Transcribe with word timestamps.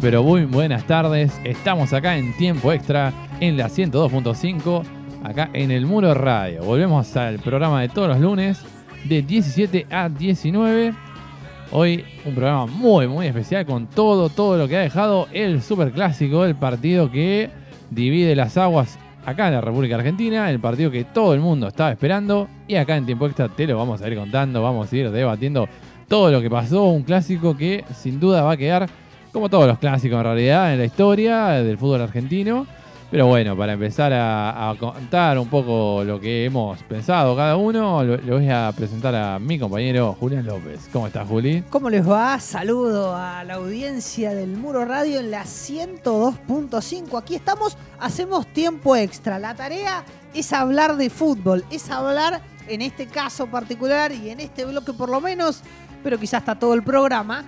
Pero 0.00 0.22
muy 0.22 0.44
buenas 0.44 0.86
tardes. 0.86 1.32
Estamos 1.44 1.92
acá 1.92 2.16
en 2.16 2.36
tiempo 2.36 2.72
extra 2.72 3.12
en 3.40 3.56
la 3.56 3.68
102.5, 3.68 4.82
acá 5.24 5.50
en 5.52 5.70
el 5.70 5.86
Muro 5.86 6.14
Radio. 6.14 6.62
Volvemos 6.62 7.16
al 7.16 7.38
programa 7.40 7.82
de 7.82 7.88
todos 7.88 8.08
los 8.08 8.20
lunes 8.20 8.64
de 9.04 9.22
17 9.22 9.86
a 9.90 10.08
19. 10.08 10.94
Hoy 11.72 12.04
un 12.24 12.34
programa 12.34 12.66
muy 12.66 13.08
muy 13.08 13.26
especial 13.26 13.66
con 13.66 13.88
todo 13.88 14.28
todo 14.28 14.56
lo 14.56 14.68
que 14.68 14.76
ha 14.76 14.80
dejado 14.80 15.28
el 15.32 15.60
Superclásico, 15.62 16.44
el 16.44 16.54
partido 16.54 17.10
que 17.10 17.50
divide 17.90 18.34
las 18.34 18.56
aguas 18.56 18.98
acá 19.26 19.48
en 19.48 19.54
la 19.54 19.60
República 19.60 19.96
Argentina, 19.96 20.48
el 20.48 20.60
partido 20.60 20.90
que 20.90 21.04
todo 21.04 21.34
el 21.34 21.40
mundo 21.40 21.68
estaba 21.68 21.90
esperando 21.90 22.48
y 22.68 22.76
acá 22.76 22.96
en 22.96 23.04
tiempo 23.04 23.26
extra 23.26 23.48
te 23.48 23.66
lo 23.66 23.76
vamos 23.76 24.00
a 24.00 24.08
ir 24.08 24.16
contando, 24.16 24.62
vamos 24.62 24.92
a 24.92 24.96
ir 24.96 25.10
debatiendo 25.10 25.68
todo 26.08 26.30
lo 26.30 26.40
que 26.40 26.50
pasó, 26.50 26.84
un 26.84 27.02
clásico 27.02 27.56
que 27.56 27.84
sin 27.94 28.20
duda 28.20 28.42
va 28.42 28.52
a 28.52 28.56
quedar 28.56 29.01
como 29.32 29.48
todos 29.48 29.66
los 29.66 29.78
clásicos 29.78 30.18
en 30.18 30.24
realidad 30.24 30.72
en 30.72 30.78
la 30.78 30.84
historia 30.84 31.46
del 31.48 31.78
fútbol 31.78 32.02
argentino. 32.02 32.66
Pero 33.10 33.26
bueno, 33.26 33.54
para 33.54 33.74
empezar 33.74 34.10
a, 34.14 34.74
contar 34.78 35.38
un 35.38 35.48
poco 35.48 36.02
lo 36.02 36.18
que 36.18 36.46
hemos 36.46 36.82
pensado 36.84 37.36
cada 37.36 37.56
uno, 37.56 38.02
le 38.02 38.32
voy 38.32 38.48
a 38.48 38.72
presentar 38.74 39.14
a 39.14 39.38
mi 39.38 39.58
compañero 39.58 40.16
Julián 40.18 40.46
López. 40.46 40.88
¿Cómo 40.90 41.08
estás, 41.08 41.28
Juli? 41.28 41.62
¿Cómo 41.68 41.90
les 41.90 42.08
va? 42.08 42.40
Saludo 42.40 43.14
a 43.14 43.44
la 43.44 43.54
audiencia 43.54 44.34
del 44.34 44.56
Muro 44.56 44.86
Radio 44.86 45.20
en 45.20 45.30
la 45.30 45.44
102.5. 45.44 47.18
Aquí 47.18 47.34
estamos, 47.34 47.76
hacemos 48.00 48.46
tiempo 48.46 48.96
extra. 48.96 49.38
La 49.38 49.54
tarea 49.54 50.04
es 50.32 50.50
hablar 50.54 50.96
de 50.96 51.10
fútbol, 51.10 51.66
es 51.70 51.90
hablar 51.90 52.40
en 52.66 52.80
este 52.80 53.08
caso 53.08 53.46
particular 53.46 54.12
y 54.12 54.30
en 54.30 54.40
este 54.40 54.64
bloque 54.64 54.94
por 54.94 55.10
lo 55.10 55.20
menos, 55.20 55.60
pero 56.02 56.18
quizás 56.18 56.40
está 56.40 56.58
todo 56.58 56.72
el 56.72 56.82
programa, 56.82 57.44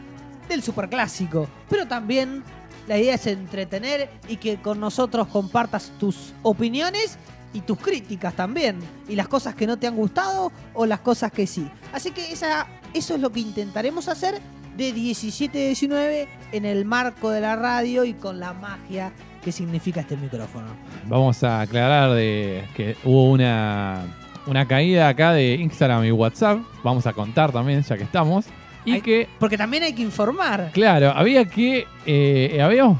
del 0.48 0.62
superclásico. 0.62 1.48
Pero 1.68 1.86
también 1.86 2.42
la 2.86 2.98
idea 2.98 3.14
es 3.14 3.26
entretener 3.26 4.10
y 4.28 4.36
que 4.36 4.56
con 4.60 4.80
nosotros 4.80 5.28
compartas 5.28 5.92
tus 5.98 6.32
opiniones 6.42 7.18
y 7.52 7.60
tus 7.60 7.78
críticas 7.78 8.34
también. 8.34 8.78
Y 9.08 9.16
las 9.16 9.28
cosas 9.28 9.54
que 9.54 9.66
no 9.66 9.78
te 9.78 9.86
han 9.86 9.96
gustado 9.96 10.52
o 10.74 10.86
las 10.86 11.00
cosas 11.00 11.32
que 11.32 11.46
sí. 11.46 11.68
Así 11.92 12.10
que 12.10 12.32
eso 12.32 13.14
es 13.14 13.20
lo 13.20 13.30
que 13.30 13.40
intentaremos 13.40 14.08
hacer 14.08 14.40
de 14.76 14.92
17 14.92 15.56
a 15.56 15.66
19 15.66 16.28
en 16.52 16.64
el 16.64 16.84
marco 16.84 17.30
de 17.30 17.40
la 17.40 17.56
radio 17.56 18.04
y 18.04 18.12
con 18.12 18.40
la 18.40 18.52
magia 18.52 19.12
que 19.42 19.52
significa 19.52 20.00
este 20.00 20.16
micrófono. 20.16 20.68
Vamos 21.06 21.44
a 21.44 21.60
aclarar 21.60 22.12
de 22.12 22.64
que 22.74 22.96
hubo 23.04 23.30
una, 23.30 24.04
una 24.46 24.66
caída 24.66 25.08
acá 25.08 25.32
de 25.32 25.54
Instagram 25.54 26.04
y 26.04 26.10
WhatsApp. 26.10 26.60
Vamos 26.82 27.06
a 27.06 27.12
contar 27.12 27.52
también, 27.52 27.82
ya 27.82 27.96
que 27.96 28.04
estamos. 28.04 28.46
Y 28.84 29.00
que. 29.00 29.28
Porque 29.38 29.56
también 29.56 29.82
hay 29.82 29.92
que 29.92 30.02
informar. 30.02 30.70
Claro, 30.72 31.10
había 31.10 31.44
que. 31.44 31.86
Eh, 32.06 32.60
habíamos 32.62 32.98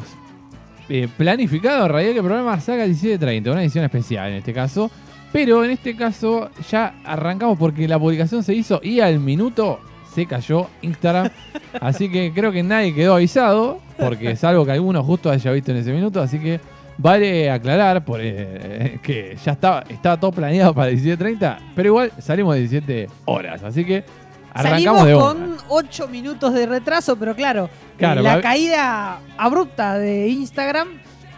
eh, 0.89 1.09
planificado 1.17 1.87
en 1.87 1.93
realidad 1.93 2.13
que 2.13 2.19
el 2.19 2.25
programa 2.25 2.61
salga 2.61 2.87
17.30, 2.87 3.51
una 3.51 3.63
edición 3.63 3.85
especial 3.85 4.31
en 4.31 4.37
este 4.37 4.53
caso. 4.53 4.91
Pero 5.33 5.65
en 5.65 5.73
este 5.73 5.97
caso 5.97 6.51
ya 6.71 6.95
arrancamos 7.05 7.59
porque 7.59 7.89
la 7.89 7.99
publicación 7.99 8.45
se 8.45 8.55
hizo 8.55 8.81
y 8.83 9.01
al 9.01 9.19
minuto 9.19 9.81
se 10.15 10.27
cayó 10.27 10.69
Instagram. 10.83 11.29
así 11.81 12.09
que 12.09 12.33
creo 12.33 12.53
que 12.53 12.63
nadie 12.63 12.95
quedó 12.95 13.17
avisado, 13.17 13.81
porque 13.99 14.37
salvo 14.37 14.65
que 14.65 14.73
alguno 14.73 15.03
justo 15.03 15.31
haya 15.31 15.51
visto 15.51 15.73
en 15.73 15.79
ese 15.79 15.93
minuto. 15.93 16.21
Así 16.21 16.39
que 16.39 16.61
vale 16.99 17.51
aclarar 17.51 18.05
por, 18.05 18.21
eh, 18.23 19.01
que 19.03 19.37
ya 19.45 19.53
estaba, 19.53 19.85
estaba 19.89 20.21
todo 20.21 20.31
planeado 20.31 20.73
para 20.73 20.93
17.30, 20.93 21.59
pero 21.75 21.89
igual 21.89 22.13
salimos 22.21 22.55
de 22.55 22.61
17 22.61 23.09
horas. 23.25 23.63
Así 23.65 23.85
que 23.85 24.05
Salimos 24.55 25.09
con 25.21 25.57
8 25.69 26.09
minutos 26.09 26.55
de 26.55 26.67
retraso, 26.67 27.17
pero 27.17 27.35
claro, 27.35 27.69
la 27.99 28.41
caída 28.41 29.19
abrupta 29.37 29.99
de 29.99 30.29
Instagram 30.29 30.89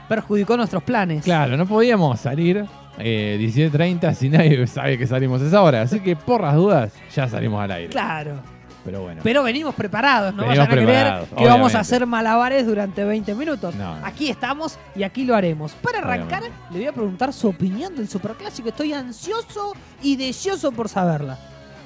perjudicó 0.08 0.56
nuestros 0.56 0.82
planes. 0.82 1.24
Claro, 1.24 1.56
no 1.56 1.66
podíamos 1.66 2.20
salir 2.20 2.64
eh, 2.98 3.38
17.30 3.40 4.14
si 4.14 4.28
nadie 4.28 4.66
sabe 4.66 4.98
que 4.98 5.06
salimos 5.06 5.42
a 5.42 5.46
esa 5.46 5.62
hora. 5.62 5.82
Así 5.82 6.00
que 6.00 6.16
por 6.16 6.42
las 6.42 6.54
dudas 6.54 6.92
ya 7.14 7.28
salimos 7.28 7.62
al 7.62 7.70
aire. 7.72 7.88
Claro. 7.90 8.40
Pero 8.84 9.02
bueno. 9.02 9.20
Pero 9.24 9.42
venimos 9.42 9.74
preparados, 9.74 10.32
no 10.32 10.46
vayan 10.46 10.64
a 10.64 10.68
creer 10.68 11.24
que 11.36 11.44
vamos 11.44 11.74
a 11.74 11.80
hacer 11.80 12.06
malabares 12.06 12.64
durante 12.64 13.02
20 13.04 13.34
minutos. 13.34 13.74
Aquí 14.04 14.28
estamos 14.28 14.78
y 14.94 15.02
aquí 15.02 15.24
lo 15.24 15.34
haremos. 15.34 15.72
Para 15.72 15.98
arrancar, 15.98 16.44
le 16.70 16.78
voy 16.78 16.86
a 16.86 16.92
preguntar 16.92 17.32
su 17.32 17.48
opinión 17.48 17.96
del 17.96 18.08
Superclásico. 18.08 18.68
Estoy 18.68 18.92
ansioso 18.92 19.72
y 20.02 20.14
deseoso 20.14 20.70
por 20.70 20.88
saberla. 20.88 21.36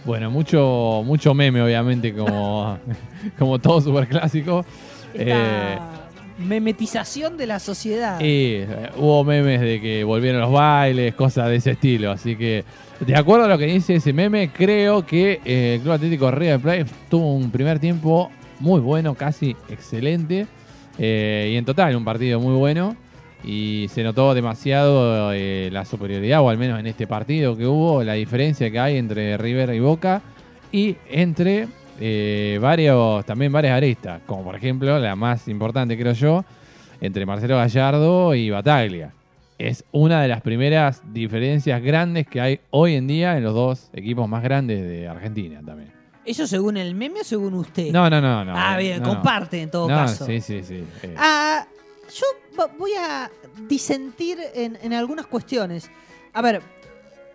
Bueno, 0.05 0.31
mucho, 0.31 1.03
mucho 1.05 1.34
meme, 1.34 1.61
obviamente, 1.61 2.15
como, 2.15 2.78
como 3.38 3.59
todo 3.59 3.81
superclásico. 3.81 4.65
Eh, 5.15 5.77
memetización 6.38 7.37
de 7.37 7.47
la 7.47 7.59
sociedad. 7.59 8.19
Y 8.21 8.62
eh, 8.62 8.91
hubo 8.97 9.25
memes 9.25 9.61
de 9.61 9.81
que 9.81 10.05
volvieron 10.05 10.41
los 10.41 10.53
bailes, 10.53 11.15
cosas 11.15 11.49
de 11.49 11.56
ese 11.56 11.72
estilo. 11.72 12.11
Así 12.11 12.37
que, 12.37 12.65
de 13.00 13.15
acuerdo 13.15 13.44
a 13.44 13.49
lo 13.49 13.59
que 13.59 13.66
dice 13.66 13.97
ese 13.97 14.12
meme, 14.12 14.50
creo 14.50 15.05
que 15.05 15.41
eh, 15.44 15.75
el 15.75 15.81
Club 15.83 15.93
Atlético 15.93 16.31
River 16.31 16.61
Plate 16.61 16.87
tuvo 17.11 17.34
un 17.34 17.50
primer 17.50 17.78
tiempo 17.78 18.31
muy 18.59 18.81
bueno, 18.81 19.15
casi 19.15 19.56
excelente. 19.69 20.47
y 20.99 21.56
en 21.56 21.65
total, 21.65 21.94
un 21.97 22.05
partido 22.05 22.41
muy 22.41 22.55
bueno 22.55 22.97
y 23.45 23.87
se 23.91 24.03
notó 24.03 24.34
demasiado 24.34 25.33
eh, 25.33 25.71
la 25.73 25.84
superioridad, 25.84 26.41
o 26.41 26.51
al 26.51 26.59
menos 26.59 26.78
en 26.78 26.87
este 26.87 27.06
partido 27.06 27.56
que 27.56 27.67
hubo, 27.67 28.05
la 28.05 28.14
diferencia 28.14 28.70
que 28.70 28.79
hay 28.79 28.97
entre 28.97 29.37
River 29.37 29.75
y 29.75 29.81
Boca 29.81 30.23
y 30.73 30.97
entre 31.09 31.69
eh, 31.99 32.59
varios, 32.61 33.25
también 33.25 33.53
varias 33.53 33.76
aristas, 33.76 34.20
como 34.26 34.44
por 34.44 34.56
ejemplo 34.56 34.99
la 34.99 35.17
más 35.17 35.49
importante 35.49 35.99
creo 35.99 36.12
yo, 36.12 36.44
entre 37.00 37.25
Marcelo 37.26 37.56
Gallardo 37.56 38.35
y 38.35 38.50
Bataglia. 38.50 39.12
Es 39.59 39.85
una 39.93 40.23
de 40.23 40.29
las 40.29 40.41
primeras 40.41 41.03
diferencias 41.12 41.82
grandes 41.82 42.26
que 42.26 42.41
hay 42.41 42.61
hoy 42.70 42.94
en 42.94 43.06
día 43.06 43.37
en 43.37 43.44
los 43.44 43.55
dos 43.55 43.91
equipos 43.93 44.26
más 44.26 44.43
grandes 44.43 44.82
de 44.82 45.06
Argentina 45.06 45.61
también. 45.64 45.93
¿Eso 46.25 46.47
según 46.47 46.76
el 46.76 46.94
meme 46.94 47.20
o 47.20 47.25
según 47.25 47.55
usted? 47.55 47.91
No, 47.93 48.09
no, 48.09 48.20
no. 48.20 48.44
no 48.44 48.55
ah, 48.56 48.76
bien, 48.79 49.03
comparte 49.03 49.62
en 49.62 49.70
todo 49.70 49.88
caso. 49.88 50.25
Sí, 50.26 50.41
sí, 50.41 50.62
sí. 50.62 50.85
Ah, 51.17 51.67
yo 52.11 52.69
voy 52.79 52.93
a 52.95 53.31
disentir 53.69 54.39
en, 54.55 54.93
algunas 54.93 55.27
cuestiones. 55.27 55.91
A 56.33 56.43
ver, 56.43 56.62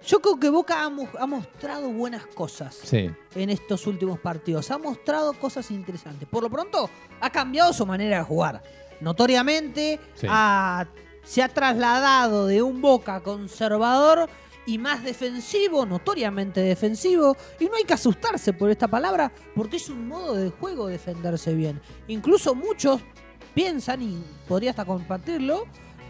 yo 0.05 0.21
creo 0.21 0.39
que 0.39 0.49
Boca 0.49 0.83
ha, 0.83 1.25
mostrado 1.25 1.89
buenas 1.89 2.25
cosas 2.27 2.93
en 2.93 3.49
estos 3.49 3.87
últimos 3.87 4.19
partidos. 4.19 4.69
Ha 4.71 4.77
mostrado 4.77 5.33
cosas 5.33 5.71
interesantes. 5.71 6.27
Por 6.27 6.43
lo 6.43 6.49
pronto, 6.49 6.89
ha 7.19 7.29
cambiado 7.29 7.73
su 7.73 7.85
manera 7.85 8.19
de 8.19 8.23
jugar. 8.23 8.61
Notoriamente, 9.01 9.99
se 10.13 11.41
ha 11.41 11.49
trasladado 11.53 12.47
de 12.47 12.61
un 12.61 12.81
Boca 12.81 13.21
conservador 13.21 14.29
y 14.67 14.77
más 14.77 15.03
defensivo, 15.03 15.85
notoriamente 15.85 16.59
defensivo, 16.61 17.37
y 17.59 17.65
no 17.65 17.75
hay 17.75 17.83
que 17.83 17.93
asustarse 17.93 18.53
por 18.53 18.71
esta 18.71 18.87
palabra, 18.87 19.31
porque 19.55 19.77
es 19.77 19.89
un 19.89 20.07
modo 20.07 20.33
de 20.33 20.49
juego 20.49 20.87
defenderse 20.87 21.53
bien. 21.53 21.79
Incluso 22.07 22.55
muchos 22.55 23.01
piensan, 23.55 24.03
y 24.03 24.23
podría 24.47 24.69
hasta 24.69 24.85
compartirlo, 24.85 25.63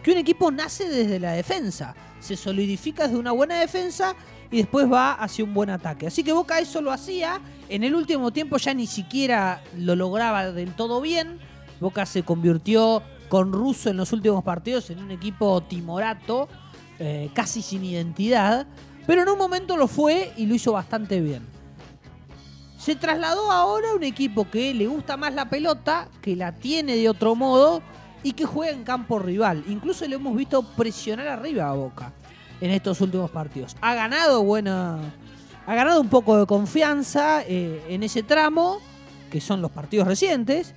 que 0.03 0.11
un 0.11 0.17
equipo 0.17 0.51
nace 0.51 0.89
desde 0.89 1.19
la 1.19 1.31
defensa, 1.31 1.95
se 2.19 2.35
solidifica 2.35 3.03
desde 3.03 3.17
una 3.17 3.31
buena 3.31 3.55
defensa 3.55 4.15
y 4.51 4.57
después 4.57 4.91
va 4.91 5.13
hacia 5.13 5.45
un 5.45 5.53
buen 5.53 5.69
ataque. 5.69 6.07
Así 6.07 6.23
que 6.23 6.33
Boca 6.33 6.59
eso 6.59 6.81
lo 6.81 6.91
hacía, 6.91 7.39
en 7.69 7.83
el 7.83 7.95
último 7.95 8.31
tiempo 8.31 8.57
ya 8.57 8.73
ni 8.73 8.87
siquiera 8.87 9.63
lo 9.77 9.95
lograba 9.95 10.51
del 10.51 10.75
todo 10.75 11.01
bien, 11.01 11.39
Boca 11.79 12.05
se 12.05 12.23
convirtió 12.23 13.01
con 13.29 13.51
Russo 13.51 13.89
en 13.89 13.97
los 13.97 14.13
últimos 14.13 14.43
partidos 14.43 14.89
en 14.89 14.99
un 14.99 15.11
equipo 15.11 15.61
timorato, 15.61 16.47
eh, 16.99 17.29
casi 17.33 17.61
sin 17.61 17.83
identidad, 17.83 18.67
pero 19.07 19.23
en 19.23 19.29
un 19.29 19.37
momento 19.37 19.77
lo 19.77 19.87
fue 19.87 20.33
y 20.37 20.45
lo 20.45 20.55
hizo 20.55 20.71
bastante 20.71 21.19
bien. 21.19 21.54
Se 22.85 22.95
trasladó 22.95 23.51
ahora 23.51 23.89
a 23.89 23.95
un 23.95 24.03
equipo 24.03 24.47
que 24.47 24.71
le 24.71 24.85
gusta 24.85 25.17
más 25.17 25.33
la 25.33 25.49
pelota, 25.49 26.07
que 26.21 26.35
la 26.35 26.51
tiene 26.51 26.95
de 26.95 27.09
otro 27.09 27.33
modo 27.33 27.81
y 28.21 28.33
que 28.33 28.45
juega 28.45 28.73
en 28.73 28.83
campo 28.83 29.17
rival. 29.17 29.63
Incluso 29.67 30.07
le 30.07 30.17
hemos 30.17 30.37
visto 30.37 30.61
presionar 30.61 31.27
arriba 31.27 31.67
a 31.67 31.73
Boca 31.73 32.13
en 32.61 32.69
estos 32.69 33.01
últimos 33.01 33.31
partidos. 33.31 33.75
Ha 33.81 33.95
ganado 33.95 34.43
buena. 34.43 34.99
Ha 35.65 35.73
ganado 35.73 35.99
un 35.99 36.09
poco 36.09 36.37
de 36.37 36.45
confianza 36.45 37.41
eh, 37.47 37.83
en 37.89 38.03
ese 38.03 38.21
tramo, 38.21 38.77
que 39.31 39.41
son 39.41 39.63
los 39.63 39.71
partidos 39.71 40.07
recientes. 40.07 40.75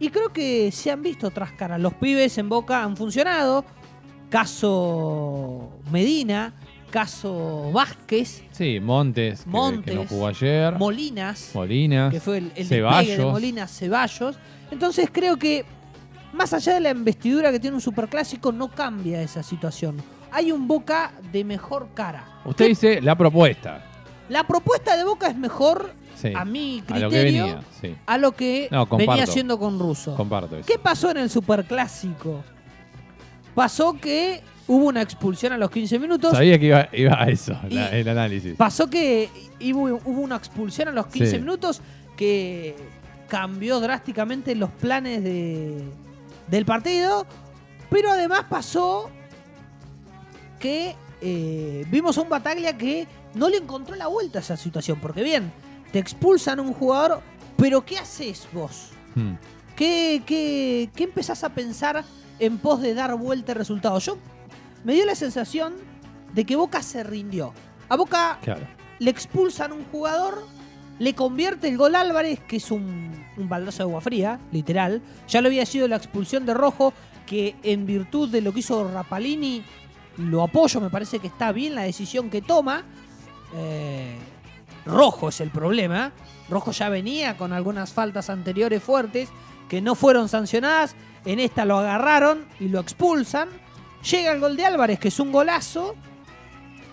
Y 0.00 0.08
creo 0.08 0.32
que 0.32 0.72
se 0.72 0.90
han 0.90 1.02
visto 1.02 1.26
otras 1.26 1.52
caras. 1.52 1.78
Los 1.78 1.92
pibes 1.92 2.38
en 2.38 2.48
Boca 2.48 2.82
han 2.82 2.96
funcionado. 2.96 3.62
Caso 4.30 5.68
Medina, 5.90 6.54
caso 6.92 7.72
Vázquez. 7.72 8.44
Sí, 8.52 8.78
Montes, 8.78 9.44
que, 9.84 9.94
no 9.94 10.06
jugó 10.06 10.28
ayer. 10.28 10.74
Molinas. 10.78 11.50
Molinas. 11.54 12.12
Que 12.12 12.20
fue 12.20 12.38
el, 12.38 12.52
el 12.54 12.68
de 12.68 13.18
Molinas 13.24 13.76
Ceballos. 13.76 14.38
Entonces 14.70 15.08
creo 15.10 15.36
que, 15.36 15.64
más 16.32 16.52
allá 16.52 16.74
de 16.74 16.80
la 16.80 16.90
investidura 16.90 17.50
que 17.50 17.58
tiene 17.58 17.74
un 17.74 17.80
superclásico, 17.80 18.52
no 18.52 18.68
cambia 18.68 19.20
esa 19.20 19.42
situación. 19.42 19.96
Hay 20.30 20.52
un 20.52 20.68
Boca 20.68 21.12
de 21.32 21.42
mejor 21.42 21.88
cara. 21.94 22.24
Usted 22.44 22.68
dice 22.68 23.00
la 23.00 23.16
propuesta. 23.16 23.84
La 24.28 24.46
propuesta 24.46 24.96
de 24.96 25.04
Boca 25.04 25.26
es 25.28 25.36
mejor, 25.36 25.92
a 26.34 26.44
mi 26.44 26.82
criterio, 26.86 27.58
a 28.06 28.18
lo 28.18 28.32
que 28.32 28.68
venía, 28.70 29.24
haciendo 29.24 29.58
con 29.58 29.78
Russo. 29.78 30.14
Comparto 30.14 30.56
¿Qué 30.64 30.78
pasó 30.78 31.10
en 31.10 31.18
el 31.18 31.30
Superclásico? 31.30 32.44
Pasó 33.54 33.94
que 33.94 34.42
hubo 34.66 34.86
una 34.86 35.02
expulsión 35.02 35.52
a 35.52 35.58
los 35.58 35.70
15 35.70 35.98
minutos. 35.98 36.32
Sabía 36.32 36.58
que 36.58 36.66
iba, 36.92 37.22
a 37.22 37.24
eso, 37.28 37.58
el 37.68 38.08
análisis. 38.08 38.54
Pasó 38.56 38.88
que 38.88 39.28
hubo, 39.72 40.00
una 40.04 40.36
expulsión 40.36 40.88
a 40.88 40.92
los 40.92 41.06
15 41.06 41.38
minutos 41.38 41.80
que 42.16 42.76
cambió 43.28 43.80
drásticamente 43.80 44.54
los 44.54 44.70
planes 44.70 45.22
de, 45.24 45.84
del 46.48 46.64
partido. 46.64 47.26
Pero 47.90 48.10
además 48.10 48.44
pasó 48.48 49.10
que 50.58 50.94
eh, 51.20 51.84
vimos 51.90 52.16
a 52.16 52.22
un 52.22 52.28
Bataglia 52.30 52.76
que 52.76 53.06
no 53.34 53.48
le 53.48 53.58
encontró 53.58 53.94
la 53.96 54.06
vuelta 54.06 54.38
a 54.38 54.42
esa 54.42 54.56
situación. 54.56 54.98
Porque 55.00 55.22
bien, 55.22 55.52
te 55.92 55.98
expulsan 55.98 56.58
a 56.58 56.62
un 56.62 56.72
jugador, 56.72 57.20
pero 57.56 57.84
¿qué 57.84 57.98
haces 57.98 58.48
vos? 58.52 58.90
Hmm. 59.14 59.34
¿Qué, 59.76 60.22
qué, 60.24 60.90
qué 60.94 61.04
empezás 61.04 61.44
a 61.44 61.50
pensar 61.50 62.04
en 62.38 62.58
pos 62.58 62.80
de 62.80 62.94
dar 62.94 63.14
vuelta 63.16 63.52
al 63.52 63.58
resultado? 63.58 63.98
Yo 63.98 64.18
me 64.84 64.94
dio 64.94 65.06
la 65.06 65.14
sensación 65.14 65.74
de 66.32 66.44
que 66.44 66.56
Boca 66.56 66.82
se 66.82 67.02
rindió. 67.02 67.52
A 67.88 67.96
Boca 67.96 68.38
le 68.98 69.10
expulsan 69.10 69.72
a 69.72 69.74
un 69.74 69.84
jugador, 69.86 70.46
le 70.98 71.14
convierte 71.14 71.68
el 71.68 71.76
gol 71.76 71.94
Álvarez, 71.94 72.40
que 72.40 72.56
es 72.56 72.70
un, 72.70 73.12
un 73.36 73.48
baldazo 73.48 73.78
de 73.78 73.82
agua 73.84 74.00
fría, 74.00 74.40
literal. 74.50 75.02
Ya 75.28 75.40
lo 75.40 75.48
había 75.48 75.66
sido 75.66 75.88
la 75.88 75.96
expulsión 75.96 76.46
de 76.46 76.54
Rojo, 76.54 76.92
que 77.26 77.56
en 77.62 77.86
virtud 77.86 78.28
de 78.28 78.40
lo 78.40 78.52
que 78.52 78.60
hizo 78.60 78.88
Rapalini, 78.90 79.62
lo 80.18 80.42
apoyo, 80.42 80.80
me 80.80 80.90
parece 80.90 81.18
que 81.18 81.28
está 81.28 81.52
bien 81.52 81.74
la 81.74 81.82
decisión 81.82 82.30
que 82.30 82.42
toma. 82.42 82.84
Eh, 83.54 84.16
Rojo 84.84 85.28
es 85.28 85.40
el 85.40 85.50
problema. 85.50 86.12
Rojo 86.48 86.72
ya 86.72 86.88
venía 86.88 87.36
con 87.36 87.52
algunas 87.52 87.92
faltas 87.92 88.28
anteriores 88.30 88.82
fuertes 88.82 89.28
que 89.68 89.80
no 89.80 89.94
fueron 89.94 90.28
sancionadas. 90.28 90.94
En 91.24 91.40
esta 91.40 91.64
lo 91.64 91.78
agarraron 91.78 92.44
y 92.60 92.68
lo 92.68 92.80
expulsan. 92.80 93.48
Llega 94.10 94.32
el 94.32 94.40
gol 94.40 94.56
de 94.56 94.66
Álvarez, 94.66 94.98
que 94.98 95.08
es 95.08 95.20
un 95.20 95.32
golazo. 95.32 95.94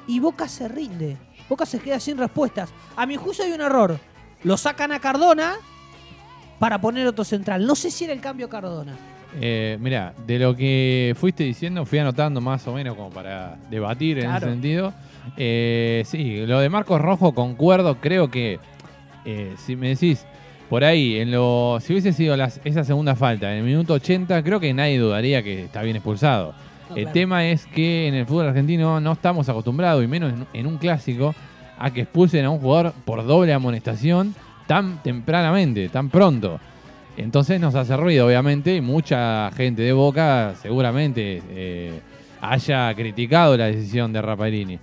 Y 0.08 0.20
Boca 0.20 0.48
se 0.48 0.68
rinde. 0.68 1.18
Boca 1.48 1.66
se 1.66 1.80
queda 1.80 2.00
sin 2.00 2.18
respuestas. 2.18 2.72
A 2.96 3.06
mi 3.06 3.16
juicio 3.16 3.44
hay 3.44 3.52
un 3.52 3.62
error. 3.62 4.00
Lo 4.44 4.58
sacan 4.58 4.92
a 4.92 5.00
Cardona 5.00 5.56
para 6.60 6.80
poner 6.80 7.08
otro 7.08 7.24
central. 7.24 7.66
No 7.66 7.76
sé 7.76 7.92
si 7.92 8.06
era 8.06 8.14
el 8.14 8.22
cambio 8.22 8.50
Cardona. 8.50 8.96
Eh, 9.40 9.78
mira, 9.80 10.14
de 10.26 10.40
lo 10.40 10.56
que 10.56 11.16
fuiste 11.18 11.44
diciendo, 11.44 11.86
fui 11.86 12.00
anotando 12.00 12.42
más 12.42 12.68
o 12.68 12.74
menos 12.74 12.96
como 12.96 13.10
para 13.10 13.58
debatir 13.70 14.20
en 14.20 14.32
ese 14.32 14.46
sentido. 14.46 14.94
Eh, 15.38 16.04
sí, 16.06 16.46
lo 16.46 16.60
de 16.60 16.70
Marcos 16.70 17.00
Rojo 17.02 17.34
concuerdo, 17.34 18.00
creo 18.00 18.32
que 18.32 18.60
eh, 19.26 19.54
si 19.58 19.76
me 19.76 19.90
decís 19.90 20.26
por 20.70 20.84
ahí, 20.84 21.18
en 21.20 21.32
lo, 21.32 21.80
si 21.82 21.94
hubiese 21.94 22.14
sido 22.14 22.36
esa 22.36 22.84
segunda 22.84 23.16
falta 23.16 23.52
en 23.52 23.60
el 23.60 23.64
minuto 23.64 23.94
80, 23.94 24.44
creo 24.44 24.60
que 24.60 24.74
nadie 24.74 25.00
dudaría 25.00 25.42
que 25.42 25.66
está 25.66 25.82
bien 25.82 25.96
expulsado. 25.96 26.54
El 26.96 27.12
tema 27.12 27.46
es 27.46 27.66
que 27.66 28.08
en 28.08 28.16
el 28.16 28.26
fútbol 28.26 28.48
argentino 28.48 29.00
no 29.00 29.14
estamos 29.14 29.48
acostumbrados, 29.50 30.04
y 30.04 30.08
menos 30.08 30.34
en, 30.54 30.68
un 30.68 30.78
clásico, 30.78 31.36
a 31.78 31.92
que 31.92 32.02
expulsen 32.02 32.46
a 32.46 32.50
un 32.50 32.60
jugador 32.60 32.94
por 33.06 33.26
doble 33.26 33.54
amonestación 33.54 34.36
tan 34.68 35.02
tempranamente, 35.02 35.90
tan 35.90 36.10
pronto. 36.10 36.60
Entonces 37.18 37.60
nos 37.60 37.76
hace 37.76 37.96
ruido, 37.98 38.28
obviamente, 38.28 38.76
y 38.76 38.82
mucha 38.82 39.52
gente 39.52 39.82
de 39.82 39.94
Boca 39.94 40.54
seguramente 40.62 41.42
eh, 41.50 42.00
haya 42.42 42.94
criticado 42.96 43.58
la 43.58 43.66
decisión 43.66 44.14
de 44.14 44.22
Raparini. 44.22 44.80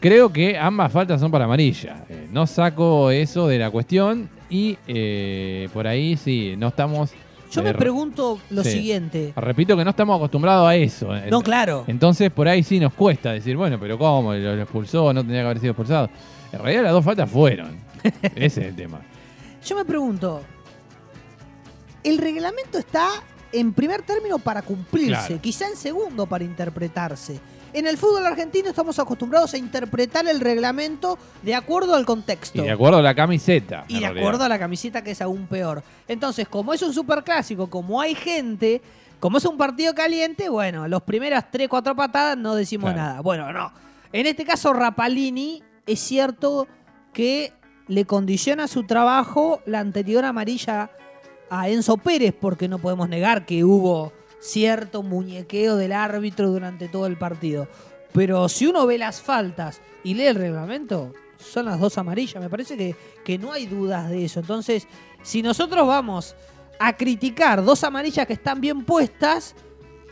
Creo 0.00 0.32
que 0.32 0.56
ambas 0.56 0.92
faltas 0.92 1.20
son 1.20 1.30
para 1.30 1.46
amarilla. 1.46 2.04
Eh, 2.08 2.28
no 2.30 2.46
saco 2.46 3.10
eso 3.10 3.48
de 3.48 3.58
la 3.58 3.70
cuestión 3.70 4.28
y 4.48 4.78
eh, 4.86 5.68
por 5.72 5.86
ahí 5.86 6.16
sí, 6.16 6.54
no 6.56 6.68
estamos... 6.68 7.12
Yo 7.50 7.62
me 7.62 7.74
pregunto 7.74 8.38
lo 8.50 8.62
siguiente. 8.64 9.32
Repito 9.36 9.76
que 9.76 9.84
no 9.84 9.90
estamos 9.90 10.16
acostumbrados 10.16 10.68
a 10.68 10.76
eso. 10.76 11.08
No, 11.30 11.40
claro. 11.40 11.84
Entonces 11.86 12.30
por 12.30 12.48
ahí 12.48 12.62
sí 12.62 12.78
nos 12.78 12.92
cuesta 12.92 13.32
decir, 13.32 13.56
bueno, 13.56 13.78
pero 13.80 13.98
¿cómo? 13.98 14.34
Lo, 14.34 14.62
expulsó, 14.62 15.12
no 15.12 15.20
tendría 15.20 15.42
que 15.42 15.46
haber 15.46 15.60
sido 15.60 15.70
expulsado. 15.72 16.10
En 16.52 16.60
realidad 16.60 16.82
las 16.84 16.92
dos 16.92 17.04
faltas 17.04 17.30
fueron. 17.30 17.78
Ese 18.34 18.44
es 18.44 18.58
el 18.58 18.76
tema. 18.76 19.00
Yo 19.64 19.76
me 19.76 19.84
pregunto, 19.84 20.42
el 22.04 22.18
reglamento 22.18 22.78
está 22.78 23.08
en 23.52 23.72
primer 23.72 24.02
término 24.02 24.38
para 24.38 24.62
cumplirse, 24.62 25.38
quizá 25.38 25.68
en 25.68 25.76
segundo 25.76 26.26
para 26.26 26.44
interpretarse. 26.44 27.40
En 27.72 27.86
el 27.86 27.98
fútbol 27.98 28.24
argentino 28.24 28.70
estamos 28.70 28.98
acostumbrados 28.98 29.52
a 29.54 29.58
interpretar 29.58 30.26
el 30.26 30.40
reglamento 30.40 31.18
de 31.42 31.54
acuerdo 31.54 31.94
al 31.94 32.06
contexto. 32.06 32.62
Y 32.62 32.64
de 32.64 32.70
acuerdo 32.70 32.98
a 32.98 33.02
la 33.02 33.14
camiseta. 33.14 33.84
Y 33.88 34.00
de 34.00 34.06
acuerdo 34.06 34.44
a 34.44 34.48
la 34.48 34.58
camiseta 34.58 35.02
que 35.02 35.10
es 35.10 35.20
aún 35.20 35.46
peor. 35.46 35.82
Entonces, 36.06 36.48
como 36.48 36.72
es 36.72 36.82
un 36.82 36.94
superclásico, 36.94 37.68
como 37.68 38.00
hay 38.00 38.14
gente, 38.14 38.80
como 39.20 39.38
es 39.38 39.44
un 39.44 39.58
partido 39.58 39.94
caliente, 39.94 40.48
bueno, 40.48 40.88
los 40.88 41.02
primeras 41.02 41.50
3, 41.50 41.68
4 41.68 41.94
patadas 41.94 42.38
no 42.38 42.54
decimos 42.54 42.94
nada. 42.94 43.20
Bueno, 43.20 43.52
no. 43.52 43.72
En 44.12 44.26
este 44.26 44.44
caso, 44.44 44.72
Rapalini 44.72 45.62
es 45.86 46.00
cierto 46.00 46.66
que 47.12 47.52
le 47.86 48.04
condiciona 48.04 48.68
su 48.68 48.84
trabajo 48.84 49.60
la 49.66 49.80
anterior 49.80 50.24
amarilla 50.24 50.90
a 51.50 51.68
Enzo 51.68 51.96
Pérez, 51.96 52.34
porque 52.38 52.68
no 52.68 52.78
podemos 52.78 53.08
negar 53.08 53.44
que 53.44 53.64
hubo 53.64 54.12
cierto 54.40 55.02
muñequeo 55.02 55.76
del 55.76 55.92
árbitro 55.92 56.50
durante 56.50 56.88
todo 56.88 57.06
el 57.06 57.16
partido. 57.16 57.68
Pero 58.12 58.48
si 58.48 58.66
uno 58.66 58.86
ve 58.86 58.98
las 58.98 59.20
faltas 59.20 59.80
y 60.04 60.14
lee 60.14 60.26
el 60.26 60.36
reglamento, 60.36 61.12
son 61.38 61.66
las 61.66 61.78
dos 61.78 61.98
amarillas. 61.98 62.42
Me 62.42 62.50
parece 62.50 62.76
que, 62.76 62.96
que 63.24 63.38
no 63.38 63.52
hay 63.52 63.66
dudas 63.66 64.08
de 64.10 64.24
eso. 64.24 64.40
Entonces, 64.40 64.86
si 65.22 65.42
nosotros 65.42 65.86
vamos 65.86 66.34
a 66.78 66.96
criticar 66.96 67.64
dos 67.64 67.84
amarillas 67.84 68.26
que 68.26 68.32
están 68.32 68.60
bien 68.60 68.84
puestas, 68.84 69.54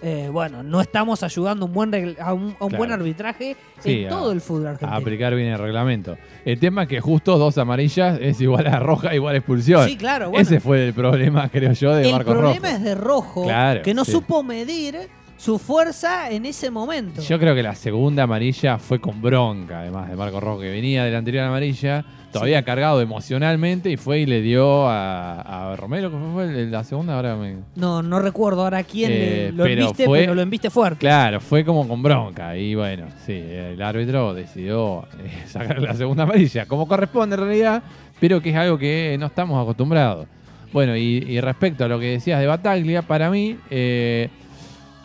eh, 0.02 0.28
bueno, 0.30 0.62
no 0.62 0.80
estamos 0.80 1.22
ayudando 1.22 1.66
un 1.66 1.72
buen 1.72 2.16
a 2.20 2.34
un, 2.34 2.54
buen 2.58 2.92
arbitraje 2.92 3.56
en 3.84 4.08
todo 4.08 4.32
el 4.32 4.40
fútbol 4.40 4.68
argentino. 4.68 4.92
A 4.92 4.96
aplicar 4.96 5.34
bien 5.34 5.48
el 5.48 5.58
reglamento. 5.58 6.16
El 6.44 6.58
tema 6.58 6.82
es 6.82 6.88
que 6.88 7.00
justo 7.00 7.38
dos 7.38 7.56
amarillas 7.58 8.18
es 8.20 8.40
igual 8.40 8.66
a 8.66 8.78
roja, 8.78 9.14
igual 9.14 9.34
a 9.34 9.38
expulsión. 9.38 9.88
Sí, 9.88 9.96
claro. 9.96 10.32
Ese 10.34 10.60
fue 10.60 10.88
el 10.88 10.94
problema, 10.94 11.48
creo 11.52 11.72
yo, 11.72 11.94
de 11.94 12.12
Marco 12.12 12.34
Rojo. 12.34 12.50
El 12.50 12.60
problema 12.60 12.76
es 12.76 12.82
de 12.82 12.94
Rojo, 12.94 13.46
que 13.82 13.94
no 13.94 14.04
supo 14.04 14.42
medir 14.42 15.08
su 15.36 15.58
fuerza 15.58 16.30
en 16.30 16.46
ese 16.46 16.70
momento. 16.70 17.22
Yo 17.22 17.38
creo 17.38 17.54
que 17.54 17.62
la 17.62 17.74
segunda 17.74 18.24
amarilla 18.24 18.78
fue 18.78 19.00
con 19.00 19.20
bronca, 19.20 19.80
además 19.80 20.08
de 20.08 20.16
Marco 20.16 20.40
Rojo, 20.40 20.60
que 20.60 20.70
venía 20.70 21.04
de 21.04 21.10
la 21.10 21.18
anterior 21.18 21.44
amarilla 21.44 22.04
todavía 22.36 22.62
cargado 22.62 23.00
emocionalmente 23.00 23.90
y 23.90 23.96
fue 23.96 24.20
y 24.20 24.26
le 24.26 24.40
dio 24.42 24.88
a, 24.88 25.74
Romero, 25.76 26.10
que 26.10 26.16
fue 26.32 26.66
la 26.66 26.84
segunda, 26.84 27.16
ahora 27.16 27.36
No, 27.74 28.02
no 28.02 28.18
recuerdo 28.20 28.62
ahora 28.62 28.82
quién 28.84 29.10
eh, 29.12 29.52
lo 29.54 29.66
enviste, 29.66 30.06
pero 30.08 30.34
lo 30.34 30.42
enviste 30.42 30.70
fuerte. 30.70 31.00
Claro, 31.00 31.40
fue 31.40 31.64
como 31.64 31.86
con 31.88 32.02
bronca 32.02 32.56
y 32.56 32.74
bueno, 32.74 33.06
sí, 33.24 33.32
el 33.32 33.80
árbitro 33.80 34.34
decidió 34.34 35.04
eh, 35.18 35.44
sacar 35.46 35.80
la 35.80 35.94
segunda 35.94 36.24
amarilla, 36.24 36.66
como 36.66 36.86
corresponde 36.86 37.36
en 37.36 37.42
realidad, 37.42 37.82
pero 38.20 38.40
que 38.40 38.50
es 38.50 38.56
algo 38.56 38.78
que 38.78 39.16
no 39.18 39.26
estamos 39.26 39.60
acostumbrados. 39.62 40.26
Bueno, 40.72 40.96
y, 40.96 41.40
respecto 41.40 41.84
a 41.84 41.88
lo 41.88 41.98
que 41.98 42.06
decías 42.06 42.40
de 42.40 42.46
Bataglia, 42.46 43.02
para 43.02 43.30
mí... 43.30 43.56
Eh, 43.70 44.28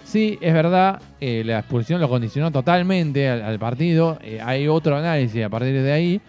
Sí, 0.04 0.38
es 0.42 0.54
verdad, 0.54 1.02
la 1.22 1.60
expulsión 1.60 2.02
lo 2.02 2.10
condicionó 2.10 2.52
totalmente 2.52 3.30
al, 3.30 3.58
partido. 3.60 4.20
hay 4.44 4.68
otro 4.68 4.98
análisis 4.98 5.42
a 5.42 5.48
partir 5.48 5.82
de 5.82 5.94
ahí. 5.94 6.22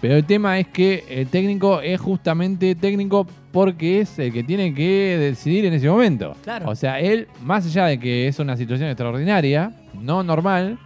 Pero 0.00 0.14
el 0.14 0.24
tema 0.24 0.58
es 0.58 0.68
que 0.68 1.04
el 1.08 1.26
técnico 1.28 1.80
es 1.80 2.00
justamente 2.00 2.74
técnico 2.74 3.26
porque 3.50 4.00
es 4.00 4.18
el 4.18 4.32
que 4.32 4.44
tiene 4.44 4.72
que 4.72 5.16
decidir 5.18 5.64
en 5.64 5.74
ese 5.74 5.88
momento. 5.88 6.36
Claro. 6.44 6.70
O 6.70 6.74
sea, 6.76 7.00
él, 7.00 7.26
más 7.42 7.66
allá 7.66 7.86
de 7.86 7.98
que 7.98 8.28
es 8.28 8.38
una 8.38 8.56
situación 8.56 8.88
extraordinaria, 8.88 9.72
no 9.94 10.22
normal, 10.22 10.78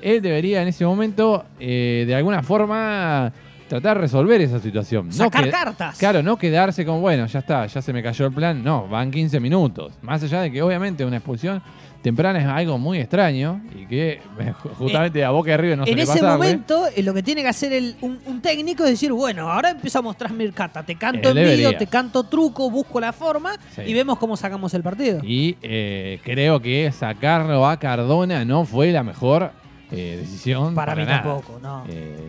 él 0.00 0.22
debería 0.22 0.62
en 0.62 0.68
ese 0.68 0.86
momento, 0.86 1.44
eh, 1.60 2.04
de 2.06 2.14
alguna 2.14 2.42
forma, 2.42 3.32
tratar 3.68 3.96
de 3.96 4.02
resolver 4.02 4.40
esa 4.40 4.58
situación. 4.58 5.12
Sacar 5.12 5.50
cartas. 5.50 5.98
Claro, 5.98 6.22
no 6.22 6.36
quedarse 6.36 6.84
con, 6.86 7.00
bueno, 7.00 7.26
ya 7.26 7.40
está, 7.40 7.66
ya 7.66 7.82
se 7.82 7.92
me 7.92 8.02
cayó 8.02 8.26
el 8.26 8.32
plan. 8.32 8.62
No, 8.62 8.88
van 8.88 9.10
15 9.10 9.40
minutos. 9.40 9.94
Más 10.02 10.22
allá 10.22 10.42
de 10.42 10.52
que 10.52 10.62
obviamente 10.62 11.04
una 11.04 11.16
expulsión 11.16 11.62
temprana 12.04 12.38
es 12.38 12.44
algo 12.44 12.76
muy 12.76 12.98
extraño 12.98 13.62
y 13.74 13.86
que 13.86 14.20
justamente 14.78 15.24
a 15.24 15.30
boca 15.30 15.48
de 15.48 15.54
arriba 15.54 15.76
no 15.76 15.86
se 15.86 15.92
En 15.92 15.98
ese 15.98 16.22
momento, 16.22 16.84
eh, 16.94 17.02
lo 17.02 17.14
que 17.14 17.22
tiene 17.22 17.40
que 17.40 17.48
hacer 17.48 17.94
un, 18.02 18.42
técnico 18.42 18.84
es 18.84 18.90
decir, 18.90 19.10
bueno, 19.10 19.50
ahora 19.50 19.70
empiezo 19.70 20.00
a 20.00 20.02
mostrar 20.02 20.30
mi 20.30 20.46
carta. 20.50 20.82
Te 20.82 20.96
canto 20.96 21.30
en 21.30 21.56
vivo, 21.56 21.72
te 21.72 21.86
canto 21.86 22.24
truco, 22.24 22.70
busco 22.70 23.00
la 23.00 23.14
forma 23.14 23.56
y 23.84 23.94
vemos 23.94 24.18
cómo 24.18 24.36
sacamos 24.36 24.74
el 24.74 24.82
partido. 24.82 25.20
Y 25.24 25.56
eh, 25.62 26.20
creo 26.22 26.60
que 26.60 26.92
sacarlo 26.92 27.66
a 27.66 27.78
Cardona 27.78 28.44
no 28.44 28.66
fue 28.66 28.92
la 28.92 29.02
mejor 29.02 29.52
eh, 29.90 30.18
decisión. 30.20 30.74
Para, 30.74 30.94
mí 30.94 31.06
tampoco, 31.06 31.58
no. 31.62 31.86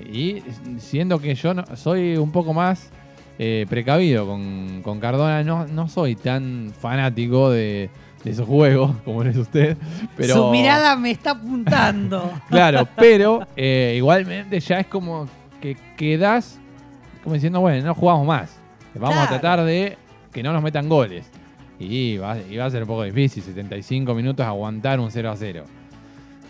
y 0.10 0.42
siendo 0.78 1.20
que 1.20 1.36
yo 1.36 1.54
soy 1.76 2.16
un 2.16 2.32
poco 2.32 2.54
más 2.54 2.92
precavido 3.38 4.26
con, 4.26 4.82
con 4.84 5.02
Cardona, 5.02 5.44
no, 5.44 5.68
no 5.68 5.90
soy 5.90 6.16
tan 6.16 6.72
fanático 6.80 7.50
de 7.50 7.90
de 8.26 8.32
esos 8.32 8.48
juegos, 8.48 8.92
como 9.06 9.24
es 9.24 9.38
usted. 9.38 9.78
Pero, 10.18 10.34
Su 10.34 10.52
mirada 10.52 10.98
me 10.98 11.12
está 11.12 11.32
apuntando. 11.32 12.34
claro, 12.50 12.86
pero 12.98 13.48
eh, 13.56 13.94
igualmente 13.96 14.60
ya 14.60 14.80
es 14.80 14.88
como 14.88 15.30
que 15.62 15.78
quedas 15.96 16.60
como 17.24 17.34
diciendo, 17.34 17.60
bueno, 17.60 17.84
no 17.88 17.96
jugamos 17.96 18.28
más. 18.28 18.56
Vamos 18.94 19.18
a 19.18 19.28
tratar 19.28 19.64
de 19.64 19.98
que 20.32 20.44
no 20.44 20.54
nos 20.54 20.62
metan 20.62 20.88
goles. 20.88 21.26
Y 21.80 22.18
va, 22.18 22.34
a 22.34 22.70
ser 22.70 22.84
un 22.84 22.88
poco 22.88 23.04
difícil, 23.04 23.42
75 23.42 24.14
minutos 24.14 24.46
aguantar 24.46 25.00
un 25.00 25.10
0 25.10 25.32
a 25.32 25.36
0. 25.36 25.64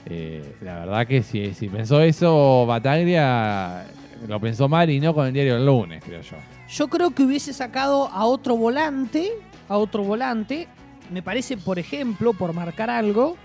Eh, 0.06 0.56
la 0.62 0.80
verdad 0.80 1.08
que 1.08 1.24
si, 1.24 1.54
si 1.54 1.70
pensó 1.70 2.02
eso, 2.02 2.66
Bataglia 2.68 3.86
lo 4.28 4.40
pensó 4.42 4.68
mal 4.68 4.90
y 4.90 5.00
no 5.00 5.14
con 5.14 5.28
el 5.28 5.34
diario 5.34 5.56
del 5.56 5.66
lunes, 5.66 6.04
creo 6.06 6.22
yo. 6.22 6.36
Yo 6.68 6.90
creo 6.90 7.12
que 7.12 7.24
hubiese 7.24 7.54
sacado 7.54 8.10
a 8.10 8.26
otro 8.26 8.58
volante, 8.58 9.32
a 9.70 9.78
otro 9.78 10.04
volante. 10.04 10.68
Me 11.12 11.22
parece, 11.22 11.58
por 11.58 11.80
ejemplo, 11.80 12.34
por 12.34 12.54
marcar 12.54 12.90
algo, 12.90 13.38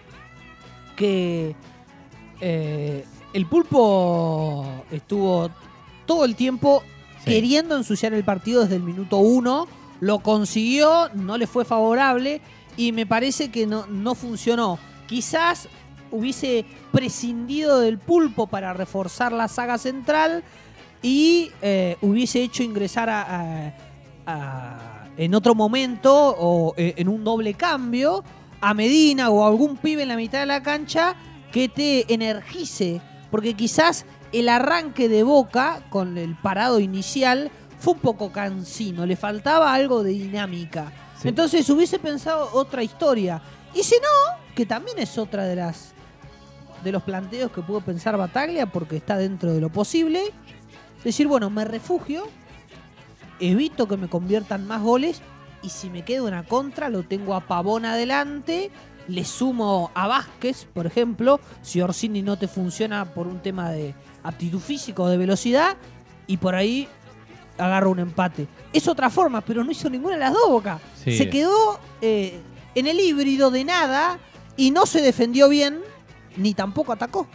que 0.97 1.55
eh, 2.41 3.05
el 3.33 3.47
pulpo 3.47 4.85
estuvo 4.91 5.51
todo 6.07 6.25
el 6.25 6.37
tiempo 6.37 6.83
queriendo 7.25 7.77
ensuciar 7.77 8.15
el 8.15 8.25
partido 8.25 8.63
desde 8.63 8.77
el 8.77 8.83
minuto 8.83 9.19
uno. 9.19 9.69
Lo 10.01 10.21
consiguió, 10.21 11.11
no 11.15 11.37
le 11.37 11.47
fue 11.47 11.65
favorable 11.65 12.41
y 12.77 12.93
me 12.93 13.07
parece 13.07 13.51
que 13.51 13.67
no, 13.67 13.87
no 13.87 14.15
funcionó. 14.15 14.79
Quizás 15.07 15.69
hubiese 16.11 16.65
prescindido 16.93 17.81
del 17.81 17.99
pulpo 17.99 18.47
para 18.47 18.73
reforzar 18.73 19.33
la 19.33 19.49
saga 19.49 19.79
central 19.79 20.43
y 21.03 21.51
eh, 21.63 21.97
hubiese 22.01 22.43
hecho 22.43 22.63
ingresar 22.63 23.09
a, 23.11 23.75
en 25.21 25.35
otro 25.35 25.55
momento 25.55 26.35
o 26.39 26.73
eh, 26.79 26.95
en 26.97 27.07
un 27.07 27.23
doble 27.25 27.53
cambio 27.53 28.25
a 28.63 28.73
Medina 28.73 29.29
o 29.29 29.45
a 29.45 29.49
algún 29.49 29.77
pibe 29.77 30.03
en 30.03 30.09
la 30.09 30.17
mitad 30.17 30.41
de 30.41 30.47
la 30.47 30.63
cancha 30.63 31.15
que 31.53 31.69
te 31.69 32.11
energice, 32.13 33.03
porque 33.31 33.53
quizás 33.53 34.07
el 34.33 34.49
arranque 34.49 35.11
de 35.11 35.23
Boca 35.23 35.83
con 35.91 36.17
el 36.17 36.37
parado 36.37 36.81
inicial 36.81 37.51
fue 37.79 37.93
un 37.95 38.01
poco 38.01 38.33
cansino, 38.33 39.05
le 39.05 39.15
faltaba 39.15 39.75
algo 39.75 40.03
de 40.03 40.13
dinámica. 40.13 40.91
Entonces 41.23 41.69
hubiese 41.69 41.99
pensado 41.99 42.49
otra 42.55 42.83
historia. 42.83 43.43
Y 43.75 43.83
si 43.83 43.97
no, 43.97 44.39
que 44.55 44.65
también 44.65 44.99
es 44.99 45.19
otra 45.19 45.45
de 45.45 45.57
las 45.57 45.93
de 46.83 46.93
los 46.93 47.03
planteos 47.03 47.53
que 47.53 47.61
pudo 47.61 47.83
pensar 47.83 48.17
Bataglia 48.17 48.65
porque 48.65 48.97
está 48.97 49.19
dentro 49.19 49.53
de 49.53 49.61
lo 49.61 49.69
posible, 49.69 50.33
decir, 51.05 51.29
bueno, 51.29 51.51
me 51.51 51.67
refugio, 51.67 52.27
evito 53.41 53.89
que 53.89 53.97
me 53.97 54.09
conviertan 54.09 54.67
más 54.67 54.83
goles 54.83 55.23
y 55.63 55.71
si 55.71 55.91
me 55.91 56.03
quedo 56.03 56.27
una 56.27 56.45
contra 56.45 56.89
lo 56.89 57.03
tengo 57.03 57.35
a 57.35 57.41
Pavón 57.41 57.85
adelante, 57.85 58.71
le 59.09 59.25
sumo 59.25 59.91
a 59.95 60.07
Vázquez, 60.07 60.67
por 60.73 60.87
ejemplo, 60.87 61.41
si 61.63 61.81
Orsini 61.81 62.23
no 62.23 62.39
te 62.39 62.49
funciona 62.49 63.13
por 63.13 63.27
un 63.27 63.41
tema 63.41 63.71
de 63.71 63.95
aptitud 64.23 64.61
física 64.61 65.03
o 65.03 65.09
de 65.09 65.17
velocidad 65.17 65.77
y 66.27 66.37
por 66.37 66.55
ahí 66.55 66.89
agarro 67.59 67.91
un 67.91 67.99
empate. 67.99 68.47
Es 68.73 68.89
otra 68.89 69.11
forma, 69.11 69.41
pero 69.41 69.65
no 69.65 69.71
hizo 69.71 69.91
ninguna 69.91 70.15
de 70.15 70.21
las 70.21 70.33
dos 70.33 70.49
bocas. 70.49 70.81
Se 70.95 71.29
quedó 71.29 71.81
eh, 72.01 72.41
en 72.75 72.87
el 72.87 73.01
híbrido 73.01 73.51
de 73.51 73.65
nada 73.65 74.19
y 74.57 74.71
no 74.71 74.87
se 74.87 75.03
defendió 75.03 75.49
bien 75.49 75.81
ni 76.37 76.55
tampoco 76.55 76.93
atacó. 76.93 77.27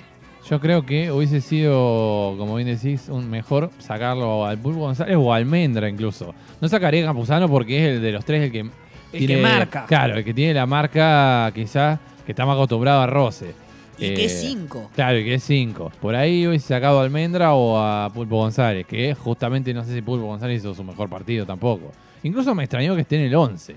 Yo 0.49 0.59
creo 0.59 0.85
que 0.85 1.11
hubiese 1.11 1.41
sido, 1.41 2.35
como 2.37 2.55
bien 2.55 2.67
decís, 2.67 3.09
un 3.09 3.27
mejor 3.29 3.71
sacarlo 3.79 4.45
al 4.45 4.59
Pulpo 4.59 4.81
González 4.81 5.17
o 5.19 5.33
a 5.33 5.37
Almendra 5.37 5.89
incluso. 5.89 6.35
No 6.61 6.69
sacaría 6.69 7.01
a 7.01 7.07
Campuzano 7.07 7.49
porque 7.49 7.79
es 7.79 7.95
el 7.95 8.01
de 8.01 8.11
los 8.11 8.23
tres 8.23 8.43
el 8.43 8.51
que 8.51 8.59
el 8.59 8.69
tiene, 9.11 9.35
que 9.35 9.41
marca. 9.41 9.85
Claro, 9.87 10.17
el 10.17 10.23
que 10.23 10.35
tiene 10.35 10.53
la 10.53 10.67
marca 10.67 11.51
quizás 11.55 11.99
que 12.25 12.31
está 12.31 12.45
más 12.45 12.55
acostumbrado 12.55 13.01
a 13.01 13.07
roce. 13.07 13.53
Y 13.97 14.13
que 14.13 14.25
es 14.25 14.39
5. 14.41 14.77
Eh, 14.77 14.87
claro, 14.93 15.17
y 15.17 15.23
que 15.23 15.35
es 15.35 15.43
5. 15.43 15.91
Por 15.99 16.15
ahí 16.15 16.45
hubiese 16.45 16.67
sacado 16.67 16.99
a 16.99 17.03
Almendra 17.03 17.53
o 17.53 17.79
a 17.79 18.11
Pulpo 18.13 18.37
González, 18.37 18.85
que 18.85 19.15
justamente 19.15 19.73
no 19.73 19.83
sé 19.83 19.93
si 19.93 20.01
Pulpo 20.01 20.27
González 20.27 20.59
hizo 20.59 20.75
su 20.75 20.83
mejor 20.83 21.09
partido 21.09 21.45
tampoco. 21.45 21.91
Incluso 22.21 22.53
me 22.53 22.65
extrañó 22.65 22.93
que 22.93 23.01
esté 23.01 23.15
en 23.15 23.23
el 23.23 23.35
11. 23.35 23.75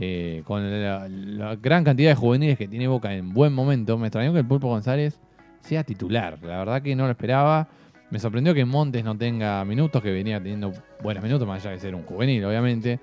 Eh, 0.00 0.42
con 0.44 0.62
la, 0.62 1.56
gran 1.56 1.84
cantidad 1.84 2.10
de 2.10 2.14
juveniles 2.14 2.56
que 2.56 2.68
tiene 2.68 2.88
Boca 2.88 3.12
en 3.12 3.32
buen 3.34 3.52
momento, 3.52 3.98
me 3.98 4.06
extrañó 4.06 4.32
que 4.32 4.38
el 4.38 4.46
Pulpo 4.46 4.68
González 4.68 5.18
sea 5.60 5.84
titular. 5.84 6.38
La 6.42 6.58
verdad 6.58 6.82
que 6.82 6.94
no 6.94 7.04
lo 7.04 7.10
esperaba. 7.10 7.68
Me 8.10 8.18
sorprendió 8.18 8.54
que 8.54 8.64
Montes 8.64 9.04
no 9.04 9.16
tenga 9.16 9.64
minutos, 9.64 10.02
que 10.02 10.10
venía 10.10 10.38
teniendo 10.38 10.72
buenos 11.02 11.22
minutos, 11.22 11.46
más 11.46 11.60
allá 11.60 11.72
de 11.72 11.80
ser 11.80 11.94
un 11.94 12.04
juvenil, 12.04 12.44
obviamente. 12.44 13.00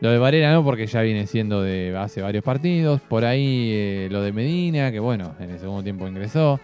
Lo 0.00 0.10
de 0.10 0.18
Varela 0.18 0.52
no, 0.52 0.64
porque 0.64 0.86
ya 0.86 1.02
viene 1.02 1.26
siendo 1.26 1.62
de 1.62 1.94
hace 1.96 2.22
varios 2.22 2.42
partidos. 2.42 3.02
Por 3.02 3.24
ahí 3.24 3.70
eh, 3.72 4.08
lo 4.10 4.22
de 4.22 4.32
Medina, 4.32 4.90
que 4.90 4.98
bueno, 4.98 5.34
en 5.38 5.50
el 5.50 5.58
segundo 5.58 5.82
tiempo 5.82 6.08
ingresó. 6.08 6.58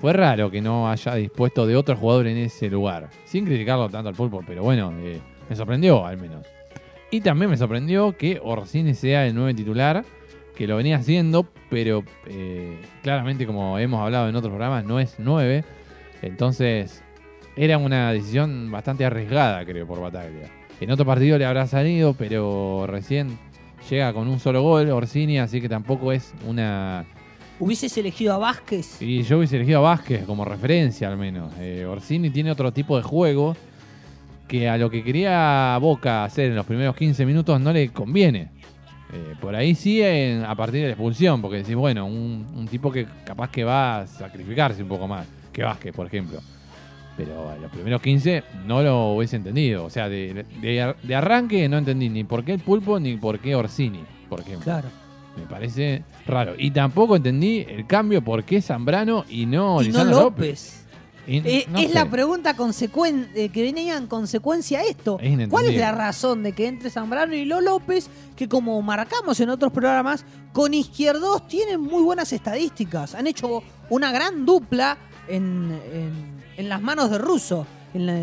Fue 0.00 0.12
raro 0.12 0.50
que 0.50 0.60
no 0.60 0.90
haya 0.90 1.14
dispuesto 1.14 1.64
de 1.64 1.76
otro 1.76 1.96
jugador 1.96 2.26
en 2.26 2.38
ese 2.38 2.68
lugar. 2.68 3.08
Sin 3.24 3.44
criticarlo 3.44 3.88
tanto 3.88 4.08
al 4.08 4.16
pulpo, 4.16 4.42
pero 4.44 4.64
bueno, 4.64 4.92
eh, 4.98 5.20
me 5.48 5.54
sorprendió 5.54 6.04
al 6.04 6.16
menos. 6.16 6.44
Y 7.12 7.20
también 7.20 7.50
me 7.50 7.56
sorprendió 7.56 8.16
que 8.16 8.40
Orsini 8.42 8.94
sea 8.94 9.26
el 9.28 9.34
nuevo 9.36 9.54
titular, 9.54 10.04
que 10.62 10.68
lo 10.68 10.76
venía 10.76 10.98
haciendo, 10.98 11.48
pero 11.70 12.04
eh, 12.24 12.78
claramente, 13.02 13.46
como 13.46 13.80
hemos 13.80 14.00
hablado 14.00 14.28
en 14.28 14.36
otros 14.36 14.52
programas, 14.52 14.84
no 14.84 15.00
es 15.00 15.16
9. 15.18 15.64
Entonces, 16.22 17.02
era 17.56 17.78
una 17.78 18.12
decisión 18.12 18.70
bastante 18.70 19.04
arriesgada, 19.04 19.64
creo, 19.64 19.88
por 19.88 20.00
Bataglia. 20.00 20.48
En 20.80 20.92
otro 20.92 21.04
partido 21.04 21.36
le 21.36 21.46
habrá 21.46 21.66
salido, 21.66 22.14
pero 22.14 22.86
recién 22.86 23.40
llega 23.90 24.12
con 24.12 24.28
un 24.28 24.38
solo 24.38 24.62
gol 24.62 24.88
Orsini, 24.90 25.40
así 25.40 25.60
que 25.60 25.68
tampoco 25.68 26.12
es 26.12 26.32
una... 26.46 27.06
¿Hubieses 27.58 27.98
elegido 27.98 28.32
a 28.34 28.38
Vázquez? 28.38 29.02
Y 29.02 29.24
yo 29.24 29.38
hubiese 29.38 29.56
elegido 29.56 29.80
a 29.80 29.90
Vázquez 29.90 30.24
como 30.26 30.44
referencia 30.44 31.08
al 31.08 31.16
menos. 31.16 31.52
Eh, 31.58 31.84
Orsini 31.86 32.30
tiene 32.30 32.52
otro 32.52 32.72
tipo 32.72 32.96
de 32.96 33.02
juego 33.02 33.56
que 34.46 34.68
a 34.68 34.78
lo 34.78 34.88
que 34.88 35.02
quería 35.02 35.76
Boca 35.80 36.22
hacer 36.22 36.50
en 36.50 36.54
los 36.54 36.66
primeros 36.66 36.94
15 36.94 37.26
minutos 37.26 37.60
no 37.60 37.72
le 37.72 37.88
conviene. 37.88 38.61
Eh, 39.14 39.34
por 39.40 39.54
ahí 39.54 39.74
sí 39.74 40.02
a 40.02 40.54
partir 40.54 40.80
de 40.80 40.86
la 40.86 40.92
expulsión, 40.92 41.42
porque 41.42 41.58
decís, 41.58 41.74
bueno, 41.74 42.06
un, 42.06 42.46
un, 42.56 42.66
tipo 42.66 42.90
que 42.90 43.06
capaz 43.26 43.50
que 43.50 43.62
va 43.62 44.00
a 44.00 44.06
sacrificarse 44.06 44.82
un 44.82 44.88
poco 44.88 45.06
más 45.06 45.26
que 45.52 45.62
Vázquez, 45.62 45.94
por 45.94 46.06
ejemplo. 46.06 46.40
Pero 47.16 47.50
a 47.50 47.56
los 47.56 47.70
primeros 47.70 48.00
15 48.00 48.42
no 48.66 48.82
lo 48.82 49.12
hubiese 49.12 49.36
entendido. 49.36 49.84
O 49.84 49.90
sea, 49.90 50.08
de, 50.08 50.46
de, 50.62 51.14
arranque 51.14 51.68
no 51.68 51.76
entendí 51.76 52.08
ni 52.08 52.24
por 52.24 52.42
qué 52.42 52.54
el 52.54 52.60
pulpo 52.60 52.98
ni 52.98 53.16
por 53.16 53.38
qué 53.38 53.54
Orsini, 53.54 54.02
por 54.30 54.40
ejemplo. 54.40 54.64
Claro. 54.64 54.88
Me 55.36 55.44
parece 55.46 56.04
raro. 56.26 56.54
Y 56.58 56.70
tampoco 56.70 57.16
entendí 57.16 57.66
el 57.68 57.86
cambio 57.86 58.22
por 58.22 58.44
qué 58.44 58.60
Zambrano 58.60 59.24
y 59.28 59.46
no 59.46 59.82
y 59.82 59.92
López. 59.92 60.78
Eh, 60.78 60.81
es 61.26 61.94
la 61.94 62.08
pregunta 62.10 62.54
eh, 62.56 63.48
que 63.48 63.62
venía 63.62 63.96
en 63.96 64.06
consecuencia 64.06 64.80
a 64.80 64.82
esto. 64.82 65.18
¿Cuál 65.48 65.66
es 65.66 65.76
la 65.76 65.92
razón 65.92 66.42
de 66.42 66.52
que 66.52 66.66
entre 66.66 66.90
Zambrano 66.90 67.34
y 67.34 67.44
Lo 67.44 67.60
López, 67.60 68.08
que 68.36 68.48
como 68.48 68.80
marcamos 68.82 69.38
en 69.40 69.50
otros 69.50 69.72
programas, 69.72 70.24
con 70.52 70.74
izquierdos 70.74 71.46
tienen 71.48 71.80
muy 71.80 72.02
buenas 72.02 72.32
estadísticas? 72.32 73.14
Han 73.14 73.26
hecho 73.26 73.62
una 73.90 74.10
gran 74.12 74.44
dupla 74.44 74.98
en 75.28 75.78
en 76.56 76.68
las 76.68 76.80
manos 76.80 77.10
de 77.10 77.18
Russo, 77.18 77.66
en 77.94 78.06
la, 78.06 78.14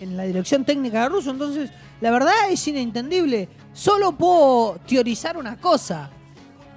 en 0.00 0.16
la 0.16 0.24
dirección 0.24 0.64
técnica 0.64 1.02
de 1.02 1.08
Russo. 1.08 1.30
Entonces, 1.30 1.70
la 2.00 2.10
verdad 2.10 2.34
es 2.50 2.66
inentendible. 2.68 3.48
Solo 3.72 4.12
puedo 4.12 4.78
teorizar 4.86 5.36
una 5.36 5.56
cosa, 5.56 6.10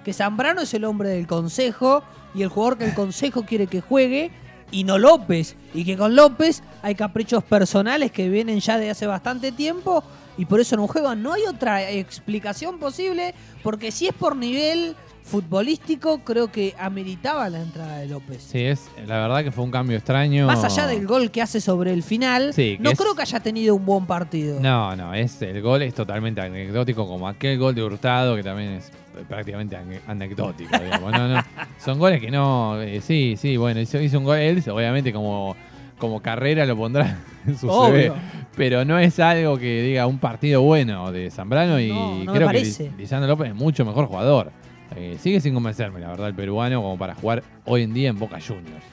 que 0.04 0.14
Zambrano 0.14 0.62
es 0.62 0.74
el 0.74 0.86
hombre 0.86 1.10
del 1.10 1.28
consejo 1.28 2.04
y 2.34 2.42
el 2.44 2.50
jugador 2.50 2.78
que 2.78 2.86
el 2.86 2.94
consejo 2.96 3.44
quiere 3.44 3.68
que 3.68 3.82
juegue 3.82 4.32
y 4.72 4.84
no 4.84 4.98
López. 4.98 5.56
Y 5.74 5.86
que 5.86 5.98
con 5.98 6.16
López 6.16 6.64
hay 6.82 6.96
caprichos 6.96 7.44
personales 7.44 8.12
que 8.12 8.30
vienen 8.30 8.60
ya 8.60 8.78
de 8.78 8.90
hace 8.90 9.06
bastante 9.06 9.52
tiempo 9.52 10.04
y 10.38 10.46
por 10.46 10.60
eso 10.60 10.76
no 10.76 10.88
juegan. 10.88 11.22
No 11.22 11.34
hay 11.34 11.44
otra 11.44 11.90
explicación 11.90 12.80
posible 12.80 13.36
porque 13.64 13.92
si 13.92 14.08
es 14.08 14.14
por 14.14 14.36
nivel 14.36 14.96
futbolístico 15.24 16.20
creo 16.24 16.52
que 16.52 16.76
ameritaba 16.80 17.50
la 17.50 17.62
entrada 17.62 17.98
de 18.00 18.08
López. 18.08 18.44
Sí, 18.44 18.64
es 18.64 18.90
la 19.06 19.22
verdad 19.22 19.44
que 19.44 19.52
fue 19.52 19.64
un 19.64 19.72
cambio 19.72 19.98
extraño. 19.98 20.48
Más 20.48 20.64
allá 20.64 20.88
del 20.88 21.06
gol 21.06 21.32
que 21.32 21.42
hace 21.42 21.62
sobre 21.62 21.94
el 21.94 22.04
final, 22.04 22.54
no 22.80 22.92
creo 22.94 23.16
que 23.16 23.22
haya 23.22 23.40
tenido 23.40 23.76
un 23.76 23.86
buen 23.86 24.06
partido. 24.06 24.60
No, 24.60 24.96
no, 24.96 25.14
es 25.14 25.42
el 25.42 25.62
gol 25.62 25.84
es 25.84 25.94
totalmente 25.94 26.42
anecdótico 26.42 27.08
como 27.08 27.28
aquel 27.28 27.58
gol 27.60 27.76
de 27.76 27.84
Hurtado 27.84 28.36
que 28.36 28.44
también 28.44 28.72
es 28.72 28.92
prácticamente 29.28 29.78
anecdótico. 30.08 30.72
Son 31.78 32.00
goles 32.00 32.20
que 32.22 32.32
no, 32.32 32.82
eh, 32.82 33.02
sí, 33.02 33.36
sí, 33.38 33.58
bueno, 33.58 33.80
hizo, 33.80 34.18
un 34.18 34.24
gol 34.24 34.38
él, 34.38 34.64
obviamente 34.70 35.12
como 35.14 35.56
como 35.98 36.20
carrera 36.20 36.66
lo 36.66 36.76
pondrá 36.76 37.20
en 37.46 37.56
su 37.56 37.68
CV, 37.68 38.12
pero 38.56 38.84
no 38.84 38.98
es 38.98 39.20
algo 39.20 39.60
que 39.60 39.84
diga 39.84 40.08
un 40.08 40.18
partido 40.18 40.64
bueno 40.64 41.12
de 41.12 41.30
Zambrano 41.30 41.80
y 41.80 41.92
creo 42.26 42.50
que 42.50 42.92
Lisandro 42.98 43.28
López 43.28 43.50
es 43.50 43.56
mucho 43.56 43.86
mejor 43.86 44.08
jugador. 44.08 44.52
Eh, 44.96 45.18
sigue 45.22 45.40
sin 45.40 45.54
convencerme, 45.54 46.02
la 46.02 46.10
verdad, 46.10 46.28
el 46.28 46.36
peruano 46.36 46.82
como 46.82 46.98
para 46.98 47.16
jugar 47.16 47.44
hoy 47.66 47.84
en 47.84 47.94
día 47.94 48.10
en 48.10 48.20
Boca 48.20 48.40
Juniors. 48.46 48.84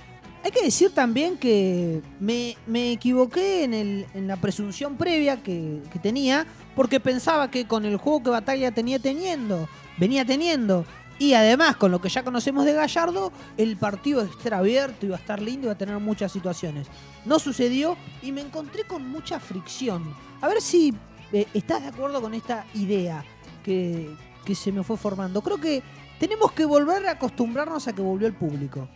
Hay 0.44 0.52
que 0.52 0.62
decir 0.62 0.92
también 0.94 1.36
que 1.36 2.00
me, 2.20 2.92
equivoqué 2.92 3.64
en, 3.64 3.74
el, 3.74 4.06
en, 4.14 4.28
la 4.28 4.36
presunción 4.36 4.96
previa 4.96 5.42
que, 5.42 5.80
tenía, 6.00 6.46
porque 6.76 7.00
pensaba 7.00 7.50
que 7.50 7.66
con 7.66 7.84
el 7.84 7.96
juego 7.96 8.22
que 8.22 8.30
Batalla 8.30 8.70
tenía 8.70 9.00
teniendo, 9.00 9.68
venía 9.98 10.24
teniendo, 10.24 10.84
Y 11.20 11.34
además, 11.34 11.76
con 11.76 11.90
lo 11.90 12.00
que 12.00 12.08
ya 12.08 12.22
conocemos 12.22 12.64
de 12.64 12.74
Gallardo, 12.74 13.32
el 13.56 13.76
partido 13.76 14.22
estar 14.22 14.54
abierto, 14.54 15.04
iba 15.04 15.16
a 15.16 15.18
estar 15.18 15.42
lindo, 15.42 15.66
iba 15.66 15.72
a 15.72 15.78
tener 15.78 15.98
muchas 15.98 16.30
situaciones. 16.30 16.86
No 17.24 17.40
sucedió 17.40 17.96
y 18.22 18.30
me 18.30 18.40
encontré 18.40 18.84
con 18.84 19.08
mucha 19.08 19.40
fricción. 19.40 20.14
A 20.40 20.46
ver 20.46 20.62
si 20.62 20.94
eh, 21.32 21.46
estás 21.54 21.82
de 21.82 21.88
acuerdo 21.88 22.22
con 22.22 22.34
esta 22.34 22.66
idea 22.74 23.24
que, 23.64 24.14
que 24.44 24.54
se 24.54 24.70
me 24.70 24.84
fue 24.84 24.96
formando. 24.96 25.42
Creo 25.42 25.58
que 25.58 25.82
tenemos 26.20 26.52
que 26.52 26.64
volver 26.64 27.04
a 27.06 27.12
acostumbrarnos 27.12 27.88
a 27.88 27.92
que 27.92 28.02
volvió 28.02 28.28
el 28.28 28.34
público. 28.34 28.88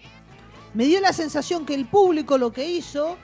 Me 0.75 0.85
dio 0.85 1.01
la 1.01 1.13
sensación 1.13 1.67
que 1.67 1.75
el 1.75 1.87
público 1.87 2.39
lo 2.39 2.53
que 2.53 2.71
hizo, 2.71 3.19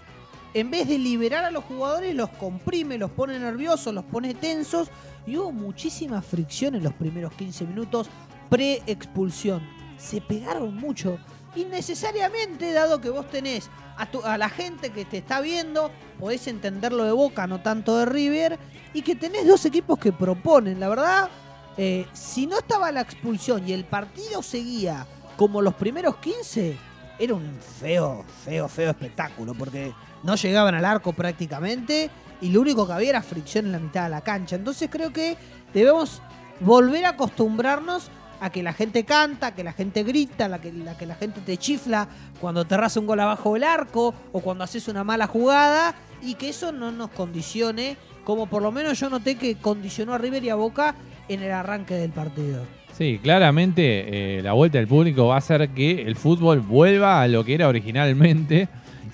en 0.54 0.70
vez 0.70 0.88
de 0.88 0.98
liberar 0.98 1.44
a 1.44 1.50
los 1.50 1.64
jugadores, 1.64 2.14
los 2.14 2.30
comprime, 2.30 2.98
los 2.98 3.10
pone 3.10 3.38
nerviosos, 3.38 3.94
los 3.94 4.04
pone 4.04 4.34
tensos. 4.34 4.88
Y 5.28 5.36
hubo 5.36 5.52
muchísima 5.52 6.22
fricción 6.22 6.74
en 6.74 6.82
los 6.82 6.94
primeros 6.94 7.34
15 7.34 7.66
minutos 7.66 8.08
pre-expulsión. 8.48 9.60
Se 9.98 10.22
pegaron 10.22 10.74
mucho. 10.74 11.18
Innecesariamente, 11.54 12.72
dado 12.72 12.98
que 13.02 13.10
vos 13.10 13.28
tenés 13.28 13.68
a, 13.98 14.38
la 14.38 14.48
gente 14.48 14.90
que 14.90 15.04
te 15.04 15.18
está 15.18 15.42
viendo, 15.42 15.90
podés 16.18 16.46
entenderlo 16.46 17.04
de 17.04 17.12
Boca, 17.12 17.46
no 17.46 17.60
tanto 17.60 17.98
de 17.98 18.06
River, 18.06 18.58
y 18.94 19.02
que 19.02 19.16
tenés 19.16 19.46
dos 19.46 19.66
equipos 19.66 19.98
que 19.98 20.12
proponen. 20.12 20.80
La 20.80 20.88
verdad, 20.88 21.28
eh, 21.76 22.06
si 22.14 22.46
no 22.46 22.58
estaba 22.58 22.90
la 22.90 23.02
expulsión 23.02 23.68
y 23.68 23.72
el 23.72 23.84
partido 23.84 24.42
seguía 24.42 25.06
como 25.36 25.60
los 25.60 25.74
primeros 25.74 26.16
15, 26.16 26.74
era 27.18 27.34
un 27.34 27.58
feo, 27.80 28.24
feo, 28.46 28.66
feo 28.66 28.90
espectáculo, 28.90 29.52
porque 29.52 29.92
no 30.22 30.34
llegaban 30.36 30.74
al 30.74 30.84
arco 30.84 31.12
prácticamente 31.12 32.10
y 32.40 32.50
lo 32.50 32.60
único 32.60 32.86
que 32.86 32.92
había 32.92 33.10
era 33.10 33.22
fricción 33.22 33.66
en 33.66 33.72
la 33.72 33.78
mitad 33.78 34.04
de 34.04 34.10
la 34.10 34.20
cancha. 34.20 34.56
Entonces 34.56 34.88
creo 34.90 35.12
que 35.12 35.36
debemos 35.72 36.22
volver 36.60 37.04
a 37.04 37.10
acostumbrarnos 37.10 38.10
a 38.40 38.50
que 38.50 38.62
la 38.62 38.72
gente 38.72 39.04
canta, 39.04 39.54
que 39.54 39.64
la 39.64 39.72
gente 39.72 40.04
grita, 40.04 40.60
que 40.60 40.72
la, 40.72 40.96
que 40.96 41.06
la 41.06 41.14
gente 41.14 41.40
te 41.40 41.56
chifla 41.56 42.08
cuando 42.40 42.64
te 42.64 42.76
un 42.98 43.06
gol 43.06 43.20
abajo 43.20 43.54
del 43.54 43.64
arco 43.64 44.14
o 44.32 44.40
cuando 44.40 44.64
haces 44.64 44.88
una 44.88 45.02
mala 45.04 45.26
jugada 45.26 45.94
y 46.22 46.34
que 46.34 46.50
eso 46.50 46.72
no 46.72 46.92
nos 46.92 47.10
condicione, 47.10 47.96
como 48.24 48.46
por 48.46 48.62
lo 48.62 48.70
menos 48.70 48.98
yo 49.00 49.10
noté 49.10 49.36
que 49.36 49.56
condicionó 49.56 50.14
a 50.14 50.18
River 50.18 50.44
y 50.44 50.50
a 50.50 50.54
Boca 50.54 50.94
en 51.28 51.42
el 51.42 51.50
arranque 51.50 51.94
del 51.94 52.10
partido. 52.10 52.64
Sí, 52.96 53.20
claramente 53.22 54.38
eh, 54.38 54.42
la 54.42 54.52
vuelta 54.52 54.78
del 54.78 54.88
público 54.88 55.26
va 55.26 55.36
a 55.36 55.38
hacer 55.38 55.68
que 55.70 56.02
el 56.02 56.16
fútbol 56.16 56.60
vuelva 56.60 57.22
a 57.22 57.28
lo 57.28 57.44
que 57.44 57.54
era 57.54 57.68
originalmente 57.68 58.68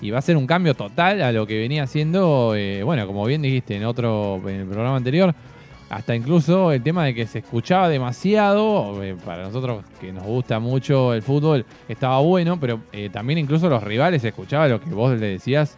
y 0.05 0.11
va 0.11 0.19
a 0.19 0.21
ser 0.21 0.37
un 0.37 0.45
cambio 0.45 0.75
total 0.75 1.21
a 1.23 1.31
lo 1.31 1.47
que 1.47 1.57
venía 1.57 1.83
haciendo, 1.83 2.53
eh, 2.55 2.83
bueno, 2.83 3.07
como 3.07 3.25
bien 3.25 3.41
dijiste 3.41 3.75
en 3.75 3.85
otro 3.85 4.39
en 4.47 4.61
el 4.61 4.67
programa 4.67 4.97
anterior, 4.97 5.33
hasta 5.89 6.15
incluso 6.15 6.71
el 6.71 6.83
tema 6.83 7.05
de 7.05 7.15
que 7.15 7.25
se 7.25 7.39
escuchaba 7.39 7.89
demasiado, 7.89 9.03
eh, 9.03 9.15
para 9.25 9.43
nosotros 9.43 9.83
que 9.99 10.13
nos 10.13 10.23
gusta 10.23 10.59
mucho 10.59 11.13
el 11.15 11.23
fútbol, 11.23 11.65
estaba 11.89 12.19
bueno, 12.19 12.59
pero 12.59 12.81
eh, 12.91 13.09
también 13.11 13.39
incluso 13.39 13.67
los 13.67 13.83
rivales 13.83 14.23
escuchaban 14.23 14.69
lo 14.69 14.79
que 14.79 14.91
vos 14.91 15.19
le 15.19 15.27
decías, 15.27 15.77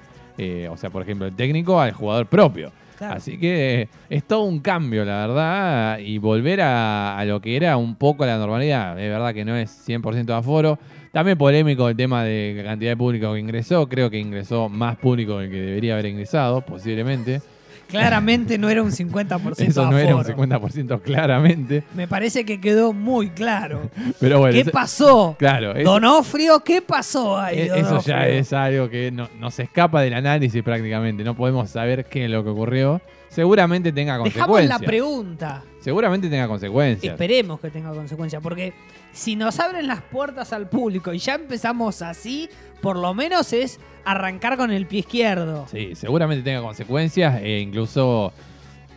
o 0.70 0.78
sea, 0.78 0.90
por 0.92 1.02
ejemplo, 1.02 1.26
el 1.26 1.34
técnico 1.34 1.80
al 1.80 1.94
jugador 1.94 2.28
propio. 2.28 2.72
Así 3.00 3.38
que 3.38 3.90
es 4.10 4.24
todo 4.24 4.44
un 4.44 4.60
cambio, 4.60 5.06
la 5.06 5.28
verdad, 5.28 6.00
y 6.00 6.18
volver 6.18 6.62
a, 6.62 7.24
lo 7.26 7.40
que 7.40 7.56
era 7.56 7.78
un 7.78 7.96
poco 7.96 8.26
la 8.26 8.38
normalidad. 8.38 9.00
Es 9.00 9.10
verdad 9.10 9.34
que 9.34 9.46
no 9.46 9.56
es 9.56 9.88
100% 9.88 10.26
de 10.26 10.34
aforo. 10.34 10.80
También 11.18 11.36
polémico 11.36 11.90
el 11.90 11.96
tema 11.96 12.24
de 12.24 12.54
la 12.58 12.64
cantidad 12.64 12.92
de 12.92 12.96
público 12.96 13.34
que 13.34 13.40
ingresó. 13.40 13.90
Creo 13.90 14.08
que 14.12 14.20
ingresó 14.20 14.70
más 14.70 14.98
público 14.98 15.40
del 15.40 15.50
que 15.50 15.60
debería 15.60 15.94
haber 15.94 16.06
ingresado, 16.06 16.62
posiblemente. 16.62 17.42
Claramente 17.88 18.60
no 18.60 18.70
era 18.70 18.84
un 18.84 18.92
50% 18.92 19.56
Eso 19.68 19.90
no 19.90 19.98
era 19.98 20.16
un 20.16 20.24
50% 20.24 21.02
claramente. 21.02 21.84
Me 21.96 22.08
parece 22.08 22.46
que 22.46 22.62
quedó 22.62 22.94
muy 22.94 23.32
claro. 23.32 23.90
Pero 24.20 24.38
bueno, 24.38 24.64
¿Qué 24.64 24.70
pasó? 24.70 25.36
Claro. 25.40 25.74
Donofrio, 25.84 26.60
¿qué 26.60 26.84
pasó 26.84 27.36
ahí? 27.36 27.62
E-, 27.62 27.80
eso 27.80 28.00
ya 28.02 28.28
es 28.28 28.54
algo 28.54 28.88
que 28.88 29.10
no, 29.10 29.28
nos 29.40 29.58
escapa 29.58 30.04
del 30.04 30.14
análisis 30.14 30.62
prácticamente. 30.62 31.24
No 31.24 31.36
podemos 31.36 31.68
saber 31.72 32.06
qué 32.06 32.26
es 32.26 32.30
lo 32.30 32.44
que 32.44 32.52
ocurrió. 32.52 33.02
Seguramente 33.30 33.92
tenga 33.92 34.20
consecuencias. 34.20 34.68
Dejamos 34.68 34.82
la 34.82 34.86
pregunta. 34.86 35.64
Seguramente 35.80 36.30
tenga 36.30 36.48
consecuencias. 36.48 37.12
Esperemos 37.12 37.60
que 37.60 37.72
tenga 37.72 37.92
consecuencias, 37.92 38.40
porque 38.42 38.74
si 39.18 39.36
nos 39.36 39.60
abren 39.60 39.88
las 39.88 40.02
puertas 40.04 40.54
al 40.54 40.70
público 40.70 41.12
y 41.12 41.18
ya 41.18 41.36
empezamos 41.36 42.04
así, 42.04 42.50
por 42.82 42.98
lo 42.98 43.16
menos 43.16 43.52
es 43.52 43.80
arrancar 44.06 44.58
con 44.58 44.72
el 44.72 44.86
pie 44.86 45.00
izquierdo. 45.00 45.66
Sí, 45.72 45.96
seguramente 45.96 46.44
tenga 46.44 46.62
consecuencias 46.62 47.42
e 47.42 47.60
incluso 47.60 48.32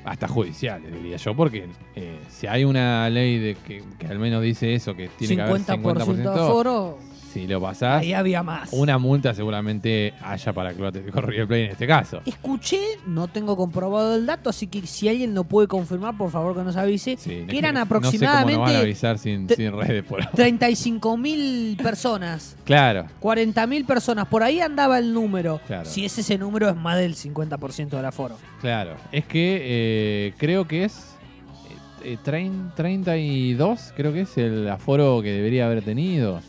hasta 0.05 0.29
judiciales, 0.29 0.93
diría 0.93 1.17
yo, 1.17 1.35
porque 1.35 1.69
eh, 1.95 2.21
si 2.29 2.47
hay 2.47 2.65
una 2.65 3.09
ley 3.09 3.39
de 3.39 3.55
que, 3.55 3.83
al 4.09 4.19
menos 4.19 4.43
dice 4.43 4.75
eso, 4.75 4.95
que 4.95 5.09
tiene 5.09 5.37
que 5.37 5.43
haber 5.43 5.63
50% 5.63 6.15
de 6.15 6.29
aforo, 6.29 6.99
si 7.33 7.47
lo 7.47 7.61
pasás. 7.61 8.03
Ahí 8.03 8.13
había 8.13 8.43
más. 8.43 8.73
Una 8.73 8.99
multa 8.99 9.35
seguramente 9.35 10.15
haya 10.23 10.53
para 10.53 10.73
Club 10.73 10.87
Atlético 10.87 11.21
River 11.21 11.47
Plate 11.47 11.65
en 11.65 11.71
este 11.71 11.87
caso. 11.87 12.21
Escuché, 12.25 12.81
no 13.07 13.29
tengo 13.29 13.57
comprobado 13.57 14.17
el 14.17 14.27
dato, 14.27 14.51
así 14.51 14.67
que 14.67 14.87
si 14.87 15.09
alguien 15.09 15.35
lo 15.35 15.45
puede 15.45 15.69
confirmar, 15.69 16.17
por 16.17 16.31
favor 16.31 16.57
que 16.57 16.63
nos 16.63 16.77
avise, 16.77 17.17
que 17.17 17.59
eran 17.59 17.77
aproximadamente. 17.77 18.45
No 18.45 18.49
sé 18.49 18.55
cómo 18.55 18.65
van 18.67 18.77
a 18.77 18.79
avisar 18.81 19.19
sin, 19.19 19.49
redes 19.49 20.05
por 20.05 20.21
ahora. 20.21 20.33
35 20.35 21.17
mil 21.17 21.77
personas. 21.83 22.57
Claro. 22.65 23.07
40 23.21 23.67
mil 23.67 23.85
personas. 23.85 24.27
Por 24.27 24.43
ahí 24.43 24.61
andaba 24.61 24.99
el 24.99 25.13
número. 25.13 25.61
Claro. 25.67 25.85
Si 25.85 26.05
es 26.05 26.19
ese 26.19 26.39
número, 26.39 26.69
es 26.69 26.77
más 26.77 26.99
del 26.99 27.15
50% 27.15 27.91
del 27.91 28.05
aforo. 28.05 28.37
Claro. 28.61 28.97
Es 29.13 29.25
que 29.25 29.61
eh, 29.63 30.35
creo 30.39 30.67
que 30.67 30.85
es. 30.85 31.17
32, 32.25 33.81
eh, 33.81 33.93
creo 33.95 34.13
que 34.15 34.23
es 34.23 34.39
el 34.39 34.67
aforo 34.71 35.21
que 35.21 35.33
debería 35.33 35.67
haber 35.67 35.83
tenido 35.83 36.41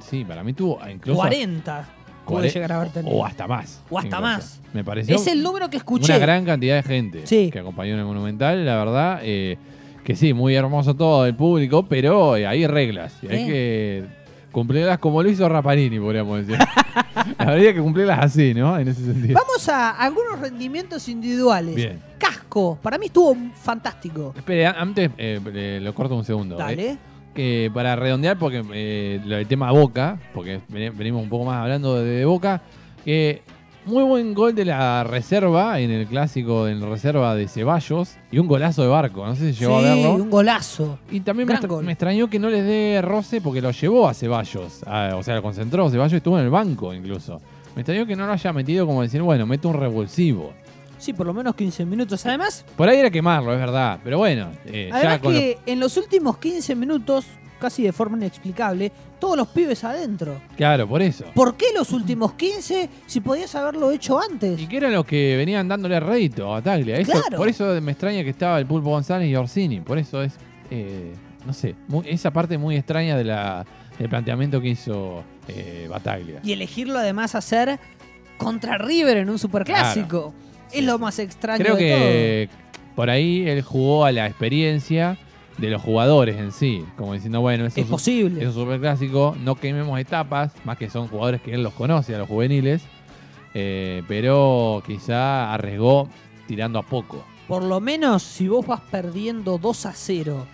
sí, 0.00 0.24
para 0.24 0.42
mí 0.42 0.52
tuvo 0.52 0.78
incluso. 0.88 1.20
40 1.20 1.88
puede 2.30 2.50
llegar 2.50 2.72
a 2.72 2.76
haber 2.76 2.90
tenido. 2.90 3.16
O 3.16 3.24
hasta 3.24 3.46
más. 3.46 3.82
O 3.90 3.98
hasta 3.98 4.20
más. 4.20 4.60
Me 4.72 4.84
pareció. 4.84 5.16
Es 5.16 5.26
el 5.26 5.42
número 5.42 5.68
que 5.70 5.76
escuché. 5.76 6.12
Una 6.12 6.18
gran 6.18 6.44
cantidad 6.44 6.76
de 6.76 6.82
gente 6.82 7.50
que 7.50 7.58
acompañó 7.58 7.94
en 7.94 8.00
el 8.00 8.04
Monumental, 8.04 8.64
la 8.64 8.76
verdad. 8.76 9.20
Eh, 9.22 9.58
que 10.04 10.16
sí, 10.16 10.32
muy 10.32 10.54
hermoso 10.54 10.94
todo 10.94 11.26
el 11.26 11.34
público, 11.34 11.86
pero 11.86 12.36
eh, 12.36 12.46
hay 12.46 12.66
reglas. 12.66 13.14
Y 13.22 13.28
hay 13.28 13.46
que 13.46 14.04
cumplirlas 14.50 14.98
como 14.98 15.22
lo 15.22 15.28
hizo 15.28 15.48
Rapanini, 15.48 15.98
podríamos 15.98 16.46
decir. 16.46 16.64
Habría 17.38 17.74
que 17.74 17.80
cumplirlas 17.80 18.18
así, 18.24 18.54
¿no? 18.54 18.78
En 18.78 18.88
ese 18.88 19.04
sentido. 19.04 19.34
Vamos 19.34 19.68
a 19.68 19.90
algunos 19.90 20.40
rendimientos 20.40 21.08
individuales. 21.08 21.74
Bien. 21.74 22.00
Casco, 22.18 22.78
para 22.82 22.98
mí 22.98 23.06
estuvo 23.06 23.36
fantástico. 23.54 24.32
Espere, 24.36 24.66
antes 24.66 25.10
eh, 25.18 25.78
lo 25.82 25.94
corto 25.94 26.16
un 26.16 26.24
segundo. 26.24 26.56
Dale 26.56 27.09
para 27.72 27.96
redondear, 27.96 28.38
porque 28.38 28.62
eh, 28.72 29.20
el 29.24 29.46
tema 29.46 29.70
Boca, 29.70 30.18
porque 30.34 30.60
venimos 30.68 31.22
un 31.22 31.28
poco 31.28 31.44
más 31.44 31.62
hablando 31.62 32.02
de, 32.02 32.24
Boca, 32.24 32.62
que 33.04 33.42
muy 33.86 34.02
buen 34.02 34.34
gol 34.34 34.54
de 34.54 34.64
la 34.64 35.04
reserva 35.04 35.80
en 35.80 35.90
el 35.90 36.06
clásico 36.06 36.68
en 36.68 36.82
reserva 36.82 37.34
de 37.34 37.48
Ceballos 37.48 38.16
y 38.30 38.38
un 38.38 38.46
golazo 38.46 38.82
de 38.82 38.88
barco. 38.88 39.24
No 39.24 39.34
sé 39.34 39.52
si 39.52 39.60
llegó 39.60 39.78
a 39.78 39.82
verlo. 39.82 40.14
un 40.14 40.30
golazo. 40.30 40.98
Y 41.10 41.20
también 41.20 41.48
me, 41.48 41.92
extrañó 41.92 42.28
que 42.28 42.38
no 42.38 42.50
les 42.50 42.64
dé 42.64 43.00
roce 43.02 43.40
porque 43.40 43.62
lo 43.62 43.70
llevó 43.70 44.08
a 44.08 44.14
Ceballos. 44.14 44.82
o 44.82 45.22
sea, 45.22 45.34
lo 45.34 45.42
concentró. 45.42 45.88
Ceballos 45.88 46.12
estuvo 46.12 46.38
en 46.38 46.44
el 46.44 46.50
banco 46.50 46.92
incluso. 46.92 47.40
Me 47.74 47.82
extrañó 47.82 48.04
que 48.06 48.16
no 48.16 48.26
lo 48.26 48.32
haya 48.32 48.52
metido 48.52 48.86
como 48.86 49.02
decir, 49.02 49.22
bueno, 49.22 49.46
mete 49.46 49.66
un 49.66 49.74
revulsivo. 49.74 50.52
Sí, 51.00 51.14
por 51.14 51.26
lo 51.26 51.32
menos 51.32 51.54
15 51.54 51.86
minutos. 51.86 52.24
Además. 52.26 52.64
Por 52.76 52.88
ahí 52.88 52.98
era 52.98 53.10
quemarlo, 53.10 53.52
es 53.52 53.58
verdad. 53.58 53.98
Pero 54.04 54.18
bueno. 54.18 54.50
Eh, 54.66 54.90
además 54.92 55.20
que 55.20 55.58
en 55.64 55.80
los 55.80 55.96
últimos 55.96 56.36
15 56.36 56.74
minutos, 56.76 57.24
casi 57.58 57.82
de 57.82 57.92
forma 57.92 58.18
inexplicable, 58.18 58.92
todos 59.18 59.36
los 59.36 59.48
pibes 59.48 59.82
adentro. 59.82 60.40
Claro, 60.56 60.86
por 60.86 61.00
eso. 61.00 61.24
¿Por 61.34 61.56
qué 61.56 61.66
los 61.74 61.90
últimos 61.92 62.34
15 62.34 62.88
si 63.06 63.20
podías 63.20 63.54
haberlo 63.54 63.90
hecho 63.90 64.20
antes? 64.20 64.60
Y 64.60 64.66
que 64.66 64.76
eran 64.76 64.92
los 64.92 65.06
que 65.06 65.36
venían 65.36 65.66
dándole 65.66 65.98
rédito 66.00 66.54
a 66.54 66.60
Taglia. 66.60 67.02
claro. 67.02 67.38
Por 67.38 67.48
eso 67.48 67.80
me 67.80 67.92
extraña 67.92 68.22
que 68.22 68.30
estaba 68.30 68.58
el 68.58 68.66
Pulpo 68.66 68.90
González 68.90 69.28
y 69.28 69.34
Orsini. 69.34 69.80
Por 69.80 69.98
eso 69.98 70.22
es. 70.22 70.34
Eh, 70.70 71.14
no 71.46 71.54
sé. 71.54 71.74
esa 72.04 72.30
parte 72.30 72.58
muy 72.58 72.76
extraña 72.76 73.16
de 73.16 73.24
la, 73.24 73.64
del 73.98 74.10
planteamiento 74.10 74.60
que 74.60 74.68
hizo 74.68 75.24
eh, 75.48 75.86
Bataglia. 75.88 76.40
Y 76.44 76.52
elegirlo 76.52 76.98
además 76.98 77.34
hacer 77.34 77.80
contra 78.36 78.78
River 78.78 79.18
en 79.18 79.30
un 79.30 79.38
superclásico. 79.38 80.34
Es 80.72 80.84
lo 80.84 80.98
más 80.98 81.18
extraño 81.18 81.62
Creo 81.62 81.76
que 81.76 82.48
por 82.94 83.10
ahí 83.10 83.48
él 83.48 83.62
jugó 83.62 84.04
a 84.04 84.12
la 84.12 84.26
experiencia 84.26 85.18
de 85.58 85.70
los 85.70 85.82
jugadores 85.82 86.36
en 86.36 86.52
sí, 86.52 86.84
como 86.96 87.12
diciendo, 87.12 87.40
bueno, 87.40 87.66
eso 87.66 87.80
es, 87.80 87.86
posible. 87.86 88.40
Es 88.40 88.48
un 88.48 88.54
superclásico, 88.54 89.36
no 89.42 89.56
quememos 89.56 89.98
etapas, 90.00 90.52
más 90.64 90.78
que 90.78 90.88
son 90.88 91.08
jugadores 91.08 91.42
que 91.42 91.54
él 91.54 91.62
los 91.62 91.74
conoce, 91.74 92.14
a 92.14 92.18
los 92.18 92.28
juveniles, 92.28 92.82
eh, 93.54 94.02
pero 94.08 94.82
quizá 94.86 95.52
arriesgó 95.52 96.08
tirando 96.46 96.78
a 96.78 96.82
poco. 96.82 97.24
Por 97.46 97.62
lo 97.62 97.80
menos 97.80 98.22
si 98.22 98.48
vos 98.48 98.66
vas 98.66 98.80
perdiendo 98.80 99.58
2 99.58 99.86
a 99.86 99.92
0 99.92 100.46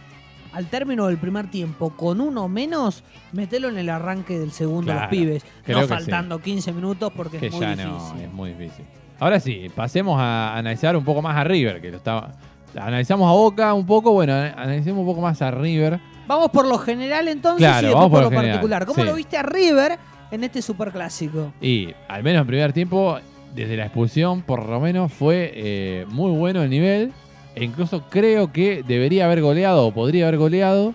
al 0.53 0.67
término 0.67 1.07
del 1.07 1.19
primer 1.19 1.51
tiempo 1.51 1.91
con 1.91 2.21
uno 2.21 2.49
menos, 2.49 3.05
metelo 3.33 3.69
en 3.69 3.77
el 3.77 3.91
arranque 3.91 4.39
del 4.39 4.53
segundo 4.53 4.95
los 4.95 5.07
pibes, 5.09 5.45
no 5.67 5.87
faltando 5.87 6.41
15 6.41 6.73
minutos 6.73 7.13
porque 7.15 7.37
es 7.47 7.53
muy 7.53 7.61
ya 7.61 7.77
No, 7.77 8.17
es 8.19 8.33
muy 8.33 8.55
difícil. 8.55 8.87
Ahora 9.19 9.41
sí, 9.41 9.71
pasemos 9.75 10.21
a 10.21 10.57
analizar 10.57 10.97
un 10.97 11.05
poco 11.05 11.23
más 11.23 11.37
a 11.37 11.45
River, 11.45 11.81
que 11.81 11.91
lo 11.91 11.97
estaba. 11.97 12.33
Analizamos 12.79 13.29
a 13.29 13.33
Boca 13.33 13.73
un 13.75 13.87
poco, 13.87 14.13
bueno, 14.13 14.35
analicemos 14.35 15.01
un 15.01 15.07
poco 15.07 15.23
más 15.23 15.41
a 15.41 15.51
River, 15.51 15.99
Vamos 16.27 16.51
por 16.51 16.67
lo 16.67 16.79
general 16.79 17.29
entonces 17.29 17.69
y 17.83 17.87
después 17.87 18.11
por, 18.11 18.23
lo, 18.25 18.31
particular. 18.31 18.85
¿Cómo 18.85 19.05
lo 19.05 19.15
viste 19.15 19.37
a 19.37 19.43
River 19.43 19.99
en 20.31 20.45
este 20.45 20.61
superclásico? 20.61 21.53
Y 21.61 21.91
al 22.09 22.23
menos 22.23 22.43
en 22.43 22.47
primer 22.49 22.73
tiempo, 22.73 23.19
desde 23.55 23.77
la 23.77 23.85
expulsión, 23.85 24.43
por 24.43 24.69
lo 24.69 24.81
menos 24.81 25.13
fue 25.13 25.53
eh, 25.55 26.07
muy 26.09 26.33
bueno 26.33 26.63
el 26.63 26.71
nivel. 26.71 27.13
E 27.55 27.65
incluso 27.65 28.03
creo 28.11 28.53
que 28.53 28.83
debería 28.87 29.27
haber 29.27 29.41
goleado 29.41 29.87
o 29.87 29.93
podría 29.93 30.27
haber 30.27 30.39
goleado. 30.39 30.95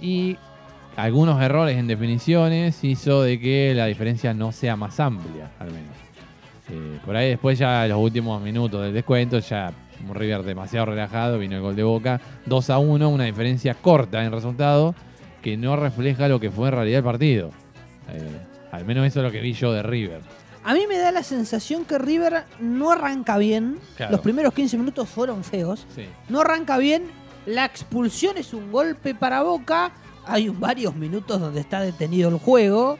Y 0.00 0.36
algunos 0.96 1.40
errores 1.40 1.78
en 1.78 1.86
definiciones 1.86 2.82
hizo 2.82 3.22
de 3.22 3.38
que 3.38 3.72
la 3.74 3.86
diferencia 3.86 4.34
no 4.34 4.50
sea 4.50 4.74
más 4.74 4.98
amplia, 4.98 5.52
al 5.60 5.70
menos. 5.70 6.01
Eh, 6.70 6.98
por 7.04 7.16
ahí 7.16 7.30
después 7.30 7.58
ya 7.58 7.86
los 7.86 7.98
últimos 7.98 8.40
minutos 8.40 8.82
del 8.82 8.94
descuento, 8.94 9.38
ya 9.40 9.72
River 10.12 10.42
demasiado 10.42 10.86
relajado, 10.86 11.38
vino 11.38 11.56
el 11.56 11.62
gol 11.62 11.76
de 11.76 11.82
Boca, 11.82 12.20
2 12.46 12.70
a 12.70 12.78
1, 12.78 13.08
una 13.08 13.24
diferencia 13.24 13.74
corta 13.74 14.24
en 14.24 14.32
resultado 14.32 14.94
que 15.42 15.56
no 15.56 15.76
refleja 15.76 16.28
lo 16.28 16.40
que 16.40 16.50
fue 16.50 16.68
en 16.68 16.74
realidad 16.74 16.98
el 16.98 17.04
partido. 17.04 17.50
Eh, 18.10 18.40
al 18.70 18.84
menos 18.84 19.06
eso 19.06 19.20
es 19.20 19.26
lo 19.26 19.32
que 19.32 19.40
vi 19.40 19.52
yo 19.52 19.72
de 19.72 19.82
River. 19.82 20.20
A 20.64 20.74
mí 20.74 20.86
me 20.88 20.96
da 20.96 21.10
la 21.10 21.24
sensación 21.24 21.84
que 21.84 21.98
River 21.98 22.44
no 22.60 22.92
arranca 22.92 23.36
bien. 23.36 23.78
Los 24.10 24.20
primeros 24.20 24.54
15 24.54 24.78
minutos 24.78 25.08
fueron 25.08 25.42
feos. 25.42 25.86
No 26.28 26.40
arranca 26.40 26.78
bien. 26.78 27.04
La 27.46 27.64
expulsión 27.64 28.38
es 28.38 28.54
un 28.54 28.70
golpe 28.70 29.14
para 29.14 29.42
Boca. 29.42 29.90
Hay 30.24 30.48
varios 30.50 30.94
minutos 30.94 31.40
donde 31.40 31.60
está 31.60 31.80
detenido 31.80 32.28
el 32.28 32.38
juego. 32.38 32.96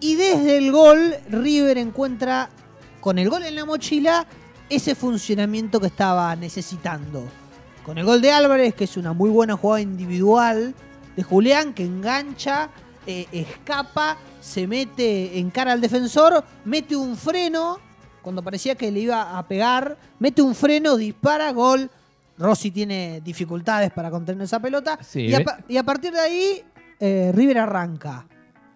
Y 0.00 0.16
desde 0.16 0.58
el 0.58 0.72
gol, 0.72 1.14
River 1.30 1.78
encuentra, 1.78 2.50
con 3.06 3.20
el 3.20 3.30
gol 3.30 3.44
en 3.44 3.54
la 3.54 3.64
mochila, 3.64 4.26
ese 4.68 4.96
funcionamiento 4.96 5.78
que 5.78 5.86
estaba 5.86 6.34
necesitando. 6.34 7.22
Con 7.84 7.98
el 7.98 8.04
gol 8.04 8.20
de 8.20 8.32
Álvarez, 8.32 8.74
que 8.74 8.82
es 8.82 8.96
una 8.96 9.12
muy 9.12 9.30
buena 9.30 9.56
jugada 9.56 9.80
individual 9.80 10.74
de 11.14 11.22
Julián, 11.22 11.72
que 11.72 11.84
engancha, 11.84 12.68
eh, 13.06 13.28
escapa, 13.30 14.16
se 14.40 14.66
mete 14.66 15.38
en 15.38 15.50
cara 15.50 15.70
al 15.70 15.80
defensor, 15.80 16.42
mete 16.64 16.96
un 16.96 17.16
freno, 17.16 17.78
cuando 18.22 18.42
parecía 18.42 18.74
que 18.74 18.90
le 18.90 18.98
iba 18.98 19.38
a 19.38 19.46
pegar, 19.46 19.96
mete 20.18 20.42
un 20.42 20.56
freno, 20.56 20.96
dispara, 20.96 21.52
gol. 21.52 21.88
Rossi 22.36 22.72
tiene 22.72 23.20
dificultades 23.20 23.92
para 23.92 24.10
contener 24.10 24.42
esa 24.42 24.58
pelota. 24.58 24.98
y, 25.14 25.32
a, 25.76 25.82
partir 25.84 26.12
de 26.12 26.20
ahí, 26.20 26.62
eh, 26.98 27.30
River 27.32 27.58
arranca. 27.58 28.26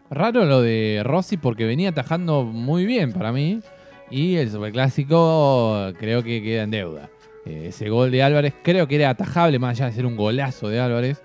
Raro 0.09 0.45
lo 0.45 0.62
de 0.62 1.03
Rossi 1.05 1.37
porque 1.37 1.64
venía 1.64 1.88
atajando 1.88 2.45
muy 2.45 2.87
bien 2.87 3.12
para 3.12 3.33
mí. 3.33 3.61
Y 4.11 4.37
el 4.37 4.51
superclásico 4.51 5.92
creo 5.99 6.23
que 6.23 6.42
queda 6.42 6.64
en 6.64 6.70
deuda. 6.70 7.11
Eh, 7.46 7.66
ese 7.68 7.88
gol 7.88 8.11
de 8.11 8.23
Álvarez 8.23 8.55
creo 8.62 8.87
que 8.87 8.96
era 8.96 9.11
atajable, 9.11 9.59
más 9.59 9.79
allá 9.79 9.87
de 9.87 9.92
ser 9.92 10.07
un 10.07 10.16
golazo 10.16 10.68
de 10.68 10.81
Álvarez. 10.81 11.23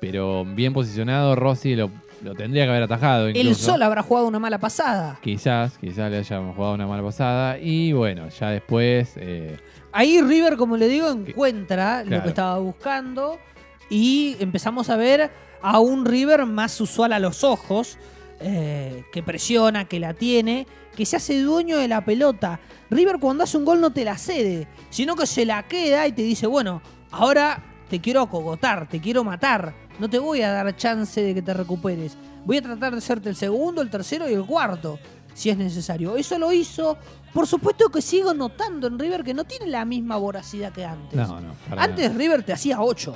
Pero 0.00 0.44
bien 0.44 0.72
posicionado, 0.72 1.34
Rossi 1.34 1.74
lo, 1.74 1.90
tendría 2.36 2.64
que 2.64 2.70
haber 2.70 2.84
atajado. 2.84 3.28
El 3.28 3.54
Sol 3.54 3.82
habrá 3.82 4.02
jugado 4.02 4.28
una 4.28 4.38
mala 4.38 4.58
pasada. 4.58 5.18
Quizás, 5.22 5.76
quizás 5.78 6.10
le 6.10 6.18
hayamos 6.18 6.54
jugado 6.54 6.74
una 6.74 6.86
mala 6.86 7.02
pasada. 7.02 7.58
Y 7.58 7.92
bueno, 7.92 8.28
ya 8.28 8.50
después. 8.50 9.14
Eh, 9.16 9.56
Ahí 9.92 10.20
River, 10.20 10.56
como 10.56 10.76
le 10.76 10.86
digo, 10.88 11.10
encuentra 11.10 12.04
lo 12.04 12.22
que 12.22 12.28
estaba 12.28 12.58
buscando. 12.58 13.38
Y 13.90 14.36
empezamos 14.38 14.90
a 14.90 14.96
ver 14.96 15.30
a 15.60 15.80
un 15.80 16.04
River 16.04 16.46
más 16.46 16.80
usual 16.80 17.12
a 17.12 17.18
los 17.18 17.42
ojos. 17.42 17.98
Eh, 18.40 19.04
que 19.12 19.20
presiona, 19.20 19.86
que 19.86 19.98
la 19.98 20.14
tiene 20.14 20.64
que 20.98 21.06
se 21.06 21.14
hace 21.14 21.40
dueño 21.40 21.78
de 21.78 21.86
la 21.86 22.04
pelota. 22.04 22.58
River 22.90 23.20
cuando 23.20 23.44
hace 23.44 23.56
un 23.56 23.64
gol 23.64 23.80
no 23.80 23.92
te 23.92 24.04
la 24.04 24.18
cede, 24.18 24.66
sino 24.90 25.14
que 25.14 25.28
se 25.28 25.46
la 25.46 25.62
queda 25.68 26.08
y 26.08 26.12
te 26.12 26.22
dice, 26.22 26.48
bueno, 26.48 26.82
ahora 27.12 27.62
te 27.88 28.00
quiero 28.00 28.20
acogotar, 28.20 28.88
te 28.88 29.00
quiero 29.00 29.22
matar, 29.22 29.74
no 30.00 30.10
te 30.10 30.18
voy 30.18 30.42
a 30.42 30.50
dar 30.50 30.74
chance 30.76 31.22
de 31.22 31.34
que 31.34 31.42
te 31.42 31.54
recuperes. 31.54 32.16
Voy 32.44 32.56
a 32.56 32.62
tratar 32.62 32.90
de 32.90 32.98
hacerte 32.98 33.28
el 33.28 33.36
segundo, 33.36 33.80
el 33.80 33.90
tercero 33.90 34.28
y 34.28 34.34
el 34.34 34.44
cuarto, 34.44 34.98
si 35.34 35.50
es 35.50 35.56
necesario. 35.56 36.16
Eso 36.16 36.36
lo 36.36 36.52
hizo. 36.52 36.98
Por 37.32 37.46
supuesto 37.46 37.90
que 37.90 38.02
sigo 38.02 38.34
notando 38.34 38.88
en 38.88 38.98
River 38.98 39.22
que 39.22 39.34
no 39.34 39.44
tiene 39.44 39.68
la 39.68 39.84
misma 39.84 40.16
voracidad 40.16 40.72
que 40.72 40.84
antes. 40.84 41.16
No, 41.16 41.40
no, 41.40 41.54
antes 41.76 42.12
River 42.12 42.42
te 42.42 42.52
hacía 42.52 42.80
8. 42.80 43.14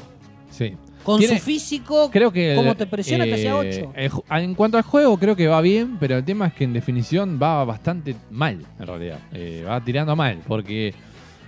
Sí. 0.52 0.76
Con 1.04 1.20
su 1.20 1.34
físico, 1.36 2.10
creo 2.12 2.32
que 2.32 2.54
como 2.54 2.76
te 2.76 2.86
presiona, 2.86 3.24
te 3.24 3.34
hacía 3.34 3.56
8. 3.56 3.92
Eh, 3.96 4.10
en 4.30 4.54
cuanto 4.54 4.76
al 4.76 4.84
juego, 4.84 5.16
creo 5.18 5.34
que 5.34 5.48
va 5.48 5.60
bien, 5.60 5.96
pero 5.98 6.16
el 6.16 6.24
tema 6.24 6.46
es 6.46 6.54
que 6.54 6.64
en 6.64 6.72
definición 6.72 7.38
va 7.42 7.64
bastante 7.64 8.14
mal, 8.30 8.64
en 8.78 8.86
realidad. 8.86 9.18
Eh, 9.32 9.64
va 9.66 9.82
tirando 9.84 10.14
mal, 10.14 10.38
porque 10.46 10.94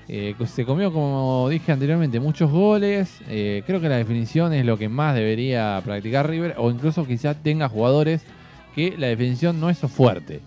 eh, 0.08 0.34
se 0.46 0.64
comió, 0.64 0.92
como 0.92 1.48
dije 1.48 1.70
anteriormente, 1.70 2.18
muchos 2.18 2.50
goles. 2.50 3.20
creo 3.26 3.80
que 3.80 3.88
la 3.88 3.96
definición 3.96 4.52
es 4.52 4.64
lo 4.64 4.76
que 4.76 4.88
más 4.88 5.14
debería 5.14 5.80
practicar 5.84 6.28
River, 6.28 6.54
o 6.58 6.70
incluso 6.70 7.06
quizás 7.06 7.40
tenga 7.42 7.68
jugadores 7.68 8.22
que 8.74 8.96
la 8.98 9.06
definición 9.06 9.60
no 9.60 9.70
es 9.70 9.78
su 9.78 9.88
fuerte. 9.88 10.40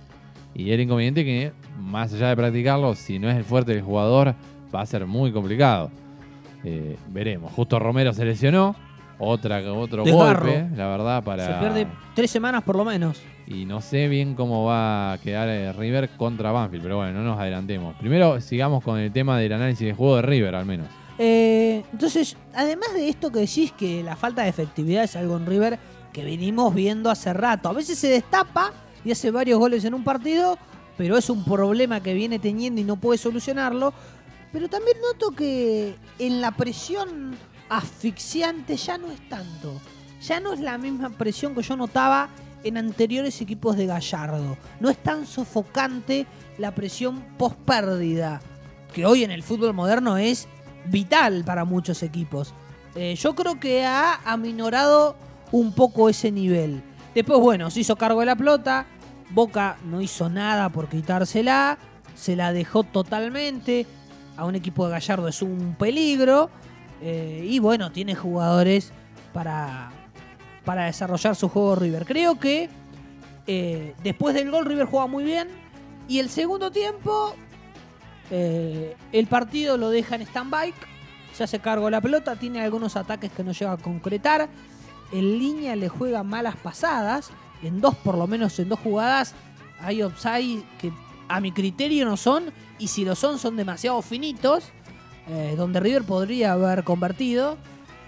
Y 0.53 0.71
el 0.71 0.81
inconveniente 0.81 1.23
que, 1.23 1.53
más 1.79 2.13
allá 2.13 2.29
de 2.29 2.35
practicarlo, 2.35 2.93
si 2.95 3.19
no 3.19 3.29
es 3.29 3.37
el 3.37 3.45
fuerte 3.45 3.73
del 3.73 3.83
jugador, 3.83 4.35
va 4.73 4.81
a 4.81 4.85
ser 4.85 5.05
muy 5.05 5.31
complicado. 5.31 5.91
veremos. 7.09 7.53
Justo 7.53 7.79
Romero 7.79 8.11
se 8.11 8.25
lesionó 8.25 8.75
otra, 9.19 9.59
otro 9.73 10.03
golpe, 10.05 10.69
la 10.75 10.87
verdad, 10.87 11.23
para. 11.23 11.45
Se 11.45 11.53
pierde 11.53 11.87
tres 12.13 12.31
semanas 12.31 12.63
por 12.63 12.75
lo 12.75 12.85
menos. 12.85 13.21
Y 13.47 13.65
no 13.65 13.81
sé 13.81 14.07
bien 14.07 14.35
cómo 14.35 14.65
va 14.65 15.13
a 15.13 15.17
quedar 15.19 15.47
eh, 15.47 15.71
River 15.71 16.09
contra 16.17 16.51
Banfield, 16.51 16.83
pero 16.83 16.97
bueno, 16.97 17.13
no 17.13 17.23
nos 17.23 17.39
adelantemos. 17.39 17.95
Primero 17.95 18.41
sigamos 18.41 18.83
con 18.83 18.99
el 18.99 19.11
tema 19.11 19.39
del 19.39 19.53
análisis 19.53 19.87
de 19.87 19.93
juego 19.93 20.17
de 20.17 20.21
River, 20.23 20.55
al 20.55 20.65
menos. 20.65 20.87
Eh, 21.17 21.83
entonces, 21.91 22.37
además 22.53 22.93
de 22.93 23.09
esto 23.09 23.31
que 23.31 23.39
decís 23.39 23.71
que 23.71 24.03
la 24.03 24.15
falta 24.15 24.43
de 24.43 24.49
efectividad 24.49 25.03
es 25.03 25.15
algo 25.15 25.37
en 25.37 25.45
River 25.45 25.79
que 26.11 26.23
venimos 26.23 26.73
viendo 26.73 27.09
hace 27.09 27.33
rato. 27.33 27.69
A 27.69 27.73
veces 27.73 27.97
se 27.97 28.07
destapa 28.07 28.73
y 29.03 29.11
hace 29.11 29.31
varios 29.31 29.59
goles 29.59 29.85
en 29.85 29.93
un 29.93 30.03
partido, 30.03 30.57
pero 30.97 31.17
es 31.17 31.29
un 31.29 31.43
problema 31.43 32.01
que 32.01 32.13
viene 32.13 32.39
teniendo 32.39 32.81
y 32.81 32.83
no 32.83 32.97
puede 32.97 33.17
solucionarlo. 33.17 33.93
Pero 34.51 34.67
también 34.67 34.97
noto 35.01 35.31
que 35.31 35.95
en 36.19 36.41
la 36.41 36.51
presión 36.51 37.35
asfixiante 37.69 38.77
ya 38.77 38.97
no 38.97 39.11
es 39.11 39.29
tanto. 39.29 39.79
Ya 40.21 40.39
no 40.39 40.53
es 40.53 40.59
la 40.59 40.77
misma 40.77 41.09
presión 41.09 41.53
que 41.53 41.61
yo 41.61 41.75
notaba 41.75 42.29
en 42.63 42.77
anteriores 42.77 43.39
equipos 43.41 43.77
de 43.77 43.85
Gallardo. 43.85 44.57
No 44.79 44.89
es 44.89 44.97
tan 44.97 45.25
sofocante 45.25 46.25
la 46.57 46.73
presión 46.73 47.23
post 47.37 47.57
pérdida, 47.59 48.41
que 48.93 49.05
hoy 49.05 49.23
en 49.23 49.31
el 49.31 49.43
fútbol 49.43 49.73
moderno 49.73 50.17
es 50.17 50.47
vital 50.85 51.43
para 51.45 51.65
muchos 51.65 52.03
equipos. 52.03 52.53
Eh, 52.95 53.15
yo 53.15 53.35
creo 53.35 53.59
que 53.59 53.85
ha 53.85 54.15
aminorado 54.25 55.15
un 55.51 55.73
poco 55.73 56.09
ese 56.09 56.31
nivel. 56.31 56.81
Después, 57.13 57.39
bueno, 57.39 57.69
se 57.69 57.81
hizo 57.81 57.95
cargo 57.95 58.21
de 58.21 58.25
la 58.25 58.35
pelota. 58.35 58.85
Boca 59.29 59.77
no 59.85 60.01
hizo 60.01 60.29
nada 60.29 60.69
por 60.69 60.87
quitársela. 60.87 61.77
Se 62.15 62.35
la 62.35 62.51
dejó 62.53 62.83
totalmente. 62.83 63.85
A 64.35 64.45
un 64.45 64.55
equipo 64.55 64.85
de 64.85 64.91
Gallardo 64.91 65.27
es 65.27 65.41
un 65.41 65.75
peligro. 65.77 66.49
Eh, 67.01 67.45
y 67.47 67.59
bueno, 67.59 67.91
tiene 67.91 68.15
jugadores 68.15 68.91
para, 69.33 69.91
para 70.65 70.85
desarrollar 70.85 71.35
su 71.35 71.49
juego 71.49 71.75
River. 71.75 72.05
Creo 72.05 72.39
que 72.39 72.69
eh, 73.47 73.95
después 74.03 74.35
del 74.35 74.51
gol 74.51 74.65
River 74.65 74.85
juega 74.85 75.07
muy 75.07 75.23
bien. 75.23 75.47
Y 76.07 76.19
el 76.19 76.29
segundo 76.29 76.71
tiempo, 76.71 77.35
eh, 78.31 78.95
el 79.11 79.27
partido 79.27 79.77
lo 79.77 79.89
deja 79.89 80.15
en 80.15 80.21
stand-by. 80.21 80.73
Se 81.33 81.43
hace 81.43 81.59
cargo 81.59 81.89
la 81.89 82.01
pelota, 82.01 82.35
tiene 82.35 82.61
algunos 82.61 82.95
ataques 82.95 83.31
que 83.31 83.43
no 83.43 83.51
llega 83.51 83.73
a 83.73 83.77
concretar. 83.77 84.49
En 85.11 85.39
línea 85.39 85.75
le 85.75 85.89
juega 85.89 86.23
malas 86.23 86.55
pasadas. 86.55 87.29
En 87.63 87.81
dos, 87.81 87.95
por 87.95 88.17
lo 88.17 88.27
menos 88.27 88.57
en 88.59 88.69
dos 88.69 88.79
jugadas, 88.79 89.33
hay 89.79 90.01
offside 90.03 90.63
que 90.79 90.91
a 91.27 91.39
mi 91.41 91.51
criterio 91.51 92.05
no 92.05 92.17
son. 92.17 92.51
Y 92.79 92.87
si 92.87 93.05
lo 93.05 93.15
son, 93.15 93.39
son 93.39 93.55
demasiado 93.55 94.01
finitos. 94.01 94.71
Eh, 95.29 95.55
donde 95.57 95.79
River 95.79 96.03
podría 96.03 96.53
haber 96.53 96.83
convertido. 96.83 97.57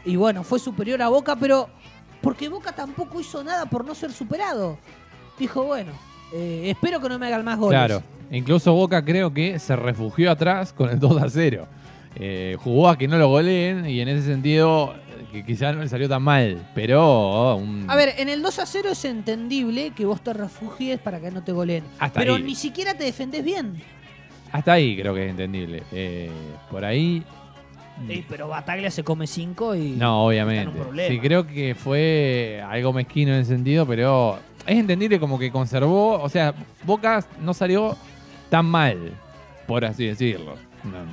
Y 0.05 0.15
bueno, 0.15 0.43
fue 0.43 0.59
superior 0.59 1.01
a 1.01 1.09
Boca, 1.09 1.35
pero 1.35 1.69
porque 2.21 2.49
Boca 2.49 2.71
tampoco 2.71 3.19
hizo 3.19 3.43
nada 3.43 3.65
por 3.65 3.85
no 3.85 3.93
ser 3.93 4.11
superado. 4.11 4.77
Dijo, 5.37 5.63
bueno, 5.63 5.91
eh, 6.33 6.63
espero 6.65 6.99
que 7.01 7.09
no 7.09 7.19
me 7.19 7.27
hagan 7.27 7.43
más 7.43 7.57
goles. 7.57 7.77
Claro, 7.77 8.03
incluso 8.31 8.73
Boca 8.73 9.03
creo 9.03 9.33
que 9.33 9.59
se 9.59 9.75
refugió 9.75 10.31
atrás 10.31 10.71
con 10.73 10.89
el 10.89 10.99
2 10.99 11.21
a 11.21 11.29
0. 11.29 11.67
Eh, 12.15 12.57
jugó 12.59 12.89
a 12.89 12.97
que 12.97 13.07
no 13.07 13.17
lo 13.17 13.29
goleen 13.29 13.87
y 13.89 13.99
en 13.99 14.09
ese 14.09 14.25
sentido 14.25 14.93
que 15.31 15.45
quizás 15.45 15.75
no 15.75 15.81
le 15.81 15.89
salió 15.89 16.09
tan 16.09 16.23
mal, 16.23 16.67
pero... 16.73 17.01
Oh, 17.01 17.63
a 17.87 17.95
ver, 17.95 18.15
en 18.17 18.29
el 18.29 18.41
2 18.41 18.59
a 18.59 18.65
0 18.65 18.89
es 18.91 19.05
entendible 19.05 19.91
que 19.91 20.05
vos 20.05 20.21
te 20.21 20.33
refugies 20.33 20.99
para 20.99 21.19
que 21.19 21.29
no 21.31 21.43
te 21.43 21.51
goleen. 21.51 21.83
pero 22.13 22.39
ni 22.39 22.55
siquiera 22.55 22.95
te 22.95 23.03
defendés 23.03 23.43
bien. 23.43 23.81
Hasta 24.51 24.73
ahí 24.73 24.97
creo 24.97 25.13
que 25.13 25.25
es 25.25 25.29
entendible. 25.29 25.83
Eh, 25.91 26.31
por 26.69 26.83
ahí. 26.83 27.23
Sí, 28.07 28.25
pero 28.29 28.47
Bataglia 28.47 28.89
se 28.91 29.03
come 29.03 29.27
5 29.27 29.75
y. 29.75 29.89
No, 29.91 30.25
obviamente. 30.25 30.71
Sí, 31.09 31.19
creo 31.19 31.45
que 31.45 31.75
fue 31.75 32.63
algo 32.67 32.93
mezquino 32.93 33.33
en 33.33 33.41
ese 33.41 33.55
sentido, 33.55 33.85
pero 33.85 34.39
es 34.65 34.77
entendible 34.77 35.19
como 35.19 35.37
que 35.37 35.51
conservó. 35.51 36.21
O 36.21 36.29
sea, 36.29 36.53
Boca 36.83 37.23
no 37.41 37.53
salió 37.53 37.95
tan 38.49 38.65
mal, 38.65 39.11
por 39.67 39.85
así 39.85 40.05
decirlo. 40.05 40.55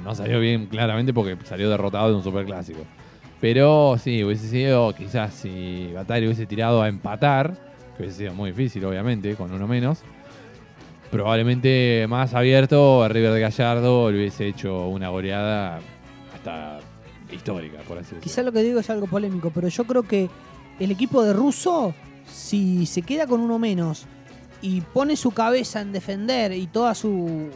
No, 0.04 0.14
salió 0.14 0.38
bien 0.38 0.66
claramente 0.66 1.12
porque 1.12 1.36
salió 1.44 1.68
derrotado 1.68 2.10
de 2.10 2.14
un 2.14 2.22
superclásico. 2.22 2.80
Pero 3.40 3.96
sí, 3.98 4.22
hubiese 4.24 4.48
sido 4.48 4.94
quizás 4.94 5.34
si 5.34 5.90
Bataglia 5.92 6.28
hubiese 6.28 6.46
tirado 6.46 6.82
a 6.82 6.88
empatar, 6.88 7.54
que 7.96 8.04
hubiese 8.04 8.18
sido 8.18 8.34
muy 8.34 8.52
difícil, 8.52 8.84
obviamente, 8.84 9.34
con 9.34 9.52
uno 9.52 9.66
menos. 9.66 10.02
Probablemente 11.10 12.06
más 12.08 12.34
abierto, 12.34 13.06
River 13.08 13.32
de 13.32 13.40
Gallardo 13.40 14.10
le 14.10 14.18
hubiese 14.18 14.46
hecho 14.46 14.88
una 14.88 15.08
goleada 15.08 15.80
hasta 16.34 16.80
histórica, 17.32 17.78
por 17.86 17.98
así 17.98 18.06
decirlo. 18.06 18.22
Quizás 18.22 18.44
lo 18.44 18.52
que 18.52 18.62
digo 18.62 18.80
es 18.80 18.90
algo 18.90 19.06
polémico, 19.06 19.50
pero 19.54 19.68
yo 19.68 19.84
creo 19.84 20.02
que 20.02 20.28
el 20.78 20.90
equipo 20.90 21.22
de 21.22 21.32
Russo, 21.32 21.94
si 22.26 22.86
se 22.86 23.02
queda 23.02 23.26
con 23.26 23.40
uno 23.40 23.58
menos 23.58 24.06
y 24.62 24.80
pone 24.80 25.16
su 25.16 25.30
cabeza 25.30 25.80
en 25.80 25.92
defender 25.92 26.52
y 26.52 26.66
toda 26.66 26.94
su, 26.94 27.50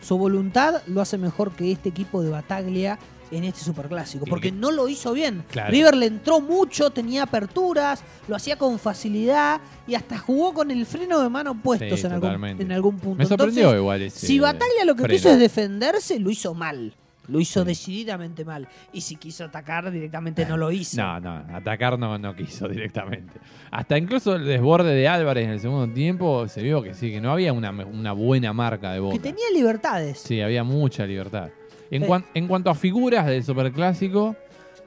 su 0.00 0.18
voluntad, 0.18 0.82
lo 0.86 1.00
hace 1.00 1.18
mejor 1.18 1.52
que 1.52 1.72
este 1.72 1.88
equipo 1.88 2.22
de 2.22 2.30
Bataglia 2.30 2.98
en 3.32 3.44
este 3.44 3.60
superclásico, 3.60 4.26
porque 4.26 4.52
no 4.52 4.70
lo 4.70 4.88
hizo 4.88 5.12
bien. 5.12 5.42
River 5.68 5.96
le 5.96 6.06
entró 6.06 6.40
mucho, 6.40 6.90
tenía 6.90 7.24
aperturas, 7.24 8.04
lo 8.28 8.36
hacía 8.36 8.56
con 8.56 8.78
facilidad 8.78 9.60
y 9.86 9.94
hasta 9.94 10.18
jugó 10.18 10.52
con 10.52 10.70
el 10.70 10.84
freno 10.86 11.20
de 11.20 11.28
mano 11.28 11.60
puestos 11.60 12.04
en, 12.04 12.12
algún, 12.12 12.44
en, 12.44 12.72
algún, 12.72 12.98
punto. 12.98 13.18
Me 13.18 13.26
sorprendió 13.26 13.74
igual 13.74 14.02
ese 14.02 14.26
Si 14.26 14.38
Bataglia 14.38 14.84
lo 14.84 14.94
que 14.94 15.04
quiso 15.04 15.30
es 15.30 15.38
defenderse, 15.38 16.18
lo 16.20 16.30
hizo 16.30 16.54
mal. 16.54 16.94
Lo 17.28 17.38
hizo 17.40 17.64
decididamente 17.64 18.44
mal. 18.44 18.68
Y 18.92 19.00
si 19.00 19.16
quiso 19.16 19.44
atacar, 19.44 19.90
directamente 19.90 20.44
no 20.44 20.56
lo 20.56 20.72
hizo. 20.72 21.00
No, 21.00 21.20
no, 21.20 21.36
atacar 21.54 21.98
no, 21.98 22.18
no 22.18 22.34
quiso 22.34 22.68
directamente. 22.68 23.34
Hasta 23.70 23.96
incluso 23.96 24.34
el 24.34 24.44
desborde 24.44 24.92
de 24.92 25.08
Álvarez 25.08 25.44
en 25.44 25.52
el 25.52 25.60
segundo 25.60 25.92
tiempo 25.94 26.48
se 26.48 26.62
vio 26.62 26.82
que 26.82 26.94
sí, 26.94 27.10
que 27.10 27.20
no 27.20 27.32
había 27.32 27.52
una, 27.52 27.70
una 27.70 28.12
buena 28.12 28.52
marca 28.52 28.92
de 28.92 28.98
Boca. 28.98 29.16
Que 29.16 29.22
tenía 29.22 29.46
libertades. 29.54 30.18
Sí, 30.18 30.40
había 30.40 30.64
mucha 30.64 31.06
libertad. 31.06 31.50
En, 31.92 32.24
en 32.34 32.48
cuanto 32.48 32.70
a 32.70 32.74
figuras 32.74 33.26
del 33.26 33.44
Superclásico... 33.44 34.34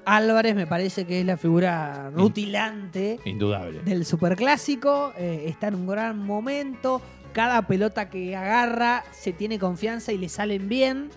Álvarez 0.05 0.55
me 0.55 0.67
parece 0.67 1.05
que 1.05 1.21
es 1.21 1.25
la 1.25 1.35
figura 1.35 2.11
rutilante 2.11 3.19
Indudable. 3.25 3.81
del 3.81 4.05
Superclásico. 4.05 5.13
Eh, 5.17 5.45
está 5.47 5.69
en 5.69 5.75
un 5.75 5.87
gran 5.87 6.19
momento. 6.19 7.01
Cada 7.33 7.65
pelota 7.65 8.09
que 8.09 8.35
agarra 8.35 9.03
se 9.11 9.33
tiene 9.33 9.57
confianza 9.57 10.11
y 10.11 10.19
le 10.19 10.29
salen 10.29 10.69
bien 10.69 11.09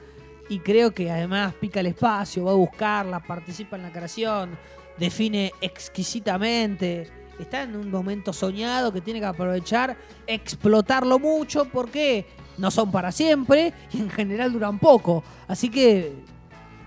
y 0.48 0.60
creo 0.60 0.92
que 0.92 1.10
además 1.10 1.54
pica 1.54 1.80
el 1.80 1.86
espacio, 1.86 2.44
va 2.44 2.52
a 2.52 2.54
buscarla, 2.54 3.20
participa 3.20 3.76
en 3.76 3.82
la 3.82 3.92
creación, 3.92 4.58
define 4.98 5.52
exquisitamente. 5.60 7.08
Está 7.38 7.62
en 7.62 7.76
un 7.76 7.90
momento 7.90 8.32
soñado 8.32 8.92
que 8.92 9.00
tiene 9.00 9.20
que 9.20 9.26
aprovechar, 9.26 9.96
explotarlo 10.26 11.18
mucho 11.18 11.66
porque 11.66 12.26
no 12.58 12.70
son 12.70 12.90
para 12.90 13.12
siempre 13.12 13.72
y 13.92 13.98
en 13.98 14.10
general 14.10 14.52
duran 14.52 14.78
poco. 14.78 15.22
Así 15.46 15.70
que 15.70 16.12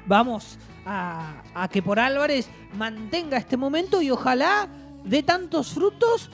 vamos 0.06 0.58
a, 0.86 1.44
que 1.72 1.82
por 1.82 2.00
Álvarez 2.00 2.50
mantenga 2.78 3.38
este 3.38 3.58
momento 3.58 4.02
y 4.02 4.12
ojalá 4.12 4.68
dé 5.04 5.24
tantos 5.24 5.72
frutos 5.72 6.30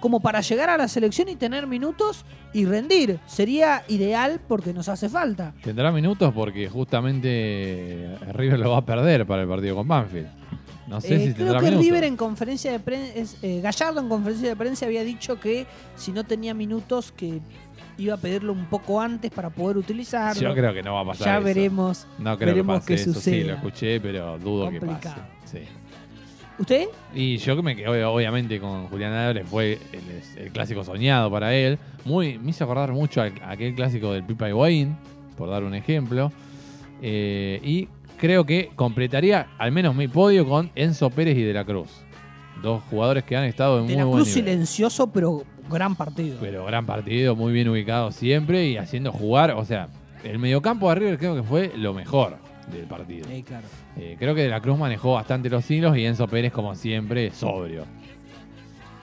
como 0.00 0.20
para 0.20 0.40
llegar 0.40 0.68
a 0.68 0.76
la 0.76 0.88
selección 0.88 1.28
y 1.28 1.36
tener 1.36 1.66
minutos 1.66 2.24
y 2.52 2.64
rendir. 2.64 3.20
Sería 3.26 3.84
ideal 3.88 4.40
porque 4.48 4.72
nos 4.72 4.88
hace 4.88 5.08
falta. 5.08 5.54
Tendrá 5.62 5.92
minutos 5.92 6.32
porque 6.34 6.68
justamente 6.68 8.16
River 8.32 8.58
lo 8.58 8.72
va 8.72 8.78
a 8.78 8.84
perder 8.84 9.26
para 9.26 9.42
el 9.42 9.48
partido 9.48 9.76
con 9.76 9.86
Banfield. 9.86 10.41
No 10.92 11.00
sé 11.00 11.14
eh, 11.14 11.28
si 11.28 11.32
creo 11.32 11.58
que 11.58 11.70
River 11.70 12.04
en 12.04 12.18
conferencia 12.18 12.70
de 12.70 12.78
prensa, 12.78 13.38
eh, 13.40 13.62
Gallardo 13.62 13.98
en 13.98 14.10
conferencia 14.10 14.50
de 14.50 14.56
prensa 14.56 14.84
había 14.84 15.02
dicho 15.02 15.40
que 15.40 15.64
si 15.96 16.12
no 16.12 16.22
tenía 16.22 16.52
minutos 16.52 17.12
que 17.12 17.40
iba 17.96 18.12
a 18.12 18.18
pedirlo 18.18 18.52
un 18.52 18.66
poco 18.66 19.00
antes 19.00 19.30
para 19.30 19.48
poder 19.48 19.78
utilizarlo. 19.78 20.42
Yo 20.42 20.54
creo 20.54 20.74
que 20.74 20.82
no 20.82 20.92
va 20.92 21.00
a 21.00 21.04
pasar. 21.06 21.26
Ya 21.26 21.38
veremos. 21.38 22.06
No 22.18 22.36
creo 22.36 22.54
que 22.54 22.62
pase 22.62 22.92
eso. 22.92 23.14
Sí, 23.14 23.42
lo 23.42 23.54
escuché, 23.54 24.00
pero 24.00 24.38
dudo 24.38 24.68
que 24.68 24.80
pase. 24.82 25.08
Sí. 25.46 25.60
¿Usted? 26.58 26.88
Y 27.14 27.38
yo 27.38 27.56
que 27.56 27.62
me 27.62 27.74
quedé 27.74 28.04
obviamente 28.04 28.60
con 28.60 28.86
Julián 28.88 29.14
Álvarez, 29.14 29.46
fue 29.48 29.78
el, 30.36 30.52
clásico 30.52 30.84
soñado 30.84 31.30
para 31.30 31.54
él. 31.54 31.78
Muy, 32.04 32.38
me 32.38 32.50
hizo 32.50 32.64
acordar 32.64 32.92
mucho 32.92 33.22
a, 33.22 33.30
aquel 33.46 33.74
clásico 33.74 34.12
del 34.12 34.24
Pipa 34.24 34.46
Higuaín, 34.46 34.94
por 35.38 35.48
dar 35.48 35.64
un 35.64 35.74
ejemplo. 35.74 36.30
Eh, 37.00 37.60
y 37.64 37.88
creo 38.22 38.46
que 38.46 38.70
completaría 38.76 39.48
al 39.58 39.72
menos 39.72 39.96
mi 39.96 40.06
podio 40.06 40.48
con 40.48 40.70
Enzo 40.76 41.10
Pérez 41.10 41.36
y 41.36 41.42
De 41.42 41.52
la 41.52 41.64
Cruz. 41.64 41.88
Dos 42.62 42.80
jugadores 42.88 43.24
que 43.24 43.36
han 43.36 43.42
estado 43.42 43.80
en 43.80 43.88
de 43.88 43.96
muy 43.96 44.04
la 44.04 44.10
Cruz 44.12 44.28
silencioso, 44.28 45.12
pero 45.12 45.42
gran 45.68 45.96
partido. 45.96 46.36
Pero 46.40 46.64
gran 46.64 46.86
partido, 46.86 47.34
muy 47.34 47.52
bien 47.52 47.68
ubicado 47.68 48.12
siempre 48.12 48.68
y 48.68 48.76
haciendo 48.76 49.10
jugar. 49.10 49.50
O 49.50 49.64
sea, 49.64 49.88
el 50.22 50.38
mediocampo 50.38 50.88
de 50.88 50.94
River 50.94 51.18
creo 51.18 51.34
que 51.34 51.42
fue 51.42 51.72
lo 51.76 51.94
mejor 51.94 52.36
del 52.70 52.86
partido. 52.86 53.26
Eh, 53.28 54.14
creo 54.20 54.36
que 54.36 54.42
De 54.42 54.48
la 54.48 54.60
Cruz 54.60 54.78
manejó 54.78 55.14
bastante 55.14 55.50
los 55.50 55.68
hilos 55.68 55.96
y 55.96 56.06
Enzo 56.06 56.28
Pérez, 56.28 56.52
como 56.52 56.76
siempre, 56.76 57.32
sobrio. 57.32 57.86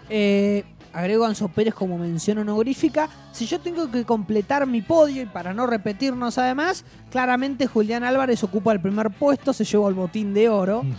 Eh, 0.10 0.64
agrego 0.94 1.26
a 1.26 1.30
Enzo 1.30 1.48
Pérez 1.50 1.74
como 1.74 1.98
mención 1.98 2.38
honorífica. 2.40 3.10
Si 3.32 3.46
yo 3.46 3.60
tengo 3.60 3.90
que 3.92 4.04
completar 4.06 4.66
mi 4.68 4.82
podio 4.82 5.24
y 5.24 5.26
para 5.26 5.54
no 5.54 5.68
repetirnos 5.68 6.38
además, 6.38 6.86
claramente 7.12 7.68
Julián 7.68 8.04
Álvarez 8.04 8.44
ocupa 8.44 8.72
el 8.72 8.82
primer 8.82 9.10
puesto, 9.12 9.54
se 9.54 9.64
llevó 9.66 9.90
el 9.90 9.96
botín 9.96 10.34
de 10.34 10.50
oro. 10.50 10.84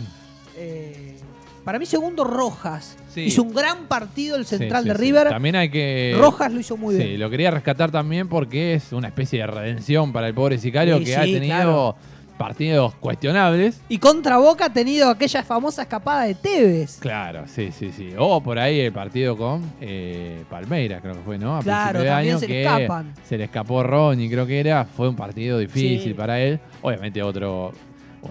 Eh, 0.63 1.17
para 1.63 1.79
mí 1.79 1.85
segundo 1.85 2.23
Rojas. 2.23 2.97
Hizo 3.15 3.41
un 3.43 3.53
gran 3.53 3.87
partido 3.87 4.35
el 4.35 4.45
central 4.45 4.83
de 4.83 4.93
River. 4.93 5.29
También 5.29 5.55
hay 5.55 5.69
que... 5.69 6.15
Rojas 6.19 6.51
lo 6.51 6.59
hizo 6.59 6.77
muy 6.77 6.95
bien. 6.95 7.07
Sí, 7.07 7.17
lo 7.17 7.29
quería 7.29 7.51
rescatar 7.51 7.89
también 7.89 8.27
porque 8.27 8.75
es 8.75 8.91
una 8.93 9.07
especie 9.07 9.39
de 9.39 9.47
redención 9.47 10.13
para 10.13 10.27
el 10.27 10.33
pobre 10.33 10.57
sicario 10.57 10.99
que 11.03 11.15
ha 11.15 11.23
tenido 11.23 11.95
partidos 12.41 12.95
cuestionables. 12.95 13.81
Y 13.87 13.99
contra 13.99 14.37
Boca 14.37 14.65
ha 14.65 14.73
tenido 14.73 15.09
aquella 15.09 15.43
famosa 15.43 15.83
escapada 15.83 16.23
de 16.23 16.33
Tevez. 16.33 16.97
Claro, 16.99 17.43
sí, 17.45 17.71
sí, 17.71 17.91
sí. 17.91 18.09
O 18.17 18.41
por 18.41 18.57
ahí 18.57 18.79
el 18.79 18.91
partido 18.91 19.37
con 19.37 19.61
eh, 19.79 20.43
Palmeiras, 20.49 21.01
creo 21.01 21.13
que 21.13 21.21
fue, 21.21 21.37
¿no? 21.37 21.57
A 21.57 21.61
claro, 21.61 22.01
de 22.01 22.09
año 22.09 22.39
se 22.39 22.47
le 22.47 22.63
escapan. 22.63 23.13
Se 23.23 23.37
le 23.37 23.43
escapó 23.43 23.83
Ronnie, 23.83 24.29
creo 24.29 24.47
que 24.47 24.59
era. 24.59 24.85
Fue 24.85 25.07
un 25.07 25.15
partido 25.15 25.59
difícil 25.59 26.15
para 26.15 26.39
él. 26.39 26.59
Obviamente 26.81 27.21
otro 27.21 27.73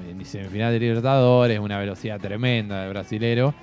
en 0.09 0.25
semifinal 0.25 0.73
de 0.73 0.81
Libertadores, 0.81 1.59
una 1.59 1.79
velocidad 1.79 2.19
tremenda 2.21 2.83
de 2.83 2.89
brasilero. 2.89 3.55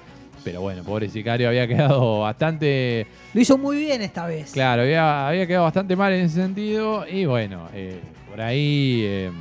Pero 0.43 0.61
bueno, 0.61 0.83
pobre 0.83 1.09
Sicario 1.09 1.49
había 1.49 1.67
quedado 1.67 2.21
bastante. 2.21 3.05
Lo 3.33 3.41
hizo 3.41 3.57
muy 3.57 3.77
bien 3.77 4.01
esta 4.01 4.25
vez. 4.25 4.51
Claro, 4.53 4.83
había, 4.83 5.27
había 5.27 5.45
quedado 5.45 5.65
bastante 5.65 5.95
mal 5.97 6.13
en 6.13 6.25
ese 6.25 6.35
sentido. 6.35 7.05
Y 7.05 7.25
bueno, 7.25 7.67
eh, 7.73 7.99
por 8.29 8.39
ahí. 8.39 9.01
Eh, 9.03 9.31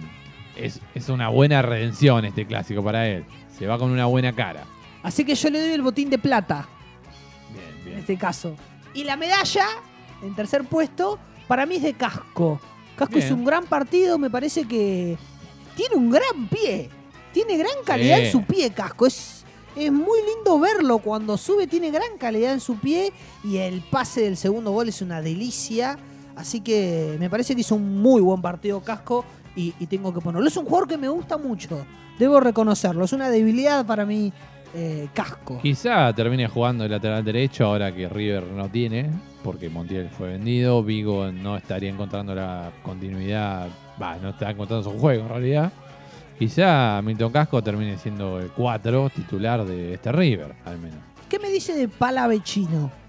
es, 0.56 1.08
una 1.08 1.28
buena 1.28 1.62
redención 1.62 2.24
este 2.24 2.46
clásico 2.46 2.82
para 2.82 3.06
él. 3.06 3.24
Se 3.56 3.66
va 3.66 3.78
con 3.78 3.90
una 3.90 4.06
buena 4.06 4.34
cara. 4.34 4.64
Así 5.02 5.24
que 5.24 5.34
yo 5.34 5.50
le 5.50 5.60
doy 5.60 5.70
el 5.70 5.82
botín 5.82 6.10
de 6.10 6.18
plata. 6.18 6.68
Bien, 7.52 7.84
bien. 7.84 7.94
En 7.94 8.00
este 8.00 8.16
caso. 8.16 8.54
Y 8.94 9.04
la 9.04 9.16
medalla, 9.16 9.66
en 10.22 10.34
tercer 10.34 10.64
puesto, 10.64 11.18
para 11.46 11.66
mí 11.66 11.76
es 11.76 11.82
de 11.82 11.94
Casco. 11.94 12.60
Casco 12.96 13.18
es 13.18 13.30
un 13.30 13.44
gran 13.44 13.66
partido, 13.66 14.18
me 14.18 14.30
parece 14.30 14.66
que 14.66 15.18
tiene 15.76 15.94
un 15.94 16.10
gran 16.10 16.48
pie. 16.48 16.88
Tiene 17.32 17.58
gran 17.58 17.74
calidad 17.84 18.20
en 18.20 18.32
su 18.32 18.42
pie, 18.42 18.70
Casco. 18.70 19.06
Es, 19.06 19.44
es 19.76 19.92
muy 19.92 20.18
lindo 20.22 20.58
verlo 20.58 20.98
cuando 20.98 21.36
sube, 21.36 21.66
tiene 21.66 21.90
gran 21.90 22.16
calidad 22.18 22.54
en 22.54 22.60
su 22.60 22.78
pie 22.78 23.12
y 23.44 23.58
el 23.58 23.82
pase 23.82 24.22
del 24.22 24.38
segundo 24.38 24.70
gol 24.70 24.88
es 24.88 25.02
una 25.02 25.20
delicia. 25.20 25.98
Así 26.34 26.60
que 26.60 27.16
me 27.18 27.28
parece 27.28 27.54
que 27.54 27.60
hizo 27.60 27.74
un 27.74 28.00
muy 28.00 28.22
buen 28.22 28.40
partido 28.40 28.82
Casco 28.82 29.24
y, 29.56 29.72
tengo 29.86 30.12
que 30.12 30.20
ponerlo. 30.20 30.46
Es 30.46 30.56
un 30.56 30.66
jugador 30.66 30.88
que 30.88 30.98
me 30.98 31.08
gusta 31.08 31.38
mucho, 31.38 31.84
debo 32.18 32.40
reconocerlo. 32.40 33.04
Es 33.04 33.12
una 33.12 33.30
debilidad 33.30 33.84
para 33.86 34.04
mí 34.04 34.32
eh, 34.74 35.08
casco. 35.14 35.58
Quizá 35.62 36.12
termine 36.12 36.46
jugando 36.48 36.84
el 36.84 36.90
lateral 36.90 37.24
derecho 37.24 37.64
ahora 37.64 37.94
que 37.94 38.08
River 38.08 38.44
no 38.44 38.68
tiene, 38.68 39.10
porque 39.42 39.68
Montiel 39.68 40.08
fue 40.10 40.28
vendido. 40.28 40.82
Vigo 40.82 41.32
no 41.32 41.56
estaría 41.56 41.90
encontrando 41.90 42.34
la 42.34 42.70
continuidad, 42.82 43.68
va, 44.00 44.16
no 44.16 44.30
está 44.30 44.50
encontrando 44.50 44.90
su 44.90 44.98
juego 44.98 45.22
en 45.22 45.28
realidad. 45.28 45.72
Quizá 46.38 47.00
Milton 47.02 47.32
Casco 47.32 47.62
termine 47.62 47.96
siendo 47.96 48.38
el 48.38 48.50
4 48.50 49.10
titular 49.10 49.64
de 49.64 49.94
este 49.94 50.12
River, 50.12 50.54
al 50.66 50.78
menos. 50.78 50.98
¿Qué 51.30 51.38
me 51.38 51.48
dice 51.48 51.74
de 51.74 51.88
Palavecino? 51.88 53.05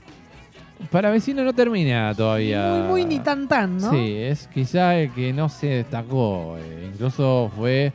Para 0.92 1.10
vecino 1.10 1.44
no 1.44 1.54
termina 1.54 2.14
todavía. 2.16 2.70
Muy, 2.70 2.88
muy 2.88 3.06
ni 3.06 3.20
tan 3.20 3.48
tan, 3.48 3.78
¿no? 3.78 3.92
Sí, 3.92 4.16
es 4.16 4.48
quizá 4.48 4.98
el 4.98 5.12
que 5.12 5.34
no 5.34 5.50
se 5.50 5.68
destacó. 5.68 6.58
Eh, 6.58 6.90
incluso 6.94 7.52
fue 7.56 7.92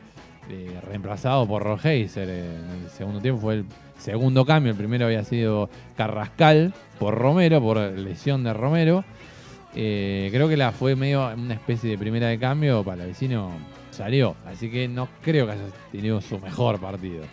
eh, 0.49 0.79
reemplazado 0.87 1.47
por 1.47 1.63
Rogeiser. 1.63 2.29
en 2.29 2.83
el 2.83 2.89
segundo 2.89 3.19
tiempo 3.19 3.41
fue 3.41 3.55
el 3.55 3.65
segundo 3.97 4.45
cambio. 4.45 4.71
El 4.71 4.77
primero 4.77 5.05
había 5.05 5.23
sido 5.23 5.69
Carrascal 5.95 6.73
por 6.99 7.15
Romero, 7.15 7.61
por 7.61 7.77
lesión 7.77 8.43
de 8.43 8.53
Romero. 8.53 9.03
Eh, 9.75 10.29
creo 10.31 10.47
que 10.47 10.57
la 10.57 10.71
fue 10.71 10.95
medio 10.95 11.33
una 11.33 11.55
especie 11.55 11.89
de 11.89 11.97
primera 11.97 12.27
de 12.27 12.37
cambio. 12.37 12.83
Para 12.83 13.05
vecino 13.05 13.51
salió. 13.91 14.35
Así 14.45 14.69
que 14.69 14.87
no 14.87 15.07
creo 15.21 15.45
que 15.45 15.53
haya 15.53 15.63
tenido 15.91 16.21
su 16.21 16.37
mejor 16.39 16.79
partido 16.79 17.23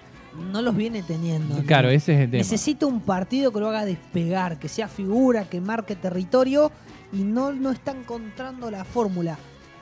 no 0.52 0.62
los 0.62 0.76
viene 0.76 1.02
teniendo. 1.02 1.62
Claro, 1.64 1.88
ese 1.90 2.14
es 2.14 2.20
el 2.20 2.30
tema. 2.30 2.38
Necesita 2.38 2.86
un 2.86 3.00
partido 3.00 3.52
que 3.52 3.60
lo 3.60 3.68
haga 3.68 3.84
despegar, 3.84 4.58
que 4.58 4.68
sea 4.68 4.88
figura, 4.88 5.48
que 5.48 5.60
marque 5.60 5.96
territorio 5.96 6.70
y 7.12 7.18
no, 7.18 7.52
no 7.52 7.70
está 7.70 7.92
encontrando 7.92 8.70
la 8.70 8.84
fórmula. 8.84 9.38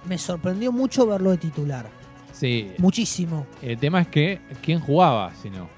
Me 0.07 0.19
sorprendió 0.19 0.73
mucho 0.73 1.07
verlo 1.07 1.31
de 1.31 1.39
titular. 1.39 1.87
Sí. 2.33 2.73
Muchísimo. 2.79 3.47
El 3.63 3.79
tema 3.79 4.01
es 4.01 4.09
que, 4.09 4.41
¿quién 4.63 4.81
jugaba 4.81 5.35
si 5.35 5.51
no? 5.51 5.69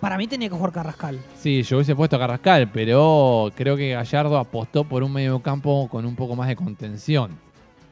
Para 0.00 0.18
mí 0.18 0.26
tenía 0.26 0.48
que 0.48 0.54
jugar 0.54 0.72
Carrascal. 0.72 1.18
Sí, 1.38 1.62
yo 1.62 1.76
hubiese 1.76 1.94
puesto 1.94 2.16
a 2.16 2.18
Carrascal, 2.18 2.70
pero 2.70 3.50
creo 3.54 3.76
que 3.76 3.92
Gallardo 3.92 4.38
apostó 4.38 4.84
por 4.84 5.02
un 5.02 5.12
medio 5.12 5.40
campo 5.40 5.88
con 5.88 6.04
un 6.04 6.16
poco 6.16 6.36
más 6.36 6.48
de 6.48 6.56
contención. 6.56 7.30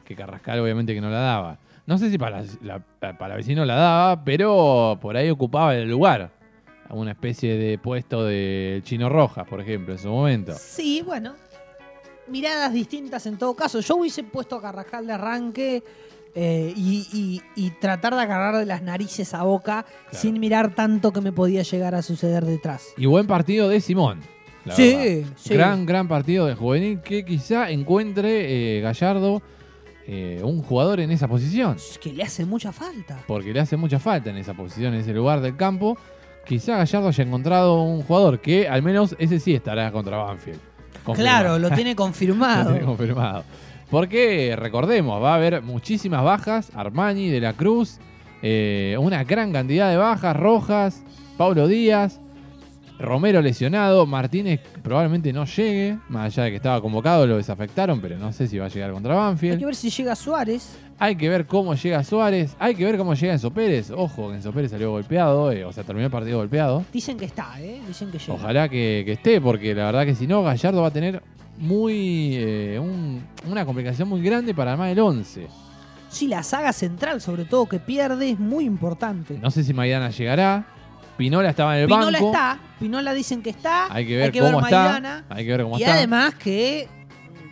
Que 0.05 0.15
Carrascal 0.15 0.59
obviamente 0.59 0.93
que 0.93 1.01
no 1.01 1.09
la 1.09 1.19
daba. 1.19 1.57
No 1.85 1.97
sé 1.97 2.09
si 2.09 2.17
para, 2.17 2.43
la, 2.61 2.79
para 3.17 3.35
vecino 3.35 3.63
la 3.63 3.75
daba, 3.75 4.23
pero 4.23 4.97
por 5.01 5.15
ahí 5.15 5.29
ocupaba 5.29 5.75
el 5.75 5.89
lugar. 5.89 6.31
Una 6.89 7.11
especie 7.11 7.57
de 7.57 7.77
puesto 7.77 8.23
de 8.23 8.81
Chino 8.83 9.09
Rojas, 9.09 9.47
por 9.47 9.59
ejemplo, 9.59 9.93
en 9.93 9.99
su 9.99 10.09
momento. 10.09 10.53
Sí, 10.57 11.01
bueno. 11.03 11.33
Miradas 12.27 12.73
distintas 12.73 13.25
en 13.27 13.37
todo 13.37 13.55
caso. 13.55 13.79
Yo 13.79 13.97
hubiese 13.97 14.23
puesto 14.23 14.55
a 14.55 14.61
Carrascal 14.61 15.05
de 15.05 15.13
arranque 15.13 15.83
eh, 16.37 16.73
y, 16.75 17.41
tratar 17.79 18.13
de 18.13 18.21
agarrar 18.21 18.57
de 18.57 18.65
las 18.65 18.81
narices 18.81 19.33
a 19.33 19.43
boca 19.43 19.85
sin 20.11 20.39
mirar 20.39 20.75
tanto 20.75 21.13
que 21.13 21.21
me 21.21 21.31
podía 21.31 21.61
llegar 21.61 21.95
a 21.95 22.01
suceder 22.01 22.45
detrás. 22.45 22.93
Y 22.97 23.05
buen 23.05 23.25
partido 23.25 23.69
de 23.69 23.79
Simón. 23.79 24.19
Sí, 24.71 25.23
Gran, 25.49 25.85
gran 25.85 26.07
partido 26.07 26.47
de 26.47 26.55
juvenil 26.55 26.99
que 27.01 27.23
quizá 27.23 27.69
encuentre 27.69 28.77
eh, 28.77 28.81
Gallardo 28.81 29.43
eh, 30.07 30.41
un 30.43 30.61
jugador 30.61 30.99
en 30.99 31.11
esa 31.11 31.27
posición. 31.27 31.75
Es 31.75 31.97
que 31.97 32.13
le 32.13 32.23
hace 32.23 32.45
mucha 32.45 32.71
falta. 32.71 33.23
Porque 33.27 33.53
le 33.53 33.59
hace 33.59 33.75
mucha 33.77 33.99
falta 33.99 34.29
en 34.29 34.37
esa 34.37 34.53
posición, 34.53 34.93
en 34.93 34.99
ese 35.01 35.13
lugar 35.13 35.41
del 35.41 35.55
campo. 35.55 35.97
Quizá 36.45 36.77
Gallardo 36.77 37.07
haya 37.07 37.23
encontrado 37.23 37.81
un 37.81 38.03
jugador 38.03 38.39
que 38.39 38.67
al 38.67 38.83
menos 38.83 39.15
ese 39.17 39.39
sí 39.39 39.55
estará 39.55 39.91
contra 39.91 40.17
Banfield. 40.17 40.59
Claro, 41.15 41.57
lo 41.57 41.71
tiene 41.71 41.95
confirmado. 41.95 42.65
lo 42.65 42.71
tiene 42.71 42.85
confirmado. 42.85 43.43
Porque 43.89 44.55
recordemos, 44.57 45.21
va 45.23 45.33
a 45.33 45.35
haber 45.35 45.61
muchísimas 45.61 46.23
bajas. 46.23 46.71
Armani, 46.75 47.29
De 47.29 47.39
la 47.39 47.53
Cruz, 47.53 47.97
eh, 48.41 48.95
una 48.99 49.23
gran 49.23 49.51
cantidad 49.51 49.89
de 49.89 49.97
bajas, 49.97 50.35
Rojas, 50.35 51.03
Paulo 51.37 51.67
Díaz, 51.67 52.19
Romero 52.99 53.41
lesionado, 53.41 54.05
Martínez 54.05 54.61
probablemente 54.81 55.33
no 55.33 55.45
llegue, 55.45 55.97
más 56.07 56.25
allá 56.27 56.43
de 56.43 56.49
que 56.51 56.55
estaba 56.57 56.81
convocado, 56.81 57.27
lo 57.27 57.37
desafectaron, 57.37 57.99
pero 57.99 58.17
no 58.17 58.31
sé 58.31 58.47
si 58.47 58.57
va 58.57 58.65
a 58.65 58.69
llegar 58.69 58.91
contra 58.91 59.15
Banfield. 59.15 59.53
Hay 59.53 59.59
que 59.59 59.65
ver 59.65 59.75
si 59.75 59.89
llega 59.89 60.15
Suárez. 60.15 60.77
Hay 60.97 61.17
que 61.17 61.27
ver 61.27 61.45
cómo 61.45 61.75
llega 61.75 62.03
Suárez, 62.03 62.55
hay 62.57 62.73
que 62.73 62.85
ver 62.85 62.97
cómo 62.97 63.13
llega 63.13 63.33
Enzo 63.33 63.51
Pérez. 63.51 63.91
Ojo, 63.91 64.33
Enzo 64.33 64.53
Pérez 64.53 64.71
salió 64.71 64.91
golpeado, 64.91 65.51
eh, 65.51 65.65
o 65.65 65.73
sea, 65.73 65.83
terminó 65.83 66.05
el 66.05 66.11
partido 66.11 66.37
golpeado. 66.37 66.85
Dicen 66.93 67.17
que 67.17 67.25
está, 67.25 67.59
¿eh? 67.59 67.81
Dicen 67.85 68.11
que 68.11 68.17
llega. 68.17 68.33
Ojalá 68.33 68.69
que, 68.69 69.03
que 69.05 69.13
esté, 69.13 69.41
porque 69.41 69.75
la 69.75 69.85
verdad 69.85 70.05
que 70.05 70.15
si 70.15 70.25
no, 70.25 70.41
Gallardo 70.41 70.81
va 70.81 70.87
a 70.87 70.91
tener 70.91 71.21
muy 71.57 72.35
eh, 72.35 72.81
una 73.45 73.65
complicación 73.65 74.07
muy 74.07 74.21
grande 74.21 74.53
para 74.53 74.73
armar 74.73 74.89
el 74.89 74.99
11. 74.99 75.47
Sí, 76.09 76.27
la 76.27 76.43
saga 76.43 76.71
central, 76.71 77.19
sobre 77.19 77.43
todo, 77.43 77.65
que 77.65 77.79
pierde, 77.79 78.29
es 78.29 78.39
muy 78.39 78.63
importante. 78.63 79.37
No 79.41 79.51
sé 79.51 79.63
si 79.63 79.73
Maidana 79.73 80.11
llegará. 80.11 80.65
Pinola 81.17 81.49
estaba 81.49 81.77
en 81.77 81.83
el 81.83 81.87
banco. 81.87 82.07
Pinola 82.07 82.17
está. 82.17 82.59
Pinola 82.79 83.13
dicen 83.13 83.41
que 83.41 83.49
está. 83.51 83.93
Hay 83.93 84.05
que 84.05 84.17
ver 84.17 84.31
cómo 84.31 84.59
está. 84.61 85.23
Hay 85.29 85.45
que 85.45 85.51
ver 85.51 85.63
cómo 85.63 85.79
y 85.79 85.83
además 85.83 86.35
que 86.35 86.87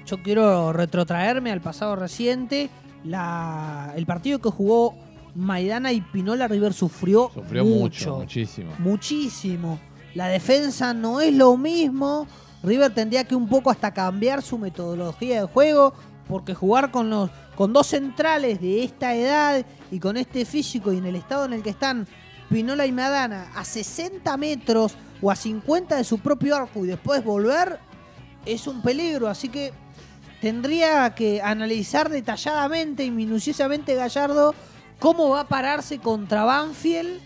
yo 0.05 0.21
quiero 0.21 0.73
retrotraerme 0.73 1.51
al 1.51 1.61
pasado 1.61 1.95
reciente. 1.95 2.69
La, 3.03 3.93
el 3.97 4.05
partido 4.05 4.39
que 4.39 4.49
jugó 4.49 4.95
Maidana 5.35 5.91
y 5.91 6.01
Pinola 6.01 6.47
River 6.47 6.73
sufrió, 6.73 7.31
sufrió 7.33 7.65
mucho, 7.65 8.17
muchísimo. 8.17 8.71
Muchísimo. 8.79 9.79
La 10.15 10.27
defensa 10.27 10.93
no 10.93 11.19
es 11.19 11.33
lo 11.33 11.57
mismo. 11.57 12.27
River 12.63 12.93
tendría 12.93 13.25
que 13.25 13.35
un 13.35 13.49
poco 13.49 13.69
hasta 13.69 13.93
cambiar 13.93 14.41
su 14.41 14.57
metodología 14.57 15.41
de 15.41 15.47
juego, 15.47 15.93
porque 16.27 16.53
jugar 16.53 16.91
con, 16.91 17.09
los, 17.09 17.29
con 17.55 17.73
dos 17.73 17.87
centrales 17.87 18.61
de 18.61 18.83
esta 18.83 19.15
edad 19.15 19.65
y 19.91 19.99
con 19.99 20.15
este 20.15 20.45
físico 20.45 20.93
y 20.93 20.97
en 20.97 21.05
el 21.05 21.15
estado 21.15 21.45
en 21.45 21.53
el 21.53 21.63
que 21.63 21.71
están 21.71 22.07
Pinola 22.53 22.85
y 22.85 22.91
Madana 22.91 23.47
a 23.55 23.65
60 23.65 24.37
metros 24.37 24.93
o 25.23 25.31
a 25.31 25.35
50 25.35 25.95
de 25.95 26.03
su 26.03 26.19
propio 26.19 26.55
arco 26.55 26.85
y 26.85 26.87
después 26.87 27.23
volver, 27.23 27.79
es 28.45 28.67
un 28.67 28.83
peligro. 28.83 29.27
Así 29.27 29.49
que 29.49 29.73
tendría 30.39 31.15
que 31.15 31.41
analizar 31.41 32.11
detalladamente 32.11 33.03
y 33.03 33.09
minuciosamente 33.09 33.95
Gallardo 33.95 34.53
cómo 34.99 35.29
va 35.29 35.39
a 35.39 35.47
pararse 35.47 35.97
contra 35.97 36.43
Banfield 36.43 37.21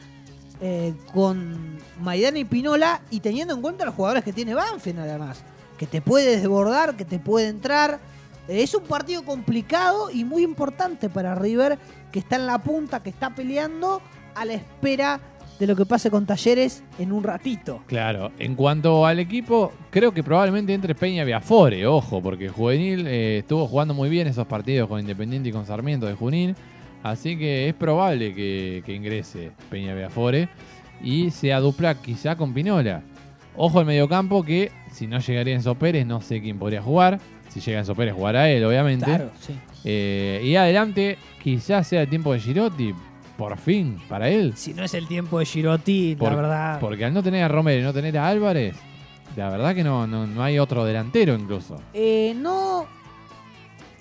eh, 0.62 0.94
con 1.14 1.78
Maidana 2.00 2.40
y 2.40 2.46
Pinola 2.46 3.02
y 3.10 3.20
teniendo 3.20 3.54
en 3.54 3.62
cuenta 3.62 3.84
los 3.84 3.96
jugadores 3.96 4.24
que 4.24 4.32
tiene 4.32 4.54
Banfield 4.54 5.00
además, 5.00 5.40
que 5.78 5.88
te 5.88 6.00
puede 6.00 6.38
desbordar, 6.38 6.96
que 6.96 7.04
te 7.04 7.20
puede 7.20 7.50
entrar. 7.50 8.00
Eh, 8.48 8.64
es 8.64 8.74
un 8.74 8.84
partido 8.86 9.26
complicado 9.26 10.10
y 10.10 10.24
muy 10.24 10.44
importante 10.44 11.10
para 11.10 11.36
River, 11.36 11.78
que 12.14 12.20
está 12.20 12.38
en 12.38 12.46
la 12.46 12.60
punta, 12.60 13.04
que 13.04 13.10
está 13.10 13.36
peleando 13.36 14.02
a 14.38 14.46
la 14.46 14.54
espera 14.54 15.20
de 15.60 15.66
lo 15.66 15.76
que 15.76 15.86
pase 15.86 16.12
con 16.12 16.28
Talleres 16.28 16.84
en 17.00 17.12
un 17.12 17.24
ratito. 17.24 17.82
Claro, 17.88 18.32
en 18.38 18.56
cuanto 18.56 19.06
al 19.08 19.20
equipo, 19.20 19.74
creo 19.90 20.14
que 20.14 20.24
probablemente 20.24 20.74
entre 20.74 20.94
Peña 20.94 21.24
Viafore, 21.24 21.88
ojo, 21.88 22.22
porque 22.22 22.50
Juvenil 22.50 23.08
eh, 23.08 23.40
estuvo 23.40 23.68
jugando 23.68 23.96
muy 23.96 24.10
bien 24.10 24.28
esos 24.28 24.46
partidos 24.46 24.88
con 24.88 25.00
Independiente 25.00 25.50
y 25.50 25.52
con 25.52 25.66
Sarmiento 25.66 26.06
de 26.06 26.14
Junín. 26.14 26.56
Así 27.02 27.38
que 27.38 27.70
es 27.70 27.74
probable 27.74 28.36
que, 28.36 28.84
ingrese 28.88 29.52
Peña 29.70 29.96
Beafore 29.96 30.50
y 31.02 31.32
sea 31.32 31.60
dupla 31.60 31.96
quizá 31.96 32.36
con 32.36 32.54
Pinola. 32.54 33.02
Ojo 33.56 33.80
el 33.80 33.88
mediocampo 33.88 34.44
que 34.44 34.72
si 34.92 35.08
no 35.08 35.20
llegaría 35.20 35.56
Enzo 35.56 35.74
Pérez 35.74 36.06
no 36.06 36.22
sé 36.22 36.42
quién 36.42 36.60
podría 36.60 36.84
jugar. 36.84 37.20
Si 37.50 37.60
llega 37.60 37.80
Enzo 37.80 37.96
Pérez 37.96 38.14
jugará 38.14 38.50
él, 38.52 38.64
obviamente. 38.64 39.06
Claro, 39.06 39.32
sí. 39.40 39.54
Eh, 39.84 40.42
y 40.44 40.56
adelante 40.56 41.18
quizás 41.42 41.88
sea 41.88 42.04
el 42.04 42.10
tiempo 42.10 42.34
de 42.34 42.40
Girotti. 42.40 42.94
Por 43.38 43.58
fin, 43.58 43.98
para 44.10 44.30
él. 44.30 44.54
Si 44.56 44.74
no 44.74 44.84
es 44.84 44.94
el 44.96 45.08
tiempo 45.08 45.38
de 45.40 45.46
Girotti, 45.46 46.16
la 46.16 46.36
verdad. 46.36 46.80
Porque 46.80 47.06
al 47.06 47.14
no 47.14 47.22
tener 47.22 47.44
a 47.44 47.48
Romero 47.48 47.82
y 47.82 47.84
no 47.84 47.94
tener 47.94 48.18
a 48.18 48.28
Álvarez, 48.28 48.76
la 49.36 49.50
verdad 49.50 49.76
que 49.76 49.84
no, 49.84 50.08
no, 50.08 50.44
hay 50.44 50.58
otro 50.58 50.84
delantero 50.84 51.36
incluso. 51.36 51.80
Eh, 51.94 52.34
no, 52.36 52.88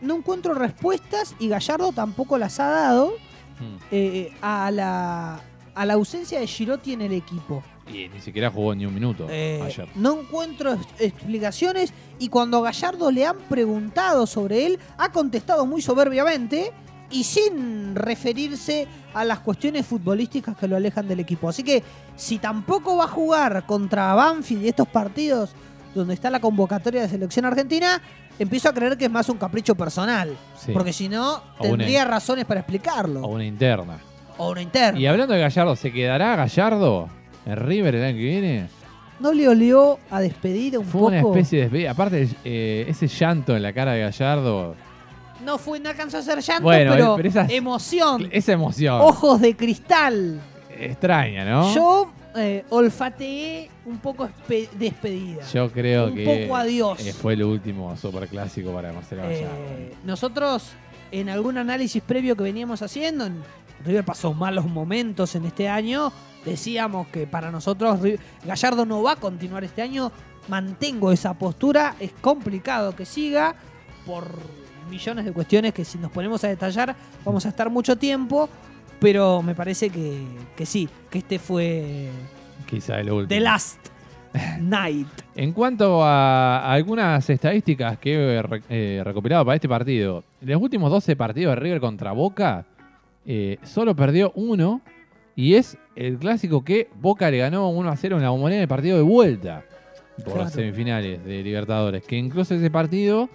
no 0.01 0.17
encuentro 0.17 0.55
respuestas 0.55 1.35
y 1.39 1.49
Gallardo 1.49 1.93
tampoco 1.93 2.39
las 2.39 2.59
ha 2.61 2.71
dado 2.71 3.13
hmm. 3.61 3.77
eh, 3.91 4.33
a, 4.41 4.71
la, 4.71 5.41
a 5.75 5.87
la 5.87 5.95
ausencia 5.95 6.41
de 6.41 6.47
Girotti 6.47 6.95
en 6.95 7.03
el 7.03 7.13
equipo. 7.13 7.63
Y 7.93 8.09
ni 8.09 8.21
siquiera 8.21 8.51
jugó 8.51 8.75
ni 8.75 8.85
un 8.85 8.95
minuto 8.95 9.27
eh, 9.31 9.61
ayer. 9.65 9.89
No 9.95 10.19
encuentro 10.21 10.77
explicaciones 10.99 11.93
y 12.19 12.29
cuando 12.29 12.63
Gallardo 12.63 13.11
le 13.11 13.27
han 13.27 13.39
preguntado 13.49 14.27
sobre 14.27 14.67
él, 14.67 14.79
ha 14.99 15.13
contestado 15.13 15.67
muy 15.67 15.83
soberbiamente 15.83 16.73
y 17.11 17.25
sin 17.25 17.95
referirse 17.95 18.87
a 19.15 19.25
las 19.25 19.41
cuestiones 19.41 19.87
futbolísticas 19.87 20.57
que 20.57 20.69
lo 20.69 20.77
alejan 20.77 21.09
del 21.09 21.21
equipo. 21.21 21.49
Así 21.49 21.63
que 21.63 21.83
si 22.17 22.39
tampoco 22.39 22.97
va 22.97 23.05
a 23.05 23.09
jugar 23.09 23.65
contra 23.67 24.15
Banfield 24.15 24.65
y 24.65 24.69
estos 24.69 24.89
partidos 24.89 25.51
donde 25.95 26.15
está 26.15 26.31
la 26.31 26.41
convocatoria 26.41 27.03
de 27.03 27.09
selección 27.09 27.47
argentina, 27.47 28.01
empiezo 28.39 28.69
a 28.69 28.75
creer 28.75 28.99
que 28.99 29.07
es 29.07 29.11
más 29.11 29.29
un 29.29 29.39
capricho 29.39 29.75
personal. 29.75 30.37
Porque 30.73 30.93
si 30.93 31.09
no, 31.09 31.43
tendría 31.61 32.05
razones 32.05 32.45
para 32.45 32.61
explicarlo. 32.61 33.23
O 33.23 33.29
una 33.29 33.45
interna. 33.45 33.99
O 34.37 34.51
una 34.51 34.61
interna. 34.63 35.01
Y 35.01 35.07
hablando 35.07 35.33
de 35.33 35.41
Gallardo, 35.41 35.75
¿se 35.77 35.93
quedará 35.93 36.37
Gallardo 36.37 37.09
en 37.47 37.57
River 37.57 37.95
el 37.95 38.05
año 38.05 38.17
que 38.17 38.23
viene? 38.25 38.69
¿No 39.19 39.33
le 39.33 39.49
olió 39.49 39.99
a 40.11 40.21
despedir 40.21 40.77
un 40.77 40.85
Fue 40.85 41.01
poco? 41.01 41.07
una 41.07 41.19
especie 41.19 41.59
de 41.59 41.65
despedida. 41.65 41.91
Aparte, 41.93 42.29
eh, 42.45 42.85
ese 42.87 43.09
llanto 43.09 43.57
en 43.57 43.63
la 43.63 43.73
cara 43.73 43.93
de 43.93 44.01
Gallardo. 44.01 44.75
No 45.45 45.59
fue, 45.59 45.79
no 45.81 45.91
alcanzó 45.91 46.19
a 46.19 46.23
ser 46.23 46.41
llanto, 46.41 46.69
pero, 46.69 47.19
emoción. 47.49 48.29
Esa 48.31 48.53
emoción. 48.53 49.01
Ojos 49.01 49.41
de 49.41 49.57
cristal. 49.57 50.41
Extraña, 50.79 51.45
¿no? 51.45 51.75
Yo 51.75 52.13
eh, 52.37 52.65
olfateé 52.69 53.71
un 53.87 53.99
poco 53.99 54.29
despedida. 54.79 55.43
Yo 55.53 55.71
creo 55.73 56.13
que. 56.13 56.27
Un 56.27 56.43
poco 56.43 56.57
adiós. 56.57 57.07
Eh, 57.07 57.13
fue 57.13 57.33
el 57.33 57.45
último 57.45 57.97
superclásico 57.97 58.73
para 58.73 58.93
Marcelo 58.93 59.23
eh, 59.25 59.95
nosotros, 60.05 60.73
en 61.11 61.31
algún 61.31 61.57
análisis 61.57 62.03
previo 62.03 62.37
que 62.37 62.43
veníamos 62.43 62.83
haciendo, 62.83 63.27
River 63.85 64.05
pasó 64.05 64.35
malos 64.35 64.67
momentos 64.67 65.35
en 65.35 65.47
este 65.47 65.69
año. 65.69 66.13
Decíamos 66.45 67.09
que 67.09 67.27
para 67.27 67.51
nosotros 67.51 68.01
Gallardo 68.45 68.85
no 68.85 69.03
va 69.03 69.13
a 69.13 69.17
continuar 69.17 69.65
este 69.65 69.83
año. 69.83 70.13
Mantengo 70.49 71.11
esa 71.11 71.35
postura. 71.35 71.97
Es 71.99 72.13
complicado 72.21 72.95
que 72.95 73.05
siga 73.05 73.57
por 74.05 74.29
millones 74.89 75.25
de 75.25 75.33
cuestiones 75.33 75.73
que 75.73 75.85
si 75.85 75.99
nos 75.99 76.11
ponemos 76.11 76.43
a 76.45 76.49
detallar 76.49 76.95
vamos 77.25 77.47
a 77.47 77.49
estar 77.49 77.71
mucho 77.71 77.97
tiempo. 77.97 78.49
Pero 78.99 79.43
me 79.43 79.55
parece 79.55 79.91
que, 79.91 80.67
sí, 80.67 80.89
que 81.11 81.19
este 81.19 81.39
fue. 81.39 82.09
Quizá 82.67 82.99
el 83.01 83.11
último. 83.11 83.29
The 83.29 83.41
Last 83.41 83.79
Night. 84.61 85.09
en 85.35 85.53
cuanto 85.53 86.03
a 86.03 86.73
algunas 86.73 87.29
estadísticas 87.29 87.99
que 87.99 88.15
he 88.15 88.43
eh, 88.69 89.03
recopilado 89.05 89.45
para 89.45 89.55
este 89.55 89.69
partido, 89.69 90.25
en 90.41 90.51
los 90.51 90.63
últimos 90.63 90.91
12 90.91 91.17
partidos 91.17 91.55
de 91.55 91.61
River 91.61 91.81
contra 91.81 92.13
Boca, 92.13 92.65
eh, 93.27 93.59
solo 93.63 93.95
perdió 93.95 94.33
uno. 94.35 94.81
Y 95.39 95.55
es 95.55 95.77
el 95.95 96.17
clásico 96.17 96.65
que 96.65 96.89
Boca 96.99 97.31
le 97.31 97.37
ganó 97.37 97.69
1 97.69 97.91
a 97.91 97.97
0 97.97 98.17
en 98.17 98.23
la 98.23 98.31
bombonera 98.31 98.57
en 98.57 98.63
el 98.63 98.69
partido 98.69 98.97
de 98.97 99.03
vuelta 99.03 99.65
por 100.25 100.39
las 100.39 100.53
semifinales 100.55 101.23
de 101.23 101.43
Libertadores. 101.43 102.05
Que 102.05 102.17
incluso 102.17 102.55
ese 102.55 102.71
partido 102.71 103.29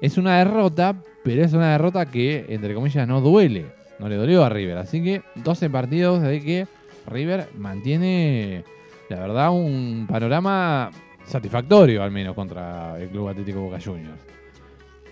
es 0.00 0.18
una 0.18 0.38
derrota, 0.38 1.02
pero 1.24 1.44
es 1.44 1.52
una 1.52 1.72
derrota 1.72 2.06
que, 2.06 2.46
entre 2.48 2.74
comillas, 2.74 3.06
no 3.06 3.20
duele 3.20 3.78
no 3.98 4.08
le 4.08 4.14
dolió 4.14 4.44
a 4.44 4.48
River. 4.48 4.78
Así 4.78 5.02
que 5.02 5.22
12 5.34 5.70
partidos 5.70 6.22
de 6.22 6.40
que 6.40 6.66
River 7.06 7.48
mantiene 7.56 8.64
la 9.08 9.20
verdad, 9.20 9.50
un 9.50 10.06
panorama 10.08 10.90
satisfactorio 11.24 12.02
al 12.02 12.10
menos 12.10 12.34
contra 12.34 12.98
el 13.00 13.08
Club 13.08 13.28
Atlético 13.28 13.60
Boca 13.60 13.78
Juniors. 13.82 14.20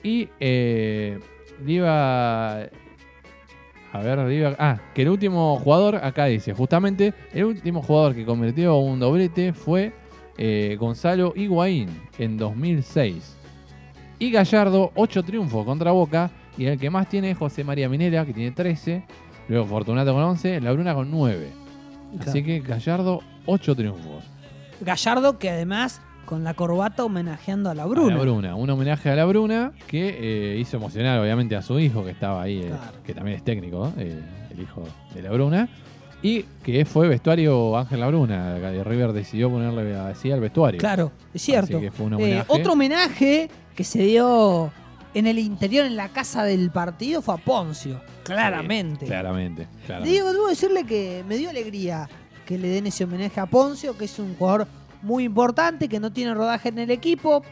Y 0.02 0.28
eh, 0.38 1.18
iba 1.66 2.60
a 2.60 4.02
ver, 4.02 4.26
diga, 4.26 4.54
ah, 4.58 4.78
que 4.94 5.02
el 5.02 5.08
último 5.08 5.56
jugador, 5.56 5.96
acá 5.96 6.26
dice, 6.26 6.52
justamente 6.52 7.14
el 7.32 7.44
último 7.44 7.82
jugador 7.82 8.14
que 8.14 8.26
convirtió 8.26 8.76
un 8.76 9.00
doblete 9.00 9.54
fue 9.54 9.92
eh, 10.36 10.76
Gonzalo 10.78 11.32
Higuaín 11.34 11.88
en 12.18 12.36
2006. 12.36 13.36
Y 14.18 14.30
Gallardo, 14.30 14.92
8 14.94 15.22
triunfos 15.22 15.64
contra 15.64 15.90
Boca. 15.90 16.30
Y 16.56 16.64
el 16.64 16.78
que 16.78 16.88
más 16.88 17.08
tiene 17.08 17.32
es 17.32 17.38
José 17.38 17.64
María 17.64 17.88
Minera, 17.88 18.24
que 18.24 18.32
tiene 18.32 18.50
13. 18.50 19.04
Luego 19.48 19.66
Fortunato 19.66 20.14
con 20.14 20.22
11, 20.22 20.60
La 20.60 20.72
Bruna 20.72 20.94
con 20.94 21.10
9. 21.10 21.52
Así 22.20 22.42
que 22.42 22.60
Gallardo, 22.60 23.20
8 23.44 23.76
triunfos. 23.76 24.24
Gallardo 24.80 25.38
que 25.38 25.50
además 25.50 26.00
con 26.24 26.44
la 26.44 26.54
corbata 26.54 27.04
homenajeando 27.04 27.70
a 27.70 27.74
la 27.74 27.86
Bruna. 27.86 28.14
A 28.14 28.16
la 28.16 28.22
Bruna, 28.22 28.54
un 28.56 28.68
homenaje 28.68 29.10
a 29.10 29.14
la 29.16 29.24
Bruna 29.24 29.72
que 29.86 30.16
eh, 30.18 30.58
hizo 30.58 30.76
emocionar 30.76 31.20
obviamente 31.20 31.54
a 31.54 31.62
su 31.62 31.78
hijo 31.78 32.04
que 32.04 32.10
estaba 32.10 32.42
ahí, 32.42 32.62
eh, 32.62 32.72
que 33.04 33.14
también 33.14 33.36
es 33.36 33.44
técnico, 33.44 33.92
eh, 33.96 34.20
el 34.50 34.60
hijo 34.60 34.82
de 35.14 35.22
la 35.22 35.30
Bruna. 35.30 35.68
Y 36.22 36.42
que 36.64 36.84
fue 36.84 37.08
vestuario 37.08 37.76
Ángel 37.76 38.00
La 38.00 38.08
Bruna, 38.08 38.58
River 38.82 39.12
decidió 39.12 39.50
ponerle 39.50 39.94
así 39.94 40.32
al 40.32 40.40
vestuario. 40.40 40.80
Claro, 40.80 41.12
es 41.32 41.42
cierto. 41.42 41.80
otro 42.48 42.72
homenaje 42.72 43.48
que 43.76 43.84
se 43.84 44.02
dio 44.02 44.72
en 45.14 45.26
el 45.26 45.38
interior, 45.38 45.86
en 45.86 45.96
la 45.96 46.08
casa 46.08 46.44
del 46.44 46.70
partido, 46.70 47.22
fue 47.22 47.34
a 47.34 47.38
Poncio. 47.38 48.00
Claramente. 48.24 49.06
claramente, 49.06 49.68
claramente. 49.86 50.12
Digo, 50.12 50.32
debo 50.32 50.48
decirle 50.48 50.84
que 50.84 51.24
me 51.28 51.36
dio 51.36 51.48
alegría 51.48 52.08
que 52.44 52.58
le 52.58 52.68
den 52.68 52.86
ese 52.86 53.04
homenaje 53.04 53.38
a 53.38 53.46
Poncio, 53.46 53.96
que 53.96 54.06
es 54.06 54.18
un 54.18 54.34
jugador 54.36 54.66
muy 55.02 55.24
importante, 55.24 55.88
que 55.88 56.00
no 56.00 56.12
tiene 56.12 56.34
rodaje 56.34 56.70
en 56.70 56.78
el 56.78 56.90
equipo, 56.90 57.42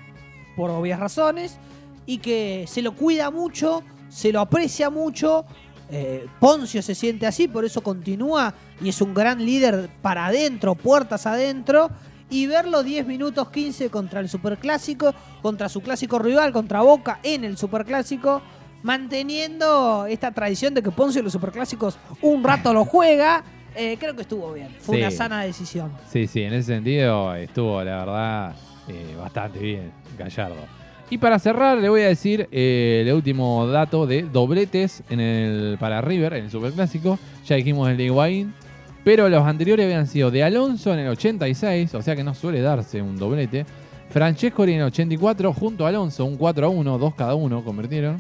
por 0.57 0.71
obvias 0.71 0.99
razones, 0.99 1.59
y 2.07 2.19
que 2.19 2.65
se 2.67 2.83
lo 2.83 2.95
cuida 2.95 3.31
mucho, 3.31 3.83
se 4.09 4.33
lo 4.33 4.41
aprecia 4.41 4.91
mucho. 4.91 5.45
Eh, 5.91 6.27
Poncio 6.41 6.83
se 6.83 6.95
siente 6.95 7.27
así, 7.27 7.47
por 7.47 7.65
eso 7.65 7.83
continúa 7.83 8.55
y 8.81 8.89
es 8.89 9.01
un 9.01 9.15
gran 9.15 9.45
líder 9.45 9.91
para 10.03 10.27
adentro, 10.27 10.75
puertas 10.75 11.27
adentro. 11.27 11.91
Y 12.31 12.47
verlo 12.47 12.83
10 12.83 13.07
minutos 13.07 13.51
15 13.51 13.91
contra 13.91 14.21
el 14.21 14.29
Superclásico, 14.29 15.15
contra 15.43 15.69
su 15.69 15.81
clásico 15.81 16.19
rival, 16.19 16.53
contra 16.53 16.81
Boca 16.83 17.21
en 17.23 17.45
el 17.45 17.57
Superclásico, 17.57 18.43
manteniendo 18.83 20.07
esta 20.07 20.33
tradición 20.33 20.75
de 20.75 20.83
que 20.83 20.91
Poncio 20.91 21.21
en 21.21 21.25
los 21.25 21.33
Superclásicos 21.33 21.99
un 22.23 22.43
rato 22.43 22.73
lo 22.73 22.85
juega 22.85 23.45
eh, 23.77 23.97
creo 23.99 24.15
que 24.15 24.23
estuvo 24.23 24.53
bien. 24.53 24.69
Fue 24.81 24.99
una 24.99 25.11
sana 25.11 25.43
decisión. 25.43 25.93
Sí, 26.09 26.27
sí, 26.27 26.43
en 26.43 26.53
ese 26.55 26.75
sentido 26.75 27.35
estuvo, 27.35 27.83
la 27.83 27.99
verdad, 27.99 28.55
eh, 28.89 29.17
bastante 29.19 29.59
bien, 29.59 29.93
Gallardo. 30.17 30.65
Y 31.11 31.19
para 31.19 31.39
cerrar, 31.39 31.79
le 31.79 31.89
voy 31.89 32.03
a 32.03 32.09
decir 32.09 32.49
eh, 32.51 33.03
el 33.05 33.13
último 33.13 33.67
dato 33.67 34.07
de 34.07 34.23
dobletes 34.23 35.03
en 35.11 35.21
el, 35.21 35.77
para 35.79 36.01
River, 36.01 36.35
en 36.35 36.45
el 36.45 36.51
Superclásico. 36.51 37.19
Ya 37.45 37.57
dijimos 37.57 37.91
el 37.91 37.97
de 37.97 38.05
Higuaín, 38.05 38.55
pero 39.05 39.29
los 39.29 39.47
anteriores 39.47 39.85
habían 39.85 40.07
sido 40.07 40.31
de 40.31 40.43
Alonso 40.43 40.93
en 40.95 41.01
el 41.01 41.09
86, 41.09 41.95
o 41.95 42.03
sea 42.03 42.17
que 42.17 42.25
no 42.25 42.35
suele 42.35 42.63
darse 42.63 43.03
un 43.03 43.17
doblete. 43.17 43.67
Francesco 44.09 44.65
en 44.65 44.71
el 44.71 44.83
84, 44.85 45.53
junto 45.53 45.85
a 45.85 45.91
Alonso, 45.91 46.25
un 46.25 46.37
4 46.37 46.67
a 46.67 46.69
1, 46.71 46.99
dos 46.99 47.15
cada 47.15 47.35
uno 47.35 47.63
convirtieron. 47.63 48.17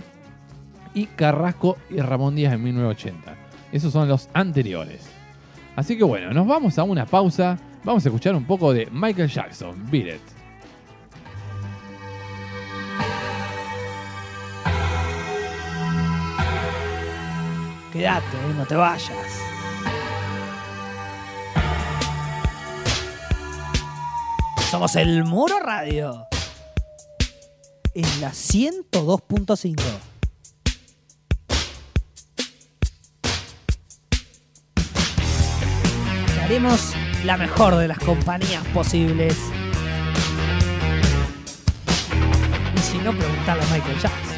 Y 0.93 1.07
Carrasco 1.07 1.79
y 1.91 1.97
Ramón 1.97 2.37
Díaz 2.37 2.53
en 2.53 2.63
1980. 2.63 3.35
Esos 3.73 3.93
son 3.93 4.09
los 4.09 4.29
anteriores. 4.35 5.09
Así 5.75 5.97
que 5.97 6.05
bueno, 6.05 6.33
nos 6.33 6.47
vamos 6.47 6.79
a 6.79 6.85
una 6.85 7.07
pausa. 7.07 7.59
Vamos 7.83 8.05
a 8.05 8.09
escuchar 8.09 8.35
un 8.35 8.45
poco 8.45 8.73
de 8.73 8.87
Michael 8.93 9.29
Jackson, 9.29 9.75
Beat. 9.91 10.21
Quédate, 17.93 18.37
no 18.57 18.67
te 18.67 18.75
vayas. 18.75 19.54
Somos 24.71 24.97
el 24.97 25.25
Muro 25.25 25.61
Radio. 25.61 26.27
En 27.95 28.21
la 28.21 28.31
102.5. 28.31 29.81
haremos 36.45 36.93
la 37.25 37.39
mejor 37.39 37.75
de 37.77 37.89
las 37.89 37.99
compañías 37.99 38.63
posibles. 38.69 39.37
Y 42.77 42.79
si 42.79 42.99
no, 42.99 43.17
preguntarle 43.17 43.63
a 43.63 43.67
Michael 43.75 43.99
Jackson. 44.01 44.34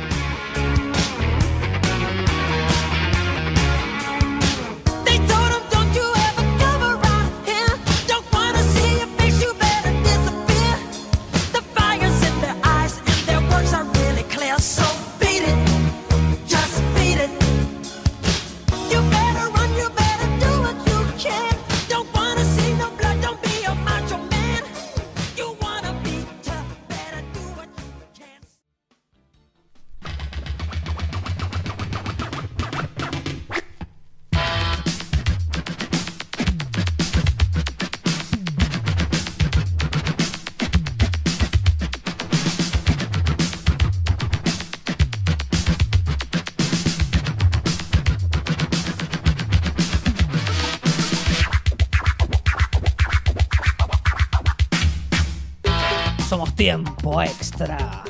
Extra. 57.15 58.05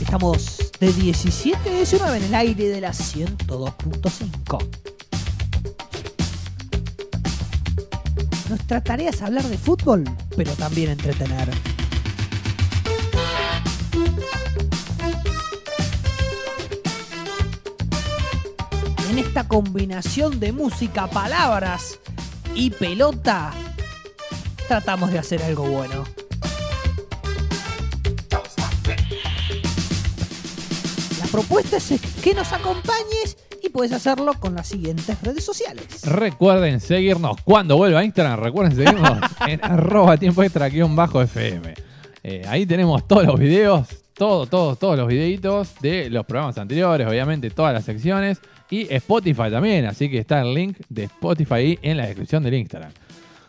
Estamos 0.00 0.70
de 0.78 0.92
17 0.92 1.68
a 1.68 1.72
19 1.72 2.16
en 2.18 2.24
el 2.24 2.34
aire 2.34 2.68
de 2.68 2.80
la 2.80 2.90
102.5. 2.92 4.66
Nuestra 8.48 8.82
tarea 8.82 9.10
es 9.10 9.20
hablar 9.22 9.42
de 9.44 9.58
fútbol, 9.58 10.04
pero 10.36 10.52
también 10.52 10.90
entretener. 10.90 11.50
En 19.10 19.18
esta 19.18 19.48
combinación 19.48 20.38
de 20.38 20.52
música, 20.52 21.08
palabras 21.08 21.98
y 22.54 22.70
pelota, 22.70 23.52
tratamos 24.68 25.12
de 25.12 25.18
hacer 25.18 25.42
algo 25.42 25.64
bueno. 25.64 26.04
La 31.20 31.26
propuesta 31.30 31.76
es 31.76 32.00
que 32.22 32.34
nos 32.34 32.52
acompañes 32.52 33.36
y 33.62 33.68
puedes 33.68 33.92
hacerlo 33.92 34.34
con 34.38 34.54
las 34.54 34.68
siguientes 34.68 35.20
redes 35.22 35.44
sociales. 35.44 36.02
Recuerden 36.04 36.80
seguirnos 36.80 37.40
cuando 37.42 37.76
vuelva 37.76 38.00
a 38.00 38.04
Instagram. 38.04 38.40
Recuerden 38.40 38.76
seguirnos 38.76 39.18
en 39.46 39.64
arroba 39.64 40.16
tiempo 40.16 40.42
extra 40.42 40.68
bajo 40.90 41.22
FM. 41.22 41.74
Eh, 42.22 42.42
ahí 42.48 42.64
tenemos 42.66 43.06
todos 43.06 43.24
los 43.24 43.38
videos, 43.38 43.88
todos, 44.14 44.48
todos, 44.48 44.78
todos 44.78 44.96
los 44.96 45.08
videitos 45.08 45.74
de 45.80 46.08
los 46.08 46.24
programas 46.24 46.56
anteriores, 46.56 47.06
obviamente 47.06 47.50
todas 47.50 47.74
las 47.74 47.84
secciones 47.84 48.40
y 48.70 48.92
Spotify 48.94 49.50
también. 49.50 49.86
Así 49.86 50.08
que 50.08 50.18
está 50.18 50.40
el 50.40 50.54
link 50.54 50.78
de 50.88 51.04
Spotify 51.04 51.78
en 51.82 51.96
la 51.96 52.06
descripción 52.06 52.42
del 52.42 52.54
Instagram 52.54 52.92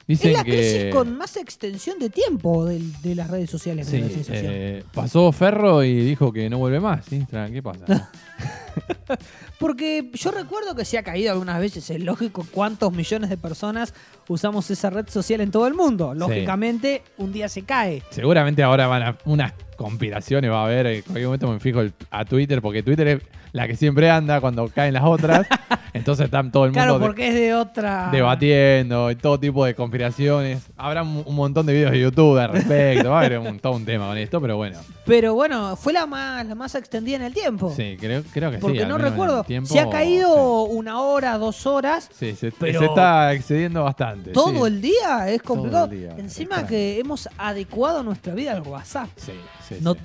es 0.07 0.23
la 0.25 0.43
crisis 0.43 0.85
con 0.93 1.17
más 1.17 1.35
extensión 1.37 1.97
de 1.99 2.09
tiempo 2.09 2.65
de, 2.65 3.15
las 3.15 3.29
redes 3.29 3.49
sociales. 3.49 3.87
Eh, 3.91 4.83
pasó 4.93 5.31
Ferro 5.31 5.83
y 5.83 6.01
dijo 6.01 6.31
que 6.31 6.49
no 6.49 6.59
vuelve 6.59 6.79
más. 6.79 7.05
¿Qué 7.07 7.63
pasa? 7.63 8.11
Porque 9.59 10.11
yo 10.13 10.31
recuerdo 10.31 10.75
que 10.75 10.85
se 10.85 10.97
ha 10.97 11.03
caído 11.03 11.31
algunas 11.31 11.59
veces. 11.59 11.89
Es 11.89 12.03
lógico 12.03 12.45
cuántos 12.51 12.91
millones 12.93 13.29
de 13.29 13.37
personas 13.37 13.93
usamos 14.27 14.69
esa 14.69 14.89
red 14.89 15.07
social 15.09 15.41
en 15.41 15.49
todo 15.49 15.65
el 15.67 15.73
mundo. 15.73 16.13
Lógicamente, 16.13 17.03
un 17.17 17.31
día 17.31 17.49
se 17.49 17.63
cae. 17.63 18.03
Seguramente 18.09 18.61
ahora 18.63 18.87
van 18.87 19.03
a 19.03 19.17
unas 19.25 19.53
conspiraciones. 19.77 20.51
Va 20.51 20.61
a 20.61 20.65
haber. 20.65 20.85
En 20.87 21.01
cualquier 21.03 21.25
momento 21.27 21.51
me 21.51 21.59
fijo 21.59 21.81
a 22.11 22.25
Twitter. 22.25 22.61
Porque 22.61 22.83
Twitter 22.83 23.07
es 23.07 23.21
la 23.55 23.67
que 23.67 23.77
siempre 23.77 24.09
anda 24.09 24.41
cuando 24.41 24.67
caen 24.67 24.93
las 24.93 25.03
otras. 25.03 25.47
Entonces 25.93 26.25
están 26.25 26.51
todo 26.51 26.65
el 26.65 26.71
mundo. 26.71 26.83
Claro, 26.83 26.99
porque 26.99 27.29
es 27.29 27.33
de 27.33 27.53
otra. 27.53 28.09
Debatiendo 28.11 29.09
y 29.11 29.15
todo 29.15 29.39
tipo 29.39 29.63
de 29.63 29.73
conspiraciones. 29.73 30.63
Habrá 30.75 31.03
un, 31.03 31.23
montón 31.33 31.65
de 31.65 31.71
videos 31.71 31.91
de 31.93 32.01
YouTube 32.01 32.37
al 32.37 32.51
respecto. 32.51 33.11
Va 33.11 33.21
a 33.21 33.25
haber 33.25 33.39
un, 33.39 33.57
todo 33.59 33.73
un 33.77 33.85
tema 33.85 34.07
con 34.07 34.17
esto, 34.17 34.41
pero 34.41 34.57
bueno. 34.57 34.77
Pero 35.05 35.35
bueno, 35.35 35.77
fue 35.77 35.93
la 35.93 36.05
más, 36.05 36.45
la 36.45 36.53
más 36.53 36.75
extendida 36.75 37.15
en 37.15 37.21
el 37.21 37.33
tiempo. 37.33 37.73
Sí, 37.73 37.95
creo, 37.97 38.23
creo 38.33 38.51
que 38.51 38.57
sí. 38.57 38.61
Porque 38.61 38.85
no 38.85 38.97
recuerdo. 38.97 39.45
se 39.63 39.79
ha 39.79 39.89
caído 39.89 40.63
una 40.63 40.99
hora, 40.99 41.37
dos 41.37 41.65
horas. 41.65 42.09
Sí, 42.11 42.35
se, 42.35 42.49
está 42.49 43.31
excediendo 43.31 43.85
bastante. 43.85 44.31
Todo 44.31 44.67
el 44.67 44.81
día 44.81 45.29
es 45.29 45.41
complicado. 45.41 45.89
Encima 46.17 46.67
que 46.67 46.99
hemos 46.99 47.29
adecuado 47.37 48.03
nuestra 48.03 48.33
vida 48.33 48.51
al 48.51 48.63
WhatsApp. 48.63 49.07
Sí, 49.15 49.31
sí. 49.69 49.77
No, 49.79 49.95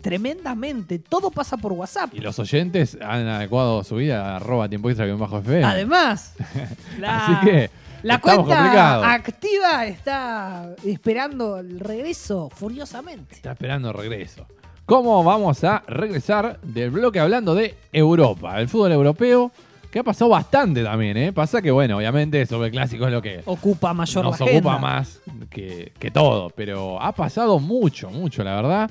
tremendamente. 0.00 0.98
Todo 0.98 1.30
pasa 1.30 1.56
por 1.56 1.72
WhatsApp. 1.72 2.14
Y 2.14 2.20
los 2.20 2.38
oyentes 2.38 2.98
han 3.00 3.26
adecuado 3.28 3.84
su 3.84 3.96
vida 3.96 4.32
a 4.32 4.36
arroba 4.36 4.68
tiempo 4.68 4.90
extra 4.90 5.06
que 5.06 5.12
bajo 5.12 5.38
FM. 5.38 5.64
Además, 5.64 6.34
la, 6.98 7.26
Así 7.26 7.46
que 7.46 7.70
la 8.02 8.20
cuenta 8.20 9.12
activa 9.12 9.86
está 9.86 10.74
esperando 10.84 11.58
el 11.58 11.80
regreso 11.80 12.48
furiosamente. 12.50 13.36
Está 13.36 13.52
esperando 13.52 13.90
el 13.90 13.94
regreso. 13.94 14.46
¿Cómo 14.86 15.22
vamos 15.22 15.62
a 15.64 15.84
regresar 15.86 16.58
del 16.62 16.90
bloque 16.90 17.20
hablando 17.20 17.54
de 17.54 17.76
Europa? 17.92 18.58
El 18.60 18.68
fútbol 18.68 18.92
europeo 18.92 19.52
que 19.90 19.98
ha 19.98 20.02
pasado 20.02 20.30
bastante 20.30 20.82
también, 20.82 21.16
¿eh? 21.16 21.32
Pasa 21.32 21.60
que, 21.60 21.70
bueno, 21.70 21.96
obviamente 21.96 22.46
sobre 22.46 22.66
el 22.68 22.72
clásico 22.72 23.06
es 23.06 23.12
lo 23.12 23.20
que 23.20 23.42
ocupa 23.44 23.92
mayor 23.92 24.24
nos 24.24 24.40
ocupa 24.40 24.78
más 24.78 25.20
que, 25.50 25.92
que 25.98 26.10
todo, 26.10 26.50
pero 26.50 27.00
ha 27.00 27.12
pasado 27.12 27.58
mucho, 27.58 28.10
mucho, 28.10 28.42
la 28.44 28.54
verdad. 28.54 28.90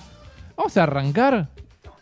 Vamos 0.60 0.76
a 0.76 0.84
arrancar 0.84 1.48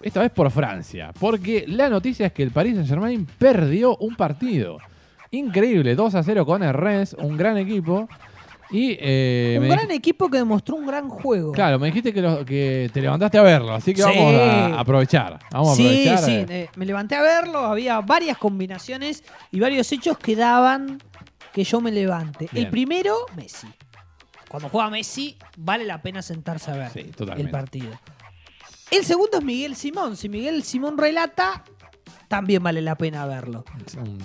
esta 0.02 0.22
vez 0.22 0.32
por 0.32 0.50
Francia, 0.50 1.14
porque 1.20 1.66
la 1.68 1.90
noticia 1.90 2.26
es 2.26 2.34
que 2.34 2.42
el 2.42 2.50
Paris 2.50 2.74
Saint-Germain 2.74 3.28
perdió 3.38 3.96
un 3.98 4.16
partido. 4.16 4.80
Increíble, 5.30 5.94
2 5.94 6.16
a 6.16 6.24
0 6.24 6.44
con 6.44 6.64
el 6.64 6.74
Rennes, 6.74 7.14
un 7.20 7.38
gran 7.38 7.60
equipo. 7.60 8.10
Y, 8.72 8.98
eh, 9.00 9.60
un 9.62 9.70
gran 9.70 9.92
equipo 9.92 10.28
que 10.28 10.40
demostró 10.40 10.76
un 10.76 10.88
gran 10.88 11.08
juego. 11.08 11.52
Claro, 11.52 11.78
me 11.78 11.86
dijiste 11.86 12.12
que, 12.12 12.90
te 12.92 13.00
levantaste 13.00 13.38
a 13.38 13.44
verlo, 13.44 13.76
así 13.76 13.94
que 13.94 14.02
vamos 14.02 14.34
a 14.34 14.80
aprovechar. 14.80 15.38
Vamos 15.52 15.78
sí, 15.78 16.10
a 16.10 16.18
sí, 16.18 16.44
eh, 16.50 16.68
me 16.78 16.88
levanté 16.88 17.14
a 17.14 17.22
verlo, 17.22 17.60
había 17.60 18.02
varias 18.02 18.40
combinaciones 18.40 19.24
y 19.52 19.60
varios 19.60 19.92
hechos 19.92 20.18
que 20.18 20.36
daban 20.36 21.00
que 21.54 21.64
yo 21.64 21.80
me 21.80 21.92
levante. 21.92 22.50
El 22.56 22.72
primero, 22.72 23.18
Messi. 23.36 23.68
Cuando 24.50 24.70
juega 24.70 24.90
Messi, 24.90 25.38
vale 25.58 25.84
la 25.84 26.02
pena 26.02 26.24
sentarse 26.24 26.72
a 26.72 26.76
ver 26.76 26.92
el 27.38 27.52
partido. 27.52 27.92
El 28.92 29.04
segundo 29.04 29.38
es 29.38 29.44
Miguel 29.44 29.76
Simón. 29.76 30.16
Si 30.16 30.30
Miguel 30.30 30.64
Simón 30.64 30.98
relata, 30.98 31.64
también 32.28 32.64
vale 32.64 32.82
la 32.82 32.96
pena 32.96 33.26
verlo. 33.26 33.64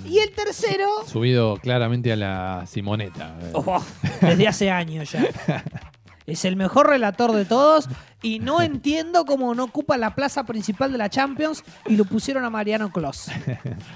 Y 0.04 0.18
el 0.18 0.32
tercero. 0.32 0.88
Subido 1.06 1.56
claramente 1.56 2.12
a 2.12 2.16
la 2.16 2.64
Simoneta. 2.66 3.38
Oh, 3.52 3.82
desde 4.20 4.48
hace 4.48 4.70
años 4.70 5.12
ya. 5.12 5.26
Es 6.24 6.44
el 6.44 6.54
mejor 6.54 6.86
relator 6.88 7.32
de 7.32 7.44
todos 7.44 7.88
y 8.22 8.38
no 8.38 8.62
entiendo 8.62 9.24
cómo 9.24 9.54
no 9.54 9.64
ocupa 9.64 9.96
la 9.96 10.14
plaza 10.14 10.44
principal 10.44 10.92
de 10.92 10.98
la 10.98 11.10
Champions 11.10 11.64
y 11.86 11.96
lo 11.96 12.04
pusieron 12.04 12.44
a 12.44 12.50
Mariano 12.50 12.90
Clos. 12.90 13.26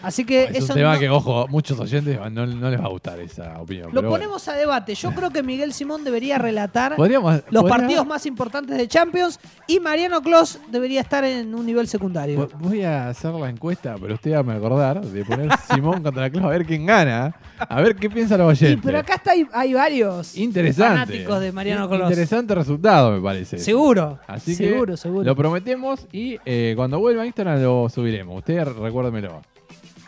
Así 0.02 0.24
que 0.24 0.44
es 0.52 0.68
un 0.68 0.74
tema 0.74 0.98
que, 0.98 1.08
ojo, 1.08 1.46
muchos 1.48 1.78
oyentes 1.78 2.18
no, 2.32 2.46
les 2.46 2.80
va 2.80 2.86
a 2.86 2.88
gustar 2.88 3.20
esa 3.20 3.60
opinión. 3.60 3.90
Lo 3.92 4.06
ponemos 4.08 4.46
a 4.48 4.54
debate. 4.54 4.94
Yo 4.94 5.12
creo 5.12 5.30
que 5.30 5.42
Miguel 5.42 5.72
Simón 5.72 6.04
debería 6.04 6.38
relatar 6.38 6.96
los 7.50 7.64
partidos 7.64 8.06
más 8.06 8.26
importantes 8.26 8.76
de 8.76 8.88
Champions 8.88 9.38
y 9.66 9.80
Mariano 9.80 10.20
Clos 10.22 10.58
debería 10.70 11.00
estar 11.00 11.24
en 11.24 11.54
un 11.54 11.64
nivel 11.64 11.86
secundario. 11.86 12.48
Voy 12.58 12.82
a 12.82 13.08
hacer 13.08 13.32
la 13.32 13.48
encuesta, 13.48 13.96
pero 14.00 14.14
usted 14.14 14.32
va 14.32 14.52
a 14.52 14.56
acordar 14.56 15.00
de 15.00 15.24
poner 15.24 15.50
Simón 15.72 16.02
contra 16.02 16.30
Clos 16.30 16.44
a 16.44 16.48
ver 16.48 16.66
quién 16.66 16.84
gana. 16.84 17.34
A 17.58 17.80
ver 17.80 17.96
qué 17.96 18.10
piensa 18.10 18.36
los 18.36 18.48
oyentes. 18.48 18.76
Sí, 18.76 18.80
pero 18.84 18.98
acá 18.98 19.14
está, 19.14 19.32
hay, 19.52 19.72
varios 19.72 20.34
fanáticos 20.76 21.40
de 21.40 21.52
Mariano 21.52 21.88
Clos. 21.88 22.10
Interesante 22.10 22.54
resultado, 22.54 23.12
me 23.12 23.20
parece. 23.20 23.58
Seguro. 23.58 24.15
Así 24.26 24.54
seguro, 24.54 24.94
que 24.94 24.96
seguro. 24.96 25.24
lo 25.24 25.36
prometemos 25.36 26.06
y 26.12 26.38
eh, 26.44 26.74
cuando 26.76 26.98
vuelva 26.98 27.22
a 27.22 27.26
Instagram 27.26 27.62
lo 27.62 27.88
subiremos. 27.88 28.38
Usted 28.38 28.64
recuérdemelo. 28.64 29.42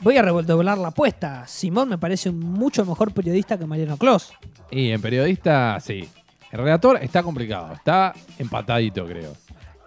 Voy 0.00 0.16
a 0.16 0.22
redoblar 0.22 0.78
la 0.78 0.88
apuesta. 0.88 1.46
Simón 1.46 1.88
me 1.88 1.98
parece 1.98 2.30
un 2.30 2.38
mucho 2.38 2.84
mejor 2.84 3.12
periodista 3.12 3.58
que 3.58 3.66
Mariano 3.66 3.96
Clos. 3.96 4.32
Y 4.70 4.90
en 4.90 5.00
periodista, 5.02 5.78
sí. 5.80 6.08
El 6.52 6.58
relator 6.60 6.98
está 7.02 7.22
complicado. 7.22 7.74
Está 7.74 8.14
empatadito, 8.38 9.04
creo. 9.04 9.32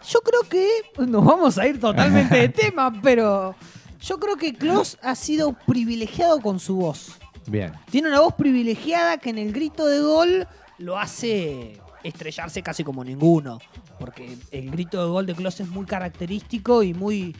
Yo 0.07 0.19
creo 0.19 0.41
que 0.49 0.67
nos 1.07 1.23
vamos 1.23 1.57
a 1.57 1.67
ir 1.67 1.79
totalmente 1.79 2.35
de 2.35 2.49
tema, 2.49 2.91
pero 3.01 3.55
yo 4.01 4.19
creo 4.19 4.35
que 4.35 4.53
Clos 4.53 4.97
ha 5.01 5.15
sido 5.15 5.53
privilegiado 5.65 6.41
con 6.41 6.59
su 6.59 6.75
voz. 6.75 7.17
Bien. 7.47 7.71
Tiene 7.89 8.09
una 8.09 8.19
voz 8.19 8.33
privilegiada 8.33 9.17
que 9.17 9.29
en 9.29 9.37
el 9.37 9.53
grito 9.53 9.85
de 9.85 9.99
gol 10.01 10.47
lo 10.77 10.97
hace 10.97 11.79
estrellarse 12.03 12.61
casi 12.61 12.83
como 12.83 13.03
ninguno, 13.03 13.59
porque 13.99 14.37
el 14.51 14.71
grito 14.71 15.03
de 15.03 15.09
gol 15.09 15.25
de 15.25 15.35
Klose 15.35 15.63
es 15.63 15.69
muy 15.69 15.85
característico 15.85 16.83
y 16.83 16.93
muy 16.93 17.35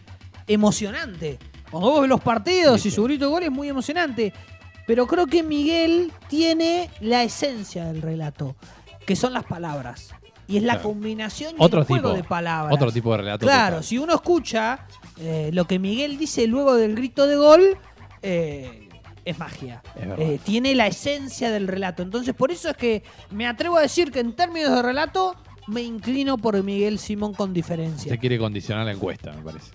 emocionante. 0.47 1.39
Cuando 1.70 1.89
vos 1.89 2.01
ves 2.01 2.09
los 2.09 2.22
partidos 2.22 2.86
y 2.86 2.91
su 2.91 3.03
grito 3.03 3.26
de 3.26 3.32
gol 3.32 3.43
es 3.43 3.51
muy 3.51 3.70
emocionante, 3.70 4.34
pero 4.86 5.07
creo 5.07 5.28
que 5.28 5.43
Miguel 5.43 6.12
tiene 6.28 6.89
la 6.99 7.24
esencia 7.24 7.86
del 7.86 8.01
relato, 8.01 8.55
que 9.05 9.16
son 9.16 9.34
las 9.34 9.45
palabras. 9.45 10.09
Y 10.47 10.57
es 10.57 10.64
la 10.64 10.82
combinación 10.82 11.55
y 11.57 11.64
el 11.64 11.84
juego 11.86 12.14
de 12.14 12.26
palabras. 12.26 12.76
Otro 12.76 12.91
tipo 12.91 13.12
de 13.12 13.18
relato. 13.20 13.45
Claro, 13.45 13.82
si 13.84 13.97
uno 13.97 14.16
escucha 14.16 14.86
eh, 15.18 15.49
lo 15.53 15.66
que 15.66 15.80
Miguel 15.80 16.18
dice 16.18 16.45
luego 16.45 16.76
del 16.76 16.93
grito 16.93 17.26
de 17.26 17.38
gol, 17.38 17.78
eh, 18.22 18.80
es 19.26 19.39
magia. 19.39 19.82
Eh, 19.95 20.39
tiene 20.43 20.76
la 20.76 20.88
esencia 20.88 21.51
del 21.51 21.67
relato. 21.67 22.03
Entonces, 22.03 22.34
por 22.34 22.51
eso 22.51 22.69
es 22.69 22.78
que 22.78 23.03
me 23.30 23.47
atrevo 23.47 23.78
a 23.78 23.82
decir 23.82 24.11
que 24.11 24.19
en 24.19 24.34
términos 24.34 24.72
de 24.76 24.82
relato, 24.82 25.36
me 25.67 25.82
inclino 25.82 26.38
por 26.38 26.61
Miguel 26.63 26.99
Simón 26.99 27.34
con 27.34 27.53
diferencia. 27.53 28.11
Se 28.11 28.17
quiere 28.17 28.38
condicionar 28.38 28.86
la 28.86 28.91
encuesta, 28.91 29.32
me 29.32 29.41
parece. 29.41 29.72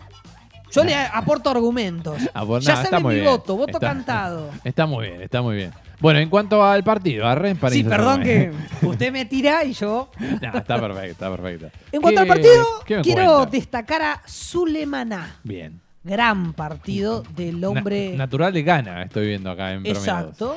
Yo 0.73 0.85
le 0.85 0.95
aporto 0.95 1.51
argumentos. 1.51 2.21
Ah, 2.35 2.45
pues 2.45 2.65
ya 2.65 2.85
saben 2.85 3.07
mi 3.07 3.21
voto, 3.21 3.57
voto 3.57 3.79
cantado. 3.81 4.51
Está 4.65 4.85
muy 4.85 5.07
bien, 5.07 5.23
está 5.23 5.41
muy 5.41 5.57
bien. 5.57 5.73
Bueno, 6.01 6.19
en 6.19 6.29
cuanto 6.29 6.63
al 6.63 6.85
partido, 6.85 7.27
a 7.27 7.35
Ren 7.35 7.59
Sí, 7.71 7.83
perdón 7.83 8.23
que 8.23 8.53
usted 8.83 9.11
me 9.11 9.25
tira 9.25 9.65
y 9.65 9.73
yo. 9.73 10.11
está 10.43 10.79
perfecto, 10.79 11.13
está 11.13 11.31
perfecto. 11.31 11.71
En 11.93 12.03
cuanto 12.03 12.21
al 12.21 12.27
partido, 12.27 12.67
quiero 13.03 13.47
destacar 13.47 14.03
a 14.03 14.23
Zulemaná. 14.27 15.41
Bien 15.45 15.86
gran 16.07 16.53
partido 16.53 17.23
del 17.35 17.63
hombre. 17.65 18.17
natural 18.17 18.53
de 18.53 18.63
gana, 18.63 19.03
estoy 19.03 19.27
viendo 19.27 19.51
acá 19.51 19.73
en 19.73 19.85
Exacto. 19.85 20.57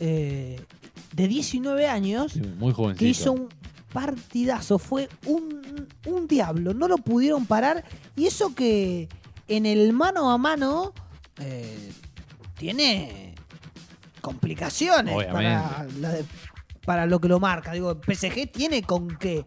Eh, 0.00 0.60
de 1.12 1.28
19 1.28 1.86
años. 1.86 2.36
muy 2.58 2.72
jovencito. 2.72 2.98
Que 2.98 3.08
hizo 3.08 3.32
un 3.32 3.48
partidazo. 3.92 4.78
Fue 4.78 5.08
un, 5.24 5.88
un, 6.06 6.26
diablo. 6.26 6.74
No 6.74 6.88
lo 6.88 6.98
pudieron 6.98 7.46
parar. 7.46 7.84
Y 8.16 8.26
eso 8.26 8.54
que 8.54 9.08
en 9.46 9.66
el 9.66 9.92
mano 9.92 10.30
a 10.30 10.38
mano 10.38 10.92
eh, 11.40 11.92
tiene 12.56 13.34
complicaciones 14.20 15.14
para, 15.26 15.86
para, 16.84 17.06
lo 17.06 17.20
que 17.20 17.28
lo 17.28 17.40
marca. 17.40 17.72
Digo, 17.72 17.98
PSG 18.04 18.50
tiene 18.52 18.82
con 18.82 19.16
que 19.16 19.46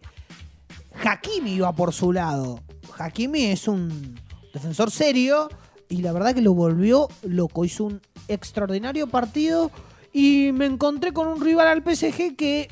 Hakimi 1.04 1.52
iba 1.52 1.72
por 1.72 1.92
su 1.92 2.12
lado. 2.12 2.60
Hakimi 2.98 3.44
es 3.44 3.68
un 3.68 4.18
defensor 4.52 4.90
serio 4.90 5.48
y 5.88 5.98
la 5.98 6.12
verdad 6.12 6.34
que 6.34 6.40
lo 6.40 6.54
volvió 6.54 7.08
loco. 7.22 7.64
Hizo 7.64 7.84
un 7.84 8.00
extraordinario 8.28 9.06
partido 9.06 9.70
y 10.12 10.50
me 10.52 10.66
encontré 10.66 11.12
con 11.12 11.28
un 11.28 11.40
rival 11.40 11.68
al 11.68 11.82
PSG 11.82 12.36
que 12.36 12.68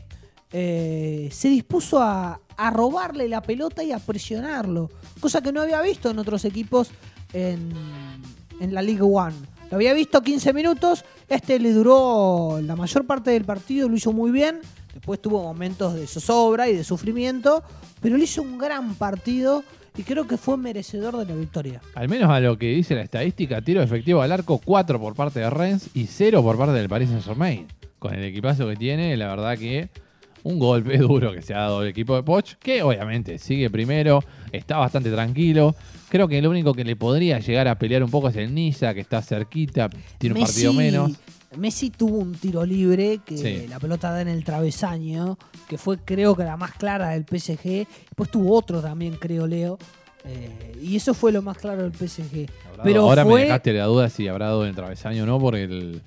eh, 0.52 1.28
se 1.32 1.48
dispuso 1.48 2.00
a, 2.00 2.40
robarle 2.72 3.26
la 3.26 3.40
pelota 3.40 3.82
y 3.82 3.90
a 3.90 3.98
presionarlo, 3.98 4.90
cosa 5.18 5.40
que 5.40 5.50
no 5.50 5.62
había 5.62 5.80
visto 5.80 6.10
en 6.10 6.18
otros 6.18 6.44
equipos 6.44 6.90
en, 7.32 7.72
en 8.60 8.74
la 8.74 8.82
Liga 8.82 9.06
One. 9.06 9.34
Lo 9.70 9.76
había 9.76 9.94
visto 9.94 10.20
15 10.20 10.52
minutos, 10.52 11.06
este 11.26 11.58
le 11.58 11.72
duró 11.72 12.60
la 12.62 12.76
mayor 12.76 13.06
parte 13.06 13.30
del 13.30 13.46
partido, 13.46 13.88
lo 13.88 13.96
hizo 13.96 14.12
muy 14.12 14.30
bien, 14.30 14.60
después 14.92 15.22
tuvo 15.22 15.42
momentos 15.42 15.94
de 15.94 16.06
zozobra 16.06 16.68
y 16.68 16.76
de 16.76 16.84
sufrimiento, 16.84 17.62
pero 18.02 18.18
le 18.18 18.24
hizo 18.24 18.42
un 18.42 18.58
gran 18.58 18.94
partido 18.94 19.64
y 19.96 20.02
creo 20.02 20.26
que 20.26 20.36
fue 20.36 20.56
merecedor 20.56 21.16
de 21.16 21.24
la 21.24 21.34
victoria. 21.34 21.80
Al 21.94 22.08
menos 22.08 22.30
a 22.30 22.40
lo 22.40 22.58
que 22.58 22.66
dice 22.74 22.94
la 22.94 23.02
estadística, 23.02 23.60
tiro 23.62 23.82
efectivo 23.82 24.22
al 24.22 24.32
arco 24.32 24.60
4 24.64 25.00
por 25.00 25.14
parte 25.14 25.40
de 25.40 25.50
Rennes 25.50 25.90
y 25.94 26.06
0 26.06 26.42
por 26.42 26.56
parte 26.56 26.74
del 26.74 26.88
Paris 26.88 27.08
Saint-Germain. 27.10 27.66
Con 27.98 28.14
el 28.14 28.24
equipazo 28.24 28.68
que 28.68 28.76
tiene, 28.76 29.16
la 29.16 29.28
verdad 29.28 29.58
que 29.58 29.90
un 30.42 30.58
golpe 30.58 30.96
duro 30.98 31.32
que 31.32 31.42
se 31.42 31.54
ha 31.54 31.60
dado 31.60 31.82
el 31.82 31.88
equipo 31.88 32.16
de 32.16 32.22
Poch, 32.22 32.54
que 32.54 32.82
obviamente 32.82 33.38
sigue 33.38 33.70
primero, 33.70 34.22
está 34.52 34.78
bastante 34.78 35.10
tranquilo. 35.10 35.74
Creo 36.08 36.26
que 36.26 36.40
lo 36.42 36.50
único 36.50 36.74
que 36.74 36.84
le 36.84 36.96
podría 36.96 37.38
llegar 37.38 37.68
a 37.68 37.78
pelear 37.78 38.02
un 38.02 38.10
poco 38.10 38.28
es 38.28 38.36
el 38.36 38.54
Niza, 38.54 38.94
que 38.94 39.00
está 39.00 39.22
cerquita, 39.22 39.88
tiene 40.18 40.34
un 40.34 40.42
partido 40.42 40.72
menos. 40.72 41.12
Messi 41.56 41.90
tuvo 41.90 42.18
un 42.18 42.34
tiro 42.34 42.64
libre 42.64 43.20
que 43.24 43.66
la 43.68 43.80
pelota 43.80 44.12
da 44.12 44.20
en 44.20 44.28
el 44.28 44.44
travesaño, 44.44 45.36
que 45.68 45.78
fue 45.78 45.98
creo 45.98 46.36
que 46.36 46.44
la 46.44 46.56
más 46.56 46.72
clara 46.72 47.10
del 47.10 47.24
PSG. 47.24 47.86
Después 48.08 48.30
tuvo 48.30 48.56
otro 48.56 48.80
también, 48.80 49.16
creo 49.16 49.46
Leo, 49.46 49.78
Eh, 50.24 50.76
y 50.82 50.96
eso 50.96 51.14
fue 51.14 51.32
lo 51.32 51.40
más 51.40 51.56
claro 51.56 51.82
del 51.82 51.92
PSG. 51.92 52.46
Pero 52.84 53.02
ahora 53.02 53.24
me 53.24 53.40
dejaste 53.40 53.72
la 53.72 53.86
duda 53.86 54.10
si 54.10 54.28
habrá 54.28 54.46
dado 54.46 54.64
en 54.64 54.70
el 54.70 54.76
travesaño 54.76 55.22
o 55.22 55.26
no, 55.26 55.40
porque 55.40 55.64
el, 55.64 56.02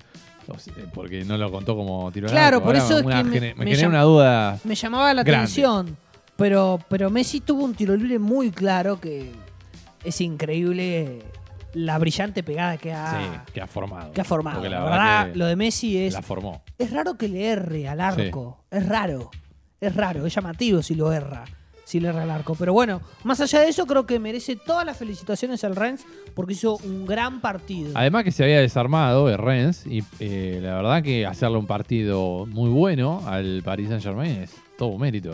porque 0.92 1.24
no 1.24 1.36
lo 1.36 1.50
contó 1.50 1.76
como 1.76 2.10
tiro 2.12 2.28
Claro, 2.28 2.62
por 2.62 2.76
eso 2.76 2.98
es 2.98 3.04
que 3.04 3.54
me, 3.54 3.54
me, 3.54 3.86
una 3.86 4.02
duda. 4.02 4.58
Me 4.64 4.74
llamaba 4.74 5.12
la 5.14 5.22
atención. 5.22 5.96
Pero, 6.36 6.80
pero 6.88 7.10
Messi 7.10 7.40
tuvo 7.40 7.64
un 7.64 7.74
tiro 7.74 7.96
libre 7.96 8.18
muy 8.18 8.50
claro 8.50 9.00
que 9.00 9.30
es 10.02 10.20
increíble 10.20 11.22
la 11.74 11.98
brillante 11.98 12.42
pegada 12.42 12.76
que 12.76 12.92
ha, 12.92 13.44
que 13.52 13.60
ha 13.60 13.66
formado. 13.66 14.12
Que 14.12 14.20
ha 14.20 14.24
formado. 14.24 14.66
la, 14.68 14.84
verdad, 14.84 15.30
lo 15.34 15.46
de 15.46 15.56
Messi 15.56 15.98
es. 15.98 16.14
La 16.14 16.22
formó. 16.22 16.62
Es 16.78 16.90
raro 16.90 17.16
que 17.16 17.28
le 17.28 17.46
erre 17.46 17.88
al 17.88 18.00
arco. 18.00 18.64
Es 18.70 18.88
raro. 18.88 19.30
Es 19.80 19.94
raro. 19.94 20.26
Es 20.26 20.34
llamativo 20.34 20.82
si 20.82 20.94
lo 20.94 21.12
erra. 21.12 21.44
Si 21.84 22.00
le 22.00 22.08
erra 22.08 22.22
al 22.22 22.30
arco. 22.30 22.54
Pero 22.54 22.72
bueno, 22.72 23.02
más 23.24 23.40
allá 23.40 23.60
de 23.60 23.68
eso, 23.68 23.86
creo 23.86 24.06
que 24.06 24.18
merece 24.18 24.56
todas 24.56 24.86
las 24.86 24.96
felicitaciones 24.96 25.62
al 25.64 25.76
Rennes 25.76 26.06
porque 26.34 26.54
hizo 26.54 26.76
un 26.78 27.04
gran 27.04 27.40
partido. 27.40 27.92
Además 27.94 28.24
que 28.24 28.32
se 28.32 28.44
había 28.44 28.60
desarmado 28.60 29.28
el 29.28 29.36
Rennes 29.36 29.86
y 29.86 30.02
eh, 30.20 30.60
la 30.62 30.76
verdad 30.76 31.02
que 31.02 31.26
hacerle 31.26 31.58
un 31.58 31.66
partido 31.66 32.46
muy 32.46 32.70
bueno 32.70 33.22
al 33.26 33.62
Paris 33.62 33.88
Saint 33.88 34.02
Germain 34.02 34.42
es 34.42 34.54
todo 34.78 34.88
un 34.90 35.00
mérito 35.00 35.32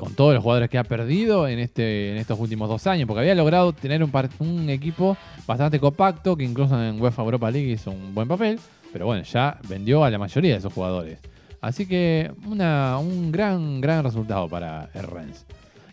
con 0.00 0.14
todos 0.14 0.32
los 0.32 0.42
jugadores 0.42 0.70
que 0.70 0.78
ha 0.78 0.84
perdido 0.84 1.46
en, 1.46 1.58
este, 1.58 2.12
en 2.12 2.16
estos 2.16 2.40
últimos 2.40 2.70
dos 2.70 2.86
años, 2.86 3.06
porque 3.06 3.20
había 3.20 3.34
logrado 3.34 3.74
tener 3.74 4.02
un, 4.02 4.70
equipo 4.70 5.14
bastante 5.46 5.78
compacto, 5.78 6.38
que 6.38 6.44
incluso 6.44 6.82
en 6.82 6.98
UEFA 6.98 7.22
Europa 7.22 7.50
League 7.50 7.72
hizo 7.72 7.90
un 7.90 8.14
buen 8.14 8.26
papel, 8.26 8.58
pero 8.94 9.04
bueno, 9.04 9.24
ya 9.24 9.58
vendió 9.68 10.02
a 10.02 10.08
la 10.08 10.16
mayoría 10.16 10.52
de 10.52 10.58
esos 10.60 10.72
jugadores. 10.72 11.18
Así 11.60 11.84
que 11.84 12.32
una, 12.46 12.96
un 12.96 13.30
gran, 13.30 13.82
gran 13.82 14.02
resultado 14.02 14.48
para 14.48 14.88
el 14.94 15.02
Rennes. 15.02 15.44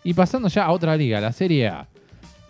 Y 0.05 0.13
pasando 0.13 0.47
ya 0.47 0.63
a 0.63 0.71
otra 0.71 0.95
liga, 0.95 1.19
la 1.19 1.33
Serie 1.33 1.67
A. 1.67 1.89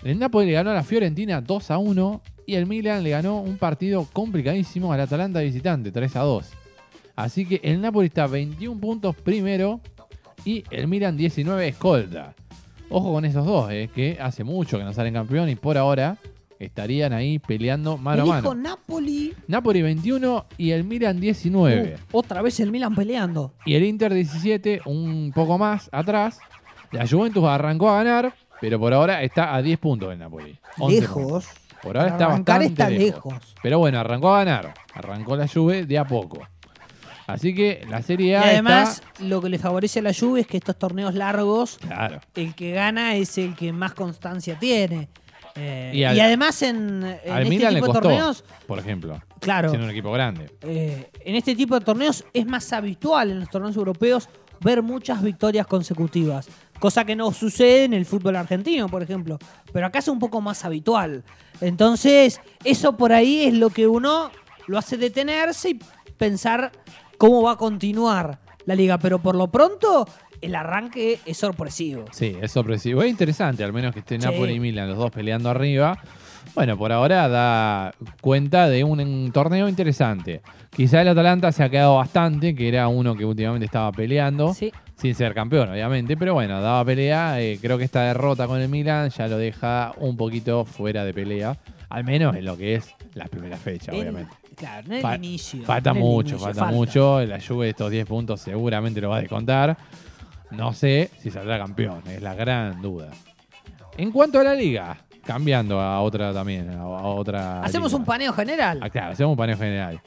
El 0.03 0.19
Napoli 0.19 0.45
le 0.45 0.53
ganó 0.53 0.69
a 0.69 0.75
la 0.75 0.83
Fiorentina 0.83 1.41
2 1.41 1.71
a 1.71 1.79
1 1.79 2.21
y 2.45 2.53
el 2.53 2.67
Milan 2.67 3.03
le 3.03 3.09
ganó 3.09 3.41
un 3.41 3.57
partido 3.57 4.07
complicadísimo 4.13 4.93
al 4.93 5.01
Atalanta 5.01 5.39
visitante 5.39 5.91
3 5.91 6.15
a 6.17 6.19
2. 6.19 6.49
Así 7.15 7.47
que 7.47 7.59
el 7.63 7.81
Napoli 7.81 8.09
está 8.09 8.27
21 8.27 8.79
puntos 8.79 9.15
primero 9.15 9.81
y 10.45 10.63
el 10.71 10.87
Milan 10.87 11.17
19 11.17 11.67
escolta. 11.67 12.33
Ojo 12.89 13.13
con 13.13 13.25
esos 13.25 13.45
dos, 13.45 13.69
eh, 13.71 13.89
que 13.93 14.17
hace 14.21 14.43
mucho 14.43 14.77
que 14.77 14.83
no 14.83 14.93
salen 14.93 15.13
campeón 15.13 15.49
y 15.49 15.55
por 15.55 15.77
ahora 15.77 16.17
estarían 16.59 17.13
ahí 17.13 17.39
peleando 17.39 17.97
mano 17.97 18.23
a 18.23 18.25
mano. 18.25 18.55
Napoli. 18.55 19.33
Napoli 19.47 19.81
21 19.81 20.45
y 20.57 20.71
el 20.71 20.83
Milan 20.83 21.19
19. 21.19 21.95
Uh, 21.95 22.17
otra 22.17 22.41
vez 22.41 22.59
el 22.59 22.71
Milan 22.71 22.95
peleando. 22.95 23.53
Y 23.65 23.75
el 23.75 23.83
Inter 23.83 24.13
17, 24.13 24.81
un 24.85 25.31
poco 25.33 25.57
más 25.57 25.89
atrás. 25.91 26.39
La 26.91 27.05
Juventus 27.05 27.43
arrancó 27.43 27.89
a 27.89 28.03
ganar, 28.03 28.33
pero 28.61 28.79
por 28.79 28.93
ahora 28.93 29.21
está 29.23 29.53
a 29.53 29.61
10 29.61 29.79
puntos 29.79 30.13
el 30.13 30.19
Napoli. 30.19 30.57
Lejos. 30.87 31.45
Por 31.81 31.97
ahora 31.97 32.09
está 32.11 32.27
bastante 32.27 32.89
lejos. 32.89 33.55
Pero 33.61 33.79
bueno, 33.79 33.99
arrancó 33.99 34.33
a 34.33 34.43
ganar. 34.43 34.73
Arrancó 34.93 35.35
la 35.35 35.47
Juve 35.47 35.85
de 35.85 35.97
a 35.97 36.05
poco. 36.05 36.47
Así 37.27 37.53
que 37.53 37.85
la 37.89 38.01
Serie 38.01 38.37
A. 38.37 38.45
Y 38.45 38.49
además, 38.51 39.03
lo 39.19 39.41
que 39.41 39.49
le 39.49 39.59
favorece 39.59 39.99
a 39.99 40.01
la 40.01 40.13
Juve 40.13 40.41
es 40.41 40.47
que 40.47 40.57
estos 40.57 40.79
torneos 40.79 41.13
largos, 41.13 41.77
el 42.35 42.55
que 42.55 42.71
gana 42.71 43.15
es 43.15 43.37
el 43.37 43.53
que 43.53 43.73
más 43.73 43.93
constancia 43.93 44.57
tiene. 44.57 45.09
Eh, 45.59 45.91
y, 45.95 46.03
además 46.03 46.61
en, 46.61 47.03
en 47.23 47.37
este 47.51 47.67
tipo 47.67 47.87
de 47.87 47.93
torneos, 47.93 48.43
por 48.67 48.77
ejemplo, 48.77 49.19
claro, 49.39 49.69
siendo 49.69 49.85
un 49.85 49.91
equipo 49.91 50.11
grande. 50.11 50.51
Eh, 50.61 51.09
en 51.19 51.35
este 51.35 51.55
tipo 51.55 51.77
de 51.77 51.83
torneos 51.83 52.23
es 52.31 52.45
más 52.45 52.71
habitual 52.73 53.31
en 53.31 53.39
los 53.39 53.49
torneos 53.49 53.75
europeos 53.75 54.29
ver 54.61 54.83
muchas 54.83 55.21
victorias 55.21 55.65
consecutivas, 55.65 56.47
cosa 56.79 57.05
que 57.05 57.15
no 57.15 57.31
sucede 57.31 57.85
en 57.85 57.93
el 57.93 58.05
fútbol 58.05 58.35
argentino, 58.35 58.87
por 58.87 59.01
ejemplo, 59.01 59.39
pero 59.73 59.87
acá 59.87 59.99
es 59.99 60.07
un 60.07 60.19
poco 60.19 60.41
más 60.41 60.63
habitual. 60.63 61.23
Entonces, 61.59 62.39
eso 62.63 62.95
por 62.95 63.11
ahí 63.11 63.45
es 63.45 63.53
lo 63.55 63.71
que 63.71 63.87
uno 63.87 64.29
lo 64.67 64.77
hace 64.77 64.95
detenerse 64.95 65.71
y 65.71 65.79
pensar 66.17 66.71
cómo 67.17 67.41
va 67.41 67.53
a 67.53 67.57
continuar 67.57 68.39
la 68.65 68.75
liga, 68.75 68.97
pero 68.97 69.19
por 69.19 69.35
lo 69.35 69.47
pronto 69.47 70.07
el 70.41 70.55
arranque 70.55 71.19
es 71.25 71.37
sorpresivo. 71.37 72.05
Sí, 72.11 72.35
es 72.41 72.51
sorpresivo. 72.51 73.01
Es 73.01 73.09
interesante, 73.09 73.63
al 73.63 73.73
menos 73.73 73.93
que 73.93 73.99
estén 73.99 74.21
Napoli 74.21 74.53
y 74.53 74.59
Milan, 74.59 74.89
los 74.89 74.97
dos 74.97 75.11
peleando 75.11 75.49
arriba. 75.49 75.97
Bueno, 76.55 76.77
por 76.77 76.91
ahora 76.91 77.27
da 77.27 77.93
cuenta 78.21 78.67
de 78.67 78.83
un, 78.83 79.31
torneo 79.31 79.67
interesante. 79.67 80.41
Quizá 80.71 81.01
el 81.01 81.09
Atalanta 81.09 81.51
se 81.51 81.63
ha 81.63 81.69
quedado 81.69 81.95
bastante, 81.97 82.55
que 82.55 82.67
era 82.67 82.87
uno 82.87 83.15
que 83.15 83.25
últimamente 83.25 83.65
estaba 83.65 83.91
peleando, 83.91 84.53
sin 84.53 85.15
ser 85.15 85.33
campeón, 85.33 85.69
obviamente, 85.69 86.17
pero 86.17 86.33
bueno, 86.33 86.61
daba 86.61 86.83
pelea. 86.83 87.41
Eh, 87.41 87.59
creo 87.61 87.77
que 87.77 87.83
esta 87.83 88.03
derrota 88.03 88.47
con 88.47 88.59
el 88.59 88.69
Milan 88.69 89.09
ya 89.09 89.27
lo 89.27 89.37
deja 89.37 89.93
un 89.97 90.17
poquito 90.17 90.65
fuera 90.65 91.03
de 91.03 91.13
pelea, 91.13 91.57
al 91.89 92.03
menos 92.03 92.35
en 92.35 92.45
lo 92.45 92.57
que 92.57 92.75
es 92.75 92.95
la 93.13 93.25
primera 93.25 93.57
fecha, 93.57 93.91
obviamente. 93.91 94.33
Claro, 94.57 94.87
en 94.87 95.05
el 95.05 95.15
inicio. 95.15 95.63
Falta 95.63 95.93
mucho, 95.93 96.39
falta, 96.39 96.65
mucho. 96.65 97.23
La 97.23 97.37
lluvia 97.37 97.65
de 97.65 97.69
estos 97.69 97.91
10 97.91 98.07
puntos 98.07 98.41
seguramente 98.41 98.99
lo 98.99 99.09
va 99.09 99.17
a 99.17 99.21
descontar. 99.21 99.77
No 100.49 100.73
sé 100.73 101.11
si 101.21 101.29
saldrá 101.29 101.59
campeón, 101.59 102.01
es 102.07 102.23
la 102.23 102.33
gran 102.33 102.81
duda. 102.81 103.11
En 103.97 104.11
cuanto 104.11 104.39
a 104.39 104.43
la 104.43 104.55
liga, 104.55 104.97
cambiando 105.23 105.79
a 105.79 106.01
otra 106.01 106.33
también, 106.33 106.71
a, 106.71 106.87
otra. 106.87 107.61
¿Hacemos 107.61 107.93
un 107.93 108.03
paneo 108.03 108.33
general? 108.33 108.79
Ah, 108.81 108.89
claro, 108.89 109.11
hacemos 109.11 109.31
un 109.31 109.37
paneo 109.37 109.57
general. 109.57 110.01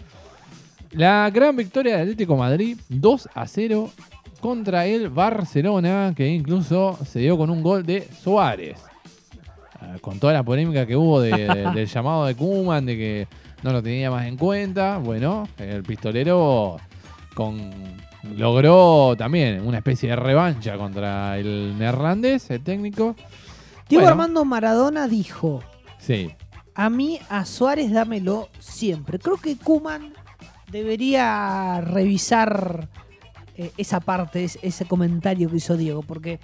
La 0.93 1.31
gran 1.33 1.55
victoria 1.55 1.93
del 1.93 2.03
Atlético 2.03 2.37
Madrid, 2.37 2.77
2 2.89 3.29
a 3.33 3.47
0 3.47 3.89
contra 4.41 4.85
el 4.87 5.11
Barcelona, 5.11 6.13
que 6.17 6.27
incluso 6.27 6.99
se 7.05 7.21
dio 7.21 7.39
con 7.39 7.51
un 7.51 7.63
gol 7.63 7.87
de 7.87 8.09
Suárez. 8.21 8.81
Ah, 9.81 9.97
con 10.01 10.19
toda 10.19 10.33
la 10.33 10.43
polémica 10.43 10.87
que 10.87 10.97
hubo 10.97 11.21
del 11.21 11.87
llamado 11.87 12.27
de 12.27 12.35
Kuman, 12.35 12.85
de 12.85 12.97
que 12.97 13.29
no 13.63 13.73
lo 13.73 13.83
tenía 13.83 14.11
más 14.11 14.27
en 14.27 14.37
cuenta. 14.37 14.99
Bueno, 14.99 15.49
el 15.59 15.83
pistolero 15.83 16.77
con, 17.35 17.71
logró 18.37 19.15
también 19.17 19.67
una 19.67 19.79
especie 19.79 20.11
de 20.11 20.17
revancha 20.17 20.77
contra 20.77 21.39
el 21.39 21.79
neerlandés, 21.79 22.51
el 22.51 22.63
técnico. 22.63 23.17
Diego 23.89 24.07
Armando 24.07 24.45
Maradona 24.45 25.09
dijo: 25.09 25.63
Sí. 25.99 26.31
A 26.75 26.89
mí, 26.89 27.19
a 27.29 27.45
Suárez, 27.45 27.93
dámelo 27.93 28.49
siempre. 28.59 29.19
Creo 29.19 29.37
que 29.37 29.57
Kuman 29.57 30.15
debería 30.71 31.81
revisar 31.81 32.89
eh, 33.57 33.73
esa 33.77 34.01
parte, 34.01 34.45
ese 34.45 34.85
comentario 34.87 35.51
que 35.51 35.57
hizo 35.57 35.77
Diego, 35.77 36.03
porque 36.03 36.41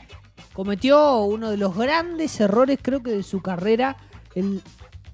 cometió 0.52 1.22
uno 1.22 1.50
de 1.50 1.56
los 1.56 1.76
grandes 1.76 2.38
errores, 2.40 2.78
creo 2.82 3.02
que 3.02 3.12
de 3.12 3.22
su 3.22 3.40
carrera, 3.40 3.96
el 4.34 4.62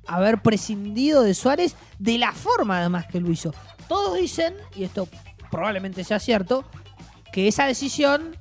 haber 0.06 0.42
prescindido 0.42 1.22
de 1.22 1.34
Suárez 1.34 1.76
de 1.98 2.18
la 2.18 2.32
forma 2.32 2.78
además 2.78 3.06
que 3.06 3.20
lo 3.20 3.30
hizo. 3.30 3.54
Todos 3.88 4.18
dicen, 4.18 4.54
y 4.74 4.84
esto 4.84 5.08
probablemente 5.50 6.04
sea 6.04 6.18
cierto, 6.18 6.64
que 7.32 7.48
esa 7.48 7.66
decisión 7.66 8.36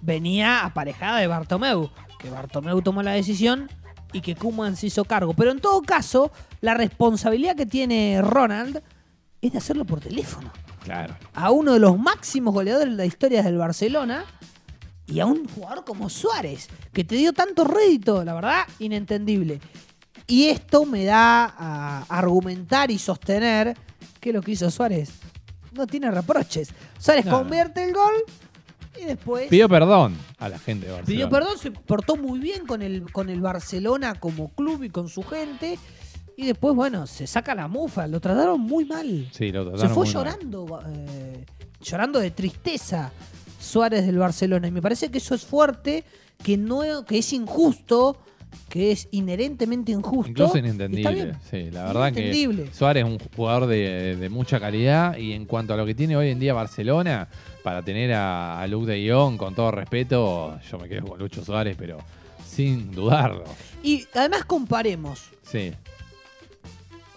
venía 0.00 0.64
aparejada 0.64 1.18
de 1.18 1.26
Bartomeu, 1.26 1.90
que 2.18 2.30
Bartomeu 2.30 2.80
tomó 2.82 3.02
la 3.02 3.12
decisión 3.12 3.68
y 4.12 4.20
que 4.20 4.34
Kuman 4.34 4.76
se 4.76 4.86
hizo 4.86 5.04
cargo. 5.04 5.34
Pero 5.34 5.50
en 5.50 5.60
todo 5.60 5.82
caso, 5.82 6.30
la 6.60 6.74
responsabilidad 6.74 7.56
que 7.56 7.66
tiene 7.66 8.20
Ronald 8.22 8.82
es 9.40 9.52
de 9.52 9.58
hacerlo 9.58 9.84
por 9.84 10.00
teléfono. 10.00 10.50
Claro. 10.82 11.14
A 11.34 11.50
uno 11.50 11.74
de 11.74 11.80
los 11.80 11.98
máximos 11.98 12.54
goleadores 12.54 12.92
de 12.92 12.96
la 12.96 13.04
historia 13.04 13.42
del 13.42 13.58
Barcelona 13.58 14.24
y 15.06 15.20
a 15.20 15.26
un 15.26 15.48
jugador 15.48 15.84
como 15.84 16.08
Suárez, 16.08 16.68
que 16.92 17.04
te 17.04 17.14
dio 17.14 17.32
tanto 17.32 17.64
rédito, 17.64 18.24
la 18.24 18.34
verdad, 18.34 18.62
inentendible. 18.78 19.60
Y 20.28 20.48
esto 20.48 20.84
me 20.84 21.06
da 21.06 21.54
a 21.56 22.04
argumentar 22.08 22.90
y 22.90 22.98
sostener 22.98 23.74
que 24.20 24.32
lo 24.32 24.42
que 24.42 24.52
hizo 24.52 24.70
Suárez 24.70 25.10
no 25.72 25.86
tiene 25.86 26.10
reproches. 26.10 26.68
Suárez 26.98 27.24
convierte 27.26 27.82
el 27.82 27.94
gol 27.94 28.12
y 29.00 29.06
después. 29.06 29.48
Pidió 29.48 29.68
perdón 29.70 30.16
a 30.38 30.50
la 30.50 30.58
gente 30.58 30.86
de 30.86 30.92
Barcelona. 30.92 31.06
Pidió 31.06 31.30
perdón, 31.30 31.58
se 31.58 31.70
portó 31.70 32.16
muy 32.16 32.38
bien 32.38 32.66
con 32.66 32.82
el, 32.82 33.10
con 33.10 33.30
el 33.30 33.40
Barcelona 33.40 34.16
como 34.16 34.50
club 34.50 34.84
y 34.84 34.90
con 34.90 35.08
su 35.08 35.22
gente. 35.22 35.78
Y 36.36 36.46
después, 36.46 36.74
bueno, 36.74 37.06
se 37.06 37.26
saca 37.26 37.54
la 37.54 37.66
mufa. 37.66 38.06
Lo 38.06 38.20
trataron 38.20 38.60
muy 38.60 38.84
mal. 38.84 39.28
Sí, 39.32 39.50
lo 39.50 39.64
trataron 39.64 39.88
Se 39.88 39.94
fue 39.94 40.06
llorando, 40.06 40.80
eh, 40.86 41.46
llorando 41.80 42.20
de 42.20 42.30
tristeza 42.32 43.12
Suárez 43.58 44.04
del 44.04 44.18
Barcelona. 44.18 44.68
Y 44.68 44.72
me 44.72 44.82
parece 44.82 45.10
que 45.10 45.18
eso 45.18 45.34
es 45.34 45.44
fuerte, 45.44 46.04
que, 46.42 46.56
no, 46.56 47.04
que 47.06 47.18
es 47.18 47.32
injusto 47.32 48.18
que 48.68 48.92
es 48.92 49.08
inherentemente 49.10 49.92
injusto. 49.92 50.30
Incluso 50.30 50.58
inentendible. 50.58 51.34
Sí, 51.50 51.70
la 51.70 51.84
verdad 51.84 52.12
que 52.12 52.68
Suárez 52.72 53.04
es 53.04 53.10
un 53.10 53.18
jugador 53.18 53.66
de, 53.66 54.28
mucha 54.30 54.60
calidad 54.60 55.16
y 55.16 55.32
en 55.32 55.46
cuanto 55.46 55.74
a 55.74 55.76
lo 55.76 55.86
que 55.86 55.94
tiene 55.94 56.16
hoy 56.16 56.30
en 56.30 56.38
día 56.38 56.52
Barcelona, 56.52 57.28
para 57.62 57.82
tener 57.82 58.12
a, 58.12 58.66
Luke 58.68 58.90
de 58.90 59.00
Guión, 59.00 59.38
con 59.38 59.54
todo 59.54 59.70
respeto, 59.70 60.58
yo 60.70 60.78
me 60.78 60.88
quedo 60.88 61.06
con 61.06 61.18
Lucho 61.18 61.44
Suárez, 61.44 61.76
pero 61.78 61.98
sin 62.46 62.90
dudarlo. 62.90 63.44
Y 63.82 64.06
además 64.14 64.44
comparemos. 64.44 65.30
Sí. 65.42 65.72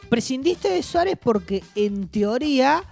Prescindiste 0.10 0.70
de 0.70 0.84
Suárez 0.84 1.18
porque 1.22 1.64
en 1.76 2.08
teoría 2.08 2.84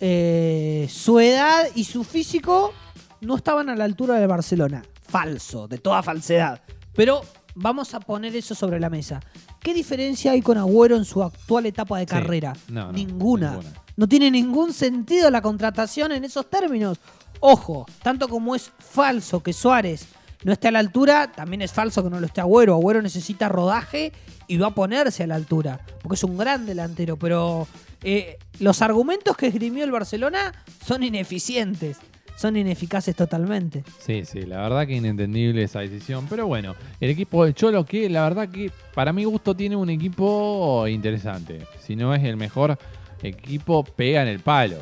eh, 0.00 0.86
su 0.90 1.20
edad 1.20 1.66
y 1.74 1.84
su 1.84 2.04
físico 2.04 2.72
no 3.20 3.36
estaban 3.36 3.68
a 3.68 3.76
la 3.76 3.84
altura 3.84 4.16
de 4.16 4.26
Barcelona. 4.26 4.82
Falso, 5.08 5.68
de 5.68 5.78
toda 5.78 6.02
falsedad. 6.02 6.60
Pero 6.94 7.22
vamos 7.54 7.94
a 7.94 8.00
poner 8.00 8.34
eso 8.36 8.54
sobre 8.54 8.80
la 8.80 8.90
mesa. 8.90 9.20
¿Qué 9.60 9.74
diferencia 9.74 10.32
hay 10.32 10.42
con 10.42 10.58
Agüero 10.58 10.96
en 10.96 11.04
su 11.04 11.22
actual 11.22 11.66
etapa 11.66 11.98
de 11.98 12.06
carrera? 12.06 12.54
ninguna. 12.92 13.60
No 13.96 14.08
tiene 14.08 14.30
ningún 14.30 14.72
sentido 14.72 15.30
la 15.30 15.42
contratación 15.42 16.12
en 16.12 16.24
esos 16.24 16.48
términos. 16.48 16.98
Ojo, 17.40 17.86
tanto 18.02 18.28
como 18.28 18.54
es 18.54 18.70
falso 18.78 19.42
que 19.42 19.52
Suárez 19.52 20.06
no 20.44 20.52
esté 20.52 20.68
a 20.68 20.72
la 20.72 20.78
altura, 20.78 21.30
también 21.30 21.62
es 21.62 21.72
falso 21.72 22.02
que 22.02 22.10
no 22.10 22.18
lo 22.18 22.26
esté 22.26 22.40
Agüero. 22.40 22.74
Agüero 22.74 23.02
necesita 23.02 23.48
rodaje 23.48 24.12
y 24.46 24.56
va 24.56 24.68
a 24.68 24.74
ponerse 24.74 25.22
a 25.22 25.26
la 25.26 25.34
altura, 25.36 25.80
porque 26.02 26.14
es 26.14 26.24
un 26.24 26.36
gran 26.36 26.66
delantero, 26.66 27.16
pero 27.16 27.66
eh, 28.02 28.38
los 28.58 28.82
argumentos 28.82 29.36
que 29.36 29.48
esgrimió 29.48 29.84
el 29.84 29.92
Barcelona 29.92 30.52
son 30.84 31.04
ineficientes 31.04 31.98
son 32.36 32.56
ineficaces 32.56 33.14
totalmente. 33.14 33.84
Sí, 33.98 34.24
sí, 34.24 34.42
la 34.42 34.62
verdad 34.62 34.86
que 34.86 34.94
inentendible 34.94 35.62
esa 35.62 35.80
decisión. 35.80 36.26
Pero 36.28 36.46
bueno, 36.46 36.74
el 37.00 37.10
equipo 37.10 37.44
del 37.44 37.54
Cholo, 37.54 37.84
que 37.84 38.08
la 38.08 38.22
verdad 38.22 38.48
que 38.48 38.70
para 38.94 39.12
mi 39.12 39.24
gusto 39.24 39.54
tiene 39.54 39.76
un 39.76 39.90
equipo 39.90 40.86
interesante. 40.88 41.60
Si 41.80 41.96
no 41.96 42.14
es 42.14 42.22
el 42.24 42.36
mejor 42.36 42.78
equipo, 43.22 43.84
pega 43.84 44.22
en 44.22 44.28
el 44.28 44.40
palo. 44.40 44.78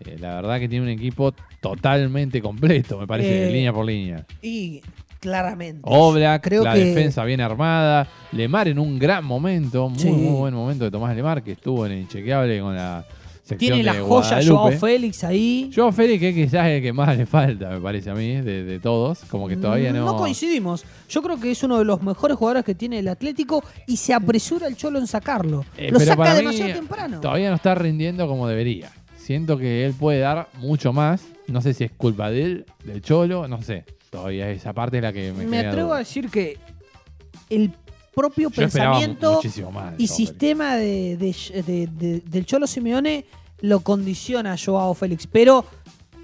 Eh, 0.00 0.16
la 0.20 0.36
verdad 0.36 0.60
que 0.60 0.68
tiene 0.68 0.84
un 0.84 0.90
equipo 0.90 1.34
totalmente 1.60 2.40
completo, 2.40 2.98
me 2.98 3.06
parece, 3.06 3.48
eh, 3.48 3.52
línea 3.52 3.72
por 3.72 3.84
línea. 3.84 4.24
Y 4.42 4.82
claramente. 5.20 5.80
Obla, 5.84 6.40
creo 6.40 6.62
la 6.62 6.74
defensa 6.74 7.24
bien 7.24 7.40
armada. 7.40 8.06
Lemar 8.32 8.68
en 8.68 8.78
un 8.78 8.98
gran 8.98 9.24
momento, 9.24 9.88
muy, 9.88 10.12
muy 10.12 10.38
buen 10.38 10.54
momento 10.54 10.84
de 10.84 10.90
Tomás 10.90 11.16
Lemar, 11.16 11.42
que 11.42 11.52
estuvo 11.52 11.86
en 11.86 11.92
el 11.92 11.98
inchequeable 12.00 12.60
con 12.60 12.76
la 12.76 13.04
tiene 13.54 13.82
la 13.82 13.94
joya 14.00 14.40
Joao 14.44 14.72
Félix 14.72 15.22
ahí. 15.22 15.70
Joao 15.74 15.92
Félix 15.92 16.20
que 16.20 16.34
quizás 16.34 16.66
es 16.66 16.76
el 16.76 16.82
que 16.82 16.92
más 16.92 17.16
le 17.16 17.26
falta, 17.26 17.70
me 17.70 17.80
parece 17.80 18.10
a 18.10 18.14
mí, 18.14 18.40
de, 18.40 18.80
todos. 18.80 19.20
Como 19.28 19.48
que 19.48 19.56
todavía 19.56 19.92
no... 19.92 20.04
No 20.04 20.16
coincidimos. 20.16 20.84
Yo 21.08 21.22
creo 21.22 21.38
que 21.38 21.52
es 21.52 21.62
uno 21.62 21.78
de 21.78 21.84
los 21.84 22.02
mejores 22.02 22.36
jugadores 22.36 22.64
que 22.64 22.74
tiene 22.74 22.98
el 22.98 23.08
Atlético 23.08 23.62
y 23.86 23.96
se 23.96 24.14
apresura 24.14 24.66
el 24.66 24.76
Cholo 24.76 24.98
en 24.98 25.06
sacarlo. 25.06 25.64
Eh, 25.76 25.90
Lo 25.90 26.00
saca 26.00 26.34
demasiado 26.34 26.72
temprano. 26.72 27.20
Todavía 27.20 27.50
no 27.50 27.56
está 27.56 27.74
rindiendo 27.74 28.26
como 28.26 28.48
debería. 28.48 28.90
Siento 29.16 29.58
que 29.58 29.84
él 29.84 29.94
puede 29.94 30.20
dar 30.20 30.48
mucho 30.58 30.92
más. 30.92 31.22
No 31.46 31.60
sé 31.60 31.74
si 31.74 31.84
es 31.84 31.92
culpa 31.92 32.30
de 32.30 32.42
él, 32.42 32.66
del 32.84 33.02
Cholo, 33.02 33.46
no 33.46 33.62
sé. 33.62 33.84
Todavía 34.10 34.50
esa 34.50 34.72
parte 34.72 34.96
es 34.98 35.02
la 35.02 35.12
que 35.12 35.32
me 35.32 35.46
Me 35.46 35.58
atrevo 35.60 35.92
a 35.92 35.98
decir 35.98 36.30
que 36.30 36.58
el 37.50 37.72
propio 38.16 38.48
pensamiento 38.48 39.40
y 39.98 40.06
sistema 40.06 40.76
de, 40.76 42.22
del 42.24 42.46
Cholo 42.46 42.66
Simeone 42.66 43.26
lo 43.60 43.80
condiciona 43.80 44.54
a 44.54 44.56
Joao 44.56 44.94
Félix, 44.94 45.26
pero 45.26 45.66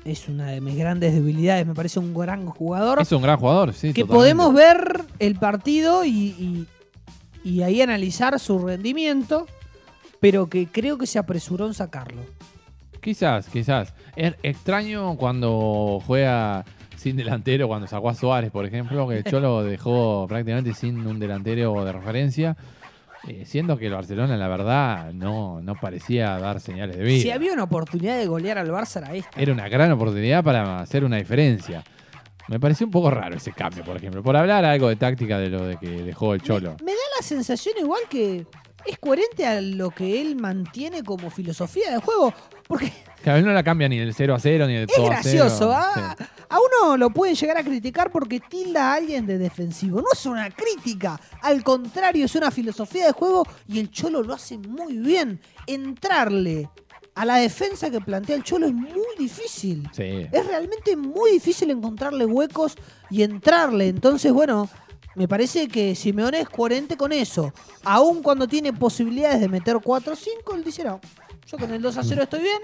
es 0.02 0.26
una 0.26 0.46
de 0.46 0.62
mis 0.62 0.74
grandes 0.74 1.12
debilidades, 1.12 1.66
me 1.66 1.74
parece 1.74 1.98
un 1.98 2.14
gran 2.14 2.46
jugador. 2.46 3.02
Es 3.02 3.12
un 3.12 3.20
gran 3.20 3.38
jugador, 3.38 3.74
sí. 3.74 3.92
Que 3.92 4.06
podemos 4.06 4.54
ver 4.54 5.04
el 5.18 5.34
partido 5.34 6.02
y, 6.06 6.66
ahí 7.62 7.82
analizar 7.82 8.40
su 8.40 8.58
rendimiento, 8.58 9.46
pero 10.18 10.48
que 10.48 10.68
creo 10.68 10.96
que 10.96 11.06
se 11.06 11.18
apresuró 11.18 11.66
en 11.66 11.74
sacarlo. 11.74 12.22
Quizás, 13.02 13.48
quizás. 13.48 13.92
Es 14.16 14.34
extraño 14.42 15.16
cuando 15.18 16.00
juega 16.06 16.64
sin 17.02 17.16
delantero 17.16 17.66
cuando 17.66 17.88
sacó 17.88 18.10
a 18.10 18.14
Suárez, 18.14 18.50
por 18.50 18.64
ejemplo, 18.64 19.08
que 19.08 19.18
el 19.18 19.24
Cholo 19.24 19.64
dejó 19.64 20.26
prácticamente 20.28 20.72
sin 20.72 21.04
un 21.04 21.18
delantero 21.18 21.84
de 21.84 21.92
referencia. 21.92 22.56
Eh, 23.28 23.44
siendo 23.46 23.76
que 23.76 23.86
el 23.86 23.92
Barcelona, 23.92 24.36
la 24.36 24.48
verdad, 24.48 25.12
no, 25.12 25.60
no 25.62 25.76
parecía 25.76 26.38
dar 26.38 26.60
señales 26.60 26.96
de 26.96 27.04
vida. 27.04 27.22
Si 27.22 27.30
había 27.30 27.52
una 27.52 27.64
oportunidad 27.64 28.18
de 28.18 28.26
golear 28.26 28.58
al 28.58 28.68
Barça, 28.68 28.96
era 28.96 29.14
esta. 29.14 29.40
Era 29.40 29.52
una 29.52 29.68
gran 29.68 29.92
oportunidad 29.92 30.42
para 30.42 30.80
hacer 30.80 31.04
una 31.04 31.18
diferencia. 31.18 31.84
Me 32.48 32.58
pareció 32.58 32.84
un 32.86 32.90
poco 32.90 33.10
raro 33.10 33.36
ese 33.36 33.52
cambio, 33.52 33.84
por 33.84 33.96
ejemplo. 33.96 34.24
Por 34.24 34.36
hablar 34.36 34.64
algo 34.64 34.88
de 34.88 34.96
táctica 34.96 35.38
de 35.38 35.50
lo 35.50 35.64
de 35.64 35.76
que 35.76 35.88
dejó 35.88 36.34
el 36.34 36.42
Cholo. 36.42 36.76
me 36.84 36.92
da 36.92 36.98
la 37.20 37.24
sensación 37.24 37.76
igual 37.78 38.02
que 38.10 38.44
es 38.84 38.98
coherente 38.98 39.46
a 39.46 39.60
lo 39.60 39.90
que 39.90 40.20
él 40.20 40.34
mantiene 40.34 41.04
como 41.04 41.30
filosofía 41.30 41.92
de 41.92 41.98
juego. 41.98 42.34
Porque. 42.66 42.92
Que 43.22 43.30
a 43.30 43.38
él 43.38 43.44
no 43.44 43.52
la 43.52 43.62
cambia 43.62 43.88
ni 43.88 43.98
del 43.98 44.12
0 44.12 44.34
a 44.34 44.40
0 44.40 44.66
ni 44.66 44.74
del 44.74 44.86
2 44.86 44.96
a 44.98 45.00
0. 45.00 45.14
Es 45.14 45.32
gracioso. 45.32 45.76
A 46.52 46.58
uno 46.60 46.98
lo 46.98 47.08
pueden 47.08 47.34
llegar 47.34 47.56
a 47.56 47.64
criticar 47.64 48.10
porque 48.12 48.38
tilda 48.38 48.92
a 48.92 48.96
alguien 48.96 49.24
de 49.24 49.38
defensivo. 49.38 50.02
No 50.02 50.08
es 50.12 50.26
una 50.26 50.50
crítica. 50.50 51.18
Al 51.40 51.64
contrario, 51.64 52.26
es 52.26 52.34
una 52.34 52.50
filosofía 52.50 53.06
de 53.06 53.12
juego 53.12 53.46
y 53.66 53.80
el 53.80 53.90
Cholo 53.90 54.22
lo 54.22 54.34
hace 54.34 54.58
muy 54.58 54.98
bien. 54.98 55.40
Entrarle 55.66 56.68
a 57.14 57.24
la 57.24 57.36
defensa 57.36 57.90
que 57.90 58.02
plantea 58.02 58.36
el 58.36 58.42
Cholo 58.42 58.66
es 58.66 58.74
muy 58.74 59.16
difícil. 59.18 59.88
Sí. 59.94 60.28
Es 60.30 60.46
realmente 60.46 60.94
muy 60.94 61.30
difícil 61.30 61.70
encontrarle 61.70 62.26
huecos 62.26 62.76
y 63.08 63.22
entrarle. 63.22 63.88
Entonces, 63.88 64.30
bueno, 64.30 64.68
me 65.14 65.26
parece 65.26 65.68
que 65.68 65.94
Simeone 65.94 66.40
es 66.40 66.50
coherente 66.50 66.98
con 66.98 67.12
eso. 67.12 67.54
Aún 67.82 68.22
cuando 68.22 68.46
tiene 68.46 68.74
posibilidades 68.74 69.40
de 69.40 69.48
meter 69.48 69.78
4 69.82 70.12
o 70.12 70.16
5, 70.16 70.54
él 70.54 70.64
dice, 70.64 70.84
no, 70.84 71.00
yo 71.46 71.56
con 71.56 71.72
el 71.72 71.80
2 71.80 71.96
a 71.96 72.02
0 72.02 72.22
estoy 72.24 72.40
bien, 72.40 72.60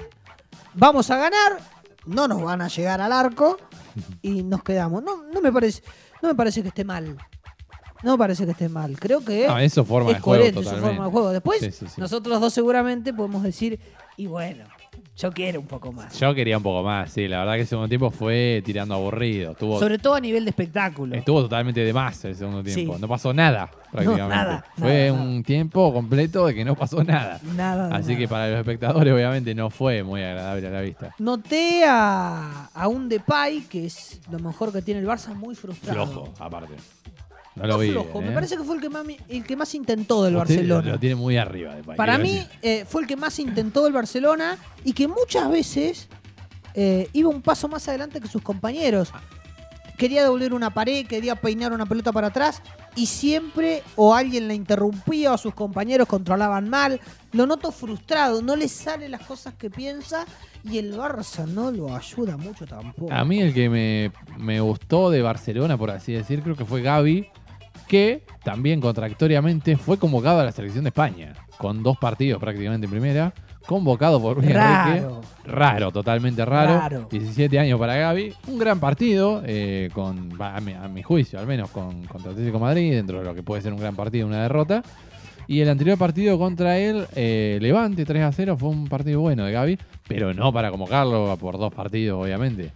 vamos 0.75 1.11
a 1.11 1.17
ganar, 1.17 1.59
no 2.05 2.29
nos 2.29 2.43
van 2.43 2.61
a 2.61 2.69
llegar 2.69 3.01
al 3.01 3.13
arco 3.13 3.57
y 4.23 4.43
nos 4.43 4.63
quedamos. 4.63 5.03
No, 5.03 5.25
no, 5.25 5.41
me, 5.41 5.53
parece, 5.53 5.83
no 6.23 6.29
me 6.29 6.35
parece 6.35 6.63
que 6.63 6.69
esté 6.69 6.85
mal. 6.85 7.17
No 8.03 8.13
me 8.13 8.19
parece 8.19 8.45
que 8.45 8.53
esté 8.53 8.69
mal. 8.69 8.99
Creo 8.99 9.25
que 9.25 9.47
eso 9.65 9.85
forma 9.85 10.13
es 10.13 10.21
coherente 10.21 10.63
su 10.63 10.77
forma 10.77 11.05
de 11.05 11.11
juego. 11.11 11.31
Después, 11.31 11.83
nosotros 11.97 12.41
dos 12.41 12.53
seguramente 12.53 13.13
podemos 13.13 13.43
decir, 13.43 13.81
y 14.17 14.27
bueno, 14.27 14.65
yo 15.19 15.33
quiero 15.33 15.59
un 15.61 15.67
poco 15.67 15.93
más. 15.93 16.19
Yo 16.19 16.33
quería 16.33 16.57
un 16.59 16.63
poco 16.63 16.85
más, 16.85 17.11
sí. 17.11 17.27
La 17.27 17.41
verdad 17.41 17.55
que 17.55 17.63
el 17.63 17.67
segundo 17.67 17.89
tiempo 17.89 18.11
fue 18.11 18.63
tirando 18.65 18.95
aburrido. 18.95 19.57
Sobre 19.59 19.99
todo 19.99 20.15
a 20.15 20.21
nivel 20.21 20.45
de 20.45 20.51
espectáculo. 20.51 21.17
Estuvo 21.17 21.43
totalmente 21.43 21.81
de 21.81 21.93
más 21.93 22.25
el 22.25 22.37
segundo 22.37 22.63
tiempo. 22.63 22.97
No 22.99 23.09
pasó 23.09 23.35
nada, 23.35 23.69
prácticamente. 23.91 24.65
fue 24.77 25.11
un 25.11 25.43
tiempo 25.43 25.93
completo 25.93 26.47
de 26.47 26.55
que 26.55 26.65
no 26.65 26.77
pasó 26.77 27.03
nada. 27.03 27.41
Nada. 27.57 27.95
Así 27.97 28.17
que 28.17 28.29
para 28.29 28.49
los 28.49 28.61
espectadores, 28.61 29.13
obviamente, 29.13 29.55
no 29.55 29.71
fue 29.71 30.05
muy 30.05 30.23
agradable 30.23 30.69
a 30.69 30.71
la 30.71 30.81
vista. 30.83 31.15
Noté 31.19 31.85
a, 31.85 32.71
a 32.73 32.89
un 32.89 33.09
Depay, 33.09 33.63
que 33.63 33.87
es 33.87 34.21
lo 34.31 34.39
mejor 34.39 34.73
que 34.73 34.83
tiene 34.83 35.01
el 35.01 35.07
Barça, 35.07 35.35
muy 35.35 35.57
frustrado. 35.57 36.07
Flojo, 36.07 36.35
aparte. 36.39 36.75
No 37.59 37.67
lo 37.67 37.79
vi. 37.79 37.91
Flojo. 37.91 38.21
Me 38.21 38.29
¿eh? 38.29 38.35
parece 38.35 38.57
que 38.57 38.63
fue 38.63 38.77
el 38.77 38.81
que 38.81 38.89
más, 38.89 39.07
el 39.29 39.45
que 39.45 39.57
más 39.57 39.75
intentó 39.75 40.23
del 40.25 40.37
Barcelona. 40.37 40.93
Lo 40.93 40.99
tiene 40.99 41.17
muy 41.17 41.37
arriba. 41.37 41.77
Para 41.97 42.19
mí 42.19 42.47
eh, 42.63 42.85
fue 42.89 43.03
el 43.03 43.09
que 43.09 43.17
más 43.17 43.39
intentó 43.39 43.85
del 43.85 43.93
Barcelona 43.93 44.57
y 44.85 44.93
que 44.93 45.09
muchas 45.09 45.51
veces 45.51 46.09
eh, 46.75 47.09
iba 47.13 47.29
un 47.29 47.43
paso 47.43 47.69
más 47.69 47.89
adelante 47.89 48.21
que 48.21 48.29
sus 48.29 48.43
compañeros. 48.43 49.13
Quería 49.97 50.23
devolver 50.23 50.55
una 50.55 50.73
pared, 50.73 51.05
quería 51.09 51.35
peinar 51.35 51.73
una 51.73 51.85
pelota 51.85 52.13
para 52.13 52.29
atrás 52.29 52.63
y 52.95 53.07
siempre 53.07 53.83
o 53.97 54.15
alguien 54.15 54.47
la 54.47 54.55
interrumpía 54.55 55.33
o 55.33 55.39
sus 55.39 55.55
compañeros 55.55 56.07
controlaban 56.07 56.69
mal. 56.69 57.01
Lo 57.33 57.47
noto 57.47 57.73
frustrado, 57.73 58.41
no 58.41 58.55
le 58.55 58.69
salen 58.69 59.11
las 59.11 59.23
cosas 59.23 59.55
que 59.55 59.71
piensa 59.71 60.25
y 60.63 60.79
el 60.79 60.97
Barça 60.97 61.47
no 61.47 61.73
lo 61.73 61.97
ayuda 61.97 62.37
mucho 62.37 62.65
tampoco. 62.65 63.13
A 63.13 63.25
mí 63.25 63.41
el 63.41 63.53
que 63.53 63.69
me, 63.69 64.13
me 64.39 64.61
gustó 64.61 65.11
de 65.11 65.21
Barcelona, 65.21 65.77
por 65.77 65.91
así 65.91 66.13
decir, 66.13 66.45
creo 66.45 66.55
que 66.55 66.65
fue 66.65 66.81
Gaby 66.81 67.29
que 67.89 68.23
también 68.45 68.81
contradictoriamente 68.81 69.77
fue 69.77 69.99
convocado 69.99 70.41
a 70.41 70.45
la 70.45 70.53
selección 70.53 70.85
de 70.85 70.89
España, 70.89 71.33
con 71.57 71.83
dos 71.83 71.99
partidos 71.99 72.41
prácticamente 72.41 72.85
en 72.85 72.91
primera, 72.91 73.35
convocado 73.67 74.21
por 74.21 74.37
Luis 74.37 74.51
Enrique. 74.51 75.07
Raro, 75.45 75.91
totalmente 75.91 76.45
raro. 76.45 77.09
17 77.11 77.59
años 77.59 77.79
para 77.79 77.97
Gaby. 77.97 78.33
Un 78.47 78.59
gran 78.59 78.79
partido, 78.79 79.43
eh, 79.45 79.91
con, 79.93 80.31
a 80.41 80.61
mi, 80.61 81.03
juicio 81.03 81.39
al 81.39 81.47
menos, 81.47 81.71
con, 81.71 82.05
contra 82.05 82.33
Atlético 82.33 82.59
Madrid, 82.59 82.93
dentro 82.93 83.19
de 83.19 83.25
lo 83.25 83.35
que 83.35 83.43
puede 83.43 83.63
ser 83.63 83.73
un 83.73 83.81
gran 83.81 83.97
partido, 83.97 84.27
una 84.27 84.43
derrota. 84.43 84.83
Y 85.47 85.61
el 85.61 85.69
anterior 85.71 85.97
partido 85.97 86.39
contra 86.39 86.79
él, 86.79 87.07
eh, 87.17 87.59
Levante 87.61 88.05
3 88.05 88.23
a 88.23 88.33
0, 88.33 88.57
fue 88.59 88.69
un 88.69 88.87
partido 88.87 89.21
bueno 89.21 89.47
de 89.47 89.53
Gaby, 89.53 89.79
pero 90.07 90.35
no 90.35 90.53
para 90.53 90.71
convocarlo 90.71 91.37
por 91.39 91.59
dos 91.59 91.73
partidos, 91.73 92.23
obviamente. 92.23 92.71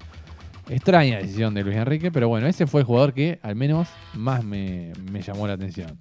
Extraña 0.68 1.18
decisión 1.18 1.54
de 1.54 1.62
Luis 1.62 1.76
Enrique, 1.76 2.12
pero 2.12 2.28
bueno, 2.28 2.46
ese 2.46 2.66
fue 2.66 2.82
el 2.82 2.86
jugador 2.86 3.12
que 3.12 3.38
al 3.42 3.56
menos 3.56 3.88
más 4.14 4.44
me, 4.44 4.92
llamó 5.24 5.46
la 5.46 5.54
atención. 5.54 5.98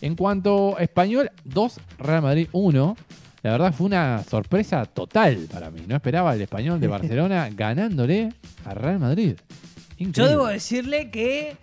En 0.00 0.16
cuanto 0.16 0.76
a 0.76 0.82
Español, 0.82 1.30
2, 1.44 1.80
Real 1.98 2.22
Madrid 2.22 2.48
1. 2.52 2.96
La 3.42 3.50
verdad 3.50 3.74
fue 3.74 3.86
una 3.86 4.22
sorpresa 4.22 4.84
total 4.84 5.48
para 5.52 5.70
mí. 5.70 5.82
No 5.88 5.96
esperaba 5.96 6.34
el 6.34 6.42
español 6.42 6.78
de 6.78 6.86
Barcelona 6.88 7.48
ganándole 7.50 8.32
a 8.64 8.74
Real 8.74 9.00
Madrid. 9.00 9.36
Yo 9.98 10.28
debo 10.28 10.46
decirle 10.46 11.10
que 11.10 11.56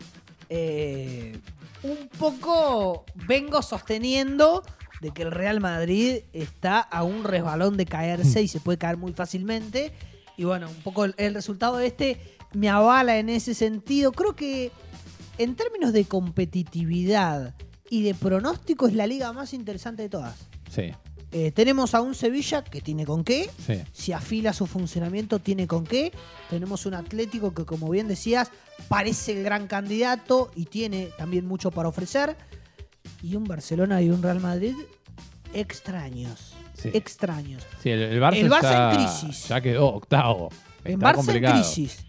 eh, 0.50 1.38
un 1.84 2.10
poco 2.18 3.06
vengo 3.28 3.62
sosteniendo 3.62 4.64
de 5.02 5.12
que 5.12 5.22
el 5.22 5.32
Real 5.32 5.62
Madrid 5.62 6.24
está 6.34 6.80
a 6.80 7.04
un 7.04 7.24
resbalón 7.24 7.78
de 7.78 7.86
caerse 7.86 8.42
y 8.42 8.48
se 8.48 8.60
puede 8.60 8.78
caer 8.78 8.98
muy 8.98 9.14
fácilmente. 9.14 9.94
Y 10.36 10.46
bueno, 10.46 10.70
un 10.70 10.82
poco 10.84 11.06
el 11.06 11.34
resultado 11.34 11.78
de 11.78 11.88
este 11.88 12.39
me 12.54 12.70
avala 12.70 13.18
en 13.18 13.30
ese 13.30 13.54
sentido. 13.54 14.12
Creo 14.12 14.36
que 14.36 14.72
en 15.38 15.56
términos 15.56 15.94
de 15.94 16.06
competitividad 16.06 17.56
y 17.90 18.04
de 18.04 18.14
pronóstico 18.14 18.88
es 18.88 18.94
la 18.94 19.08
liga 19.08 19.32
más 19.34 19.54
interesante 19.54 20.04
de 20.04 20.10
todas. 20.10 20.36
Sí. 20.70 20.92
Eh, 21.32 21.52
tenemos 21.52 21.94
a 21.94 22.02
un 22.02 22.16
Sevilla 22.16 22.64
que 22.64 22.82
tiene 22.82 23.06
con 23.06 23.24
qué. 23.24 23.50
Si 23.94 24.14
afila 24.14 24.52
su 24.52 24.66
funcionamiento, 24.66 25.40
tiene 25.40 25.68
con 25.68 25.86
qué. 25.86 26.12
Tenemos 26.50 26.86
un 26.86 26.96
Atlético 26.96 27.54
que, 27.54 27.66
como 27.66 27.90
bien 27.90 28.08
decías, 28.08 28.50
parece 28.88 29.38
el 29.38 29.44
gran 29.44 29.68
candidato 29.68 30.50
y 30.56 30.66
tiene 30.66 31.10
también 31.18 31.46
mucho 31.46 31.70
para 31.70 31.90
ofrecer. 31.90 32.36
Y 33.22 33.36
un 33.36 33.44
Barcelona 33.44 34.02
y 34.02 34.10
un 34.10 34.24
Real 34.24 34.40
Madrid 34.40 34.76
extraños. 35.54 36.56
Extraños. 36.84 37.64
el, 37.84 38.20
Barça, 38.22 38.92
en 38.92 38.98
crisis. 38.98 39.50
Ya 39.50 39.62
quedó 39.62 39.88
octavo. 39.88 40.50
en 40.84 41.00
Barça 41.00 41.36
en 41.36 41.44
crisis. 41.44 42.06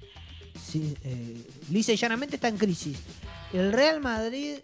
Sí, 0.71 0.97
eh, 1.03 1.43
lisa 1.71 1.93
y 1.93 1.97
llanamente 1.97 2.37
está 2.37 2.47
en 2.47 2.57
crisis. 2.57 2.97
El 3.53 3.73
Real 3.73 4.01
Madrid 4.01 4.59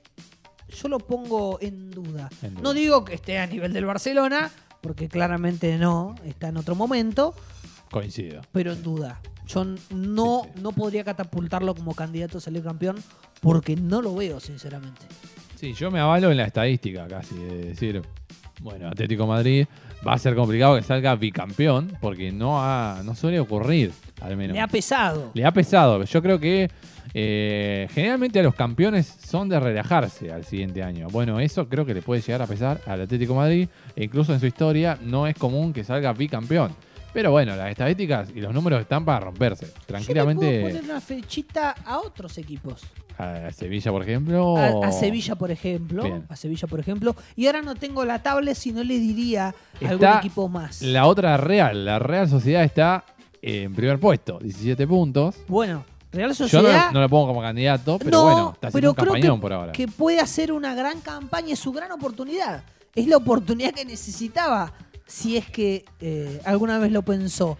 yo 0.68 0.88
lo 0.88 0.98
pongo 0.98 1.58
en 1.60 1.90
duda. 1.90 2.28
No 2.62 2.72
digo 2.72 3.04
que 3.04 3.14
esté 3.14 3.38
a 3.38 3.46
nivel 3.46 3.72
del 3.72 3.84
Barcelona, 3.86 4.50
porque 4.80 5.08
claramente 5.08 5.78
no, 5.78 6.14
está 6.24 6.48
en 6.48 6.58
otro 6.58 6.76
momento. 6.76 7.34
Coincido. 7.90 8.42
Pero 8.52 8.72
en 8.72 8.82
duda. 8.82 9.20
Yo 9.46 9.64
no, 9.90 10.46
no 10.60 10.72
podría 10.72 11.04
catapultarlo 11.04 11.74
como 11.74 11.94
candidato 11.94 12.38
a 12.38 12.40
salir 12.40 12.62
campeón 12.62 12.96
porque 13.40 13.76
no 13.76 14.02
lo 14.02 14.14
veo, 14.14 14.40
sinceramente. 14.40 15.06
Sí, 15.56 15.72
yo 15.72 15.90
me 15.90 16.00
avalo 16.00 16.30
en 16.30 16.36
la 16.36 16.44
estadística 16.44 17.06
casi, 17.08 17.34
de 17.36 17.56
decir, 17.68 18.02
bueno, 18.60 18.88
Atlético 18.88 19.26
Madrid 19.26 19.66
va 20.06 20.14
a 20.14 20.18
ser 20.18 20.34
complicado 20.34 20.76
que 20.76 20.82
salga 20.82 21.14
bicampeón 21.14 21.96
porque 22.00 22.30
no, 22.32 22.62
ha, 22.62 23.02
no 23.04 23.14
suele 23.14 23.40
ocurrir, 23.40 23.92
al 24.20 24.36
menos. 24.36 24.54
Le 24.54 24.60
ha 24.60 24.66
pesado. 24.66 25.30
Le 25.34 25.44
ha 25.44 25.52
pesado. 25.52 26.02
Yo 26.04 26.22
creo 26.22 26.38
que 26.38 26.70
eh, 27.14 27.88
generalmente 27.92 28.40
a 28.40 28.42
los 28.42 28.54
campeones 28.54 29.06
son 29.06 29.48
de 29.48 29.58
relajarse 29.58 30.32
al 30.32 30.44
siguiente 30.44 30.82
año. 30.82 31.08
Bueno, 31.08 31.40
eso 31.40 31.68
creo 31.68 31.86
que 31.86 31.94
le 31.94 32.02
puede 32.02 32.20
llegar 32.20 32.42
a 32.42 32.46
pesar 32.46 32.80
al 32.86 33.02
Atlético 33.02 33.34
Madrid. 33.34 33.68
E 33.94 34.04
incluso 34.04 34.32
en 34.32 34.40
su 34.40 34.46
historia 34.46 34.98
no 35.02 35.26
es 35.26 35.34
común 35.34 35.72
que 35.72 35.84
salga 35.84 36.12
bicampeón. 36.12 36.72
Pero 37.12 37.30
bueno, 37.30 37.56
las 37.56 37.70
estadísticas 37.70 38.28
y 38.34 38.40
los 38.40 38.52
números 38.52 38.82
están 38.82 39.02
para 39.02 39.20
romperse. 39.20 39.68
Tranquilamente. 39.86 40.60
Yo 40.60 40.68
poner 40.68 40.84
una 40.84 41.00
fechita 41.00 41.74
a 41.86 42.00
otros 42.00 42.36
equipos. 42.36 42.82
A 43.16 43.50
Sevilla, 43.50 43.90
por 43.90 44.02
ejemplo. 44.02 44.56
A, 44.58 44.92
Sevilla, 44.92 45.34
por 45.36 45.50
ejemplo. 45.50 46.22
A 46.28 46.36
Sevilla, 46.36 46.68
por 46.68 46.80
ejemplo. 46.80 47.16
Y 47.34 47.46
ahora 47.46 47.62
no 47.62 47.74
tengo 47.74 48.04
la 48.04 48.22
tablet, 48.22 48.54
si 48.54 48.72
no 48.72 48.84
le 48.84 48.98
diría 48.98 49.54
algún 49.80 50.08
equipo 50.18 50.50
más. 50.50 50.82
La 50.82 51.06
otra 51.06 51.38
Real. 51.38 51.86
La 51.86 51.98
Real 51.98 52.28
Sociedad 52.28 52.62
está 52.62 53.04
en 53.42 53.74
primer 53.74 53.98
puesto, 53.98 54.38
17 54.38 54.86
puntos. 54.86 55.36
Bueno, 55.48 55.84
Real 56.12 56.34
Sociedad. 56.34 56.88
Yo 56.88 56.92
no, 56.92 57.00
lo 57.00 57.08
pongo 57.08 57.28
como 57.28 57.40
candidato, 57.40 57.98
pero 57.98 58.22
bueno, 58.22 58.50
está 58.54 58.68
haciendo 58.68 58.90
un 58.90 58.96
campañón 58.96 59.40
por 59.40 59.52
ahora. 59.52 59.72
Que 59.72 59.86
puede 59.86 60.20
hacer 60.20 60.52
una 60.52 60.74
gran 60.74 61.00
campaña, 61.00 61.52
es 61.52 61.58
su 61.58 61.72
gran 61.72 61.92
oportunidad. 61.92 62.64
Es 62.94 63.06
la 63.06 63.18
oportunidad 63.18 63.72
que 63.72 63.84
necesitaba, 63.84 64.72
si 65.06 65.36
es 65.36 65.48
que 65.50 65.84
eh, 66.00 66.40
alguna 66.44 66.78
vez 66.78 66.90
lo 66.90 67.02
pensó. 67.02 67.58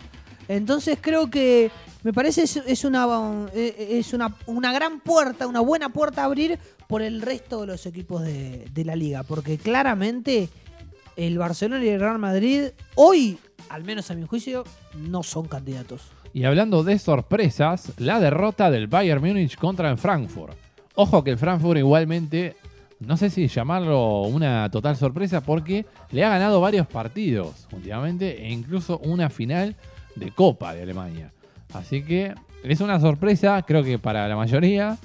Entonces 0.49 0.99
creo 1.01 1.29
que 1.29 1.71
me 2.03 2.13
parece 2.13 2.43
es, 2.45 2.57
es 2.57 2.85
una 2.85 3.47
es 3.53 4.13
una, 4.13 4.35
una, 4.47 4.73
gran 4.73 5.01
puerta, 5.01 5.47
una 5.47 5.61
buena 5.61 5.89
puerta 5.89 6.23
a 6.23 6.27
abrir 6.27 6.59
por 6.87 7.03
el 7.03 7.21
resto 7.21 7.63
de 7.63 7.67
los 7.67 7.85
equipos 7.85 8.23
de, 8.23 8.65
de 8.73 8.85
la 8.85 8.95
liga, 8.95 9.25
porque 9.25 9.59
claramente 9.59 10.49
el 11.17 11.37
Barcelona 11.37 11.85
y 11.85 11.89
el 11.89 12.01
Real 12.01 12.19
Madrid 12.19 12.69
hoy, 12.95 13.39
al 13.69 13.85
menos 13.85 14.11
a 14.11 14.15
mi 14.15 14.27
juicio, 14.27 14.65
no 14.95 15.23
son 15.23 15.47
candidatos. 15.49 16.03
Y 16.33 16.45
hablando 16.45 16.85
de 16.85 16.99
sorpresas, 16.99 17.93
la 17.99 18.21
derrota 18.21 18.71
del 18.71 18.89
Bayern 18.89 19.23
Múnich 19.23 19.57
contra 19.57 19.91
el 19.91 19.97
Frankfurt. 19.97 20.57
Ojo 20.95 21.25
que 21.25 21.31
el 21.31 21.39
Frankfurt 21.39 21.79
igualmente, 21.79 22.57
no 23.01 23.17
sé 23.17 23.31
si 23.31 23.49
llamarlo 23.49 24.23
una 24.23 24.71
total 24.71 24.97
sorpresa 24.97 25.41
porque 25.41 25.87
le 26.11 26.25
ha 26.25 26.31
ganado 26.31 26.61
varios 26.61 26.87
partidos 26.87 27.67
últimamente 27.73 28.45
e 28.45 28.53
incluso 28.53 28.99
una 28.99 29.31
final 29.31 29.77
de 30.15 30.31
Copa 30.31 30.75
de 30.75 30.83
Alemania. 30.83 31.33
Así 31.73 32.03
que 32.03 32.35
es 32.63 32.81
una 32.81 33.01
sorpresa, 33.01 33.63
creo 33.63 33.83
que 33.83 33.99
para 33.99 34.27
la 34.29 34.37
mayoría, 34.37 34.97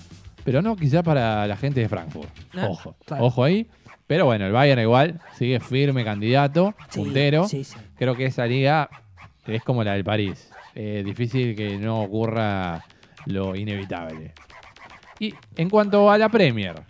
pero 0.43 0.61
no 0.61 0.75
quizá 0.75 1.03
para 1.03 1.45
la 1.47 1.57
gente 1.57 1.81
de 1.81 1.89
Frankfurt. 1.89 2.29
Ah, 2.53 2.67
ojo, 2.69 2.95
ojo 3.19 3.43
ahí. 3.43 3.67
Pero 4.11 4.25
bueno, 4.25 4.45
el 4.45 4.51
Bayern 4.51 4.81
igual 4.81 5.21
sigue 5.37 5.61
firme 5.61 6.03
candidato, 6.03 6.75
puntero. 6.93 7.47
Creo 7.95 8.13
que 8.13 8.25
esa 8.25 8.45
liga 8.45 8.89
es 9.47 9.63
como 9.63 9.85
la 9.85 9.93
del 9.93 10.03
París. 10.03 10.51
Eh, 10.75 11.01
difícil 11.05 11.55
que 11.55 11.77
no 11.77 12.01
ocurra 12.01 12.83
lo 13.27 13.55
inevitable. 13.55 14.33
Y 15.17 15.33
en 15.55 15.69
cuanto 15.69 16.11
a 16.11 16.17
la 16.17 16.27
Premier, 16.27 16.83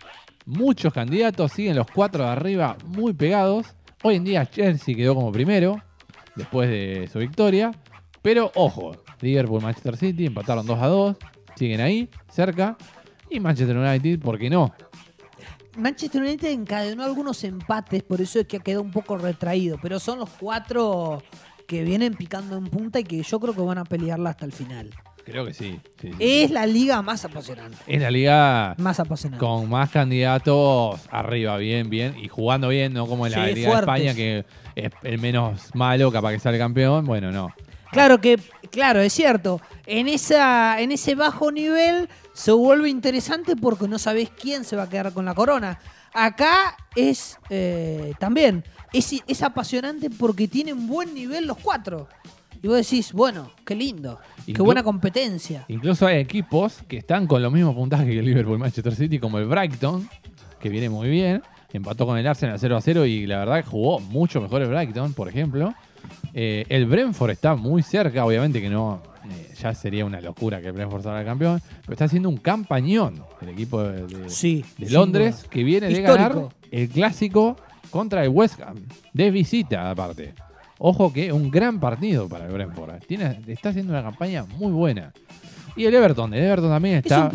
muchos 0.46 0.92
candidatos 0.92 1.52
siguen 1.52 1.76
los 1.76 1.86
cuatro 1.86 2.24
de 2.24 2.30
arriba 2.30 2.76
muy 2.86 3.12
pegados. 3.12 3.72
Hoy 4.02 4.16
en 4.16 4.24
día 4.24 4.44
Chelsea 4.50 4.96
quedó 4.96 5.14
como 5.14 5.30
primero, 5.30 5.80
después 6.34 6.68
de 6.68 7.08
su 7.12 7.20
victoria. 7.20 7.70
Pero 8.20 8.50
ojo, 8.56 8.96
Liverpool, 9.20 9.62
Manchester 9.62 9.96
City 9.96 10.26
empataron 10.26 10.66
2 10.66 10.76
a 10.76 10.86
2, 10.88 11.16
siguen 11.54 11.82
ahí, 11.82 12.08
cerca. 12.28 12.76
Y 13.30 13.38
Manchester 13.38 13.76
United, 13.76 14.18
¿por 14.18 14.40
qué 14.40 14.50
no? 14.50 14.74
Manchester 15.76 16.22
United 16.22 16.50
encadenó 16.50 17.04
algunos 17.04 17.42
empates, 17.44 18.02
por 18.02 18.20
eso 18.20 18.40
es 18.40 18.46
que 18.46 18.58
ha 18.58 18.60
quedado 18.60 18.82
un 18.82 18.90
poco 18.90 19.16
retraído. 19.16 19.78
Pero 19.80 19.98
son 19.98 20.18
los 20.18 20.30
cuatro 20.30 21.22
que 21.66 21.84
vienen 21.84 22.14
picando 22.14 22.56
en 22.56 22.66
punta 22.66 23.00
y 23.00 23.04
que 23.04 23.22
yo 23.22 23.40
creo 23.40 23.54
que 23.54 23.62
van 23.62 23.78
a 23.78 23.84
pelearla 23.84 24.30
hasta 24.30 24.44
el 24.44 24.52
final. 24.52 24.90
Creo 25.24 25.46
que 25.46 25.54
sí. 25.54 25.78
es 26.18 26.50
la 26.50 26.66
liga 26.66 27.00
más 27.00 27.24
apasionante. 27.24 27.78
Es 27.86 28.00
la 28.00 28.10
liga 28.10 28.74
más 28.78 28.98
apasionante. 28.98 29.44
Con 29.44 29.70
más 29.70 29.90
candidatos 29.90 31.00
arriba, 31.10 31.56
bien, 31.58 31.88
bien. 31.90 32.18
Y 32.18 32.28
jugando 32.28 32.68
bien, 32.68 32.92
no 32.92 33.06
como 33.06 33.26
en 33.26 33.32
la 33.32 33.46
Liga 33.46 33.70
de 33.70 33.78
España, 33.78 34.14
que 34.14 34.44
es 34.74 34.90
el 35.02 35.18
menos 35.18 35.74
malo, 35.74 36.10
capaz 36.10 36.32
que 36.32 36.40
sale 36.40 36.58
campeón. 36.58 37.06
Bueno, 37.06 37.30
no. 37.30 37.54
Claro 37.92 38.20
que, 38.20 38.38
claro, 38.70 39.00
es 39.00 39.12
cierto. 39.12 39.60
En, 39.86 40.08
esa, 40.08 40.80
en 40.80 40.92
ese 40.92 41.14
bajo 41.14 41.52
nivel 41.52 42.08
se 42.32 42.52
vuelve 42.52 42.88
interesante 42.88 43.56
porque 43.56 43.88
no 43.88 43.98
sabes 43.98 44.30
quién 44.30 44.64
se 44.64 44.76
va 44.76 44.84
a 44.84 44.88
quedar 44.88 45.12
con 45.12 45.24
la 45.24 45.34
corona. 45.34 45.78
Acá 46.14 46.76
es 46.94 47.38
eh, 47.50 48.12
también 48.18 48.64
es, 48.92 49.42
apasionante 49.42 50.10
porque 50.10 50.48
tienen 50.48 50.86
buen 50.86 51.14
nivel 51.14 51.46
los 51.46 51.58
cuatro. 51.58 52.08
Y 52.62 52.68
vos 52.68 52.76
decís, 52.76 53.12
bueno, 53.12 53.50
qué 53.64 53.74
lindo, 53.74 54.20
qué 54.46 54.62
buena 54.62 54.84
competencia. 54.84 55.64
Incluso 55.68 56.06
hay 56.06 56.18
equipos 56.18 56.82
que 56.86 56.98
están 56.98 57.26
con 57.26 57.42
los 57.42 57.52
mismos 57.52 57.74
puntajes 57.74 58.06
que 58.06 58.18
el 58.18 58.24
Liverpool 58.24 58.58
Manchester 58.58 58.94
City, 58.94 59.18
como 59.18 59.38
el 59.38 59.46
Brighton, 59.46 60.08
que 60.60 60.68
viene 60.68 60.88
muy 60.88 61.08
bien. 61.08 61.42
Empató 61.72 62.06
con 62.06 62.18
el 62.18 62.26
Arsenal 62.26 62.58
0 62.60 62.76
a 62.76 62.80
0 62.80 63.06
y 63.06 63.26
la 63.26 63.38
verdad 63.38 63.64
jugó 63.66 63.98
mucho 63.98 64.40
mejor 64.40 64.62
el 64.62 64.68
Brighton, 64.68 65.12
por 65.14 65.28
ejemplo. 65.28 65.74
Eh, 66.34 66.64
el 66.68 66.86
Brentford 66.86 67.30
está 67.30 67.56
muy 67.56 67.82
cerca, 67.82 68.24
obviamente 68.24 68.60
que 68.60 68.70
no, 68.70 69.02
eh, 69.30 69.54
ya 69.60 69.74
sería 69.74 70.04
una 70.04 70.20
locura 70.20 70.60
que 70.60 70.68
el 70.68 70.72
Brentford 70.72 71.02
salga 71.02 71.24
campeón, 71.24 71.60
pero 71.82 71.92
está 71.92 72.06
haciendo 72.06 72.28
un 72.28 72.36
campañón 72.36 73.24
el 73.40 73.50
equipo 73.50 73.82
de, 73.82 74.06
de 74.06 74.90
Londres, 74.90 75.46
que 75.50 75.62
viene 75.64 75.88
de 75.88 76.02
ganar 76.02 76.48
el 76.70 76.88
clásico 76.88 77.56
contra 77.90 78.24
el 78.24 78.30
West 78.30 78.60
Ham, 78.60 78.86
de 79.12 79.30
visita 79.30 79.90
aparte. 79.90 80.34
Ojo 80.78 81.12
que 81.12 81.32
un 81.32 81.50
gran 81.50 81.78
partido 81.78 82.28
para 82.28 82.46
el 82.46 82.52
Brentford. 82.52 83.04
Tiene, 83.06 83.40
está 83.46 83.68
haciendo 83.68 83.92
una 83.92 84.02
campaña 84.02 84.44
muy 84.56 84.72
buena. 84.72 85.12
Y 85.76 85.84
el 85.84 85.94
Everton, 85.94 86.34
el 86.34 86.42
Everton 86.42 86.70
también 86.70 86.96
está, 86.96 87.30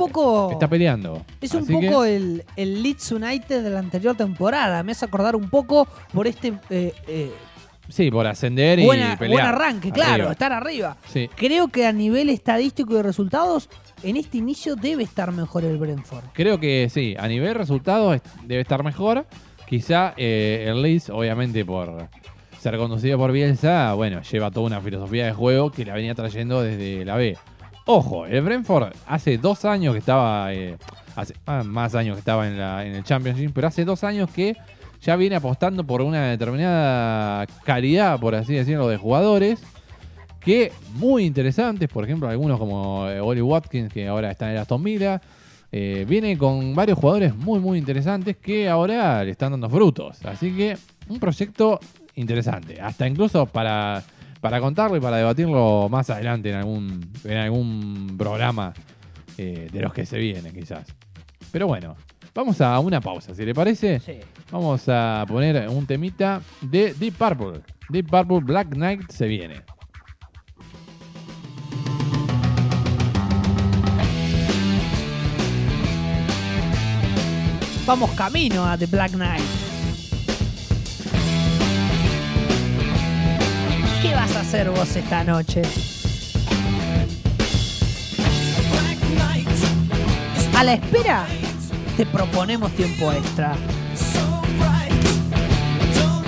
está 0.52 0.68
peleando. 0.68 1.26
Es 1.42 1.54
un 1.54 1.66
poco 1.66 2.04
el, 2.04 2.44
Leeds 2.56 3.12
United 3.12 3.64
de 3.64 3.70
la 3.70 3.80
anterior 3.80 4.16
temporada. 4.16 4.84
Me 4.84 4.92
hace 4.92 5.06
acordar 5.06 5.36
un 5.36 5.50
poco 5.50 5.88
por 6.14 6.28
este... 6.28 6.54
Eh, 6.70 6.94
eh, 7.08 7.32
sí, 7.90 8.12
por 8.12 8.28
ascender 8.28 8.80
y 8.80 8.88
pelear. 8.88 9.18
Buen 9.18 9.46
arranque, 9.46 9.92
claro, 9.92 10.32
estar 10.32 10.52
arriba. 10.52 10.98
Creo 11.36 11.68
que 11.70 11.86
a 11.86 11.92
nivel 11.92 12.30
estadístico 12.30 12.98
y 12.98 13.02
resultados, 13.02 13.70
en 14.04 14.18
este 14.18 14.38
inicio 14.38 14.76
debe 14.76 15.04
estar 15.04 15.32
mejor 15.32 15.64
el 15.64 15.78
Brentford. 15.78 16.26
Creo 16.34 16.60
que 16.60 16.90
sí, 16.92 17.16
a 17.18 17.28
nivel 17.28 17.56
resultados 17.56 18.22
debe 18.44 18.62
estar 18.62 18.84
mejor. 18.84 19.26
Quizá 19.68 20.14
eh, 20.16 20.66
el 20.68 20.82
Leeds, 20.82 21.10
obviamente 21.10 21.66
por 21.66 22.08
ser 22.60 22.78
conducido 22.78 23.18
por 23.18 23.32
Bielsa, 23.32 23.94
bueno, 23.94 24.22
lleva 24.22 24.50
toda 24.52 24.66
una 24.66 24.82
filosofía 24.82 25.26
de 25.26 25.34
juego 25.34 25.72
que 25.72 25.86
la 25.86 25.94
venía 25.94 26.16
trayendo 26.16 26.62
desde 26.62 27.06
la 27.06 27.16
B. 27.16 27.38
Ojo, 27.86 28.26
el 28.26 28.42
Brentford 28.42 28.94
hace 29.06 29.38
dos 29.38 29.64
años 29.66 29.94
que 29.94 30.00
estaba, 30.00 30.54
eh, 30.54 30.78
hace 31.16 31.36
ah, 31.46 31.64
más 31.64 31.96
años 31.96 32.16
que 32.16 32.20
estaba 32.20 32.48
en, 32.48 32.58
la, 32.58 32.86
en 32.86 32.96
el 32.96 33.04
Championship, 33.04 33.52
pero 33.54 33.68
hace 33.68 33.86
dos 33.86 34.04
años 34.04 34.30
que 34.30 34.58
ya 35.02 35.16
viene 35.16 35.36
apostando 35.36 35.86
por 35.86 36.02
una 36.02 36.30
determinada 36.30 37.46
calidad, 37.64 38.20
por 38.20 38.36
así 38.36 38.54
decirlo, 38.54 38.88
de 38.88 38.98
jugadores 38.98 39.62
que 40.40 40.72
muy 40.94 41.26
interesantes, 41.26 41.90
por 41.90 42.06
ejemplo, 42.06 42.30
algunos 42.30 42.58
como 42.58 43.08
eh, 43.10 43.20
Oli 43.20 43.42
Watkins, 43.42 43.92
que 43.92 44.08
ahora 44.08 44.32
está 44.32 44.50
en 44.50 44.58
Aston 44.58 44.82
Villa, 44.82 45.22
eh, 45.72 46.06
viene 46.08 46.38
con 46.38 46.74
varios 46.74 46.98
jugadores 46.98 47.36
muy, 47.36 47.60
muy 47.60 47.78
interesantes 47.78 48.38
que 48.38 48.70
ahora 48.70 49.24
le 49.24 49.32
están 49.32 49.52
dando 49.52 49.70
frutos. 49.70 50.24
Así 50.26 50.52
que 50.52 50.78
un 51.10 51.20
proyecto 51.20 51.80
interesante. 52.16 52.80
Hasta 52.82 53.08
incluso 53.08 53.46
para, 53.46 54.04
para 54.40 54.62
contarlo 54.62 54.96
y 54.96 55.02
para 55.02 55.18
debatirlo 55.18 55.90
más 55.90 56.10
adelante 56.10 56.50
en 56.52 56.56
algún, 56.56 57.12
en 57.26 57.38
algún 57.38 58.16
programa 58.18 58.74
eh, 59.38 59.68
de 59.72 59.82
los 59.82 59.94
que 59.94 60.06
se 60.06 60.18
vienen, 60.18 60.54
quizás. 60.54 60.88
Pero 61.52 61.68
bueno, 61.68 61.96
Vamos 62.38 62.62
a 62.62 62.80
una 62.80 63.02
pausa, 63.02 63.34
si 63.34 63.44
le 63.44 63.56
parece. 63.56 64.00
Sí. 64.00 64.20
Vamos 64.52 64.84
a 64.88 65.26
poner 65.28 65.68
un 65.70 65.88
temita 65.88 66.40
de 66.62 66.94
Deep 66.94 67.16
Purple. 67.16 67.62
Deep 67.90 68.08
Purple 68.12 68.42
Black 68.42 68.70
Knight 68.76 69.10
se 69.10 69.26
viene. 69.26 69.64
Vamos 77.88 78.12
camino 78.12 78.64
a 78.68 78.78
The 78.78 78.86
Black 78.86 79.14
Knight. 79.14 79.42
¿Qué 84.04 84.14
vas 84.14 84.36
a 84.36 84.42
hacer 84.42 84.70
vos 84.70 84.96
esta 84.96 85.24
noche? 85.24 85.64
A 90.56 90.64
la 90.64 90.74
espera, 90.74 91.26
te 91.98 92.06
proponemos 92.06 92.72
tiempo 92.74 93.12
extra. 93.12 93.58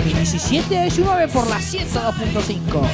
De 0.04 0.12
17 0.14 0.76
a 0.76 0.82
19 0.82 1.28
por 1.28 1.46
la 1.46 1.58
102.5. 1.58 2.88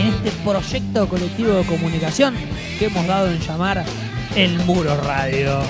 En 0.00 0.06
este 0.06 0.30
proyecto 0.42 1.08
colectivo 1.08 1.52
de 1.56 1.64
comunicación 1.66 2.34
que 2.78 2.86
hemos 2.86 3.06
dado 3.06 3.30
en 3.30 3.38
llamar 3.38 3.84
El 4.34 4.58
Muro 4.60 4.96
Radio. 5.02 5.60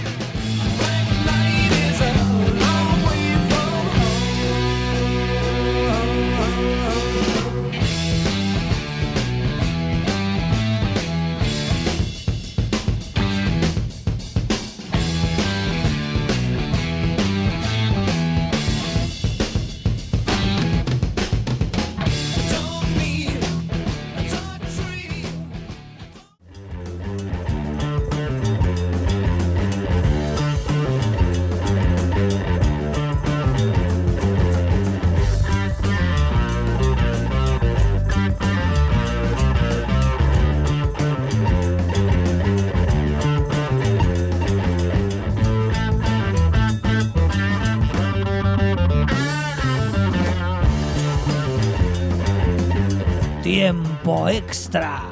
Extra. 54.28 55.02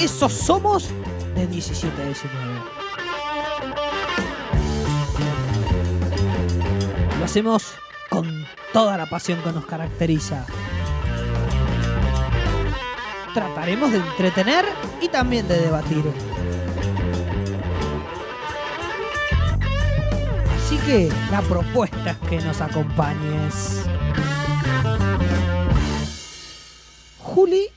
Esos 0.00 0.32
somos 0.32 0.90
de 1.34 1.46
17 1.46 2.02
a 2.02 2.04
19. 2.04 2.44
Lo 7.18 7.24
hacemos 7.24 7.74
con 8.08 8.46
toda 8.72 8.96
la 8.96 9.06
pasión 9.06 9.40
que 9.42 9.52
nos 9.52 9.66
caracteriza. 9.66 10.46
Trataremos 13.34 13.92
de 13.92 13.98
entretener 13.98 14.64
y 15.00 15.08
también 15.08 15.46
de 15.46 15.60
debatir. 15.60 16.04
Así 20.56 20.76
que 20.78 21.12
la 21.30 21.40
propuesta 21.42 22.10
es 22.10 22.18
que 22.28 22.40
nos 22.40 22.60
acompañes. 22.60 23.84
Juli 27.18 27.67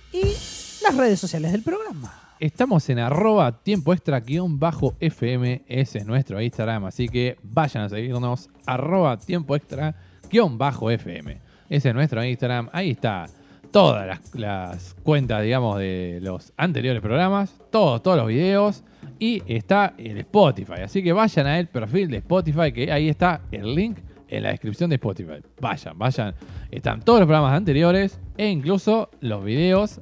redes 1.02 1.20
sociales 1.20 1.52
del 1.52 1.64
programa. 1.64 2.14
Estamos 2.39 2.88
en 2.91 2.99
arroba 2.99 3.64
tiempo 3.64 3.91
extra 3.91 4.20
guion 4.20 4.60
bajo 4.60 4.93
FM, 4.99 5.64
ese 5.68 5.97
es 5.97 6.06
nuestro 6.06 6.39
Instagram, 6.39 6.86
así 6.86 7.10
que 7.10 7.38
vayan 7.41 7.86
a 7.86 7.89
seguirnos, 7.89 8.49
arroba 8.68 9.18
tiempo 9.18 9.56
extra 9.56 9.95
guion 10.30 10.60
bajo 10.60 10.91
FM. 10.91 11.39
Ese 11.70 11.89
es 11.89 11.95
nuestro 11.95 12.24
Instagram, 12.24 12.70
ahí 12.72 12.91
está 12.91 13.26
todas 13.72 14.20
las, 14.36 14.95
cuentas, 15.02 15.41
digamos, 15.41 15.80
de 15.80 16.20
los 16.22 16.54
anteriores 16.56 17.02
programas, 17.02 17.52
todos, 17.72 18.04
todos 18.04 18.18
los 18.18 18.28
videos, 18.28 18.84
y 19.18 19.41
está 19.47 19.95
el 19.97 20.20
Spotify, 20.20 20.82
así 20.84 21.02
que 21.02 21.14
vayan 21.14 21.47
al 21.47 21.68
perfil 21.68 22.12
de 22.12 22.18
Spotify, 22.18 22.72
que 22.72 22.91
ahí 22.91 23.10
está 23.10 23.41
el 23.52 23.74
link 23.74 23.97
en 24.28 24.43
la 24.43 24.49
descripción 24.49 24.91
de 24.91 24.97
Spotify. 24.97 25.41
Vayan, 25.60 25.97
vayan. 25.97 26.36
Están 26.70 27.02
todos 27.02 27.22
los 27.22 27.28
programas 27.28 27.58
anteriores 27.58 28.20
e 28.38 28.49
incluso 28.49 29.10
los 29.20 29.43
videos 29.43 29.99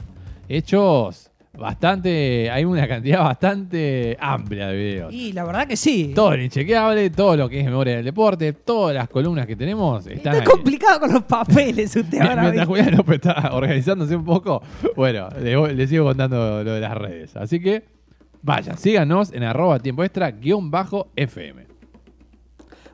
hechos 0.49 1.29
bastante. 1.57 2.49
Hay 2.49 2.65
una 2.65 2.87
cantidad 2.87 3.23
bastante 3.23 4.17
amplia 4.19 4.67
de 4.67 4.77
videos. 4.77 5.13
Y 5.13 5.33
la 5.33 5.43
verdad 5.43 5.67
que 5.67 5.77
sí. 5.77 6.11
Todo 6.15 6.33
el 6.33 6.43
inchequeable, 6.43 7.09
todo 7.11 7.37
lo 7.37 7.49
que 7.49 7.59
es 7.59 7.65
memoria 7.65 7.97
del 7.97 8.05
deporte, 8.05 8.53
todas 8.53 8.95
las 8.95 9.07
columnas 9.09 9.45
que 9.45 9.55
tenemos 9.55 10.05
están 10.07 10.35
Está 10.35 10.49
complicado 10.49 10.99
con 10.99 11.13
los 11.13 11.23
papeles, 11.23 11.95
usted 11.95 12.19
ahora 12.21 12.41
Mientras 12.41 12.67
Julián 12.67 12.95
López 12.95 13.15
está 13.15 13.51
organizándose 13.53 14.15
un 14.15 14.25
poco, 14.25 14.61
bueno, 14.95 15.29
le, 15.39 15.87
sigo 15.87 16.05
contando 16.05 16.63
lo 16.63 16.73
de 16.73 16.81
las 16.81 16.97
redes. 16.97 17.35
Así 17.35 17.59
que 17.59 17.83
vayan, 18.41 18.77
síganos 18.77 19.31
en 19.31 19.43
arroba 19.43 19.79
tiempo 19.79 20.03
extra 20.03 20.31
guion 20.31 20.71
bajo 20.71 21.09
FM. 21.15 21.67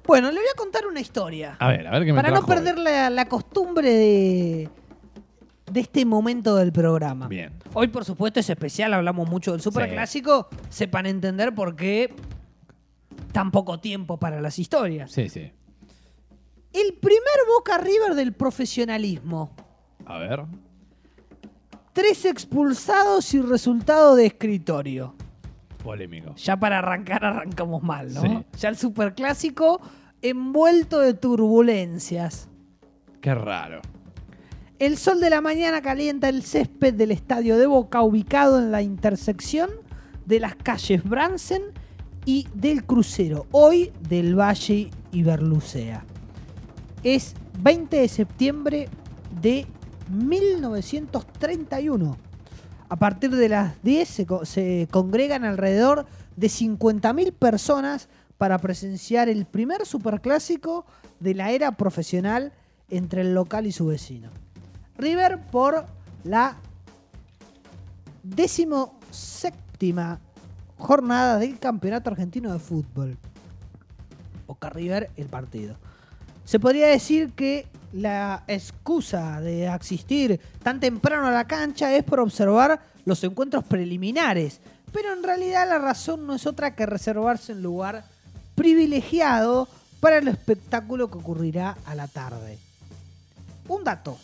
Bueno, 0.07 0.29
le 0.29 0.37
voy 0.37 0.47
a 0.53 0.55
contar 0.55 0.85
una 0.85 0.99
historia. 0.99 1.57
A 1.59 1.67
ver, 1.67 1.87
a 1.87 1.91
ver 1.91 2.05
qué 2.05 2.13
me 2.13 2.21
Para 2.21 2.29
no 2.29 2.45
perder 2.45 2.77
la, 2.77 3.09
la 3.09 3.25
costumbre 3.27 3.89
de, 3.89 4.69
de 5.71 5.79
este 5.79 6.05
momento 6.05 6.55
del 6.55 6.71
programa. 6.71 7.27
Bien. 7.27 7.53
Hoy, 7.73 7.87
por 7.87 8.05
supuesto, 8.05 8.39
es 8.39 8.49
especial, 8.49 8.93
hablamos 8.93 9.29
mucho 9.29 9.51
del 9.51 9.61
superclásico. 9.61 10.47
Sepan 10.69 11.05
entender 11.05 11.53
por 11.55 11.75
qué 11.75 12.13
tan 13.31 13.51
poco 13.51 13.79
tiempo 13.79 14.17
para 14.17 14.41
las 14.41 14.59
historias. 14.59 15.11
Sí, 15.11 15.29
sí. 15.29 15.51
El 16.73 16.93
primer 16.93 17.37
Boca 17.55 17.77
River 17.77 18.15
del 18.15 18.33
profesionalismo. 18.33 19.55
A 20.05 20.17
ver. 20.17 20.43
Tres 21.93 22.25
expulsados 22.25 23.33
y 23.33 23.41
resultado 23.41 24.15
de 24.15 24.25
escritorio. 24.25 25.15
Polémico. 25.83 26.35
Ya 26.35 26.57
para 26.57 26.79
arrancar, 26.79 27.23
arrancamos 27.23 27.81
mal, 27.81 28.13
¿no? 28.13 28.21
Sí. 28.21 28.45
Ya 28.59 28.69
el 28.69 28.77
superclásico 28.77 29.79
envuelto 30.21 30.99
de 30.99 31.13
turbulencias. 31.13 32.49
Qué 33.21 33.33
raro. 33.33 33.81
El 34.77 34.97
sol 34.97 35.21
de 35.21 35.29
la 35.29 35.39
mañana 35.39 35.81
calienta 35.81 36.27
el 36.27 36.43
césped 36.43 36.95
del 36.95 37.11
estadio 37.11 37.57
de 37.57 37.65
Boca, 37.65 38.01
ubicado 38.01 38.59
en 38.59 38.73
la 38.73 38.81
intersección 38.81 39.69
de 40.25 40.41
las 40.41 40.57
calles 40.57 41.01
Bransen 41.01 41.61
y 42.25 42.45
del 42.53 42.83
Crucero, 42.83 43.47
hoy 43.51 43.93
del 44.09 44.37
Valle 44.37 44.91
y 45.13 45.23
Berlucea. 45.23 46.03
Es 47.03 47.35
20 47.59 47.95
de 47.95 48.09
septiembre 48.09 48.89
de 49.41 49.65
1931. 50.09 52.17
A 52.89 52.95
partir 52.97 53.33
de 53.33 53.47
las 53.47 53.81
10 53.81 54.09
se, 54.09 54.27
se 54.43 54.89
congregan 54.91 55.45
alrededor 55.45 56.05
de 56.35 56.47
50.000 56.47 57.31
personas 57.31 58.09
para 58.37 58.57
presenciar 58.57 59.29
el 59.29 59.45
primer 59.45 59.85
superclásico 59.85 60.85
de 61.21 61.33
la 61.33 61.51
era 61.51 61.77
profesional 61.77 62.51
entre 62.89 63.21
el 63.21 63.33
local 63.33 63.67
y 63.67 63.71
su 63.71 63.85
vecino. 63.85 64.31
River 64.97 65.39
por 65.51 65.85
la 66.23 66.55
decimoséptima 68.23 70.19
jornada 70.77 71.37
del 71.37 71.59
Campeonato 71.59 72.09
Argentino 72.09 72.51
de 72.51 72.59
Fútbol. 72.59 73.17
Boca 74.47 74.69
River, 74.69 75.09
el 75.17 75.27
partido. 75.27 75.75
Se 76.43 76.59
podría 76.59 76.87
decir 76.87 77.31
que 77.33 77.67
la 77.91 78.43
excusa 78.47 79.41
de 79.41 79.67
asistir 79.67 80.39
tan 80.61 80.79
temprano 80.79 81.27
a 81.27 81.31
la 81.31 81.47
cancha 81.47 81.95
es 81.95 82.03
por 82.03 82.19
observar 82.19 82.81
los 83.05 83.23
encuentros 83.23 83.63
preliminares, 83.63 84.59
pero 84.91 85.13
en 85.13 85.23
realidad 85.23 85.67
la 85.67 85.79
razón 85.79 86.27
no 86.27 86.35
es 86.35 86.45
otra 86.45 86.75
que 86.75 86.85
reservarse 86.85 87.53
un 87.53 87.61
lugar 87.61 88.05
privilegiado 88.55 89.67
para 89.99 90.17
el 90.17 90.27
espectáculo 90.27 91.09
que 91.09 91.17
ocurrirá 91.17 91.77
a 91.85 91.95
la 91.95 92.07
tarde. 92.07 92.59
Un 93.67 93.83
dato. 93.83 94.17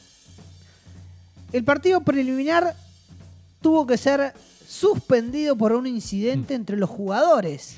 El 1.52 1.64
partido 1.64 2.02
preliminar 2.02 2.76
tuvo 3.62 3.86
que 3.86 3.97
ser 3.97 4.34
suspendido 4.68 5.56
por 5.58 5.74
un 5.74 5.86
incidente 5.86 6.54
entre 6.54 6.78
los 6.78 6.89
jugadores. 6.89 7.76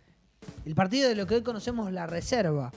El 0.66 0.74
partido 0.74 1.08
de 1.08 1.14
lo 1.14 1.26
que 1.26 1.36
hoy 1.36 1.42
conocemos 1.42 1.92
la 1.92 2.06
reserva. 2.06 2.72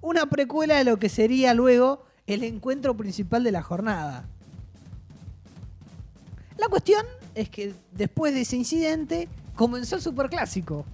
Una 0.00 0.26
precuela 0.26 0.76
de 0.76 0.84
lo 0.84 0.98
que 0.98 1.08
sería 1.08 1.54
luego 1.54 2.04
el 2.26 2.42
encuentro 2.42 2.96
principal 2.96 3.44
de 3.44 3.52
la 3.52 3.62
jornada. 3.62 4.24
La 6.56 6.68
cuestión 6.68 7.04
es 7.34 7.48
que 7.48 7.74
después 7.92 8.34
de 8.34 8.42
ese 8.42 8.56
incidente, 8.56 9.28
comenzó 9.54 9.96
el 9.96 10.02
superclásico. 10.02 10.84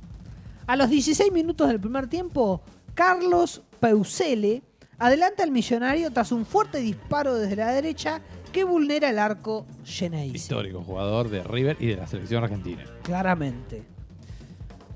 A 0.66 0.77
los 0.77 0.91
16 0.91 1.33
minutos 1.33 1.69
del 1.69 1.81
primer 1.81 2.09
tiempo, 2.09 2.61
Carlos 2.95 3.62
Peusele 3.81 4.62
adelanta 4.99 5.43
al 5.43 5.51
millonario 5.51 6.11
tras 6.11 6.33
un 6.33 6.45
fuerte 6.45 6.79
disparo 6.79 7.35
desde 7.35 7.57
la 7.57 7.73
derecha 7.73 8.21
que 8.49 8.64
vulnera 8.64 9.11
el 9.11 9.18
arco 9.18 9.66
Geneise. 9.84 10.36
Histórico 10.36 10.82
jugador 10.82 11.28
de 11.28 11.42
River 11.42 11.76
y 11.80 11.86
de 11.86 11.96
la 11.96 12.07
selección 12.07 12.44
argentina. 12.44 12.84
Claramente. 13.03 13.82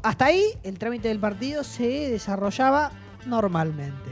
Hasta 0.02 0.26
ahí 0.26 0.44
el 0.62 0.78
trámite 0.78 1.08
del 1.08 1.18
partido 1.18 1.62
se 1.62 2.10
desarrollaba 2.10 2.90
normalmente. 3.26 4.10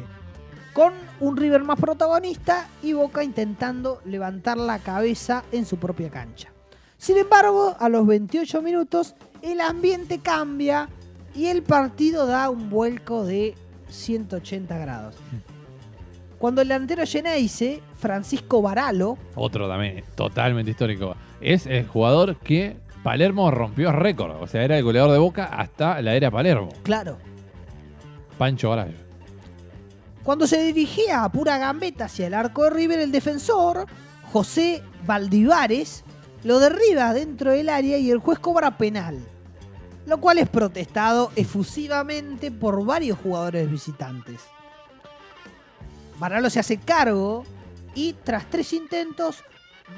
Con 0.73 0.93
un 1.19 1.37
River 1.37 1.65
más 1.65 1.81
protagonista 1.81 2.69
y 2.83 2.93
Boca 2.93 3.25
intentando 3.25 4.01
levantar 4.05 4.57
la 4.57 4.79
cabeza 4.79 5.45
en 5.51 5.67
su 5.67 5.79
propia 5.79 6.11
cancha. 6.11 6.53
Sin 6.97 7.17
embargo, 7.17 7.77
a 7.79 7.89
los 7.89 8.07
28 8.07 8.63
minutos 8.63 9.17
el 9.43 9.61
ambiente 9.61 10.21
cambia 10.21 10.89
y 11.35 11.47
el 11.47 11.63
partido 11.63 12.27
da 12.27 12.51
un 12.51 12.71
vuelco 12.71 13.25
de 13.25 13.55
180 13.89 14.79
grados. 14.79 15.17
Cuando 16.41 16.63
el 16.63 16.69
delantero 16.69 17.05
Geneise, 17.05 17.83
Francisco 17.97 18.63
Baralo. 18.63 19.19
Otro 19.35 19.69
también, 19.69 20.03
totalmente 20.15 20.71
histórico. 20.71 21.15
Es 21.39 21.67
el 21.67 21.87
jugador 21.87 22.37
que 22.37 22.79
Palermo 23.03 23.51
rompió 23.51 23.93
récord. 23.93 24.41
O 24.41 24.47
sea, 24.47 24.65
era 24.65 24.79
el 24.79 24.83
goleador 24.83 25.13
de 25.13 25.19
Boca 25.19 25.45
hasta 25.45 26.01
la 26.01 26.15
era 26.15 26.31
Palermo. 26.31 26.71
Claro. 26.83 27.19
Pancho 28.39 28.71
Baralo. 28.71 28.95
Cuando 30.23 30.47
se 30.47 30.63
dirigía 30.63 31.25
a 31.25 31.31
pura 31.31 31.59
gambeta 31.59 32.07
hacia 32.07 32.27
el 32.27 32.33
arco 32.33 32.65
de 32.65 32.71
River, 32.71 33.01
el 33.01 33.13
defensor, 33.13 33.85
José 34.33 34.83
Valdivares, 35.07 36.05
lo 36.43 36.59
derriba 36.59 37.13
dentro 37.13 37.53
del 37.53 37.69
área 37.69 37.99
y 37.99 38.11
el 38.11 38.19
juez 38.19 38.39
cobra 38.39 38.79
penal. 38.79 39.19
Lo 40.07 40.23
cual 40.23 40.39
es 40.39 40.49
protestado 40.49 41.33
efusivamente 41.37 42.51
por 42.51 42.83
varios 42.83 43.19
jugadores 43.19 43.71
visitantes. 43.71 44.41
Baralo 46.21 46.51
se 46.51 46.61
hace 46.61 46.77
cargo 46.77 47.45
y 47.95 48.13
tras 48.13 48.51
tres 48.51 48.75
intentos 48.75 49.43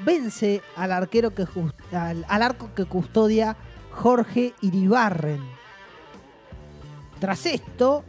vence 0.05 0.61
al 0.77 0.93
arquero 0.93 1.35
que 1.35 1.45
al, 1.91 2.25
arco 2.29 2.73
que 2.73 2.85
custodia 2.85 3.57
Jorge 3.91 4.53
Iribarren. 4.61 5.41
Tras 7.19 7.45
esto, 7.45 8.05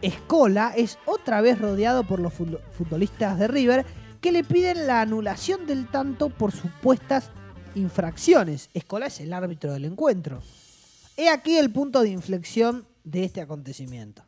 Escola 0.00 0.72
es 0.74 0.98
otra 1.04 1.42
vez 1.42 1.60
rodeado 1.60 2.02
por 2.02 2.18
los 2.18 2.32
futbolistas 2.32 3.38
de 3.38 3.46
River 3.46 3.84
que 4.22 4.32
le 4.32 4.42
piden 4.42 4.86
la 4.86 5.02
anulación 5.02 5.66
del 5.66 5.86
tanto 5.86 6.30
por 6.30 6.52
supuestas 6.52 7.30
infracciones. 7.74 8.70
Escola 8.72 9.08
es 9.08 9.20
el 9.20 9.34
árbitro 9.34 9.74
del 9.74 9.84
encuentro. 9.84 10.40
He 11.18 11.28
aquí 11.28 11.58
el 11.58 11.70
punto 11.70 12.00
de 12.00 12.08
inflexión 12.08 12.86
de 13.04 13.24
este 13.24 13.42
acontecimiento. 13.42 14.22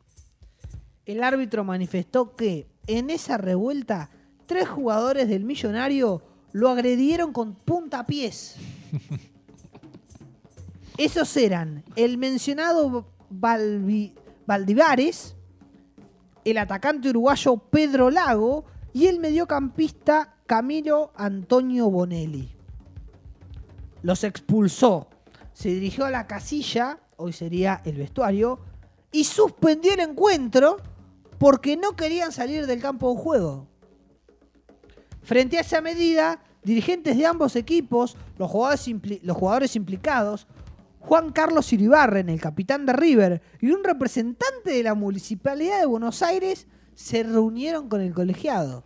El 1.07 1.23
árbitro 1.23 1.65
manifestó 1.65 2.37
que 2.37 2.69
en 2.99 3.11
esa 3.11 3.37
revuelta, 3.37 4.11
tres 4.47 4.69
jugadores 4.69 5.29
del 5.29 5.45
Millonario 5.45 6.23
lo 6.53 6.71
agredieron 6.71 7.33
con 7.33 7.55
puntapiés. 7.55 8.57
Esos 10.99 11.37
eran 11.37 11.85
el 11.97 12.19
mencionado 12.19 13.07
Valdivares, 13.31 15.35
el 16.45 16.59
atacante 16.59 17.09
uruguayo 17.11 17.57
Pedro 17.57 18.11
Lago 18.11 18.65
y 18.93 19.07
el 19.07 19.21
mediocampista 19.21 20.35
Camilo 20.47 21.13
Antonio 21.15 21.89
Bonelli. 21.91 22.51
Los 24.03 24.25
expulsó, 24.25 25.09
se 25.53 25.69
dirigió 25.69 26.07
a 26.07 26.11
la 26.11 26.27
casilla, 26.27 26.99
hoy 27.17 27.33
sería 27.33 27.83
el 27.85 27.97
vestuario, 27.97 28.59
y 29.13 29.25
suspendió 29.25 29.95
el 29.95 30.01
encuentro 30.01 30.79
porque 31.41 31.79
no 31.79 31.97
querían 31.97 32.33
salir 32.33 32.67
del 32.67 32.83
campo 32.83 33.15
de 33.15 33.19
juego. 33.19 33.67
Frente 35.23 35.57
a 35.57 35.63
esa 35.63 35.81
medida, 35.81 36.43
dirigentes 36.63 37.17
de 37.17 37.25
ambos 37.25 37.57
equipos, 37.57 38.15
los 38.37 38.51
jugadores, 38.51 39.75
implicados, 39.75 40.47
Juan 40.99 41.33
Carlos 41.33 41.73
Iribarren, 41.73 42.29
el 42.29 42.43
capitán 42.43 42.85
de 42.85 42.93
River, 42.93 43.41
y 43.59 43.71
un 43.71 43.83
representante 43.83 44.71
de 44.71 44.83
la 44.83 44.95
Municipalidad 44.95 45.81
de 45.81 45.87
Buenos 45.87 46.23
Aires 46.23 46.67
se 46.95 47.23
reunieron 47.23 47.89
con 47.89 48.03
el 48.03 48.13
colegiado. 48.13 48.85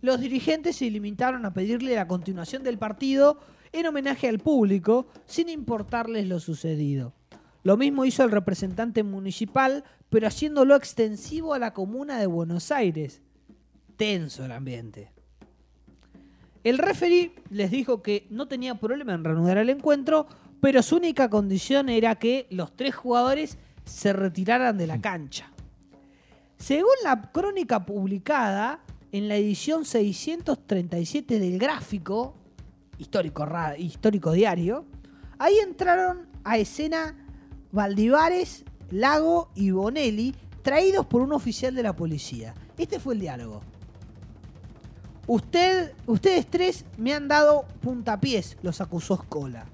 Los 0.00 0.18
dirigentes 0.18 0.74
se 0.74 0.90
limitaron 0.90 1.46
a 1.46 1.54
pedirle 1.54 1.94
la 1.94 2.08
continuación 2.08 2.64
del 2.64 2.76
partido 2.76 3.38
en 3.70 3.86
homenaje 3.86 4.28
al 4.28 4.40
público, 4.40 5.06
sin 5.26 5.48
importarles 5.48 6.26
lo 6.26 6.40
sucedido. 6.40 7.14
Lo 7.66 7.76
mismo 7.76 8.04
hizo 8.04 8.22
el 8.22 8.30
representante 8.30 9.02
municipal, 9.02 9.82
pero 10.08 10.28
haciéndolo 10.28 10.76
extensivo 10.76 11.52
a 11.52 11.58
la 11.58 11.74
comuna 11.74 12.16
de 12.16 12.28
Buenos 12.28 12.70
Aires. 12.70 13.22
Tenso 13.96 14.44
el 14.44 14.52
ambiente. 14.52 15.10
El 16.62 16.78
referee 16.78 17.34
les 17.50 17.72
dijo 17.72 18.02
que 18.02 18.28
no 18.30 18.46
tenía 18.46 18.76
problema 18.76 19.14
en 19.14 19.24
reanudar 19.24 19.58
el 19.58 19.70
encuentro, 19.70 20.28
pero 20.60 20.80
su 20.80 20.94
única 20.94 21.28
condición 21.28 21.88
era 21.88 22.14
que 22.14 22.46
los 22.50 22.76
tres 22.76 22.94
jugadores 22.94 23.58
se 23.84 24.12
retiraran 24.12 24.78
de 24.78 24.86
la 24.86 25.00
cancha. 25.00 25.50
Según 26.58 26.94
la 27.02 27.32
crónica 27.32 27.84
publicada 27.84 28.78
en 29.10 29.26
la 29.26 29.34
edición 29.34 29.84
637 29.84 31.40
del 31.40 31.58
gráfico, 31.58 32.36
histórico, 32.96 33.44
histórico 33.76 34.30
diario, 34.30 34.84
ahí 35.40 35.58
entraron 35.58 36.28
a 36.44 36.58
escena 36.58 37.25
Valdivares, 37.76 38.64
Lago 38.90 39.50
y 39.54 39.70
Bonelli, 39.70 40.34
traídos 40.62 41.04
por 41.04 41.20
un 41.20 41.34
oficial 41.34 41.74
de 41.74 41.82
la 41.82 41.94
policía. 41.94 42.54
Este 42.78 42.98
fue 42.98 43.12
el 43.12 43.20
diálogo. 43.20 43.60
Usted, 45.26 45.92
ustedes 46.06 46.46
tres 46.46 46.86
me 46.96 47.12
han 47.12 47.28
dado 47.28 47.66
puntapiés, 47.82 48.56
los 48.62 48.80
acusó 48.80 49.18
Scola. 49.18 49.66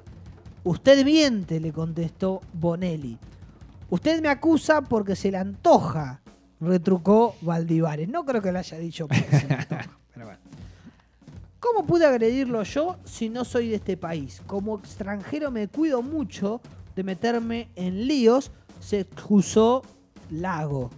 Usted 0.64 1.04
miente, 1.04 1.60
le 1.60 1.72
contestó 1.72 2.40
Bonelli. 2.52 3.18
Usted 3.88 4.20
me 4.20 4.30
acusa 4.30 4.82
porque 4.82 5.14
se 5.14 5.30
le 5.30 5.38
antoja, 5.38 6.22
retrucó 6.60 7.36
Valdivares. 7.40 8.08
No 8.08 8.24
creo 8.24 8.42
que 8.42 8.50
lo 8.50 8.58
haya 8.58 8.78
dicho 8.78 9.06
¿Cómo 11.60 11.86
pude 11.86 12.04
agredirlo 12.04 12.64
yo 12.64 12.96
si 13.04 13.28
no 13.28 13.44
soy 13.44 13.68
de 13.68 13.76
este 13.76 13.96
país? 13.96 14.42
Como 14.48 14.76
extranjero 14.76 15.52
me 15.52 15.68
cuido 15.68 16.02
mucho 16.02 16.60
de 16.94 17.02
meterme 17.02 17.68
en 17.76 18.06
líos, 18.06 18.50
se 18.80 19.00
excusó 19.00 19.82
Lago. 20.30 20.90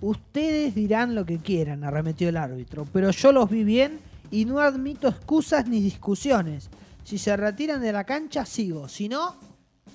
Ustedes 0.00 0.74
dirán 0.74 1.14
lo 1.14 1.24
que 1.24 1.38
quieran, 1.38 1.84
arremetió 1.84 2.28
el 2.28 2.36
árbitro, 2.36 2.86
pero 2.92 3.10
yo 3.10 3.32
los 3.32 3.48
vi 3.48 3.64
bien 3.64 3.98
y 4.30 4.44
no 4.44 4.60
admito 4.60 5.08
excusas 5.08 5.66
ni 5.66 5.80
discusiones. 5.80 6.68
Si 7.04 7.18
se 7.18 7.36
retiran 7.36 7.80
de 7.80 7.92
la 7.92 8.04
cancha, 8.04 8.44
sigo. 8.44 8.88
Si 8.88 9.08
no, 9.08 9.36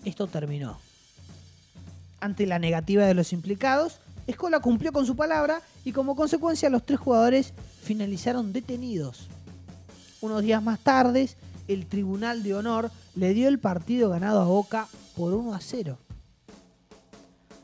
esto 0.06 0.28
terminó. 0.28 0.80
Ante 2.20 2.46
la 2.46 2.58
negativa 2.58 3.06
de 3.06 3.14
los 3.14 3.34
implicados, 3.34 4.00
Escola 4.28 4.60
cumplió 4.60 4.92
con 4.92 5.06
su 5.06 5.16
palabra 5.16 5.62
y 5.84 5.92
como 5.92 6.16
consecuencia 6.16 6.70
los 6.70 6.86
tres 6.86 7.00
jugadores 7.00 7.54
finalizaron 7.84 8.54
detenidos. 8.54 9.28
Unos 10.22 10.42
días 10.44 10.62
más 10.62 10.80
tarde, 10.80 11.30
el 11.74 11.88
Tribunal 11.88 12.44
de 12.44 12.56
Honor 12.56 12.92
le 13.16 13.34
dio 13.34 13.48
el 13.48 13.60
partido 13.60 14.10
ganado 14.10 14.42
a 14.42 14.46
Boca 14.46 14.88
por 15.16 15.34
1 15.34 15.54
a 15.54 15.62
0. 15.62 15.98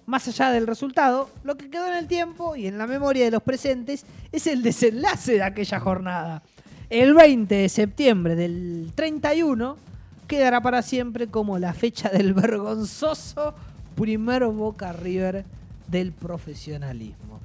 Más 0.06 0.28
allá 0.28 0.52
del 0.52 0.68
resultado, 0.68 1.30
lo 1.44 1.58
que 1.58 1.70
quedó 1.70 1.88
en 1.88 1.96
el 1.96 2.08
tiempo 2.08 2.56
y 2.56 2.68
en 2.68 2.78
la 2.78 2.88
memoria 2.88 3.26
de 3.26 3.32
los 3.32 3.44
presentes 3.44 4.06
es 4.32 4.48
el 4.48 4.64
desenlace 4.64 5.34
de 5.34 5.44
aquella 5.44 5.80
jornada. 5.80 6.44
El 6.90 7.14
20 7.14 7.54
de 7.54 7.70
septiembre 7.70 8.36
del 8.36 8.92
31 8.96 9.76
quedará 10.28 10.62
para 10.62 10.82
siempre 10.82 11.28
como 11.28 11.60
la 11.60 11.74
fecha 11.74 12.10
del 12.10 12.34
vergonzoso 12.34 13.54
primer 13.96 14.46
Boca 14.46 14.94
River 14.94 15.44
del 15.88 16.14
profesionalismo. 16.14 17.42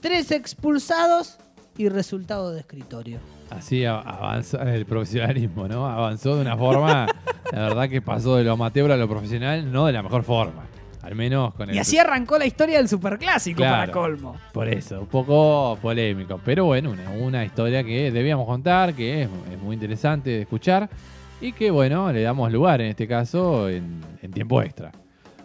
Tres 0.00 0.30
expulsados 0.30 1.36
y 1.76 1.88
resultado 1.88 2.52
de 2.52 2.60
escritorio. 2.60 3.18
Así 3.50 3.84
avanza 3.84 4.62
el 4.74 4.84
profesionalismo, 4.84 5.68
¿no? 5.68 5.86
Avanzó 5.86 6.36
de 6.36 6.42
una 6.42 6.56
forma, 6.56 7.06
la 7.52 7.60
verdad 7.60 7.88
que 7.88 8.02
pasó 8.02 8.36
de 8.36 8.44
lo 8.44 8.52
amateur 8.52 8.90
a 8.92 8.96
lo 8.96 9.08
profesional, 9.08 9.70
no 9.72 9.86
de 9.86 9.92
la 9.92 10.02
mejor 10.02 10.22
forma. 10.22 10.66
Al 11.02 11.14
menos 11.14 11.54
con 11.54 11.70
el... 11.70 11.76
Y 11.76 11.78
así 11.78 11.96
arrancó 11.96 12.38
la 12.38 12.44
historia 12.44 12.78
del 12.78 12.88
superclásico 12.88 13.62
para 13.62 13.90
colmo. 13.90 14.36
Por 14.52 14.68
eso, 14.68 15.00
un 15.00 15.06
poco 15.06 15.78
polémico. 15.80 16.38
Pero 16.44 16.66
bueno, 16.66 16.94
una, 17.18 17.44
historia 17.44 17.82
que 17.82 18.10
debíamos 18.10 18.46
contar, 18.46 18.92
que 18.92 19.22
es, 19.22 19.28
muy 19.62 19.74
interesante 19.74 20.30
de 20.30 20.40
escuchar 20.42 20.90
y 21.40 21.52
que 21.52 21.70
bueno, 21.70 22.12
le 22.12 22.22
damos 22.22 22.52
lugar 22.52 22.80
en 22.80 22.88
este 22.88 23.08
caso 23.08 23.70
en, 23.70 24.02
en 24.20 24.30
tiempo 24.32 24.60
extra. 24.60 24.92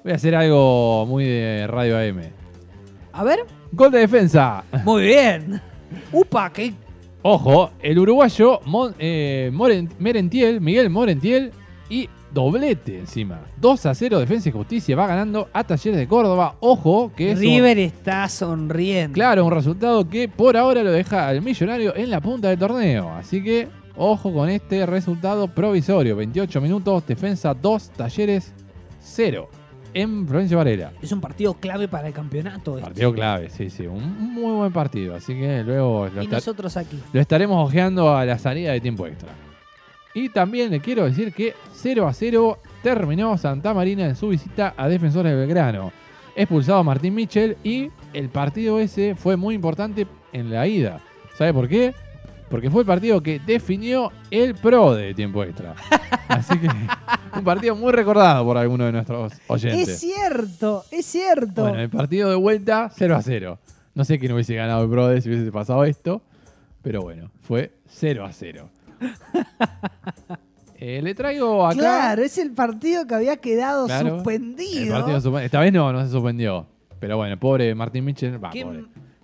Voy 0.03 0.11
a 0.11 0.15
hacer 0.15 0.35
algo 0.35 1.05
muy 1.05 1.23
de 1.23 1.65
Radio 1.67 1.97
AM. 1.97 2.21
A 3.13 3.23
ver. 3.23 3.45
Gol 3.71 3.91
de 3.91 3.99
defensa. 3.99 4.63
Muy 4.83 5.03
bien. 5.03 5.61
Upa, 6.11 6.51
qué 6.51 6.73
Ojo, 7.25 7.71
el 7.81 7.99
uruguayo 7.99 8.59
eh, 8.99 9.49
Merentiel, 9.97 10.59
Miguel 10.59 10.89
Morentiel 10.89 11.51
y 11.89 12.09
doblete 12.33 12.99
encima. 12.99 13.39
2 13.61 13.85
a 13.85 13.95
0 13.95 14.19
Defensa 14.19 14.49
y 14.49 14.51
Justicia 14.51 14.93
va 14.97 15.07
ganando 15.07 15.47
a 15.53 15.63
Talleres 15.63 15.97
de 15.97 16.05
Córdoba. 16.05 16.57
Ojo 16.59 17.13
que 17.15 17.31
es 17.31 17.39
River 17.39 17.79
está 17.79 18.27
sonriendo. 18.27 19.13
Claro, 19.13 19.45
un 19.45 19.53
resultado 19.53 20.09
que 20.09 20.27
por 20.27 20.57
ahora 20.57 20.83
lo 20.83 20.91
deja 20.91 21.29
al 21.29 21.41
millonario 21.41 21.95
en 21.95 22.09
la 22.09 22.19
punta 22.19 22.49
del 22.49 22.59
torneo. 22.59 23.09
Así 23.11 23.41
que 23.41 23.69
ojo 23.95 24.33
con 24.33 24.49
este 24.49 24.85
resultado 24.85 25.47
provisorio. 25.47 26.17
28 26.17 26.59
minutos, 26.59 27.07
Defensa 27.07 27.53
2, 27.53 27.91
Talleres 27.91 28.51
0 28.99 29.62
en 29.93 30.25
Provincia 30.25 30.57
Varela. 30.57 30.91
Es 31.01 31.11
un 31.11 31.21
partido 31.21 31.53
clave 31.55 31.87
para 31.87 32.07
el 32.07 32.13
campeonato. 32.13 32.77
Este. 32.77 32.83
Partido 32.83 33.13
clave, 33.13 33.49
sí, 33.49 33.69
sí. 33.69 33.85
Un 33.87 34.33
muy 34.33 34.53
buen 34.53 34.73
partido. 34.73 35.15
Así 35.15 35.33
que 35.33 35.63
luego 35.63 36.09
lo, 36.13 36.23
y 36.23 36.27
nosotros 36.27 36.75
aquí. 36.77 36.99
lo 37.11 37.19
estaremos 37.19 37.67
ojeando 37.67 38.15
a 38.15 38.25
la 38.25 38.37
salida 38.37 38.71
de 38.71 38.81
tiempo 38.81 39.07
extra. 39.07 39.29
Y 40.13 40.29
también 40.29 40.69
le 40.69 40.79
quiero 40.79 41.05
decir 41.05 41.33
que 41.33 41.53
0 41.73 42.07
a 42.07 42.13
0 42.13 42.59
terminó 42.83 43.37
Santa 43.37 43.73
Marina 43.73 44.05
en 44.05 44.15
su 44.15 44.29
visita 44.29 44.73
a 44.77 44.87
Defensores 44.87 45.31
de 45.31 45.37
Belgrano. 45.37 45.91
Expulsado 46.35 46.83
Martín 46.83 47.15
Michel 47.15 47.57
y 47.63 47.89
el 48.13 48.29
partido 48.29 48.79
ese 48.79 49.15
fue 49.15 49.37
muy 49.37 49.55
importante 49.55 50.07
en 50.31 50.51
la 50.51 50.67
ida. 50.67 50.99
¿Sabe 51.35 51.53
por 51.53 51.67
qué? 51.67 51.93
Porque 52.53 52.69
fue 52.69 52.81
el 52.81 52.85
partido 52.85 53.23
que 53.23 53.39
definió 53.39 54.11
el 54.29 54.53
pro 54.53 54.93
de 54.93 55.15
tiempo 55.15 55.43
extra. 55.43 55.73
Así 56.27 56.55
que 56.59 56.67
un 57.35 57.43
partido 57.43 57.75
muy 57.75 57.91
recordado 57.91 58.45
por 58.45 58.59
algunos 58.59 58.85
de 58.85 58.91
nuestros 58.91 59.33
oyentes. 59.47 59.89
Es 59.89 59.99
cierto, 59.99 60.85
es 60.91 61.03
cierto. 61.03 61.63
Bueno, 61.63 61.79
el 61.79 61.89
partido 61.89 62.29
de 62.29 62.35
vuelta 62.35 62.91
0 62.95 63.15
a 63.15 63.23
0. 63.23 63.57
No 63.95 64.05
sé 64.05 64.19
quién 64.19 64.33
hubiese 64.33 64.53
ganado 64.53 64.83
el 64.83 64.89
pro 64.91 65.07
de 65.07 65.19
si 65.19 65.29
hubiese 65.29 65.51
pasado 65.51 65.83
esto, 65.83 66.21
pero 66.83 67.01
bueno, 67.01 67.31
fue 67.41 67.71
0 67.87 68.23
a 68.23 68.31
0. 68.31 68.69
Eh, 70.85 71.01
le 71.01 71.15
traigo 71.15 71.65
acá. 71.65 71.77
Claro, 71.77 72.23
es 72.23 72.37
el 72.37 72.51
partido 72.51 73.07
que 73.07 73.15
había 73.15 73.37
quedado 73.37 73.87
suspendido. 73.87 75.17
Esta 75.39 75.61
vez 75.61 75.71
no, 75.71 75.93
no 75.93 76.03
se 76.03 76.11
suspendió. 76.11 76.67
Pero 76.99 77.15
bueno, 77.15 77.39
pobre 77.39 77.73
Martín 77.73 78.03
Mitchell, 78.03 78.37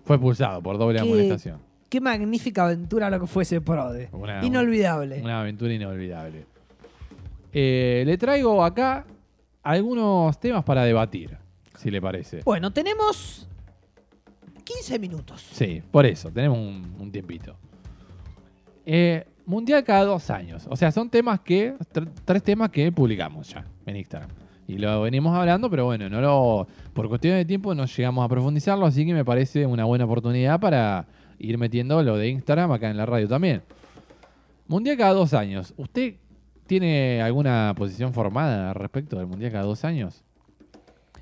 Fue 0.05 0.15
expulsado 0.15 0.63
por 0.63 0.77
doble 0.77 1.01
amonestación. 1.01 1.68
Qué 1.89 1.99
magnífica 1.99 2.65
aventura 2.65 3.09
lo 3.09 3.19
que 3.19 3.27
fue 3.27 3.43
ese 3.43 3.61
Prode. 3.61 4.09
inolvidable. 4.43 5.21
Una 5.21 5.41
aventura 5.41 5.73
inolvidable. 5.73 6.45
Eh, 7.51 8.03
le 8.05 8.17
traigo 8.17 8.63
acá 8.63 9.05
algunos 9.63 10.39
temas 10.39 10.63
para 10.63 10.83
debatir, 10.83 11.35
si 11.77 11.89
le 11.89 11.99
parece. 11.99 12.41
Bueno, 12.45 12.71
tenemos 12.71 13.47
15 14.63 14.99
minutos. 14.99 15.47
Sí, 15.51 15.81
por 15.89 16.05
eso, 16.05 16.29
tenemos 16.29 16.59
un, 16.59 17.11
tiempito. 17.11 17.55
Eh, 18.85 19.25
mundial 19.47 19.83
cada 19.83 20.05
dos 20.05 20.29
años. 20.29 20.67
O 20.69 20.75
sea, 20.75 20.91
son 20.91 21.09
temas 21.09 21.39
que. 21.39 21.75
tres 22.23 22.43
temas 22.43 22.69
que 22.69 22.91
publicamos 22.91 23.49
ya 23.49 23.65
en 23.87 23.95
Instagram. 23.95 24.29
Y 24.67 24.77
lo 24.77 25.01
venimos 25.01 25.35
hablando, 25.35 25.71
pero 25.71 25.85
bueno, 25.85 26.07
no 26.07 26.21
lo. 26.21 26.67
Por 26.93 27.09
cuestiones 27.09 27.39
de 27.39 27.45
tiempo 27.45 27.73
no 27.73 27.85
llegamos 27.85 28.23
a 28.23 28.27
profundizarlo, 28.27 28.85
así 28.85 29.03
que 29.07 29.13
me 29.15 29.25
parece 29.25 29.65
una 29.65 29.85
buena 29.85 30.05
oportunidad 30.05 30.59
para 30.59 31.07
ir 31.39 31.57
metiendo 31.57 32.01
lo 32.03 32.17
de 32.17 32.29
Instagram 32.29 32.71
acá 32.71 32.89
en 32.89 32.97
la 32.97 33.05
radio 33.05 33.27
también. 33.27 33.63
Mundial 34.67 34.97
cada 34.97 35.13
dos 35.13 35.33
años. 35.33 35.73
¿Usted 35.77 36.15
tiene 36.67 37.21
alguna 37.21 37.73
posición 37.75 38.13
formada 38.13 38.73
respecto 38.73 39.17
del 39.17 39.25
Mundial 39.25 39.51
cada 39.51 39.63
dos 39.63 39.83
años? 39.83 40.23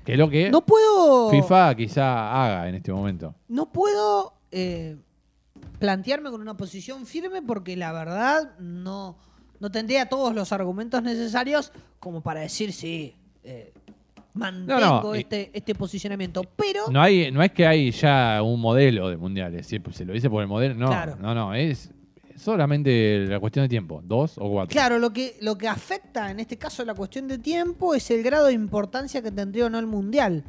Que 0.04 0.12
es 0.12 0.18
lo 0.18 0.28
que 0.28 0.50
no 0.50 0.64
puedo... 0.64 1.30
FIFA 1.30 1.74
quizá 1.74 2.44
haga 2.44 2.68
en 2.68 2.74
este 2.74 2.92
momento. 2.92 3.34
No 3.48 3.72
puedo 3.72 4.34
eh, 4.50 4.96
plantearme 5.78 6.30
con 6.30 6.40
una 6.40 6.56
posición 6.56 7.06
firme 7.06 7.40
porque 7.42 7.76
la 7.76 7.92
verdad 7.92 8.58
no, 8.58 9.16
no 9.60 9.70
tendría 9.70 10.08
todos 10.08 10.34
los 10.34 10.52
argumentos 10.52 11.02
necesarios 11.02 11.72
como 12.00 12.20
para 12.22 12.40
decir 12.40 12.72
sí. 12.72 13.14
Eh, 13.44 13.72
mantengo 14.34 15.14
este, 15.14 15.50
este 15.52 15.74
posicionamiento. 15.74 16.42
Pero. 16.56 16.90
No 16.90 17.00
hay, 17.00 17.30
no 17.30 17.42
es 17.42 17.52
que 17.52 17.66
hay 17.66 17.90
ya 17.90 18.40
un 18.42 18.60
modelo 18.60 19.08
de 19.08 19.16
mundiales. 19.16 19.66
Si 19.66 19.80
se 19.92 20.04
lo 20.04 20.12
dice 20.12 20.30
por 20.30 20.42
el 20.42 20.48
modelo. 20.48 20.74
No, 20.74 21.16
no, 21.16 21.34
no. 21.34 21.54
Es 21.54 21.90
solamente 22.36 23.26
la 23.26 23.40
cuestión 23.40 23.64
de 23.64 23.68
tiempo. 23.68 24.00
Dos 24.04 24.38
o 24.38 24.50
cuatro. 24.50 24.72
Claro, 24.72 24.98
lo 24.98 25.12
que, 25.12 25.36
lo 25.40 25.58
que 25.58 25.68
afecta 25.68 26.30
en 26.30 26.40
este 26.40 26.56
caso 26.56 26.84
la 26.84 26.94
cuestión 26.94 27.28
de 27.28 27.38
tiempo 27.38 27.94
es 27.94 28.10
el 28.10 28.22
grado 28.22 28.46
de 28.46 28.52
importancia 28.52 29.22
que 29.22 29.30
tendría 29.30 29.66
o 29.66 29.70
no 29.70 29.78
el 29.78 29.86
mundial. 29.86 30.44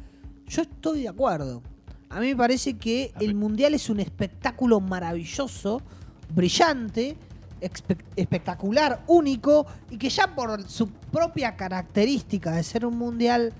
Yo 0.46 0.62
estoy 0.62 1.02
de 1.02 1.08
acuerdo. 1.08 1.62
A 2.08 2.18
mí 2.18 2.28
me 2.28 2.36
parece 2.36 2.76
que 2.76 3.12
el 3.20 3.36
mundial 3.36 3.74
es 3.74 3.88
un 3.88 4.00
espectáculo 4.00 4.80
maravilloso, 4.80 5.80
brillante, 6.34 7.16
espectacular, 8.16 9.04
único 9.06 9.66
y 9.90 9.96
que 9.96 10.08
ya 10.08 10.34
por 10.34 10.62
su 10.68 10.88
propia 10.88 11.56
característica 11.56 12.52
de 12.52 12.62
ser 12.64 12.84
un 12.84 12.98
mundial 12.98 13.52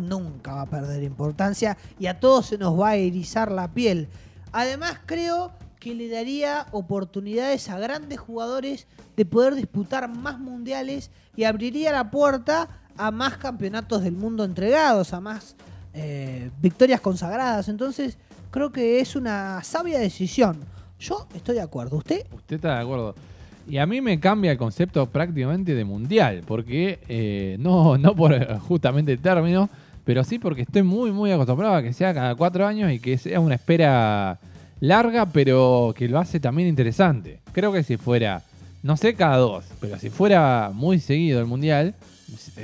nunca 0.00 0.54
va 0.54 0.62
a 0.62 0.66
perder 0.66 1.02
importancia 1.02 1.76
y 1.98 2.06
a 2.06 2.20
todos 2.20 2.46
se 2.46 2.58
nos 2.58 2.78
va 2.78 2.90
a 2.90 2.96
erizar 2.96 3.50
la 3.52 3.72
piel. 3.72 4.08
Además 4.52 4.98
creo 5.06 5.52
que 5.78 5.94
le 5.94 6.08
daría 6.08 6.66
oportunidades 6.72 7.68
a 7.68 7.78
grandes 7.78 8.18
jugadores 8.18 8.86
de 9.16 9.24
poder 9.24 9.54
disputar 9.54 10.08
más 10.08 10.38
mundiales 10.38 11.10
y 11.36 11.44
abriría 11.44 11.92
la 11.92 12.10
puerta 12.10 12.68
a 12.96 13.10
más 13.10 13.36
campeonatos 13.36 14.02
del 14.02 14.14
mundo 14.14 14.44
entregados, 14.44 15.12
a 15.12 15.20
más 15.20 15.56
eh, 15.94 16.50
victorias 16.60 17.00
consagradas. 17.00 17.68
Entonces 17.68 18.18
creo 18.50 18.72
que 18.72 19.00
es 19.00 19.16
una 19.16 19.62
sabia 19.62 19.98
decisión. 19.98 20.58
Yo 20.98 21.26
estoy 21.34 21.56
de 21.56 21.62
acuerdo. 21.62 21.96
¿Usted? 21.96 22.26
Usted 22.32 22.56
está 22.56 22.74
de 22.74 22.82
acuerdo. 22.82 23.14
Y 23.68 23.78
a 23.78 23.86
mí 23.86 24.00
me 24.00 24.18
cambia 24.18 24.50
el 24.50 24.58
concepto 24.58 25.06
prácticamente 25.06 25.74
de 25.74 25.84
mundial, 25.84 26.42
porque 26.46 27.00
eh, 27.06 27.56
no, 27.60 27.98
no 27.98 28.16
por 28.16 28.58
justamente 28.60 29.12
el 29.12 29.18
término, 29.18 29.68
pero 30.08 30.24
sí 30.24 30.38
porque 30.38 30.62
estoy 30.62 30.82
muy, 30.82 31.12
muy 31.12 31.30
acostumbrado 31.32 31.74
a 31.74 31.82
que 31.82 31.92
sea 31.92 32.14
cada 32.14 32.34
cuatro 32.34 32.66
años 32.66 32.90
y 32.90 32.98
que 32.98 33.18
sea 33.18 33.40
una 33.40 33.56
espera 33.56 34.38
larga, 34.80 35.26
pero 35.26 35.92
que 35.94 36.08
lo 36.08 36.18
hace 36.18 36.40
también 36.40 36.66
interesante. 36.66 37.40
Creo 37.52 37.74
que 37.74 37.82
si 37.82 37.98
fuera, 37.98 38.42
no 38.82 38.96
sé 38.96 39.12
cada 39.12 39.36
dos, 39.36 39.66
pero 39.82 39.98
si 39.98 40.08
fuera 40.08 40.70
muy 40.72 40.98
seguido 40.98 41.40
el 41.40 41.44
mundial, 41.44 41.94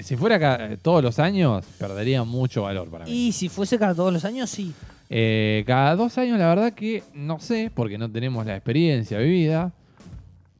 si 0.02 0.16
fuera 0.16 0.40
cada, 0.40 0.74
todos 0.78 1.02
los 1.02 1.18
años, 1.18 1.62
perdería 1.78 2.24
mucho 2.24 2.62
valor 2.62 2.88
para 2.88 3.04
mí. 3.04 3.10
Y 3.10 3.32
si 3.32 3.50
fuese 3.50 3.78
cada 3.78 3.94
todos 3.94 4.10
los 4.10 4.24
años, 4.24 4.48
sí. 4.48 4.72
Eh, 5.10 5.64
cada 5.66 5.96
dos 5.96 6.16
años, 6.16 6.38
la 6.38 6.48
verdad 6.48 6.72
que 6.72 7.02
no 7.12 7.40
sé, 7.40 7.70
porque 7.74 7.98
no 7.98 8.10
tenemos 8.10 8.46
la 8.46 8.56
experiencia 8.56 9.18
vivida. 9.18 9.70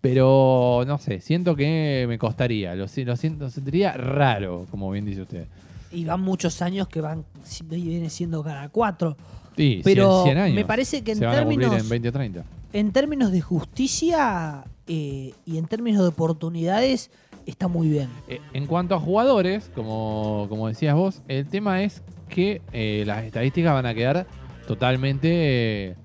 Pero 0.03 0.85
no 0.87 0.99
sé, 0.99 1.23
siento 1.23 1.57
que 1.57 2.05
me 2.07 2.19
costaría. 2.19 2.75
Lo, 2.75 2.85
lo 2.95 3.17
siento, 3.17 3.49
sentiría 3.49 3.95
raro, 3.95 4.67
como 4.71 4.91
bien 4.91 5.07
dice 5.07 5.23
usted. 5.23 5.47
Y 5.95 6.05
van 6.05 6.21
muchos 6.21 6.61
años 6.63 6.89
que 6.89 7.01
van 7.01 7.25
viene 7.65 8.11
siendo 8.11 8.43
cada 8.43 8.69
cuatro. 8.69 9.17
Sí, 9.57 9.81
pero 9.85 10.25
100 10.25 10.39
años. 10.39 10.57
me 10.57 10.65
parece 10.65 11.03
que 11.03 11.13
en 11.13 11.21
términos 11.21 11.73
en 11.81 11.89
20 11.89 12.13
30. 12.13 12.45
En 12.73 12.93
términos 12.93 13.31
de 13.31 13.41
justicia 13.41 14.65
eh, 14.87 15.33
y 15.47 15.59
en 15.59 15.67
términos 15.67 16.03
de 16.03 16.09
oportunidades 16.09 17.11
está 17.47 17.69
muy 17.69 17.89
bien. 17.89 18.09
Eh, 18.29 18.41
en 18.53 18.67
cuanto 18.67 18.95
a 18.95 19.01
jugadores, 19.01 19.71
como, 19.75 20.47
como 20.49 20.69
decías 20.69 20.95
vos, 20.95 21.23
el 21.29 21.47
tema 21.47 21.83
es 21.83 22.03
que 22.29 22.63
eh, 22.73 23.05
las 23.07 23.25
estadísticas 23.25 23.73
van 23.75 23.87
a 23.87 23.95
quedar 23.95 24.27
totalmente 24.67 25.97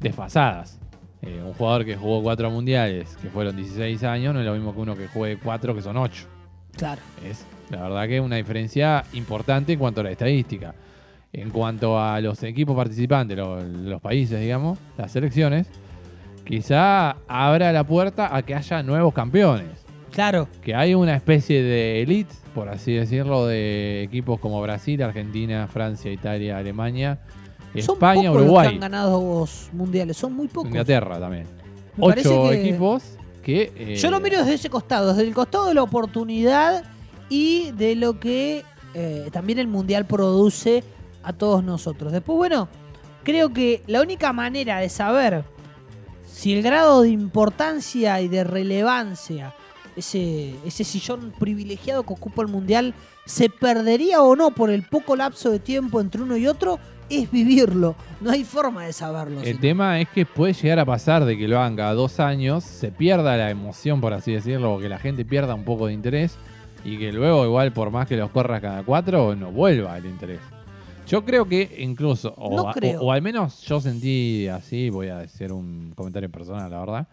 desfasadas. 0.00 0.78
Un 1.20 1.52
jugador 1.54 1.84
que 1.84 1.96
jugó 1.96 2.22
cuatro 2.22 2.50
mundiales, 2.50 3.16
que 3.20 3.28
fueron 3.28 3.54
16 3.56 4.02
años, 4.04 4.32
no 4.32 4.40
es 4.40 4.46
lo 4.46 4.54
mismo 4.54 4.72
que 4.72 4.80
uno 4.80 4.96
que 4.96 5.08
juegue 5.08 5.38
cuatro, 5.38 5.74
que 5.74 5.82
son 5.82 5.96
ocho. 5.96 6.26
Claro. 6.76 7.02
Es 7.22 7.44
la 7.70 7.82
verdad 7.82 8.06
que 8.06 8.16
es 8.16 8.22
una 8.22 8.36
diferencia 8.36 9.04
importante 9.12 9.72
en 9.72 9.78
cuanto 9.78 10.00
a 10.00 10.04
la 10.04 10.10
estadística. 10.10 10.74
En 11.32 11.50
cuanto 11.50 12.00
a 12.00 12.20
los 12.20 12.42
equipos 12.42 12.74
participantes, 12.74 13.36
los, 13.36 14.00
países, 14.00 14.40
digamos, 14.40 14.78
las 14.96 15.12
selecciones, 15.12 15.66
quizá 16.44 17.16
abra 17.28 17.70
la 17.70 17.84
puerta 17.84 18.34
a 18.34 18.42
que 18.42 18.54
haya 18.54 18.82
nuevos 18.82 19.12
campeones. 19.12 19.84
Claro. 20.10 20.48
Que 20.62 20.74
hay 20.74 20.94
una 20.94 21.14
especie 21.14 21.62
de 21.62 22.02
elite, 22.02 22.32
por 22.54 22.70
así 22.70 22.94
decirlo, 22.94 23.46
de 23.46 24.02
equipos 24.02 24.40
como 24.40 24.60
Brasil, 24.62 25.02
Argentina, 25.02 25.68
Francia, 25.68 26.10
Italia, 26.10 26.56
Alemania, 26.56 27.18
España, 27.74 28.32
Uruguay. 28.32 28.68
han 28.68 28.80
ganado 28.80 29.46
mundiales, 29.72 30.16
son 30.16 30.32
muy 30.32 30.48
pocos. 30.48 30.70
Inglaterra 30.70 31.20
también. 31.20 31.44
Ocho 31.98 32.50
equipos 32.52 33.18
que. 33.42 33.70
Eh, 33.76 33.96
Yo 33.96 34.10
lo 34.10 34.18
miro 34.20 34.38
desde 34.38 34.54
ese 34.54 34.70
costado, 34.70 35.08
desde 35.08 35.28
el 35.28 35.34
costado 35.34 35.66
de 35.66 35.74
la 35.74 35.82
oportunidad 35.82 36.84
y 37.28 37.70
de 37.72 37.94
lo 37.94 38.18
que 38.20 38.64
eh, 38.94 39.28
también 39.32 39.58
el 39.58 39.68
mundial 39.68 40.06
produce 40.06 40.84
a 41.22 41.32
todos 41.32 41.62
nosotros. 41.62 42.12
Después, 42.12 42.36
bueno, 42.36 42.68
creo 43.22 43.52
que 43.52 43.82
la 43.86 44.00
única 44.00 44.32
manera 44.32 44.78
de 44.78 44.88
saber 44.88 45.44
si 46.26 46.54
el 46.54 46.62
grado 46.62 47.02
de 47.02 47.10
importancia 47.10 48.20
y 48.20 48.28
de 48.28 48.44
relevancia, 48.44 49.54
ese, 49.96 50.54
ese 50.64 50.84
sillón 50.84 51.32
privilegiado 51.38 52.04
que 52.04 52.12
ocupa 52.12 52.42
el 52.42 52.48
mundial, 52.48 52.94
se 53.24 53.50
perdería 53.50 54.22
o 54.22 54.36
no 54.36 54.52
por 54.52 54.70
el 54.70 54.84
poco 54.84 55.16
lapso 55.16 55.50
de 55.50 55.58
tiempo 55.58 56.00
entre 56.00 56.22
uno 56.22 56.36
y 56.36 56.46
otro, 56.46 56.78
es 57.10 57.30
vivirlo. 57.30 57.94
No 58.20 58.30
hay 58.30 58.44
forma 58.44 58.84
de 58.84 58.92
saberlo. 58.92 59.42
El 59.42 59.60
tema 59.60 60.00
es 60.00 60.08
que 60.08 60.26
puede 60.26 60.52
llegar 60.52 60.78
a 60.78 60.84
pasar 60.84 61.24
de 61.24 61.36
que 61.36 61.48
lo 61.48 61.58
hagan 61.58 61.76
cada 61.76 61.94
dos 61.94 62.20
años, 62.20 62.64
se 62.64 62.90
pierda 62.90 63.36
la 63.36 63.50
emoción, 63.50 64.00
por 64.00 64.12
así 64.12 64.32
decirlo, 64.32 64.74
o 64.74 64.78
que 64.78 64.88
la 64.88 64.98
gente 64.98 65.24
pierda 65.24 65.54
un 65.54 65.64
poco 65.64 65.86
de 65.86 65.92
interés. 65.92 66.38
Y 66.84 66.98
que 66.98 67.12
luego 67.12 67.44
igual 67.44 67.72
por 67.72 67.90
más 67.90 68.06
que 68.06 68.16
los 68.16 68.30
corras 68.30 68.60
cada 68.60 68.82
cuatro, 68.82 69.34
no 69.34 69.50
vuelva 69.50 69.96
el 69.98 70.06
interés. 70.06 70.40
Yo 71.06 71.24
creo 71.24 71.48
que 71.48 71.76
incluso, 71.78 72.34
o, 72.36 73.12
al 73.12 73.22
menos 73.22 73.62
yo 73.62 73.80
sentí 73.80 74.46
así, 74.46 74.90
voy 74.90 75.08
a 75.08 75.20
hacer 75.20 75.52
un 75.52 75.92
comentario 75.94 76.30
personal, 76.30 76.70
la 76.70 76.80
verdad. 76.80 77.08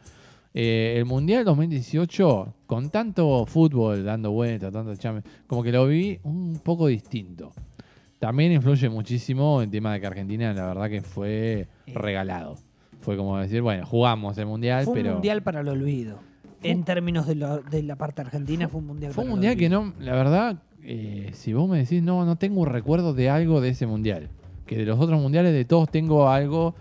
Eh, 0.53 0.95
el 0.97 1.05
Mundial 1.05 1.45
2018, 1.45 2.53
con 2.65 2.89
tanto 2.89 3.45
fútbol 3.45 4.03
dando 4.03 4.31
vueltas, 4.31 4.73
tanto 4.73 4.95
chame, 4.97 5.21
como 5.47 5.63
que 5.63 5.71
lo 5.71 5.87
vi 5.87 6.19
un 6.23 6.59
poco 6.61 6.87
distinto. 6.87 7.53
También 8.19 8.51
influye 8.51 8.89
muchísimo 8.89 9.61
el 9.61 9.69
tema 9.69 9.93
de 9.93 10.01
que 10.01 10.07
Argentina, 10.07 10.53
la 10.53 10.65
verdad 10.65 10.89
que 10.89 11.01
fue 11.01 11.67
regalado. 11.87 12.57
Fue 12.99 13.15
como 13.15 13.37
decir, 13.37 13.61
bueno, 13.61 13.85
jugamos 13.85 14.37
el 14.37 14.45
Mundial, 14.45 14.83
fue 14.83 15.03
un 15.03 15.13
Mundial 15.13 15.41
para 15.41 15.61
el 15.61 15.69
olvido. 15.69 16.19
En 16.71 16.83
términos 16.83 17.27
de, 17.27 17.35
la 17.35 17.95
parte 17.95 18.21
argentina, 18.21 18.67
fue 18.67 18.79
un 18.79 18.87
Mundial 18.87 19.13
Fue 19.13 19.23
un 19.23 19.31
Mundial 19.31 19.55
que 19.55 19.69
no, 19.69 19.93
la 19.99 20.13
verdad, 20.13 20.61
eh, 20.83 21.31
si 21.33 21.53
vos 21.53 21.69
me 21.69 21.79
decís, 21.79 22.01
no, 22.01 22.25
no 22.25 22.37
tengo 22.37 22.61
un 22.61 22.67
recuerdo 22.67 23.13
de 23.13 23.29
algo 23.29 23.61
de 23.61 23.69
ese 23.69 23.87
mundial. 23.87 24.29
Que 24.65 24.77
de 24.77 24.85
los 24.85 24.99
otros 24.99 25.21
mundiales 25.21 25.53
de 25.53 25.65
todos 25.65 25.89
tengo 25.89 26.27
algo, 26.27 26.75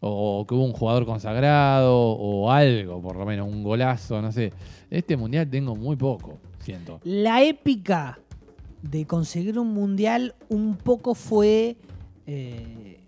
o 0.00 0.46
que 0.46 0.54
hubo 0.54 0.64
un 0.64 0.72
jugador 0.72 1.06
consagrado, 1.06 1.94
o 1.96 2.50
algo, 2.50 3.00
por 3.00 3.16
lo 3.16 3.26
menos, 3.26 3.48
un 3.48 3.62
golazo, 3.62 4.22
no 4.22 4.32
sé. 4.32 4.52
Este 4.90 5.16
mundial 5.16 5.48
tengo 5.48 5.74
muy 5.74 5.96
poco, 5.96 6.38
siento. 6.60 7.00
La 7.04 7.42
épica 7.42 8.18
de 8.82 9.06
conseguir 9.06 9.58
un 9.58 9.72
mundial 9.74 10.34
un 10.48 10.76
poco 10.76 11.14
fue 11.14 11.76
eh, 12.26 13.00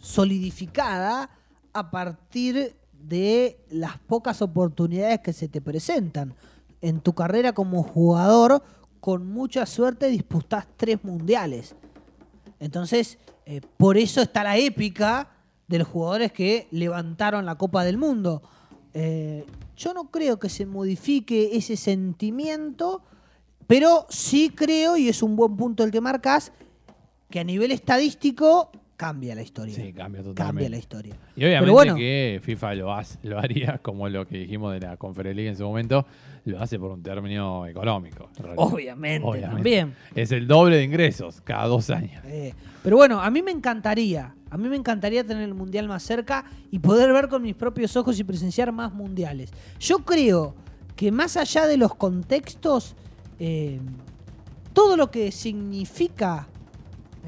solidificada 0.00 1.30
a 1.72 1.90
partir 1.90 2.74
de 3.08 3.58
las 3.70 3.98
pocas 3.98 4.42
oportunidades 4.42 5.20
que 5.20 5.32
se 5.32 5.48
te 5.48 5.60
presentan 5.60 6.34
en 6.80 7.00
tu 7.00 7.14
carrera 7.14 7.52
como 7.52 7.82
jugador 7.82 8.62
con 9.00 9.26
mucha 9.26 9.66
suerte 9.66 10.08
disputás 10.08 10.66
tres 10.76 11.02
mundiales. 11.04 11.74
Entonces, 12.60 13.18
eh, 13.46 13.60
por 13.76 13.96
eso 13.96 14.20
está 14.20 14.44
la 14.44 14.56
épica 14.58 15.30
de 15.68 15.78
los 15.78 15.88
jugadores 15.88 16.32
que 16.32 16.66
levantaron 16.70 17.46
la 17.46 17.56
Copa 17.56 17.84
del 17.84 17.96
Mundo. 17.96 18.42
Eh, 18.94 19.44
yo 19.76 19.94
no 19.94 20.10
creo 20.10 20.38
que 20.38 20.48
se 20.48 20.66
modifique 20.66 21.56
ese 21.56 21.76
sentimiento, 21.76 23.02
pero 23.66 24.06
sí 24.08 24.50
creo, 24.50 24.96
y 24.96 25.08
es 25.08 25.22
un 25.22 25.36
buen 25.36 25.56
punto 25.56 25.84
el 25.84 25.90
que 25.90 26.00
marcas, 26.00 26.52
que 27.30 27.40
a 27.40 27.44
nivel 27.44 27.70
estadístico 27.70 28.70
cambia 28.98 29.32
la 29.36 29.42
historia. 29.42 29.74
Sí, 29.74 29.92
cambia 29.92 30.22
totalmente. 30.22 30.42
Cambia 30.42 30.68
la 30.68 30.76
historia. 30.76 31.14
Y 31.36 31.44
obviamente 31.44 31.94
que 31.94 32.40
FIFA 32.42 32.74
lo, 32.74 32.96
lo 33.22 33.38
haría, 33.38 33.78
como 33.82 34.08
lo 34.08 34.26
que 34.26 34.38
dijimos 34.38 34.72
de 34.74 34.80
la 34.80 34.96
Conferencia 34.96 35.48
en 35.48 35.56
su 35.56 35.62
momento, 35.62 36.04
lo 36.44 36.60
hace 36.60 36.80
por 36.80 36.90
un 36.90 37.00
término 37.00 37.64
económico. 37.64 38.28
Obviamente, 38.56 39.40
también. 39.40 39.94
Es 40.16 40.32
el 40.32 40.48
doble 40.48 40.76
de 40.76 40.82
ingresos 40.82 41.40
cada 41.42 41.68
dos 41.68 41.90
años. 41.90 42.20
Eh, 42.26 42.52
pero 42.82 42.96
bueno, 42.96 43.20
a 43.20 43.30
mí 43.30 43.40
me 43.40 43.52
encantaría, 43.52 44.34
a 44.50 44.58
mí 44.58 44.68
me 44.68 44.74
encantaría 44.74 45.24
tener 45.24 45.44
el 45.44 45.54
Mundial 45.54 45.86
más 45.86 46.02
cerca 46.02 46.44
y 46.72 46.80
poder 46.80 47.12
ver 47.12 47.28
con 47.28 47.40
mis 47.40 47.54
propios 47.54 47.96
ojos 47.96 48.18
y 48.18 48.24
presenciar 48.24 48.72
más 48.72 48.92
mundiales. 48.92 49.52
Yo 49.78 50.00
creo 50.00 50.56
que 50.96 51.12
más 51.12 51.36
allá 51.36 51.68
de 51.68 51.76
los 51.76 51.94
contextos, 51.94 52.96
eh, 53.38 53.78
todo 54.72 54.96
lo 54.96 55.08
que 55.12 55.30
significa 55.30 56.48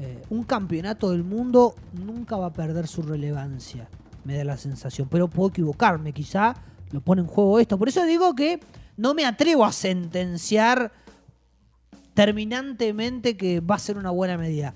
eh, 0.01 0.19
un 0.31 0.41
campeonato 0.43 1.11
del 1.11 1.23
mundo 1.23 1.75
nunca 1.93 2.35
va 2.35 2.47
a 2.47 2.53
perder 2.53 2.87
su 2.87 3.03
relevancia, 3.03 3.87
me 4.23 4.35
da 4.35 4.43
la 4.43 4.57
sensación. 4.57 5.07
Pero 5.11 5.27
puedo 5.27 5.49
equivocarme, 5.49 6.11
quizá 6.11 6.55
lo 6.89 7.01
pone 7.01 7.21
en 7.21 7.27
juego 7.27 7.59
esto. 7.59 7.77
Por 7.77 7.87
eso 7.87 8.03
digo 8.05 8.33
que 8.33 8.59
no 8.97 9.13
me 9.13 9.25
atrevo 9.25 9.63
a 9.63 9.71
sentenciar 9.71 10.91
terminantemente 12.15 13.37
que 13.37 13.59
va 13.59 13.75
a 13.75 13.79
ser 13.79 13.97
una 13.97 14.09
buena 14.09 14.39
medida. 14.39 14.73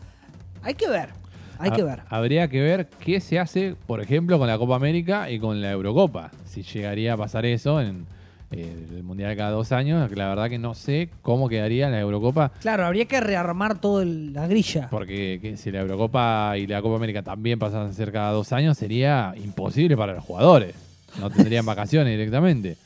Hay 0.61 0.75
que 0.75 0.87
ver, 0.87 1.09
hay 1.57 1.71
que 1.71 1.81
ver. 1.81 2.03
Habría 2.09 2.47
que 2.47 2.61
ver 2.61 2.87
qué 2.99 3.19
se 3.19 3.39
hace, 3.39 3.75
por 3.87 4.01
ejemplo, 4.01 4.37
con 4.37 4.47
la 4.47 4.59
Copa 4.59 4.75
América 4.75 5.31
y 5.31 5.39
con 5.39 5.59
la 5.59 5.71
Eurocopa. 5.71 6.29
Si 6.45 6.61
llegaría 6.61 7.13
a 7.13 7.17
pasar 7.17 7.47
eso 7.47 7.81
en, 7.81 8.05
el 8.51 9.03
Mundial 9.03 9.35
cada 9.35 9.51
dos 9.51 9.71
años, 9.71 10.09
la 10.11 10.29
verdad 10.29 10.49
que 10.49 10.57
no 10.57 10.75
sé 10.75 11.09
cómo 11.21 11.49
quedaría 11.49 11.89
la 11.89 11.99
Eurocopa. 11.99 12.51
Claro, 12.61 12.85
habría 12.85 13.05
que 13.05 13.19
rearmar 13.19 13.79
toda 13.79 14.05
la 14.05 14.47
grilla. 14.47 14.87
Porque 14.89 15.55
si 15.57 15.71
la 15.71 15.81
Eurocopa 15.81 16.57
y 16.57 16.67
la 16.67 16.81
Copa 16.81 16.95
América 16.95 17.21
también 17.21 17.59
pasan 17.59 17.87
a 17.87 17.93
ser 17.93 18.11
cada 18.11 18.31
dos 18.31 18.51
años, 18.53 18.77
sería 18.77 19.33
imposible 19.43 19.97
para 19.97 20.13
los 20.13 20.23
jugadores. 20.23 20.75
No 21.19 21.29
tendrían 21.29 21.65
vacaciones 21.65 22.11
directamente. 22.11 22.77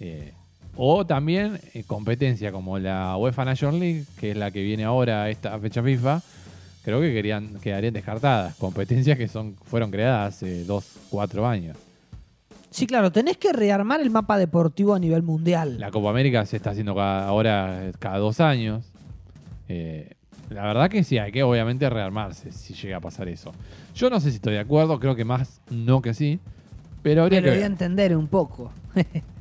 Eh, 0.00 0.32
o 0.76 1.04
también 1.06 1.60
eh, 1.74 1.84
competencia 1.86 2.50
como 2.50 2.78
la 2.78 3.16
UEFA 3.16 3.44
National 3.44 3.78
League, 3.78 4.04
que 4.18 4.30
es 4.30 4.36
la 4.36 4.50
que 4.50 4.62
viene 4.62 4.84
ahora 4.84 5.24
a 5.24 5.30
esta 5.30 5.58
fecha 5.58 5.82
FIFA, 5.82 6.22
creo 6.84 7.00
que 7.00 7.12
querían, 7.12 7.58
quedarían 7.60 7.92
descartadas. 7.92 8.54
Competencias 8.56 9.18
que 9.18 9.28
son, 9.28 9.56
fueron 9.64 9.90
creadas 9.90 10.36
hace 10.36 10.64
dos, 10.64 10.86
cuatro 11.10 11.46
años. 11.46 11.76
Sí, 12.72 12.86
claro, 12.86 13.12
tenés 13.12 13.36
que 13.36 13.52
rearmar 13.52 14.00
el 14.00 14.10
mapa 14.10 14.38
deportivo 14.38 14.94
a 14.94 14.98
nivel 14.98 15.22
mundial. 15.22 15.78
La 15.78 15.90
Copa 15.90 16.10
América 16.10 16.44
se 16.46 16.56
está 16.56 16.70
haciendo 16.70 16.98
ahora 17.00 17.92
cada 17.98 18.18
dos 18.18 18.40
años. 18.40 18.84
Eh, 19.68 20.14
la 20.48 20.64
verdad 20.64 20.88
que 20.90 21.04
sí, 21.04 21.18
hay 21.18 21.32
que 21.32 21.42
obviamente 21.42 21.88
rearmarse 21.88 22.50
si 22.50 22.74
llega 22.74 22.96
a 22.96 23.00
pasar 23.00 23.28
eso. 23.28 23.52
Yo 23.94 24.08
no 24.08 24.20
sé 24.20 24.30
si 24.30 24.36
estoy 24.36 24.54
de 24.54 24.60
acuerdo, 24.60 24.98
creo 24.98 25.14
que 25.14 25.24
más 25.24 25.60
no 25.70 26.00
que 26.00 26.14
sí, 26.14 26.40
pero 27.02 27.24
habría 27.24 27.42
que 27.42 27.50
voy 27.50 27.62
a 27.62 27.66
entender 27.66 28.16
un 28.16 28.26
poco. 28.26 28.72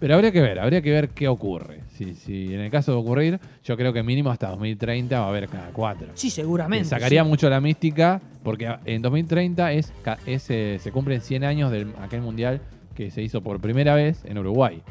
pero 0.00 0.14
habría 0.14 0.32
que 0.32 0.40
ver, 0.40 0.58
habría 0.58 0.82
que 0.82 0.90
ver 0.90 1.10
qué 1.10 1.28
ocurre. 1.28 1.80
Si, 1.96 2.14
si 2.14 2.52
en 2.52 2.60
el 2.60 2.70
caso 2.70 2.92
de 2.92 2.98
ocurrir, 2.98 3.40
yo 3.62 3.76
creo 3.76 3.92
que 3.92 4.02
mínimo 4.02 4.30
hasta 4.30 4.48
2030 4.48 5.18
va 5.18 5.26
a 5.26 5.28
haber 5.28 5.48
cada 5.48 5.68
cuatro. 5.68 6.08
Sí, 6.14 6.30
seguramente. 6.30 6.88
sacaría 6.88 7.24
mucho 7.24 7.48
la 7.48 7.60
mística, 7.60 8.20
porque 8.42 8.76
en 8.84 9.02
2030 9.02 9.72
es, 9.72 9.92
eh, 10.26 10.78
se 10.80 10.92
cumplen 10.92 11.20
100 11.20 11.44
años 11.44 11.70
de 11.70 11.86
aquel 12.02 12.20
mundial 12.20 12.60
que 12.94 13.10
se 13.10 13.22
hizo 13.22 13.40
por 13.40 13.60
primera 13.60 13.94
vez 13.94 14.24
en 14.24 14.38
Uruguay. 14.38 14.82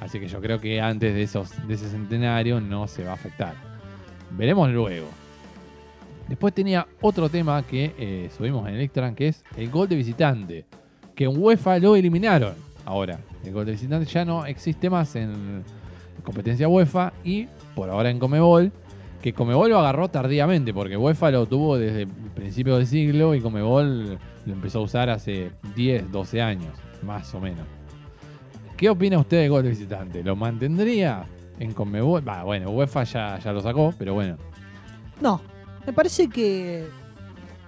Así 0.00 0.20
que 0.20 0.28
yo 0.28 0.40
creo 0.40 0.60
que 0.60 0.80
antes 0.80 1.14
de, 1.14 1.22
esos, 1.22 1.66
de 1.66 1.74
ese 1.74 1.88
centenario 1.88 2.60
no 2.60 2.86
se 2.86 3.04
va 3.04 3.12
a 3.12 3.14
afectar. 3.14 3.54
Veremos 4.30 4.70
luego. 4.70 5.08
Después 6.28 6.52
tenía 6.52 6.86
otro 7.00 7.28
tema 7.28 7.62
que 7.62 7.94
eh, 7.98 8.30
subimos 8.36 8.68
en 8.68 8.74
el 8.74 8.80
Extra, 8.80 9.14
que 9.14 9.28
es 9.28 9.44
el 9.56 9.70
gol 9.70 9.88
de 9.88 9.96
visitante. 9.96 10.64
Que 11.14 11.24
en 11.24 11.40
UEFA 11.40 11.78
lo 11.78 11.96
eliminaron. 11.96 12.54
Ahora, 12.84 13.18
el 13.46 13.54
gol 13.54 13.66
de 13.66 13.72
visitante 13.72 14.06
ya 14.06 14.24
no 14.24 14.46
existe 14.46 14.90
más 14.90 15.16
en 15.16 15.64
competencia 16.22 16.68
UEFA 16.68 17.12
y 17.24 17.46
por 17.74 17.90
ahora 17.90 18.10
en 18.10 18.18
Comebol, 18.18 18.72
que 19.22 19.32
Comebol 19.32 19.70
lo 19.70 19.78
agarró 19.78 20.08
tardíamente, 20.08 20.74
porque 20.74 20.96
UEFA 20.96 21.30
lo 21.30 21.46
tuvo 21.46 21.78
desde 21.78 22.02
el 22.02 22.08
principio 22.34 22.76
del 22.76 22.86
siglo 22.86 23.34
y 23.34 23.40
Comebol 23.40 24.18
lo 24.46 24.52
empezó 24.52 24.80
a 24.80 24.82
usar 24.82 25.10
hace 25.10 25.50
10, 25.74 26.10
12 26.10 26.42
años, 26.42 26.74
más 27.02 27.34
o 27.34 27.40
menos. 27.40 27.66
¿Qué 28.76 28.90
opina 28.90 29.18
usted 29.18 29.38
del 29.38 29.50
gol 29.50 29.62
de 29.62 29.70
visitante? 29.70 30.22
¿Lo 30.22 30.36
mantendría 30.36 31.24
en 31.58 31.72
Comebol? 31.72 32.22
bueno, 32.44 32.70
UEFA 32.70 33.04
ya, 33.04 33.38
ya 33.38 33.52
lo 33.52 33.60
sacó, 33.60 33.94
pero 33.98 34.14
bueno. 34.14 34.36
No, 35.20 35.40
me 35.86 35.92
parece 35.92 36.28
que 36.28 36.86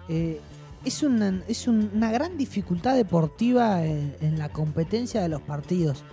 eh, 0.08 0.40
es, 0.88 1.02
una, 1.02 1.42
es 1.46 1.68
una 1.68 2.10
gran 2.10 2.36
dificultad 2.36 2.94
deportiva 2.96 3.84
en 3.84 4.38
la 4.38 4.48
competencia 4.48 5.22
de 5.22 5.28
los 5.28 5.40
partidos 5.42 6.04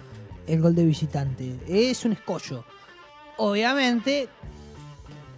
el 0.48 0.62
gol 0.62 0.76
de 0.76 0.86
visitante. 0.86 1.60
Es 1.68 2.06
un 2.06 2.14
escollo. 2.14 2.64
Obviamente, 3.38 4.30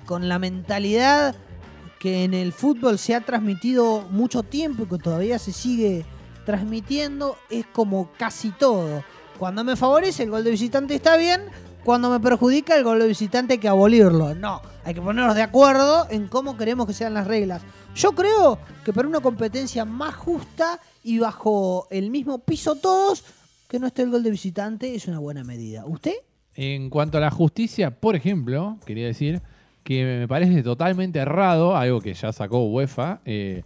con 0.06 0.28
la 0.28 0.40
mentalidad 0.40 1.36
que 2.00 2.24
en 2.24 2.34
el 2.34 2.54
fútbol 2.54 2.98
se 3.00 3.16
ha 3.16 3.22
transmitido 3.22 4.08
mucho 4.12 4.44
tiempo 4.44 4.84
y 4.84 4.86
que 4.88 4.98
todavía 4.98 5.40
se 5.40 5.52
sigue 5.52 6.06
transmitiendo, 6.46 7.38
es 7.50 7.66
como 7.66 8.12
casi 8.18 8.52
todo. 8.52 9.04
Cuando 9.40 9.64
me 9.64 9.76
favorece 9.76 10.24
el 10.24 10.32
gol 10.32 10.44
de 10.44 10.52
visitante 10.52 10.96
está 10.96 11.18
bien, 11.18 11.42
cuando 11.84 12.10
me 12.10 12.20
perjudica 12.20 12.76
el 12.76 12.84
gol 12.84 13.00
de 13.00 13.08
visitante 13.08 13.54
hay 13.54 13.60
que 13.60 13.68
abolirlo. 13.68 14.36
No, 14.36 14.62
hay 14.86 14.94
que 14.94 15.02
ponernos 15.02 15.36
de 15.36 15.42
acuerdo 15.42 16.08
en 16.10 16.28
cómo 16.28 16.58
queremos 16.58 16.86
que 16.86 16.94
sean 16.94 17.14
las 17.14 17.28
reglas. 17.28 17.62
Yo 17.98 18.12
creo 18.12 18.60
que 18.86 18.94
para 18.94 19.08
una 19.08 19.22
competencia 19.22 19.84
más 19.84 20.14
justa 20.14 20.80
y 21.04 21.18
bajo 21.18 21.88
el 21.90 22.12
mismo 22.12 22.38
piso 22.38 22.76
todos, 22.76 23.24
que 23.68 23.80
no 23.80 23.88
esté 23.88 24.04
el 24.04 24.12
gol 24.12 24.22
de 24.22 24.30
visitante 24.30 24.94
es 24.94 25.08
una 25.08 25.18
buena 25.18 25.44
medida. 25.44 25.84
¿Usted? 25.88 26.14
En 26.54 26.92
cuanto 26.92 27.18
a 27.18 27.22
la 27.22 27.32
justicia, 27.32 27.90
por 27.90 28.16
ejemplo, 28.16 28.78
quería 28.86 29.08
decir 29.08 29.42
que 29.84 30.04
me 30.04 30.28
parece 30.28 30.62
totalmente 30.62 31.18
errado, 31.18 31.76
algo 31.76 32.00
que 32.00 32.14
ya 32.14 32.32
sacó 32.32 32.68
UEFA, 32.68 33.22
eh, 33.26 33.64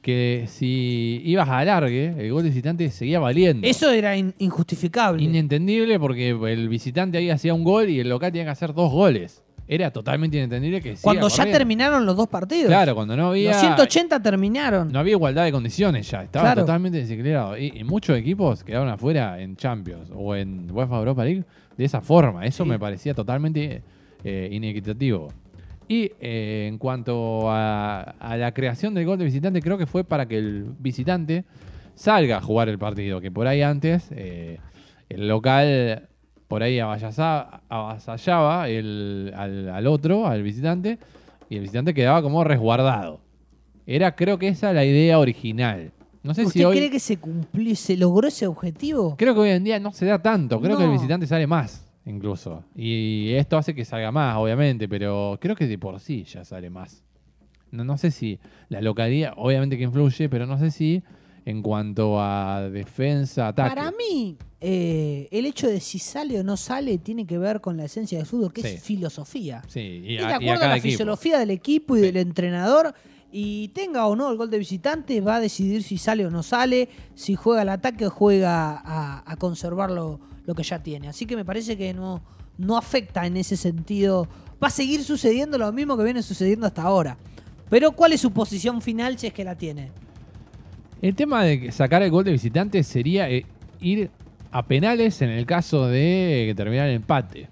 que 0.00 0.46
si 0.48 1.20
ibas 1.24 1.48
a 1.48 1.58
alargue, 1.58 2.14
el 2.18 2.32
gol 2.32 2.44
de 2.44 2.50
visitante 2.50 2.88
seguía 2.92 3.18
valiendo. 3.18 3.66
Eso 3.66 3.90
era 3.90 4.16
injustificable. 4.16 5.20
Inentendible 5.24 5.98
porque 5.98 6.30
el 6.30 6.68
visitante 6.68 7.18
ahí 7.18 7.30
hacía 7.30 7.52
un 7.52 7.64
gol 7.64 7.88
y 7.88 7.98
el 7.98 8.08
local 8.08 8.30
tenía 8.30 8.44
que 8.44 8.50
hacer 8.50 8.74
dos 8.74 8.92
goles. 8.92 9.42
Era 9.74 9.90
totalmente 9.90 10.36
inentendible 10.36 10.82
que 10.82 10.96
Cuando 11.00 11.28
ya 11.28 11.44
terminaron 11.46 12.04
los 12.04 12.14
dos 12.14 12.28
partidos. 12.28 12.66
Claro, 12.66 12.94
cuando 12.94 13.16
no 13.16 13.28
había. 13.28 13.52
Los 13.52 13.60
180 13.60 14.22
terminaron. 14.22 14.92
No 14.92 14.98
había 14.98 15.12
igualdad 15.12 15.44
de 15.44 15.52
condiciones 15.52 16.10
ya. 16.10 16.24
Estaba 16.24 16.54
totalmente 16.54 16.98
desequilibrado. 16.98 17.56
Y, 17.56 17.82
muchos 17.82 18.18
equipos 18.18 18.62
quedaron 18.64 18.90
afuera 18.90 19.40
en 19.40 19.56
Champions 19.56 20.10
o 20.14 20.36
en 20.36 20.70
UEFA 20.70 20.98
Europa 20.98 21.24
League 21.24 21.44
de 21.74 21.84
esa 21.86 22.02
forma. 22.02 22.44
Eso 22.44 22.66
me 22.66 22.78
parecía 22.78 23.14
totalmente 23.14 23.82
eh, 24.22 24.48
inequitativo. 24.52 25.28
Y 25.88 26.12
eh, 26.20 26.66
en 26.68 26.76
cuanto 26.76 27.44
a, 27.50 28.14
la 28.36 28.52
creación 28.52 28.92
del 28.92 29.06
gol 29.06 29.16
de 29.16 29.24
visitante, 29.24 29.62
creo 29.62 29.78
que 29.78 29.86
fue 29.86 30.04
para 30.04 30.28
que 30.28 30.36
el 30.36 30.66
visitante 30.80 31.46
salga 31.94 32.36
a 32.36 32.40
jugar 32.42 32.68
el 32.68 32.78
partido, 32.78 33.22
que 33.22 33.30
por 33.30 33.46
ahí 33.46 33.62
antes 33.62 34.10
eh, 34.10 34.58
el 35.08 35.28
local 35.28 36.10
por 36.52 36.62
ahí 36.62 36.80
avasallaba 36.80 38.68
el, 38.68 39.32
al, 39.34 39.86
otro, 39.86 40.26
al 40.26 40.42
visitante, 40.42 40.98
y 41.48 41.54
el 41.54 41.62
visitante 41.62 41.94
quedaba 41.94 42.20
como 42.20 42.44
resguardado. 42.44 43.20
Era, 43.86 44.14
creo 44.14 44.38
que 44.38 44.48
esa 44.48 44.74
la 44.74 44.84
idea 44.84 45.18
original. 45.18 45.92
No 46.22 46.34
sé 46.34 46.44
¿Usted 46.44 46.60
si 46.60 46.66
cree 46.66 46.90
que 46.90 47.00
se 47.00 47.16
cumplió, 47.16 47.74
se 47.74 47.96
logró 47.96 48.28
ese 48.28 48.46
objetivo? 48.46 49.16
Creo 49.16 49.32
que 49.32 49.40
hoy 49.40 49.48
en 49.48 49.64
día 49.64 49.80
no 49.80 49.92
se 49.92 50.04
da 50.04 50.20
tanto. 50.20 50.60
Creo 50.60 50.76
que 50.76 50.84
el 50.84 50.90
visitante 50.90 51.26
sale 51.26 51.46
más, 51.46 51.86
incluso. 52.04 52.62
Y 52.76 53.32
esto 53.32 53.56
hace 53.56 53.74
que 53.74 53.86
salga 53.86 54.12
más, 54.12 54.36
obviamente, 54.36 54.86
pero 54.90 55.38
creo 55.40 55.56
que 55.56 55.66
de 55.66 55.78
por 55.78 56.00
sí 56.00 56.24
ya 56.24 56.44
sale 56.44 56.68
más. 56.68 57.02
No, 57.70 57.82
no 57.82 57.96
sé 57.96 58.10
si 58.10 58.38
la 58.68 58.82
localidad, 58.82 59.32
obviamente 59.38 59.78
que 59.78 59.84
influye, 59.84 60.28
pero 60.28 60.44
no 60.44 60.58
sé 60.58 60.70
si 60.70 61.02
en 61.44 61.62
cuanto 61.62 62.20
a 62.20 62.68
defensa, 62.70 63.48
ataque. 63.48 63.74
Para 63.74 63.90
mí, 63.90 64.36
eh, 64.60 65.28
el 65.30 65.46
hecho 65.46 65.68
de 65.68 65.80
si 65.80 65.98
sale 65.98 66.38
o 66.38 66.44
no 66.44 66.56
sale 66.56 66.98
tiene 66.98 67.26
que 67.26 67.38
ver 67.38 67.60
con 67.60 67.76
la 67.76 67.84
esencia 67.84 68.18
del 68.18 68.26
fútbol, 68.26 68.52
que 68.52 68.60
es 68.60 68.82
filosofía. 68.82 69.62
Sí, 69.66 70.02
y, 70.04 70.16
de 70.16 70.24
acuerdo 70.24 70.64
a, 70.64 70.68
la 70.68 70.80
filosofía 70.80 71.38
del 71.38 71.50
equipo 71.50 71.96
y 71.96 72.00
del 72.00 72.16
entrenador 72.16 72.94
y 73.32 73.68
tenga 73.68 74.06
o 74.06 74.14
no 74.14 74.30
el 74.30 74.36
gol 74.36 74.50
de 74.50 74.58
visitante, 74.58 75.20
va 75.20 75.36
a 75.36 75.40
decidir 75.40 75.82
si 75.82 75.96
sale 75.96 76.26
o 76.26 76.30
no 76.30 76.42
sale, 76.42 76.90
si 77.14 77.34
juega 77.34 77.62
al 77.62 77.70
ataque 77.70 78.06
o 78.06 78.10
juega 78.10 78.82
a, 78.84 79.36
conservar 79.36 79.90
lo, 79.90 80.20
que 80.54 80.62
ya 80.62 80.82
tiene. 80.82 81.08
Así 81.08 81.24
que 81.26 81.34
me 81.34 81.44
parece 81.44 81.76
que 81.76 81.94
no, 81.94 82.22
no 82.58 82.76
afecta 82.76 83.26
en 83.26 83.38
ese 83.38 83.56
sentido. 83.56 84.28
Va 84.62 84.68
a 84.68 84.70
seguir 84.70 85.02
sucediendo 85.02 85.56
lo 85.56 85.72
mismo 85.72 85.96
que 85.96 86.04
viene 86.04 86.22
sucediendo 86.22 86.66
hasta 86.66 86.82
ahora. 86.82 87.16
Pero 87.70 87.92
¿cuál 87.92 88.12
es 88.12 88.20
su 88.20 88.30
posición 88.32 88.82
final 88.82 89.18
si 89.18 89.28
es 89.28 89.32
que 89.32 89.44
la 89.44 89.56
tiene? 89.56 89.90
El 91.02 91.16
tema 91.16 91.42
de 91.42 91.72
sacar 91.72 92.00
el 92.02 92.12
gol 92.12 92.24
de 92.24 92.30
visitante 92.30 92.84
sería 92.84 93.28
eh, 93.28 93.44
ir 93.80 94.08
a 94.52 94.64
penales 94.64 95.20
en 95.20 95.30
el 95.30 95.46
caso 95.46 95.88
de 95.88 96.54
terminar 96.56 96.88
el 96.88 96.94
empate. 96.94 97.48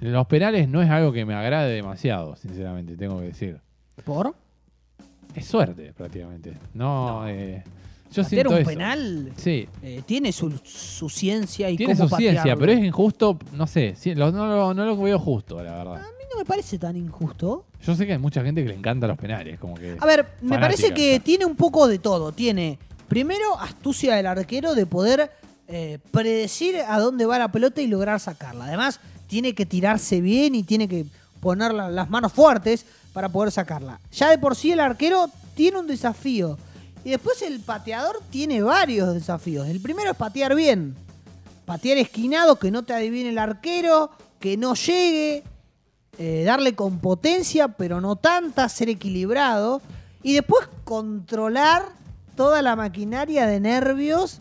Los 0.00 0.24
penales 0.28 0.68
no 0.68 0.80
es 0.82 0.88
algo 0.88 1.12
que 1.12 1.24
me 1.24 1.34
agrade 1.34 1.74
demasiado, 1.74 2.36
sinceramente, 2.36 2.96
tengo 2.96 3.18
que 3.18 3.26
decir. 3.26 3.58
¿Por? 4.04 4.36
Es 5.34 5.46
suerte, 5.46 5.92
prácticamente. 5.92 6.54
No, 6.74 7.28
Eh, 7.28 7.64
yo 8.12 8.22
siento 8.22 8.54
un 8.54 8.64
penal 8.64 9.32
sí. 9.36 9.66
Eh, 9.82 10.02
tiene 10.04 10.32
su, 10.32 10.50
ciencia 11.08 11.70
y 11.70 11.76
Tiene 11.76 11.96
su 11.96 12.08
ciencia, 12.08 12.54
pero 12.56 12.70
es 12.70 12.84
injusto, 12.84 13.38
no 13.52 13.66
sé, 13.66 13.96
no, 14.14 14.30
no, 14.30 14.74
lo 14.74 14.96
veo 14.96 15.18
justo, 15.18 15.62
la 15.62 15.72
verdad. 15.76 15.96
A 15.96 16.06
mí 16.06 16.24
no 16.30 16.38
me 16.38 16.44
parece 16.44 16.78
tan 16.78 16.96
injusto. 16.96 17.64
Yo 17.84 17.96
sé 17.96 18.06
que 18.06 18.12
hay 18.12 18.18
mucha 18.18 18.44
gente 18.44 18.62
que 18.62 18.68
le 18.68 18.76
encanta 18.76 19.08
los 19.08 19.18
penales, 19.18 19.58
como 19.58 19.74
que... 19.74 19.96
A 19.98 20.06
ver, 20.06 20.26
me 20.42 20.58
parece 20.58 20.92
que 20.94 21.18
tiene 21.20 21.44
un 21.44 21.56
poco 21.56 21.88
de 21.88 21.98
todo. 21.98 22.30
Tiene, 22.32 22.78
primero, 23.12 23.60
astucia 23.60 24.14
del 24.14 24.24
arquero 24.24 24.74
de 24.74 24.86
poder 24.86 25.30
eh, 25.68 25.98
predecir 26.12 26.78
a 26.78 26.98
dónde 26.98 27.26
va 27.26 27.38
la 27.38 27.52
pelota 27.52 27.82
y 27.82 27.86
lograr 27.86 28.18
sacarla. 28.20 28.64
Además, 28.64 29.00
tiene 29.26 29.54
que 29.54 29.66
tirarse 29.66 30.22
bien 30.22 30.54
y 30.54 30.62
tiene 30.62 30.88
que 30.88 31.04
poner 31.38 31.74
las 31.74 32.08
manos 32.08 32.32
fuertes 32.32 32.86
para 33.12 33.28
poder 33.28 33.52
sacarla. 33.52 34.00
Ya 34.12 34.30
de 34.30 34.38
por 34.38 34.56
sí 34.56 34.72
el 34.72 34.80
arquero 34.80 35.28
tiene 35.54 35.78
un 35.78 35.86
desafío. 35.86 36.56
Y 37.04 37.10
después 37.10 37.42
el 37.42 37.60
pateador 37.60 38.22
tiene 38.30 38.62
varios 38.62 39.12
desafíos. 39.12 39.68
El 39.68 39.82
primero 39.82 40.12
es 40.12 40.16
patear 40.16 40.54
bien. 40.54 40.96
Patear 41.66 41.98
esquinado, 41.98 42.58
que 42.58 42.70
no 42.70 42.82
te 42.82 42.94
adivine 42.94 43.28
el 43.28 43.38
arquero, 43.38 44.10
que 44.40 44.56
no 44.56 44.72
llegue, 44.72 45.44
eh, 46.16 46.44
darle 46.46 46.74
con 46.74 46.98
potencia, 46.98 47.68
pero 47.68 48.00
no 48.00 48.16
tanta, 48.16 48.70
ser 48.70 48.88
equilibrado. 48.88 49.82
Y 50.22 50.32
después 50.32 50.66
controlar 50.84 52.00
toda 52.34 52.62
la 52.62 52.76
maquinaria 52.76 53.46
de 53.46 53.60
nervios 53.60 54.40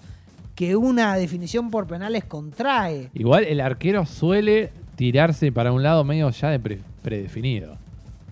que 0.56 0.76
una 0.76 1.16
definición 1.16 1.72
por 1.72 1.88
penales 1.88 2.26
contrae. 2.26 3.10
Igual 3.14 3.46
el 3.46 3.60
arquero 3.62 4.06
suele 4.06 4.72
tirarse 4.96 5.52
para 5.52 5.72
un 5.72 5.84
lado 5.84 6.04
medio 6.04 6.30
ya 6.30 6.50
de 6.50 6.80
predefinido. 7.02 7.78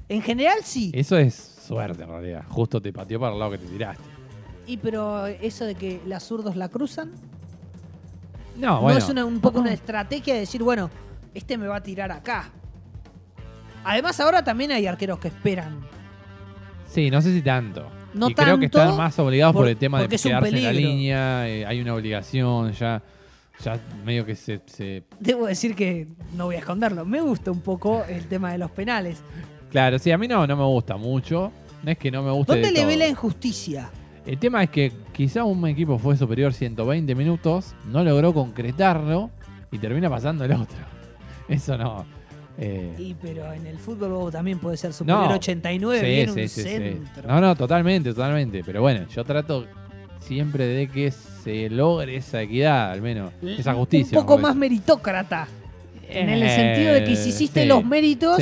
En 0.08 0.22
general 0.22 0.60
sí. 0.64 0.92
Eso 0.94 1.18
es 1.18 1.34
suerte 1.36 2.04
en 2.04 2.10
realidad. 2.10 2.44
Justo 2.50 2.82
te 2.82 2.92
pateó 2.94 3.20
para 3.20 3.34
el 3.34 3.40
lado 3.40 3.52
que 3.52 3.58
te 3.58 3.68
tiraste. 3.68 4.04
Y 4.68 4.78
pero 4.78 5.26
eso 5.26 5.66
de 5.66 5.76
que 5.76 6.02
las 6.06 6.24
zurdos 6.24 6.56
la 6.56 6.70
cruzan. 6.70 7.12
No, 8.58 8.82
bueno. 8.82 9.00
No 9.14 9.22
es 9.22 9.28
un 9.28 9.40
poco 9.40 9.60
una 9.60 9.74
estrategia 9.74 10.34
de 10.34 10.42
decir, 10.42 10.62
bueno, 10.62 10.90
este 11.34 11.58
me 11.58 11.68
va 11.68 11.78
a 11.78 11.84
tirar 11.84 12.12
acá. 12.12 12.52
Además, 13.84 14.20
ahora 14.20 14.44
también 14.44 14.72
hay 14.72 14.86
arqueros 14.86 15.20
que 15.20 15.30
esperan. 15.30 15.80
Sí, 16.88 17.10
no 17.10 17.22
sé 17.22 17.34
si 17.34 17.42
tanto. 17.42 17.99
No 18.14 18.30
y 18.30 18.34
creo 18.34 18.58
que 18.58 18.66
están 18.66 18.98
más 18.98 19.18
obligados 19.20 19.56
por, 19.56 19.68
el 19.68 19.78
tema 19.78 20.02
de 20.02 20.08
quedarse 20.08 20.50
en 20.50 20.64
la 20.64 20.74
línea. 20.74 21.48
Eh, 21.48 21.66
hay 21.66 21.82
una 21.82 21.94
obligación 21.94 22.72
ya. 22.74 23.02
Ya 23.64 23.78
medio 24.06 24.26
que 24.26 24.36
se, 24.36 24.62
se, 24.68 25.04
Debo 25.20 25.46
decir 25.46 25.76
que 25.76 26.08
no 26.38 26.46
voy 26.46 26.56
a 26.56 26.60
esconderlo. 26.60 27.06
Me 27.06 27.20
gusta 27.20 27.52
un 27.52 27.60
poco 27.60 28.06
el 28.08 28.26
tema 28.28 28.54
de 28.54 28.58
los 28.58 28.72
penales. 28.72 29.22
Claro, 29.70 30.00
sí, 30.00 30.12
a 30.12 30.18
mí 30.18 30.30
no, 30.30 30.48
no 30.48 30.56
me 30.56 30.64
gusta 30.64 30.96
mucho. 30.96 31.52
No 31.84 31.92
es 31.92 31.98
que 31.98 32.10
no 32.10 32.24
me 32.24 32.32
guste. 32.32 32.54
¿Dónde 32.54 32.72
le 32.72 32.86
ve 32.86 32.96
la 32.96 33.08
injusticia? 33.08 33.90
El 34.26 34.38
tema 34.38 34.64
es 34.64 34.70
que 34.70 34.92
quizá 35.12 35.44
un 35.44 35.66
equipo 35.68 35.98
fue 35.98 36.16
superior 36.16 36.54
120 36.54 37.16
minutos, 37.16 37.74
no 37.86 38.04
logró 38.04 38.34
concretarlo 38.34 39.30
y 39.72 39.78
termina 39.78 40.10
pasando 40.10 40.46
el 40.46 40.52
otro. 40.52 40.78
Eso 41.50 41.78
no. 41.78 42.06
Eh. 42.62 43.16
pero 43.22 43.54
en 43.54 43.66
el 43.66 43.78
fútbol 43.78 44.32
también 44.32 44.60
puede 44.60 44.76
ser 44.76 44.92
superior 44.92 45.32
89, 45.32 46.28
sí, 46.34 46.48
sí, 46.50 46.62
centro. 46.62 47.28
No, 47.28 47.40
no, 47.40 47.56
totalmente, 47.56 48.14
totalmente. 48.14 48.64
Pero 48.66 48.82
bueno, 48.82 49.06
yo 49.08 49.24
trato 49.24 49.66
siempre 50.20 50.66
de 50.66 50.88
que 50.90 51.12
se 51.12 51.70
logre 51.70 52.18
esa 52.18 52.42
equidad, 52.42 52.92
al 52.92 53.02
menos, 53.02 53.32
esa 53.42 53.74
justicia. 53.74 54.18
Un 54.18 54.26
poco 54.26 54.38
más 54.38 54.56
meritócrata. 54.56 55.48
En 56.10 56.30
el 56.30 56.50
sentido 56.50 56.94
de 56.94 57.04
que 57.04 57.16
si 57.16 57.30
hiciste 57.30 57.66
los 57.66 57.86
méritos, 57.86 58.42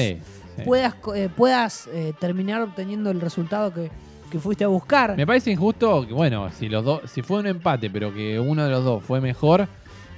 puedas, 0.66 0.96
eh, 1.16 1.30
puedas 1.36 1.88
eh, 1.94 2.14
terminar 2.20 2.62
obteniendo 2.62 3.12
el 3.12 3.22
resultado 3.22 3.74
que, 3.74 3.90
fuiste 4.40 4.64
a 4.64 4.68
buscar. 4.68 5.16
Me 5.16 5.26
parece 5.26 5.52
injusto 5.52 6.06
que, 6.06 6.14
bueno, 6.14 6.50
si 6.52 6.70
los 6.70 6.84
dos, 6.84 7.02
si 7.10 7.22
fue 7.22 7.40
un 7.40 7.48
empate, 7.48 7.90
pero 7.90 8.14
que 8.14 8.40
uno 8.40 8.66
de 8.66 8.70
los 8.70 8.84
dos 8.84 9.04
fue 9.04 9.22
mejor, 9.22 9.68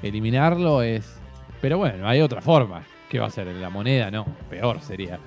eliminarlo 0.01 0.81
es. 0.81 1.05
Pero 1.61 1.77
bueno, 1.77 2.07
hay 2.07 2.21
otra 2.21 2.41
forma. 2.41 2.83
¿Qué 3.09 3.19
va 3.19 3.27
a 3.27 3.31
ser? 3.31 3.47
La 3.47 3.69
moneda, 3.69 4.11
no. 4.11 4.25
Peor 4.49 4.81
sería. 4.81 5.19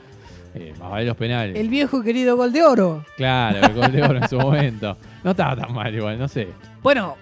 Eh, 0.55 0.75
más 0.79 0.91
vale 0.91 1.07
los 1.07 1.17
penales. 1.17 1.57
El 1.57 1.69
viejo 1.69 2.03
querido 2.03 2.37
gol 2.37 2.53
de 2.53 2.63
oro. 2.63 3.05
Claro, 3.17 3.67
el 3.67 3.75
gol 3.75 3.91
de 3.91 4.03
oro 4.03 4.19
en 4.19 4.29
su 4.29 4.39
momento. 4.39 4.97
No 5.25 5.33
estaba 5.33 5.57
tan 5.57 5.75
mal 5.75 5.93
igual, 5.95 6.19
no 6.19 6.29
sé. 6.29 6.49
Bueno, 6.83 7.17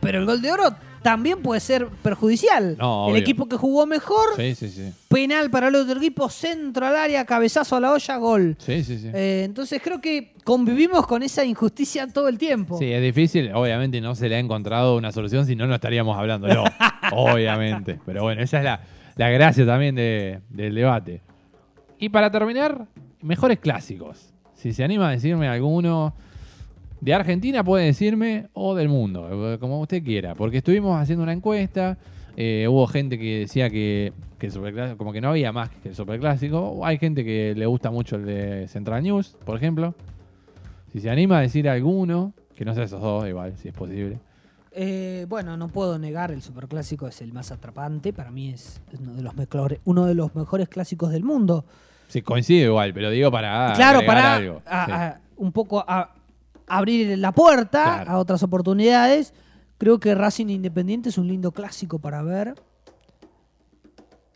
pero 0.00 0.18
el 0.18 0.26
gol 0.26 0.40
de 0.42 0.52
oro 0.52 0.74
también 1.02 1.40
puede 1.40 1.60
ser 1.60 1.86
perjudicial. 2.02 2.76
el 3.08 3.16
equipo 3.16 3.48
que 3.48 3.56
jugó 3.56 3.86
mejor, 3.86 4.26
penal 5.08 5.50
para 5.50 5.68
el 5.68 5.76
otro 5.76 5.98
equipo, 5.98 6.28
centro 6.28 6.84
al 6.84 6.96
área, 6.96 7.24
cabezazo 7.24 7.76
a 7.76 7.80
la 7.80 7.92
olla, 7.92 8.16
gol. 8.16 8.56
Eh, 8.66 9.42
entonces 9.44 9.80
creo 9.82 10.00
que 10.00 10.32
convivimos 10.42 11.06
con 11.06 11.22
esa 11.22 11.44
injusticia 11.44 12.08
todo 12.08 12.28
el 12.28 12.38
tiempo. 12.38 12.76
Sí, 12.78 12.92
es 12.92 13.00
difícil. 13.00 13.52
Obviamente 13.54 14.00
no 14.00 14.16
se 14.16 14.28
le 14.28 14.34
ha 14.34 14.38
encontrado 14.40 14.96
una 14.96 15.12
solución, 15.12 15.46
si 15.46 15.54
no, 15.54 15.68
no 15.68 15.76
estaríamos 15.76 16.18
hablando. 16.18 16.48
obviamente. 17.12 18.00
Pero 18.04 18.24
bueno, 18.24 18.42
esa 18.42 18.58
es 18.58 18.64
la, 18.64 18.80
gracia 19.16 19.64
también 19.64 19.94
del 19.94 20.74
debate. 20.74 21.22
Y 21.98 22.10
para 22.10 22.30
terminar, 22.30 22.86
mejores 23.22 23.58
clásicos. 23.58 24.32
Si 24.54 24.72
se 24.72 24.84
anima 24.84 25.08
a 25.08 25.12
decirme 25.12 25.48
alguno 25.48 26.14
de 27.00 27.14
Argentina 27.14 27.62
puede 27.62 27.86
decirme 27.86 28.48
o 28.52 28.74
del 28.74 28.88
mundo, 28.88 29.58
como 29.60 29.80
usted 29.80 30.02
quiera, 30.02 30.34
porque 30.34 30.58
estuvimos 30.58 31.00
haciendo 31.00 31.22
una 31.22 31.32
encuesta, 31.32 31.98
eh, 32.36 32.66
hubo 32.68 32.86
gente 32.86 33.18
que 33.18 33.40
decía 33.40 33.70
que, 33.70 34.12
que 34.38 34.46
el 34.46 34.96
como 34.96 35.12
que 35.12 35.20
no 35.20 35.30
había 35.30 35.52
más 35.52 35.70
que 35.70 35.90
el 35.90 35.94
superclásico, 35.94 36.84
hay 36.84 36.98
gente 36.98 37.24
que 37.24 37.54
le 37.56 37.66
gusta 37.66 37.90
mucho 37.90 38.16
el 38.16 38.26
de 38.26 38.68
Central 38.68 39.02
News, 39.02 39.36
por 39.44 39.56
ejemplo. 39.56 39.94
Si 40.92 41.00
se 41.00 41.10
anima 41.10 41.38
a 41.38 41.40
decir 41.42 41.68
alguno, 41.68 42.32
que 42.54 42.64
no 42.64 42.74
sea 42.74 42.84
esos 42.84 43.00
dos, 43.00 43.26
igual, 43.28 43.56
si 43.56 43.68
es 43.68 43.74
posible. 43.74 44.18
Eh, 44.78 45.24
bueno, 45.26 45.56
no 45.56 45.68
puedo 45.68 45.98
negar, 45.98 46.30
el 46.30 46.42
superclásico 46.42 47.08
es 47.08 47.22
el 47.22 47.32
más 47.32 47.50
atrapante, 47.50 48.12
para 48.12 48.30
mí 48.30 48.50
es 48.50 48.82
uno 49.00 49.14
de 49.14 49.22
los 49.22 49.34
mejores, 49.34 49.80
uno 49.86 50.04
de 50.04 50.14
los 50.14 50.34
mejores 50.34 50.68
clásicos 50.68 51.10
del 51.10 51.24
mundo. 51.24 51.64
Sí, 52.08 52.20
coincide 52.20 52.66
igual, 52.66 52.92
pero 52.92 53.08
digo 53.08 53.30
para 53.30 53.72
claro, 53.74 54.04
para 54.04 55.20
un 55.38 55.52
poco 55.52 55.82
a, 55.88 56.10
abrir 56.66 57.16
la 57.16 57.32
puerta 57.32 58.02
a 58.02 58.18
otras 58.18 58.42
oportunidades. 58.42 59.32
Creo 59.78 59.98
que 59.98 60.14
Racing 60.14 60.48
Independiente 60.48 61.08
es 61.08 61.16
un 61.16 61.26
lindo 61.26 61.52
clásico 61.52 61.98
para 61.98 62.22
ver. 62.22 62.54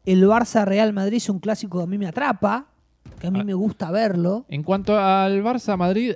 El 0.06 0.24
Barça 0.24 0.64
Real 0.64 0.94
Madrid 0.94 1.18
es 1.18 1.28
un 1.28 1.38
clásico 1.38 1.78
que 1.78 1.84
a 1.84 1.86
mí 1.86 1.98
me 1.98 2.06
atrapa, 2.06 2.64
que 3.18 3.26
a 3.26 3.30
mí 3.30 3.40
ah. 3.40 3.44
me 3.44 3.52
gusta 3.52 3.90
verlo. 3.90 4.46
En 4.48 4.62
cuanto 4.62 4.98
al 4.98 5.42
Barça 5.42 5.76
Madrid, 5.76 6.14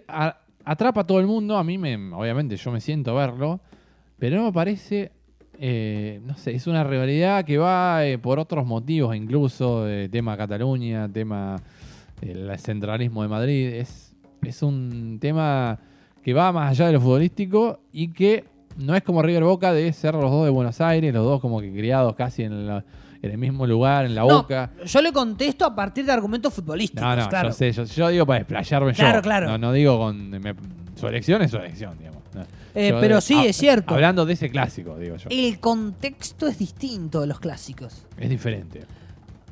atrapa 0.64 1.02
a 1.02 1.06
todo 1.06 1.20
el 1.20 1.26
mundo. 1.26 1.58
A 1.58 1.62
mí, 1.62 1.76
me, 1.76 1.94
obviamente, 2.14 2.56
yo 2.56 2.72
me 2.72 2.80
siento 2.80 3.14
verlo, 3.14 3.60
pero 4.18 4.36
no 4.36 4.44
me 4.44 4.52
parece 4.52 5.12
eh, 5.58 6.20
no 6.24 6.36
sé, 6.36 6.54
es 6.54 6.66
una 6.66 6.82
rivalidad 6.84 7.44
que 7.44 7.58
va 7.58 8.04
eh, 8.04 8.18
por 8.18 8.38
otros 8.38 8.66
motivos, 8.66 9.14
incluso 9.14 9.86
tema 10.10 10.36
Cataluña, 10.36 11.08
tema 11.08 11.56
el 12.20 12.58
centralismo 12.58 13.22
de 13.22 13.28
Madrid. 13.28 13.68
Es, 13.74 14.14
es 14.42 14.62
un 14.62 15.18
tema 15.20 15.78
que 16.22 16.32
va 16.32 16.52
más 16.52 16.70
allá 16.70 16.86
de 16.86 16.94
lo 16.94 17.00
futbolístico 17.00 17.80
y 17.92 18.08
que 18.08 18.44
no 18.76 18.96
es 18.96 19.02
como 19.02 19.22
River 19.22 19.44
Boca 19.44 19.72
de 19.72 19.92
ser 19.92 20.14
los 20.14 20.30
dos 20.30 20.44
de 20.44 20.50
Buenos 20.50 20.80
Aires, 20.80 21.12
los 21.12 21.24
dos 21.24 21.40
como 21.40 21.60
que 21.60 21.70
criados 21.72 22.14
casi 22.16 22.42
en, 22.42 22.82
el 23.22 23.38
mismo 23.38 23.66
lugar, 23.66 24.06
en 24.06 24.14
la 24.14 24.24
boca. 24.24 24.70
Yo 24.84 25.00
le 25.00 25.12
contesto 25.12 25.64
a 25.64 25.74
partir 25.74 26.04
de 26.04 26.12
argumentos 26.12 26.52
futbolísticos. 26.52 27.02
No, 27.02 27.16
no, 27.16 27.42
yo 27.44 27.52
sé, 27.52 27.72
yo, 27.72 28.08
digo 28.08 28.26
para 28.26 28.40
desplayarme 28.40 28.92
claro, 28.92 29.18
yo. 29.18 29.22
Claro, 29.22 29.46
No, 29.46 29.58
no 29.58 29.72
digo 29.72 29.98
con. 29.98 30.30
su 30.96 31.06
elección 31.06 31.42
es 31.42 31.50
su 31.50 31.58
elección, 31.58 31.96
digamos. 31.98 32.22
Eh, 32.74 32.92
pero 33.00 33.20
sí, 33.20 33.46
es 33.46 33.56
cierto. 33.56 33.94
Hablando 33.94 34.26
de 34.26 34.32
ese 34.32 34.50
clásico, 34.50 34.96
digo 34.98 35.16
yo. 35.16 35.28
El 35.30 35.60
contexto 35.60 36.48
es 36.48 36.58
distinto 36.58 37.20
de 37.20 37.28
los 37.28 37.38
clásicos. 37.38 38.06
Es 38.18 38.28
diferente. 38.28 38.82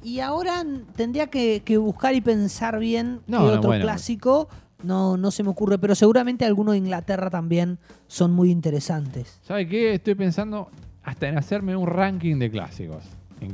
Y 0.02 0.18
ahora 0.18 0.64
tendría 0.96 1.28
que, 1.28 1.62
buscar 1.78 2.14
y 2.14 2.20
pensar 2.20 2.78
bien 2.78 3.20
qué 3.28 3.36
otro 3.36 3.70
clásico. 3.70 4.48
No, 4.82 5.16
no 5.16 5.30
se 5.30 5.44
me 5.44 5.50
ocurre, 5.50 5.78
pero 5.78 5.94
seguramente 5.94 6.44
algunos 6.44 6.72
de 6.72 6.78
Inglaterra 6.78 7.30
también 7.30 7.78
son 8.08 8.32
muy 8.32 8.50
interesantes. 8.50 9.38
¿Sabe 9.42 9.68
qué? 9.68 9.94
Estoy 9.94 10.16
pensando 10.16 10.70
hasta 11.04 11.28
en 11.28 11.38
hacerme 11.38 11.76
un 11.76 11.86
ranking 11.86 12.36
de 12.38 12.50
clásicos. 12.50 13.04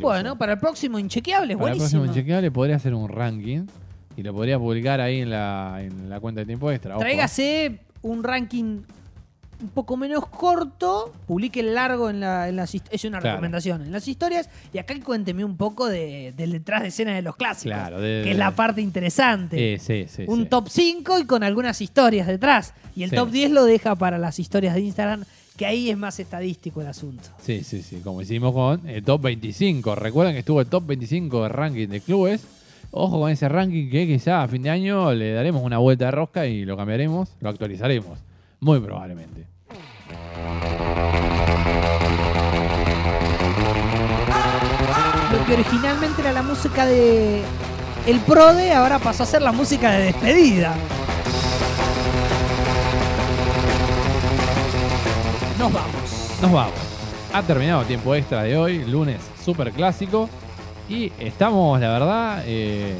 Bueno, 0.00 0.36
para 0.36 0.52
el 0.52 0.58
próximo 0.58 0.98
Inchequeable, 0.98 1.54
para 1.54 1.72
buenísimo. 1.72 1.84
el 1.84 1.90
próximo 1.90 2.04
Inchequeable 2.06 2.50
podría 2.50 2.76
hacer 2.76 2.94
un 2.94 3.08
ranking 3.08 3.66
y 4.16 4.22
lo 4.22 4.34
podría 4.34 4.58
publicar 4.58 5.00
ahí 5.00 5.20
en 5.20 5.30
la, 5.30 5.78
en 5.80 6.08
la 6.08 6.20
cuenta 6.20 6.40
de 6.40 6.46
tiempo 6.46 6.70
extra. 6.70 6.96
Tráigase 6.98 7.80
un 8.02 8.22
ranking 8.22 8.82
un 9.60 9.68
poco 9.68 9.96
menos 9.96 10.26
corto, 10.26 11.12
publique 11.26 11.60
el 11.60 11.74
largo 11.74 12.10
en, 12.10 12.20
la, 12.20 12.48
en 12.48 12.56
las 12.56 12.74
Es 12.90 13.04
una 13.04 13.20
recomendación 13.20 13.82
en 13.82 13.92
las 13.92 14.06
historias. 14.06 14.48
Y 14.72 14.78
acá 14.78 14.94
cuénteme 15.02 15.44
un 15.44 15.56
poco 15.56 15.86
de, 15.86 16.32
del 16.36 16.52
detrás 16.52 16.82
de 16.82 16.88
escena 16.88 17.14
de 17.14 17.22
los 17.22 17.36
clásicos. 17.36 17.76
que 17.98 18.30
es 18.30 18.36
la 18.36 18.52
parte 18.52 18.80
interesante. 18.80 19.78
sí, 19.78 20.06
sí, 20.08 20.24
un 20.26 20.48
top 20.48 20.68
5 20.68 21.20
y 21.20 21.24
con 21.24 21.42
algunas 21.42 21.80
historias 21.80 22.26
detrás. 22.26 22.74
Y 22.94 23.02
el 23.02 23.10
top 23.10 23.30
10 23.30 23.50
lo 23.52 23.64
deja 23.64 23.94
para 23.94 24.18
las 24.18 24.38
historias 24.38 24.74
de 24.74 24.80
Instagram, 24.80 25.24
que 25.56 25.66
ahí 25.66 25.90
es 25.90 25.96
más 25.96 26.18
estadístico 26.20 26.80
el 26.80 26.88
asunto. 26.88 27.28
Sí, 27.42 27.62
sí, 27.64 27.82
sí. 27.82 28.00
Como 28.02 28.22
hicimos 28.22 28.52
con 28.52 28.88
el 28.88 29.02
top 29.04 29.22
25. 29.22 29.94
Recuerden 29.94 30.34
que 30.34 30.40
estuvo 30.40 30.60
el 30.60 30.66
top 30.66 30.86
25 30.86 31.44
de 31.44 31.48
ranking 31.48 31.88
de 31.88 32.00
clubes. 32.00 32.44
Ojo 32.90 33.20
con 33.20 33.30
ese 33.30 33.48
ranking 33.48 33.90
que 33.90 34.06
quizá 34.06 34.42
a 34.42 34.48
fin 34.48 34.62
de 34.62 34.70
año 34.70 35.12
le 35.12 35.32
daremos 35.32 35.62
una 35.62 35.78
vuelta 35.78 36.06
de 36.06 36.10
rosca 36.10 36.46
y 36.46 36.64
lo 36.64 36.76
cambiaremos, 36.76 37.28
lo 37.40 37.50
actualizaremos. 37.50 38.18
Muy 38.60 38.80
probablemente. 38.80 39.46
Lo 45.32 45.46
que 45.46 45.52
originalmente 45.52 46.22
era 46.22 46.32
la 46.32 46.42
música 46.42 46.86
de 46.86 47.42
El 48.06 48.20
Prode, 48.20 48.72
ahora 48.72 48.98
pasó 48.98 49.22
a 49.22 49.26
ser 49.26 49.42
la 49.42 49.52
música 49.52 49.92
de 49.92 50.04
despedida. 50.06 50.74
Nos 55.58 55.72
vamos. 55.72 56.38
Nos 56.40 56.52
vamos. 56.52 56.74
Ha 57.32 57.42
terminado 57.42 57.84
tiempo 57.84 58.14
extra 58.14 58.42
de 58.42 58.56
hoy, 58.56 58.84
lunes 58.84 59.20
super 59.44 59.70
clásico. 59.72 60.28
Y 60.88 61.12
estamos, 61.18 61.78
la 61.80 61.90
verdad, 61.90 62.42
eh, 62.46 62.96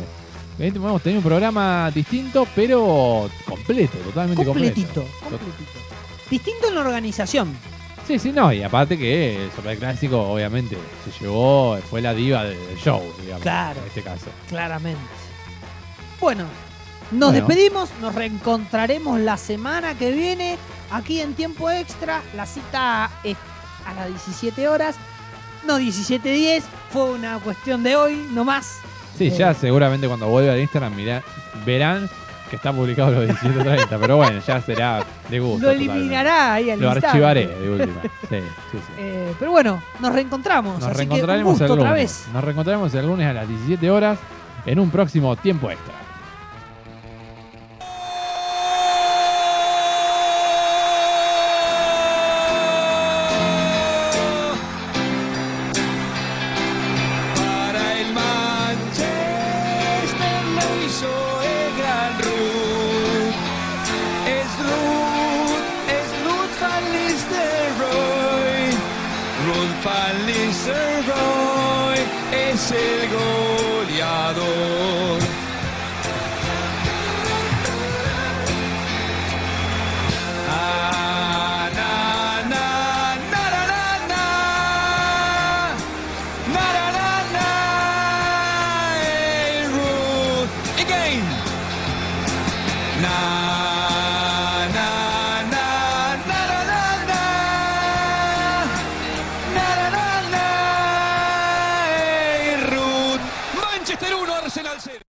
hemos 0.59 1.03
tenido 1.03 1.21
un 1.21 1.25
programa 1.25 1.91
distinto, 1.95 2.47
pero 2.55 3.31
completo, 3.45 3.99
totalmente 3.99 4.45
completito. 4.45 5.05
Completito. 5.21 5.79
Distinto 6.31 6.69
en 6.69 6.75
la 6.75 6.81
organización. 6.81 7.57
Sí, 8.07 8.19
sí, 8.19 8.33
no, 8.33 8.53
y 8.53 8.63
aparte 8.63 8.97
que 8.97 9.45
el 9.45 9.53
Super 9.53 9.79
Clásico 9.79 10.19
obviamente 10.19 10.79
se 11.05 11.25
llevó, 11.25 11.77
fue 11.91 12.01
la 12.01 12.15
diva 12.15 12.45
del 12.45 12.77
show, 12.79 13.03
digamos, 13.21 13.43
claro, 13.43 13.81
en 13.81 13.87
este 13.87 14.03
caso. 14.03 14.27
Claramente. 14.49 14.99
Bueno, 16.19 16.47
nos 17.13 17.33
despedimos, 17.33 17.91
nos 18.01 18.15
reencontraremos 18.15 19.21
la 19.21 19.37
semana 19.37 19.97
que 19.97 20.11
viene 20.11 20.59
aquí 20.91 21.21
en 21.21 21.35
tiempo 21.35 21.71
extra. 21.71 22.23
La 22.35 22.47
cita 22.47 23.11
es 23.25 23.37
a 23.87 23.95
las 23.95 24.09
17 24.09 24.69
horas, 24.69 24.97
no 25.67 25.79
17.10, 25.79 26.63
fue 26.91 27.11
una 27.11 27.39
cuestión 27.41 27.83
de 27.83 27.97
hoy, 27.97 28.27
no 28.33 28.45
más. 28.45 28.79
Sí, 29.19 29.31
ya 29.31 29.51
eh, 29.51 29.55
seguramente 29.55 30.07
cuando 30.07 30.28
vuelva 30.28 30.53
al 30.53 30.61
Instagram 30.61 30.95
mirá, 30.95 31.23
verán 31.66 32.09
que 32.49 32.57
está 32.57 32.73
publicado 32.73 33.11
los 33.12 33.24
17.30, 33.28 33.99
pero 34.01 34.16
bueno, 34.16 34.40
ya 34.47 34.61
será 34.62 35.05
de 35.28 35.39
gusto. 35.39 35.66
Lo 35.66 35.70
eliminará 35.70 36.55
ahí 36.55 36.70
al 36.70 36.81
Lo 36.81 36.90
archivaré 36.90 37.47
de 37.47 37.70
última. 37.70 38.01
Sí, 38.28 38.36
sí, 38.73 38.78
sí. 38.78 38.93
Eh, 38.99 39.32
pero 39.39 39.51
bueno, 39.51 39.82
nos 40.01 40.12
reencontramos. 40.12 40.81
Nos 40.81 40.97
reencontraremos 40.97 41.61
el 41.61 41.69
lunes. 41.69 41.82
Otra 41.82 41.93
vez. 41.93 42.27
Nos 42.32 42.45
reencontraremos 42.45 42.95
el 42.95 43.07
lunes 43.07 43.27
a 43.27 43.32
las 43.32 43.49
17 43.49 43.90
horas 43.90 44.19
en 44.66 44.78
un 44.78 44.90
próximo 44.90 45.35
tiempo 45.36 45.70
extra. 45.70 45.95